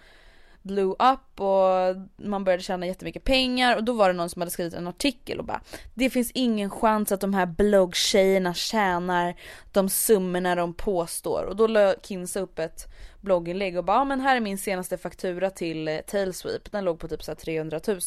blew 0.64 0.90
up 0.90 1.40
och 1.40 1.96
man 2.16 2.44
började 2.44 2.62
tjäna 2.62 2.86
jättemycket 2.86 3.24
pengar 3.24 3.76
och 3.76 3.84
då 3.84 3.92
var 3.92 4.08
det 4.08 4.14
någon 4.14 4.30
som 4.30 4.42
hade 4.42 4.50
skrivit 4.50 4.74
en 4.74 4.86
artikel 4.86 5.38
och 5.38 5.44
bara 5.44 5.60
Det 5.94 6.10
finns 6.10 6.30
ingen 6.34 6.70
chans 6.70 7.12
att 7.12 7.20
de 7.20 7.34
här 7.34 7.46
bloggtjejerna 7.46 8.54
tjänar 8.54 9.34
de 9.72 9.88
summorna 9.88 10.54
de 10.54 10.74
påstår 10.74 11.44
och 11.44 11.56
då 11.56 11.66
la 11.66 11.94
Kinsa 12.02 12.40
upp 12.40 12.58
ett 12.58 12.86
blogginlägg 13.20 13.76
och 13.78 13.84
bara 13.84 13.96
ja, 13.96 14.04
men 14.04 14.20
här 14.20 14.36
är 14.36 14.40
min 14.40 14.58
senaste 14.58 14.98
faktura 14.98 15.50
till 15.50 15.88
eh, 15.88 15.98
Tailsweep 15.98 16.72
den 16.72 16.84
låg 16.84 16.98
på 16.98 17.08
typ 17.08 17.22
så 17.22 17.30
här 17.30 17.36
300 17.36 17.80
000 17.86 18.00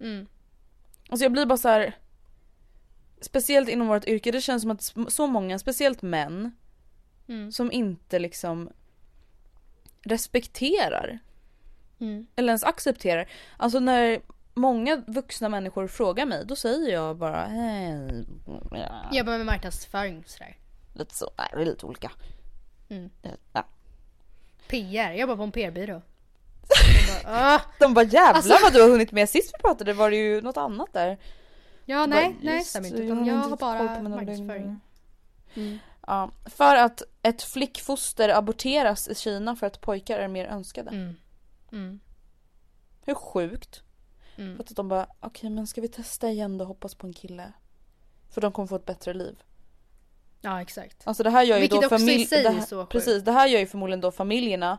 Mm. 0.00 0.26
Alltså 1.08 1.24
jag 1.24 1.32
blir 1.32 1.46
bara 1.46 1.56
så 1.58 1.68
här. 1.68 1.96
Speciellt 3.20 3.68
inom 3.68 3.88
vårt 3.88 4.04
yrke, 4.04 4.30
det 4.32 4.40
känns 4.40 4.62
som 4.62 4.70
att 4.70 4.92
så 5.12 5.26
många, 5.26 5.58
speciellt 5.58 6.02
män, 6.02 6.52
Mm. 7.28 7.52
som 7.52 7.72
inte 7.72 8.18
liksom 8.18 8.70
respekterar 10.02 11.18
Mm. 12.04 12.26
eller 12.36 12.48
ens 12.48 12.64
accepterar. 12.64 13.28
Alltså 13.56 13.78
när 13.80 14.20
många 14.54 14.96
vuxna 15.06 15.48
människor 15.48 15.86
frågar 15.86 16.26
mig, 16.26 16.44
då 16.46 16.56
säger 16.56 16.92
jag 16.92 17.16
bara 17.16 17.44
hej. 17.44 18.24
Ja, 18.72 19.04
Jobbar 19.12 19.36
med 19.36 19.46
marknadsföring 19.46 20.24
sådär. 20.26 20.56
Lite 20.92 21.14
så, 21.14 21.30
nej 21.38 21.48
det 21.52 21.60
är 21.60 21.64
lite 21.66 21.86
olika. 21.86 22.10
Mm. 22.88 23.10
Ja. 23.52 23.64
PR, 24.68 24.86
jag 25.10 25.16
jobbar 25.18 25.36
på 25.36 25.42
en 25.42 25.52
PR-byrå. 25.52 26.02
Jag 26.68 27.22
bara, 27.24 27.54
ah. 27.54 27.60
De 27.78 27.94
bara 27.94 28.04
jävlar 28.04 28.32
Alltså- 28.34 28.58
vad 28.62 28.72
du 28.72 28.82
har 28.82 28.88
hunnit 28.88 29.12
med. 29.12 29.28
Sist 29.28 29.54
vi 29.54 29.62
pratade 29.62 29.92
var 29.92 30.10
det 30.10 30.16
ju 30.16 30.40
något 30.40 30.56
annat 30.56 30.92
där. 30.92 31.18
Ja, 31.84 32.00
Du 32.00 32.06
nej, 32.06 32.24
bara, 32.28 32.36
nej, 32.52 32.64
stämmer 32.64 32.88
inte. 32.88 33.02
jag 33.02 33.18
inte 33.18 33.32
har 33.32 33.56
bara 33.56 33.82
marknadsföring. 34.08 34.80
lögner. 35.54 35.78
Ja, 36.06 36.30
för 36.44 36.76
att 36.76 37.02
ett 37.22 37.42
flickfoster 37.42 38.28
aborteras 38.28 39.08
i 39.08 39.14
Kina 39.14 39.56
för 39.56 39.66
att 39.66 39.80
pojkar 39.80 40.18
är 40.18 40.28
mer 40.28 40.46
önskade. 40.46 40.90
Mm. 40.90 41.16
Mm. 41.74 42.00
Hur 43.06 43.14
sjukt? 43.14 43.82
Mm. 44.36 44.56
För 44.56 44.62
att 44.64 44.76
de 44.76 44.88
bara, 44.88 45.06
okej 45.20 45.50
men 45.50 45.66
ska 45.66 45.80
vi 45.80 45.88
testa 45.88 46.30
igen 46.30 46.58
då 46.58 46.64
hoppas 46.64 46.94
på 46.94 47.06
en 47.06 47.12
kille? 47.12 47.52
För 48.30 48.40
de 48.40 48.52
kommer 48.52 48.66
få 48.66 48.76
ett 48.76 48.86
bättre 48.86 49.14
liv. 49.14 49.42
Ja, 50.40 50.60
exakt. 50.62 51.02
Alltså 51.04 51.22
det 51.22 51.30
här 51.30 51.42
gör 51.42 51.56
ju 51.56 51.60
Vilket 51.60 51.80
då 51.80 51.86
också 51.86 51.94
i 51.96 51.98
familj... 51.98 52.24
sig 52.26 52.42
det 52.42 52.48
är 52.48 52.52
här, 52.52 52.60
så 52.66 52.80
sjukt. 52.80 52.92
Precis, 52.92 53.22
det 53.22 53.32
här 53.32 53.46
gör 53.46 53.60
ju 53.60 53.66
förmodligen 53.66 54.00
då 54.00 54.10
familjerna 54.10 54.78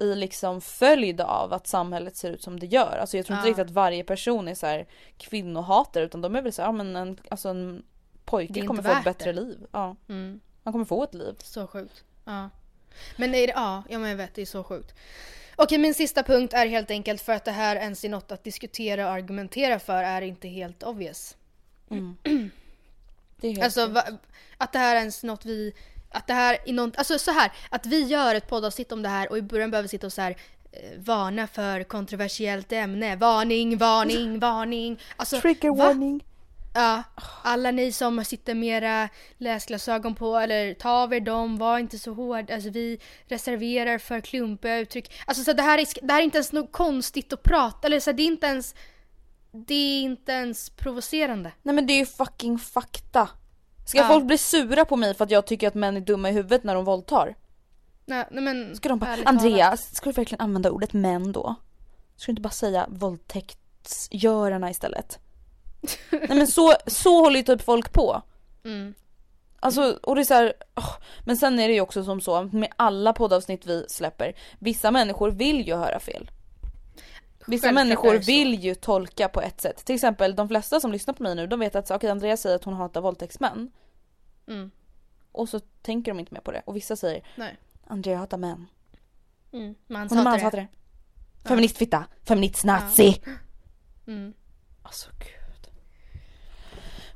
i 0.00 0.14
liksom 0.14 0.60
följd 0.60 1.20
av 1.20 1.52
att 1.52 1.66
samhället 1.66 2.16
ser 2.16 2.30
ut 2.30 2.42
som 2.42 2.60
det 2.60 2.66
gör. 2.66 2.96
Alltså 3.00 3.16
jag 3.16 3.26
tror 3.26 3.36
inte 3.38 3.48
Ja. 3.48 3.50
riktigt 3.50 3.66
att 3.66 3.70
varje 3.70 4.04
person 4.04 4.48
är 4.48 4.54
så 4.54 4.66
här 4.66 4.86
kvinnohatare 5.16 6.04
utan 6.04 6.20
de 6.20 6.36
är 6.36 6.42
väl 6.42 6.52
så 6.52 6.62
här, 6.62 6.68
ja 6.68 6.72
men 6.72 6.96
en, 6.96 7.18
alltså 7.30 7.48
en 7.48 7.82
pojke 8.24 8.66
kommer 8.66 8.82
få 8.82 8.90
ett 8.90 9.04
bättre 9.04 9.32
det. 9.32 9.40
liv. 9.40 9.66
Ja, 9.72 9.96
Mm. 10.08 10.40
han 10.64 10.72
kommer 10.72 10.84
få 10.84 11.04
ett 11.04 11.14
liv. 11.14 11.34
Så 11.38 11.66
sjukt. 11.66 12.04
Ja. 12.24 12.50
Men 13.16 13.34
är 13.34 13.46
det, 13.46 13.52
ja, 13.52 13.82
jag 13.88 14.16
vet, 14.16 14.34
det 14.34 14.42
är 14.42 14.46
så 14.46 14.64
sjukt. 14.64 14.94
Okej, 15.56 15.78
min 15.78 15.94
sista 15.94 16.22
punkt 16.22 16.52
är 16.52 16.66
helt 16.66 16.90
enkelt 16.90 17.22
för 17.22 17.32
att 17.32 17.44
det 17.44 17.50
här 17.50 17.76
ens 17.76 18.04
är 18.04 18.08
något 18.08 18.32
att 18.32 18.44
diskutera 18.44 19.06
och 19.06 19.12
argumentera 19.12 19.78
för 19.78 20.02
är 20.02 20.22
inte 20.22 20.48
helt 20.48 20.82
obvious. 20.82 21.36
Det 23.36 23.48
är 23.48 23.52
helt 23.52 23.64
Alltså 23.64 23.86
va, 23.86 24.04
att 24.56 24.72
det 24.72 24.78
här 24.78 24.96
är 24.96 24.98
ens 24.98 25.22
något 25.22 25.44
vi, 25.44 25.72
att 26.10 26.26
det 26.26 26.34
här 26.34 26.58
är 26.66 26.72
något, 26.72 26.96
alltså 26.96 27.18
så 27.18 27.30
här, 27.30 27.52
att 27.70 27.86
vi 27.86 28.02
gör 28.02 28.34
ett 28.34 28.48
poddavsnitt 28.48 28.92
om 28.92 29.02
det 29.02 29.08
här 29.08 29.30
och 29.30 29.38
i 29.38 29.42
början 29.42 29.70
behöver 29.70 29.84
vi 29.84 29.88
sitta 29.88 30.06
och 30.06 30.12
så 30.12 30.22
här 30.22 30.36
eh, 30.72 30.98
varna 30.98 31.46
för 31.46 31.84
kontroversiellt 31.84 32.72
ämne. 32.72 33.16
Varning, 33.16 33.78
varning, 33.78 34.38
varning. 34.38 35.00
Alltså, 35.16 35.40
Trigger 35.40 35.68
va? 35.68 35.86
warning. 35.86 36.24
Ja, 36.74 37.02
alla 37.42 37.70
ni 37.70 37.92
som 37.92 38.24
sitter 38.24 38.54
med 38.54 38.82
era 38.82 39.08
läsglasögon 39.38 40.14
på 40.14 40.36
eller 40.36 40.74
ta 40.74 40.90
av 40.90 41.14
er 41.14 41.20
dem, 41.20 41.58
var 41.58 41.78
inte 41.78 41.98
så 41.98 42.14
hård. 42.14 42.50
Alltså 42.50 42.70
vi 42.70 42.98
reserverar 43.26 43.98
för 43.98 44.20
klumpiga 44.20 44.78
uttryck. 44.78 45.12
Alltså 45.26 45.44
så 45.44 45.52
det 45.52 45.62
här 45.62 45.78
är, 45.78 46.06
det 46.06 46.12
här 46.12 46.20
är 46.20 46.24
inte 46.24 46.38
ens 46.38 46.52
något 46.52 46.72
konstigt 46.72 47.32
att 47.32 47.42
prata, 47.42 47.86
eller 47.86 48.00
så 48.00 48.12
det 48.12 48.22
är 48.22 48.26
inte 48.26 48.46
ens 48.46 48.74
det 49.52 49.74
är 49.74 50.02
inte 50.02 50.32
ens 50.32 50.70
provocerande. 50.70 51.52
Nej 51.62 51.74
men 51.74 51.86
det 51.86 51.92
är 51.92 51.98
ju 51.98 52.06
fucking 52.06 52.58
fakta. 52.58 53.28
Ska 53.86 53.98
Ja. 53.98 54.08
folk 54.08 54.24
bli 54.24 54.38
sura 54.38 54.84
på 54.84 54.96
mig 54.96 55.14
för 55.14 55.24
att 55.24 55.30
jag 55.30 55.46
tycker 55.46 55.68
att 55.68 55.74
män 55.74 55.96
är 55.96 56.00
dumma 56.00 56.30
i 56.30 56.32
huvudet 56.32 56.64
när 56.64 56.74
de 56.74 56.84
våldtar? 56.84 57.34
Nej, 58.06 58.28
nej 58.30 58.42
men 58.42 58.76
Ska 58.76 58.88
de 58.88 58.98
bara. 58.98 59.16
Andreas, 59.24 59.94
ska 59.94 60.10
du 60.10 60.12
verkligen 60.12 60.40
använda 60.44 60.70
ordet 60.70 60.92
män 60.92 61.32
då? 61.32 61.54
Ska 62.16 62.26
du 62.26 62.32
inte 62.32 62.42
bara 62.42 62.50
säga 62.50 62.86
våldtäktsgörarna 62.88 64.70
istället? 64.70 65.18
Nej 66.10 66.28
men 66.28 66.46
så, 66.46 66.74
så 66.86 67.20
håller 67.20 67.36
ju 67.36 67.42
typ 67.42 67.62
folk 67.62 67.92
på. 67.92 68.22
Mm. 68.64 68.94
Alltså, 69.60 69.98
och 70.02 70.14
det 70.14 70.22
är 70.22 70.24
så 70.24 70.34
här, 70.34 70.52
åh, 70.74 70.94
men 71.24 71.36
sen 71.36 71.58
är 71.58 71.68
det 71.68 71.74
ju 71.74 71.80
också 71.80 72.04
som 72.04 72.20
så 72.20 72.42
med 72.42 72.68
alla 72.76 73.12
poddavsnitt 73.12 73.66
vi 73.66 73.84
släpper, 73.88 74.34
vissa 74.58 74.90
människor 74.90 75.30
vill 75.30 75.66
ju 75.68 75.74
höra 75.74 76.00
fel. 76.00 76.30
Vissa 77.46 77.66
Självklart 77.66 77.74
människor 77.74 78.18
vill 78.18 78.54
ju 78.54 78.74
tolka 78.74 79.28
på 79.28 79.40
ett 79.40 79.60
sätt. 79.60 79.84
Till 79.84 79.94
exempel 79.94 80.36
de 80.36 80.48
flesta 80.48 80.80
som 80.80 80.92
lyssnar 80.92 81.14
på 81.14 81.22
mig 81.22 81.34
nu, 81.34 81.46
de 81.46 81.60
vet 81.60 81.74
att 81.76 81.90
okej 81.90 82.10
Andreas 82.10 82.40
säger 82.40 82.56
att 82.56 82.64
hon 82.64 82.74
hatar 82.74 83.00
våldtäktsmän. 83.00 83.70
Mm. 84.48 84.70
Och 85.32 85.48
så 85.48 85.60
tänker 85.60 86.12
de 86.12 86.20
inte 86.20 86.34
mer 86.34 86.40
på 86.40 86.52
det. 86.52 86.62
Och 86.64 86.76
vissa 86.76 86.96
säger 86.96 87.22
Nej. 87.36 87.56
Andrea 87.86 88.18
hatar 88.18 88.38
män. 88.38 88.66
Mm. 89.52 89.74
Hon 89.88 89.96
är 89.96 89.98
Manshatare. 89.98 90.24
manshatare. 90.24 90.66
Feministfitta, 91.44 92.04
feministnazi. 92.24 93.22
Mm. 94.06 94.34
Alltså 94.82 95.10
gud. 95.18 95.41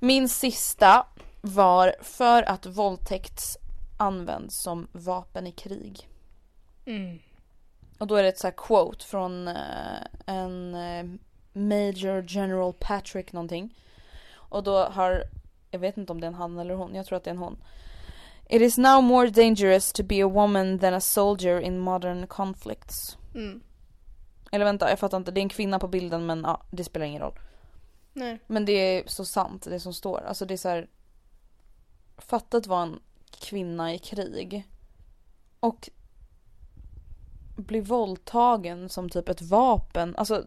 Min 0.00 0.28
sista 0.28 1.06
var 1.40 1.94
för 2.02 2.42
att 2.42 2.66
våldtäkt 2.66 3.56
används 3.96 4.62
som 4.62 4.88
vapen 4.92 5.46
i 5.46 5.52
krig. 5.52 6.08
Mm. 6.84 7.18
Och 7.98 8.06
då 8.06 8.14
är 8.14 8.22
det 8.22 8.28
ett 8.28 8.38
så 8.38 8.46
här 8.46 8.54
quote 8.56 9.04
från 9.04 9.48
eh, 9.48 9.54
en 10.26 10.74
eh, 10.74 11.04
Major 11.52 12.24
General 12.28 12.72
Patrick 12.72 13.32
någonting. 13.32 13.74
Och 14.34 14.62
då 14.62 14.84
har, 14.84 15.22
jag 15.70 15.78
vet 15.78 15.96
inte 15.96 16.12
om 16.12 16.20
det 16.20 16.26
är 16.26 16.28
en 16.28 16.34
han 16.34 16.58
eller 16.58 16.74
hon, 16.74 16.94
jag 16.94 17.06
tror 17.06 17.16
att 17.16 17.24
det 17.24 17.30
är 17.30 17.34
en 17.34 17.38
hon. 17.38 17.58
It 18.48 18.62
is 18.62 18.78
now 18.78 19.02
more 19.02 19.30
dangerous 19.30 19.92
to 19.92 20.02
be 20.02 20.24
a 20.24 20.28
woman 20.28 20.78
than 20.78 20.94
a 20.94 21.00
soldier 21.00 21.60
in 21.60 21.78
modern 21.78 22.26
conflicts. 22.26 23.18
Mm. 23.34 23.62
Eller 24.52 24.64
vänta, 24.64 24.90
jag 24.90 24.98
fattar 24.98 25.16
inte, 25.16 25.30
det 25.30 25.40
är 25.40 25.42
en 25.42 25.48
kvinna 25.48 25.78
på 25.78 25.88
bilden 25.88 26.26
men 26.26 26.42
ja, 26.42 26.62
det 26.70 26.84
spelar 26.84 27.06
ingen 27.06 27.22
roll. 27.22 27.38
Nej. 28.16 28.38
Men 28.46 28.64
det 28.64 28.72
är 28.72 29.02
så 29.06 29.24
sant 29.24 29.64
det 29.64 29.80
som 29.80 29.94
står. 29.94 30.20
Alltså 30.20 30.44
det 30.46 30.54
är 30.54 30.58
så 30.58 30.68
här. 30.68 30.88
Fatta 32.18 32.56
att 32.56 32.66
vara 32.66 32.82
en 32.82 33.00
kvinna 33.30 33.94
i 33.94 33.98
krig. 33.98 34.68
Och 35.60 35.90
bli 37.56 37.80
våldtagen 37.80 38.88
som 38.88 39.08
typ 39.10 39.28
ett 39.28 39.42
vapen. 39.42 40.16
Alltså 40.16 40.44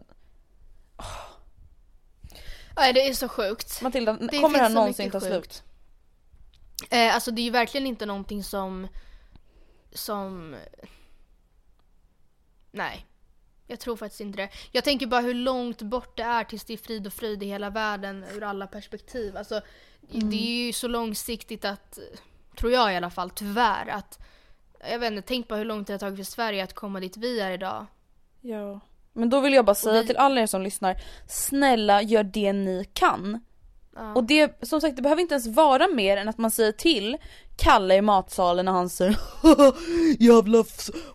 Nej, 2.76 2.92
det 2.92 3.08
är 3.08 3.14
så 3.14 3.28
sjukt. 3.28 3.82
Matilda, 3.82 4.12
Det 4.12 4.40
kommer 4.40 4.58
det 4.58 4.64
här 4.64 4.70
någonsin 4.70 5.10
ta 5.10 5.20
sjukt. 5.20 5.26
slut? 5.26 5.62
Eh, 6.90 7.14
alltså 7.14 7.30
det 7.30 7.40
är 7.40 7.44
ju 7.44 7.50
verkligen 7.50 7.86
inte 7.86 8.06
någonting 8.06 8.44
som... 8.44 8.88
Som... 9.92 10.56
Nej. 12.70 13.06
Jag 13.70 13.80
tror 13.80 13.96
faktiskt 13.96 14.20
inte 14.20 14.38
det. 14.42 14.48
Jag 14.72 14.84
tänker 14.84 15.06
bara 15.06 15.20
hur 15.20 15.34
långt 15.34 15.82
bort 15.82 16.16
det 16.16 16.22
är 16.22 16.44
tills 16.44 16.64
det 16.64 16.72
är 16.72 16.76
frid 16.76 17.06
och 17.06 17.12
fröjd 17.12 17.42
i 17.42 17.46
hela 17.46 17.70
världen 17.70 18.24
ur 18.36 18.42
alla 18.42 18.66
perspektiv. 18.66 19.36
Alltså, 19.36 19.60
Det 20.00 20.36
är 20.36 20.66
ju 20.66 20.72
så 20.72 20.88
långsiktigt 20.88 21.64
att, 21.64 21.98
tror 22.58 22.72
jag 22.72 22.92
i 22.92 22.96
alla 22.96 23.10
fall, 23.10 23.30
tyvärr 23.30 23.88
att 23.88 24.18
jag 24.90 24.98
vet 24.98 25.12
inte, 25.12 25.28
tänk 25.28 25.48
på 25.48 25.54
hur 25.56 25.64
långt 25.64 25.86
det 25.86 25.92
har 25.92 25.98
tagit 25.98 26.16
för 26.16 26.24
Sverige 26.32 26.64
att 26.64 26.74
komma 26.74 27.00
dit 27.00 27.16
vi 27.16 27.40
är 27.40 27.50
idag. 27.50 27.86
Ja. 28.40 28.80
Men 29.12 29.30
då 29.30 29.40
vill 29.40 29.52
jag 29.52 29.64
bara 29.64 29.74
säga 29.74 30.00
vi- 30.00 30.06
till 30.06 30.16
alla 30.16 30.40
er 30.40 30.46
som 30.46 30.62
lyssnar. 30.62 30.96
Snälla 31.28 32.02
gör 32.02 32.22
det 32.22 32.52
ni 32.52 32.84
kan. 32.92 33.40
Ja. 33.94 34.14
Och 34.14 34.24
det, 34.24 34.58
som 34.66 34.80
sagt 34.80 34.96
det 34.96 35.02
behöver 35.02 35.22
inte 35.22 35.34
ens 35.34 35.46
vara 35.46 35.88
mer 35.88 36.16
än 36.16 36.28
att 36.28 36.38
man 36.38 36.50
säger 36.50 36.72
till 36.72 37.16
Kalle 37.56 37.94
i 37.94 38.02
matsalen 38.02 38.64
när 38.64 38.72
han 38.72 38.88
säger 38.88 39.16
Jävla 40.22 40.64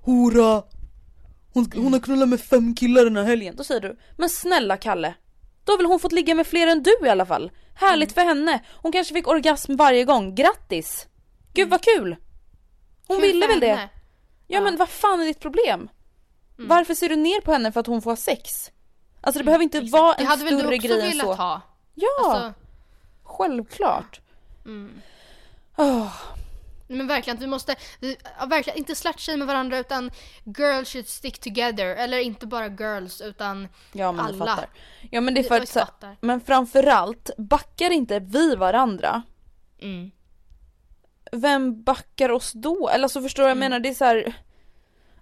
hora! 0.01 0.63
Hon, 1.55 1.71
hon 1.75 1.93
har 1.93 1.99
knullat 1.99 2.29
med 2.29 2.41
fem 2.41 2.75
killar 2.75 3.03
den 3.03 3.17
här 3.17 3.23
helgen. 3.23 3.55
Då 3.55 3.63
säger 3.63 3.81
du, 3.81 3.97
men 4.17 4.29
snälla 4.29 4.77
Kalle. 4.77 5.13
Då 5.63 5.71
har 5.73 5.77
väl 5.77 5.85
hon 5.85 5.99
fått 5.99 6.11
ligga 6.11 6.35
med 6.35 6.47
fler 6.47 6.67
än 6.67 6.83
du 6.83 6.95
i 7.05 7.09
alla 7.09 7.25
fall. 7.25 7.51
Härligt 7.75 8.11
för 8.13 8.21
henne. 8.21 8.59
Hon 8.81 8.91
kanske 8.91 9.13
fick 9.13 9.27
orgasm 9.27 9.75
varje 9.75 10.03
gång. 10.03 10.35
Grattis! 10.35 11.07
Gud 11.53 11.69
vad 11.69 11.81
kul! 11.81 12.15
Hon 13.07 13.17
Kul 13.17 13.25
ville 13.31 13.47
väl 13.47 13.59
det? 13.59 13.67
henne. 13.67 13.89
Ja, 14.47 14.61
men 14.61 14.77
vad 14.77 14.89
fan 14.89 15.21
är 15.21 15.25
ditt 15.25 15.39
problem? 15.39 15.89
Varför 16.57 16.93
ser 16.93 17.09
du 17.09 17.15
ner 17.15 17.41
på 17.41 17.51
henne 17.51 17.71
för 17.71 17.79
att 17.79 17.87
hon 17.87 18.01
får 18.01 18.11
ha 18.11 18.15
sex? 18.17 18.71
Alltså 19.21 19.39
det 19.39 19.43
behöver 19.45 19.63
inte 19.63 19.81
vara 19.81 20.13
Det 20.13 20.21
en 20.21 20.27
hade 20.27 20.43
väl 20.43 20.53
du 20.53 20.59
större 20.59 20.75
också 20.75 20.87
grej 20.87 21.01
än 21.01 21.07
velat 21.09 21.25
så. 21.25 21.33
ha? 21.33 21.61
Ja, 21.95 22.07
Alltså, 22.23 22.53
självklart. 23.23 24.19
mm. 24.65 24.91
Åh, 25.77 26.11
Men 26.87 27.07
verkligen, 27.07 27.39
vi 27.39 27.47
måste, 27.47 27.75
vi, 27.99 28.17
ja, 28.39 28.45
verkligen 28.45 28.79
inte 28.79 28.95
slutshamea 28.95 29.45
varandra 29.45 29.77
utan 29.79 30.11
girls 30.43 30.89
should 30.89 31.07
stick 31.07 31.39
together. 31.39 31.85
Eller 31.85 32.17
inte 32.19 32.47
bara 32.47 32.67
girls 32.67 33.21
utan 33.21 33.67
ja 33.91 34.11
men 34.11 34.25
alla. 34.25 34.45
fattar. 34.45 34.69
Ja 35.11 35.21
men 35.21 35.33
det 35.33 35.39
är 35.39 35.43
Vi- 35.43 35.47
för 35.49 35.55
vi 35.59 35.63
att 35.63 35.69
så, 35.69 35.87
men 36.21 36.41
framförallt 36.41 37.29
backar 37.37 37.89
inte 37.91 38.19
vi 38.19 38.55
varandra. 38.55 39.21
Mm. 39.81 40.11
Vem 41.31 41.83
backar 41.83 42.29
oss 42.31 42.51
då? 42.53 42.89
Eller 42.89 43.07
så 43.07 43.21
förstår 43.21 43.43
du 43.43 43.45
vad 43.45 43.51
jag 43.51 43.57
menar? 43.57 43.79
Det 43.79 43.89
är 43.89 43.93
så 43.93 44.05
här. 44.05 44.33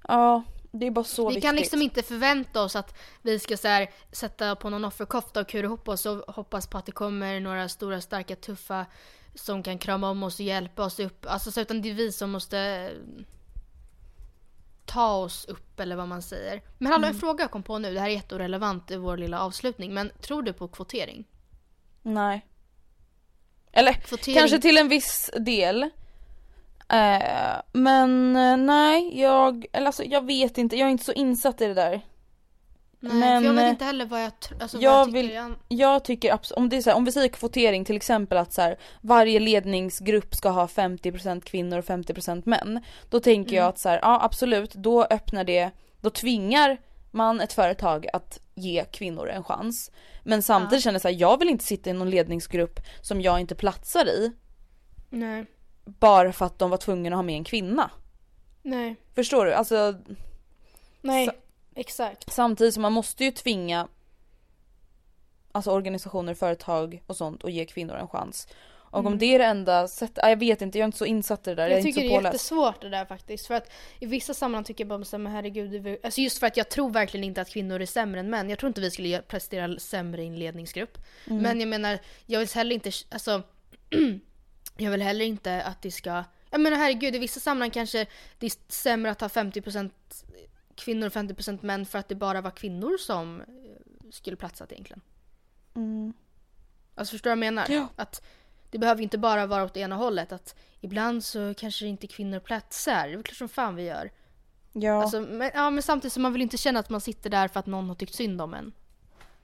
Ja, 0.07 0.43
det 0.71 0.87
är 0.87 0.91
bara 0.91 1.05
så 1.05 1.21
Vi 1.29 1.35
viktigt. 1.35 1.43
kan 1.49 1.55
liksom 1.55 1.81
inte 1.81 2.03
förvänta 2.03 2.61
oss 2.61 2.75
att 2.75 2.97
vi 3.21 3.39
ska 3.39 3.57
så 3.57 3.67
här, 3.67 3.89
sätta 4.11 4.55
på 4.55 4.69
någon 4.69 4.85
offerkofta 4.85 5.39
och 5.39 5.47
kura 5.47 5.65
ihop 5.65 5.87
oss 5.87 6.05
och 6.05 6.35
hoppas 6.35 6.67
på 6.67 6.77
att 6.77 6.85
det 6.85 6.91
kommer 6.91 7.39
några 7.39 7.69
stora, 7.69 8.01
starka, 8.01 8.35
tuffa 8.35 8.85
som 9.35 9.63
kan 9.63 9.77
krama 9.77 10.09
om 10.09 10.23
oss 10.23 10.39
och 10.39 10.45
hjälpa 10.45 10.83
oss 10.85 10.99
upp. 10.99 11.25
Alltså, 11.29 11.51
så 11.51 11.61
utan 11.61 11.81
det 11.81 11.89
är 11.89 11.93
vi 11.93 12.11
som 12.11 12.31
måste 12.31 12.59
eh, 12.59 13.23
ta 14.85 15.13
oss 15.15 15.45
upp 15.45 15.79
eller 15.79 15.95
vad 15.95 16.07
man 16.07 16.21
säger. 16.21 16.61
Men 16.77 16.91
hallå, 16.91 17.05
Mm. 17.05 17.15
en 17.15 17.19
fråga 17.19 17.43
jag 17.43 17.51
kom 17.51 17.63
på 17.63 17.77
nu. 17.79 17.93
Det 17.93 17.99
här 17.99 18.07
är 18.09 18.13
jätterelevant 18.13 18.91
i 18.91 18.95
vår 18.97 19.17
lilla 19.17 19.39
avslutning. 19.41 19.93
Men 19.93 20.11
tror 20.21 20.41
du 20.43 20.53
på 20.53 20.67
kvotering? 20.67 21.25
Nej. 22.01 22.45
Eller 23.71 23.93
Kvotering. 23.93 24.37
kanske 24.37 24.59
till 24.59 24.77
en 24.77 24.89
viss 24.89 25.29
del. 25.39 25.83
Eh, 26.89 27.55
men 27.73 28.35
eh, 28.35 28.57
nej, 28.57 29.21
jag, 29.21 29.65
eller 29.73 29.85
alltså 29.87 30.03
jag 30.03 30.25
vet 30.25 30.57
inte, 30.57 30.75
jag 30.75 30.87
är 30.87 30.91
inte 30.91 31.03
så 31.05 31.13
insatt 31.13 31.61
i 31.61 31.65
det 31.67 31.73
där. 31.73 32.01
Nej, 33.05 33.13
Men, 33.19 33.43
jag 33.43 33.53
vet 33.53 33.63
eh, 33.63 33.69
inte 33.69 33.85
heller 33.85 34.05
vad 34.05 34.23
jag, 34.23 34.31
alltså, 34.61 34.77
jag 34.81 34.91
vad 34.91 34.99
jag 34.99 35.05
tycker. 35.07 35.21
vill- 35.21 35.31
Jag, 35.33 35.55
Jag 35.67 36.03
tycker 36.05 36.39
om 36.55 36.69
det 36.69 36.77
är 36.77 36.81
så 36.81 36.89
här, 36.89 36.97
om 36.97 37.05
vi 37.05 37.11
säger 37.11 37.27
kvotering 37.27 37.85
till 37.85 37.95
exempel 37.95 38.37
att 38.37 38.53
så 38.53 38.61
här, 38.61 38.77
varje 39.01 39.39
ledningsgrupp 39.39 40.35
ska 40.35 40.49
ha 40.49 40.65
50% 40.67 41.41
kvinnor 41.41 41.77
och 41.77 41.85
50% 41.85 42.41
män. 42.45 42.83
Då 43.09 43.19
tänker 43.19 43.55
jag 43.55 43.61
Mm. 43.63 43.69
att 43.69 43.79
så 43.79 43.89
här, 43.89 43.99
ja 44.01 44.19
absolut, 44.23 44.73
då 44.73 45.03
öppnar 45.05 45.43
det, 45.43 45.71
då 46.01 46.09
tvingar 46.09 46.77
man 47.11 47.41
ett 47.41 47.53
företag 47.53 48.07
att 48.13 48.39
ge 48.55 48.83
kvinnor 48.91 49.29
en 49.29 49.43
chans. 49.43 49.91
Men 50.23 50.41
samtidigt 50.43 50.73
Ja. 50.73 50.83
känner 50.83 50.95
jag 50.95 51.01
så 51.01 51.07
här, 51.07 51.15
jag 51.15 51.39
vill 51.39 51.49
inte 51.49 51.63
sitta 51.65 51.89
i 51.89 51.93
någon 51.93 52.09
ledningsgrupp 52.09 52.79
som 53.01 53.21
jag 53.21 53.39
inte 53.39 53.55
platsar 53.55 54.05
i 54.05 54.31
nej, 55.09 55.45
bara 55.85 56.33
för 56.33 56.45
att 56.45 56.59
de 56.59 56.69
var 56.69 56.77
tvungna 56.77 57.09
att 57.09 57.15
ha 57.15 57.21
med 57.23 57.35
en 57.35 57.43
kvinna. 57.43 57.91
nej, 58.61 58.95
Förstår 59.15 59.45
du? 59.45 59.53
Alltså 59.53 59.93
nej. 61.01 61.25
Så- 61.25 61.33
Exakt. 61.75 62.33
samtidigt 62.33 62.73
som 62.73 62.81
man 62.81 62.93
måste 62.93 63.23
ju 63.23 63.31
tvinga 63.31 63.87
alltså 65.51 65.71
organisationer, 65.71 66.33
företag 66.33 67.03
och 67.07 67.15
sånt 67.17 67.43
och 67.43 67.51
ge 67.51 67.65
kvinnor 67.65 67.95
en 67.95 68.07
chans. 68.07 68.47
Och 68.73 68.99
om 68.99 69.07
Mm. 69.07 69.19
det 69.19 69.25
är 69.25 69.39
det 69.39 69.45
enda 69.45 69.87
sättet, 69.87 70.17
jag 70.21 70.37
vet 70.39 70.61
inte, 70.61 70.77
jag 70.77 70.83
är 70.83 70.85
inte 70.85 70.97
så 70.97 71.05
insatt 71.05 71.47
i 71.47 71.49
det 71.49 71.55
där, 71.55 71.63
jag, 71.63 71.71
Jag 71.71 71.75
är 71.75 71.87
inte 71.87 71.87
tycker 71.89 72.01
så 72.01 72.07
det 72.09 72.15
är 72.15 72.17
påläst. 72.17 72.33
jättesvårt 72.33 72.81
det 72.81 72.89
där 72.89 73.05
faktiskt. 73.05 73.47
För 73.47 73.53
att 73.53 73.71
i 73.99 74.05
vissa 74.05 74.33
sammanhang 74.33 74.63
tycker 74.63 74.83
jag 74.83 74.89
bara 74.89 75.03
så 75.05 75.15
här, 75.17 75.23
men 75.23 75.31
herregud, 75.31 75.97
alltså 76.03 76.21
just 76.21 76.37
för 76.39 76.47
att 76.47 76.57
jag 76.57 76.69
tror 76.69 76.89
verkligen 76.89 77.23
inte 77.23 77.41
att 77.41 77.49
kvinnor 77.49 77.81
är 77.81 77.85
sämre 77.85 78.19
än 78.19 78.29
män. 78.29 78.49
Jag 78.49 78.59
tror 78.59 78.67
inte 78.67 78.81
vi 78.81 78.91
skulle 78.91 79.21
prestera 79.21 79.79
sämre 79.79 80.23
i 80.23 80.27
en 80.27 80.39
ledningsgrupp. 80.39 80.97
Mm. 81.27 81.41
Men 81.43 81.59
jag 81.59 81.69
menar, 81.69 81.99
jag 82.25 82.39
vill 82.39 82.49
heller 82.49 82.73
inte, 82.75 82.91
alltså 83.09 83.43
jag 84.77 84.91
vill 84.91 85.01
heller 85.01 85.25
inte 85.25 85.63
att 85.63 85.81
det 85.81 85.91
ska, 85.91 86.23
jag 86.49 86.61
menar 86.61 86.77
herregud 86.77 87.15
i 87.15 87.19
vissa 87.19 87.39
sammanhang 87.39 87.71
kanske 87.71 88.05
det 88.39 88.45
är 88.45 88.51
sämre 88.71 89.11
att 89.11 89.21
ha 89.21 89.27
50% 89.27 89.89
kvinnor 90.75 91.07
och 91.07 91.13
50% 91.13 91.59
män 91.65 91.85
för 91.85 91.99
att 91.99 92.09
det 92.09 92.15
bara 92.15 92.41
var 92.41 92.51
kvinnor 92.51 92.97
som 92.97 93.41
eh, 93.41 93.45
skulle 94.11 94.37
platsat 94.37 94.71
egentligen. 94.71 95.01
Mm. 95.75 96.13
Alltså 96.95 97.11
förstår 97.11 97.29
du 97.29 97.35
vad 97.35 97.45
jag 97.45 97.53
menar? 97.53 97.65
Ja. 97.69 97.87
Att 97.95 98.21
det 98.69 98.79
behöver 98.79 99.01
inte 99.01 99.17
bara 99.17 99.45
vara 99.45 99.63
åt 99.63 99.77
ena 99.77 99.95
hållet. 99.95 100.31
Att 100.31 100.55
ibland 100.81 101.23
så 101.23 101.53
kanske 101.53 101.85
inte 101.85 102.07
kvinnor 102.07 102.39
platsar. 102.39 103.07
Det 103.07 103.13
är 103.13 103.23
klart 103.23 103.37
som 103.37 103.49
fan 103.49 103.75
vi 103.75 103.83
gör. 103.83 104.11
Ja. 104.73 105.01
Alltså, 105.01 105.21
men, 105.21 105.51
ja, 105.53 105.69
men 105.69 105.83
samtidigt 105.83 106.13
så 106.13 106.19
man 106.19 106.33
vill 106.33 106.41
inte 106.41 106.57
känna 106.57 106.79
att 106.79 106.89
man 106.89 107.01
sitter 107.01 107.29
där 107.29 107.47
för 107.47 107.59
att 107.59 107.65
någon 107.65 107.89
har 107.89 107.95
tyckt 107.95 108.13
synd 108.13 108.41
om 108.41 108.53
en. 108.53 108.71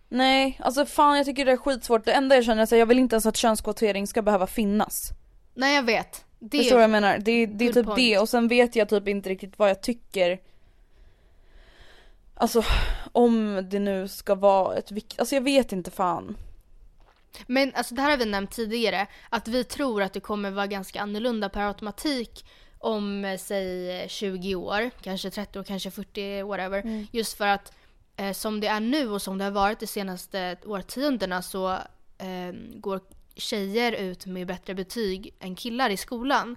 Nej, 0.09 0.59
alltså 0.63 0.85
fan 0.85 1.17
jag 1.17 1.25
tycker 1.25 1.45
det 1.45 1.51
är 1.51 1.57
skitsvårt. 1.57 2.05
Det 2.05 2.11
enda 2.11 2.35
jag 2.35 2.45
känner 2.45 2.61
är 2.61 2.63
att 2.63 2.71
jag 2.71 2.85
vill 2.85 2.99
inte 2.99 3.15
ens 3.15 3.25
att 3.25 3.37
könskvotering 3.37 4.07
ska 4.07 4.21
behöva 4.21 4.47
finnas. 4.47 5.09
Nej 5.53 5.75
jag 5.75 5.83
vet. 5.83 6.25
Det 6.39 6.57
Förstår 6.57 6.69
du 6.69 6.75
vad 6.75 6.83
jag 6.83 6.89
menar? 6.89 7.17
Det, 7.17 7.45
det 7.45 7.67
är 7.67 7.73
typ 7.73 7.85
point. 7.85 7.97
det 7.97 8.17
och 8.17 8.29
sen 8.29 8.47
vet 8.47 8.75
jag 8.75 8.89
typ 8.89 9.07
inte 9.07 9.29
riktigt 9.29 9.59
vad 9.59 9.69
jag 9.69 9.81
tycker 9.81 10.39
Alltså 12.41 12.63
om 13.11 13.65
det 13.69 13.79
nu 13.79 14.07
ska 14.07 14.35
vara 14.35 14.77
ett 14.77 14.91
viktigt, 14.91 15.19
alltså 15.19 15.35
jag 15.35 15.41
vet 15.41 15.71
inte 15.71 15.91
fan. 15.91 16.37
Men 17.47 17.71
alltså 17.75 17.95
det 17.95 18.01
här 18.01 18.09
har 18.09 18.17
vi 18.17 18.25
nämnt 18.25 18.51
tidigare. 18.51 19.07
Att 19.29 19.47
vi 19.47 19.63
tror 19.63 20.01
att 20.01 20.13
det 20.13 20.19
kommer 20.19 20.51
vara 20.51 20.67
ganska 20.67 21.01
annorlunda 21.01 21.49
per 21.49 21.67
automatik 21.67 22.45
om 22.77 23.25
eh, 23.25 23.37
säg 23.37 24.05
20 24.09 24.55
år, 24.55 24.89
kanske 25.01 25.29
30 25.29 25.59
år, 25.59 25.63
kanske 25.63 25.91
40, 25.91 26.41
whatever. 26.43 27.07
Just 27.11 27.37
för 27.37 27.47
att 27.47 27.73
eh, 28.17 28.33
som 28.33 28.59
det 28.59 28.67
är 28.67 28.79
nu 28.79 29.09
och 29.09 29.21
som 29.21 29.37
det 29.37 29.43
har 29.43 29.51
varit 29.51 29.79
de 29.79 29.87
senaste 29.87 30.57
årtiondena 30.65 31.41
så 31.41 31.71
eh, 32.17 32.53
går 32.75 32.99
tjejer 33.35 33.91
ut 33.91 34.25
med 34.25 34.47
bättre 34.47 34.73
betyg 34.75 35.35
än 35.39 35.55
killar 35.55 35.89
i 35.89 35.97
skolan. 35.97 36.55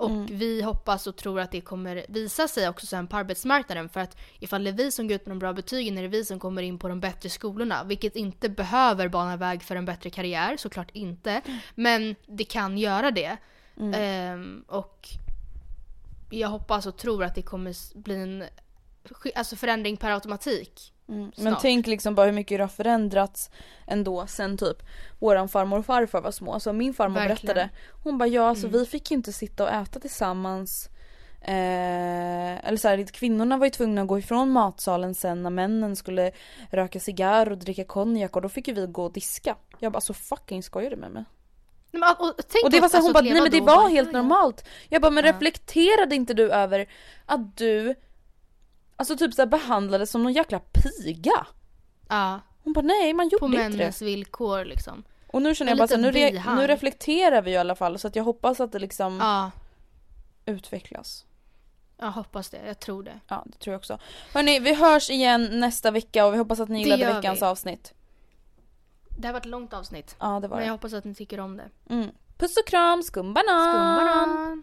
Och 0.00 0.30
vi 0.30 0.62
hoppas 0.62 1.06
och 1.06 1.16
tror 1.16 1.40
att 1.40 1.50
det 1.50 1.60
kommer 1.60 2.06
visa 2.08 2.48
sig 2.48 2.68
också 2.68 2.86
sen 2.86 3.06
på 3.06 3.16
arbetsmarknaden. 3.16 3.88
För 3.88 4.00
att 4.00 4.16
ifall 4.38 4.64
det 4.64 4.70
är 4.70 4.74
vi 4.74 4.90
som 4.90 5.08
går 5.08 5.14
ut 5.14 5.26
med 5.26 5.36
de 5.36 5.38
bra 5.38 5.52
betygen 5.52 5.98
är 5.98 6.02
det 6.02 6.08
vi 6.08 6.24
som 6.24 6.40
kommer 6.40 6.62
in 6.62 6.78
på 6.78 6.88
de 6.88 7.00
bättre 7.00 7.28
skolorna. 7.28 7.84
Vilket 7.84 8.16
inte 8.16 8.48
behöver 8.48 9.08
bana 9.08 9.36
väg 9.36 9.62
för 9.62 9.76
en 9.76 9.84
bättre 9.84 10.10
karriär, 10.10 10.56
såklart 10.56 10.90
inte. 10.92 11.40
Men 11.74 12.16
det 12.26 12.44
kan 12.44 12.78
göra 12.78 13.10
det. 13.10 13.36
Ehm, 13.94 14.64
och 14.68 15.08
jag 16.30 16.48
hoppas 16.48 16.86
och 16.86 16.96
tror 16.96 17.24
att 17.24 17.34
det 17.34 17.42
kommer 17.42 17.98
bli 17.98 18.16
en 18.16 18.44
alltså 19.34 19.56
förändring 19.56 19.96
per 19.96 20.10
automatik. 20.10 20.92
Men 21.10 21.32
Snart. 21.36 21.62
tänk 21.62 21.86
liksom 21.86 22.14
bara 22.14 22.26
hur 22.26 22.32
mycket 22.32 22.58
det 22.58 22.64
har 22.64 22.68
förändrats 22.68 23.50
ändå 23.86 24.26
sen 24.26 24.58
typ 24.58 24.82
våran 25.18 25.48
farmor 25.48 25.78
och 25.78 25.86
farfar 25.86 26.20
var 26.20 26.30
små. 26.30 26.60
Så 26.60 26.72
min 26.72 26.94
farmor 26.94 27.14
Verkligen. 27.20 27.54
berättade, 27.54 27.70
hon 28.04 28.18
bara 28.18 28.26
ja 28.28 28.48
alltså 28.48 28.66
Mm. 28.66 28.78
vi 28.80 28.86
fick 28.86 29.10
ju 29.10 29.16
inte 29.16 29.32
sitta 29.32 29.64
och 29.64 29.70
äta 29.70 30.00
tillsammans. 30.00 30.88
Eh, 31.42 32.66
eller 32.68 32.76
så 32.76 32.88
här, 32.88 33.04
kvinnorna 33.04 33.56
var 33.56 33.66
ju 33.66 33.70
tvungna 33.70 34.02
att 34.02 34.08
gå 34.08 34.18
ifrån 34.18 34.50
matsalen 34.50 35.14
sen 35.14 35.42
när 35.42 35.50
männen 35.50 35.96
skulle 35.96 36.30
röka 36.70 37.00
cigarr 37.00 37.50
och 37.50 37.58
dricka 37.58 37.84
konjak 37.84 38.36
och 38.36 38.42
då 38.42 38.48
fick 38.48 38.68
ju 38.68 38.74
vi 38.74 38.86
gå 38.86 39.04
och 39.04 39.12
diska. 39.12 39.56
Jag 39.78 39.92
bara 39.92 40.00
så 40.00 40.14
fucking 40.14 40.62
skojar 40.62 40.90
du 40.90 40.96
med 40.96 41.10
mig? 41.10 41.24
Nej, 41.92 42.00
men, 42.00 42.10
och, 42.10 42.26
och, 42.28 42.64
Och 42.64 42.70
det 42.70 42.80
var 42.80 42.88
så 42.88 42.96
alltså, 42.96 43.00
hon 43.00 43.12
bara 43.12 43.24
nej 43.24 43.42
men 43.42 43.50
det 43.50 43.60
var 43.60 43.88
helt 43.88 44.12
normalt. 44.12 44.64
Jag 44.88 45.02
bara 45.02 45.10
men 45.10 45.24
reflekterade 45.24 46.14
inte 46.14 46.34
du 46.34 46.50
över 46.52 46.86
att 47.26 47.56
du 47.56 47.94
Alltså 49.00 49.16
typ 49.16 49.34
såhär 49.34 49.46
behandlades 49.46 50.10
som 50.10 50.22
någon 50.22 50.32
jäkla 50.32 50.58
piga? 50.60 51.46
Ja, 52.08 52.40
Hon 52.64 52.72
bara 52.72 52.80
nej 52.82 53.12
man 53.14 53.28
gjorde 53.28 53.38
på 53.40 53.46
inte 53.46 53.58
det. 53.62 53.68
männens 53.68 54.02
villkor 54.02 54.64
liksom. 54.64 55.04
Och 55.26 55.42
nu 55.42 55.54
känner 55.54 55.70
jag 55.72 55.78
bara 55.78 55.88
så 55.88 55.96
nu, 55.96 56.10
re- 56.10 56.56
nu 56.56 56.66
reflekterar 56.66 57.42
vi 57.42 57.50
i 57.50 57.56
alla 57.56 57.74
fall 57.74 57.98
så 57.98 58.06
att 58.08 58.16
jag 58.16 58.24
hoppas 58.24 58.60
att 58.60 58.72
det 58.72 58.78
liksom 58.78 59.18
Ja, 59.20 59.50
utvecklas. 60.46 61.24
jag 61.96 62.10
hoppas 62.10 62.50
det. 62.50 62.66
Jag 62.66 62.80
tror 62.80 63.02
det. 63.02 63.20
Ja 63.28 63.42
det 63.46 63.58
tror 63.58 63.72
jag 63.72 63.78
också. 63.78 63.98
Hörni 64.34 64.58
vi 64.60 64.74
hörs 64.74 65.10
igen 65.10 65.48
nästa 65.60 65.90
vecka 65.90 66.26
och 66.26 66.34
vi 66.34 66.38
hoppas 66.38 66.60
att 66.60 66.68
ni 66.68 66.84
Det 66.84 66.90
gillade 66.90 67.14
veckans 67.14 67.42
vi. 67.42 67.46
avsnitt. 67.46 67.94
Det 69.18 69.28
har 69.28 69.32
varit 69.32 69.44
ett 69.44 69.50
långt 69.50 69.72
avsnitt. 69.74 70.16
Ja 70.20 70.40
det 70.40 70.48
var 70.48 70.56
Men 70.56 70.66
jag 70.66 70.68
det. 70.68 70.70
hoppas 70.78 70.92
att 70.92 71.04
ni 71.04 71.14
tycker 71.14 71.40
om 71.40 71.56
det. 71.56 71.68
Mm. 71.94 72.10
Puss 72.38 72.56
och 72.56 72.66
kram, 72.66 73.02
skumbanan! 73.02 73.46
Skumbanan! 73.74 74.62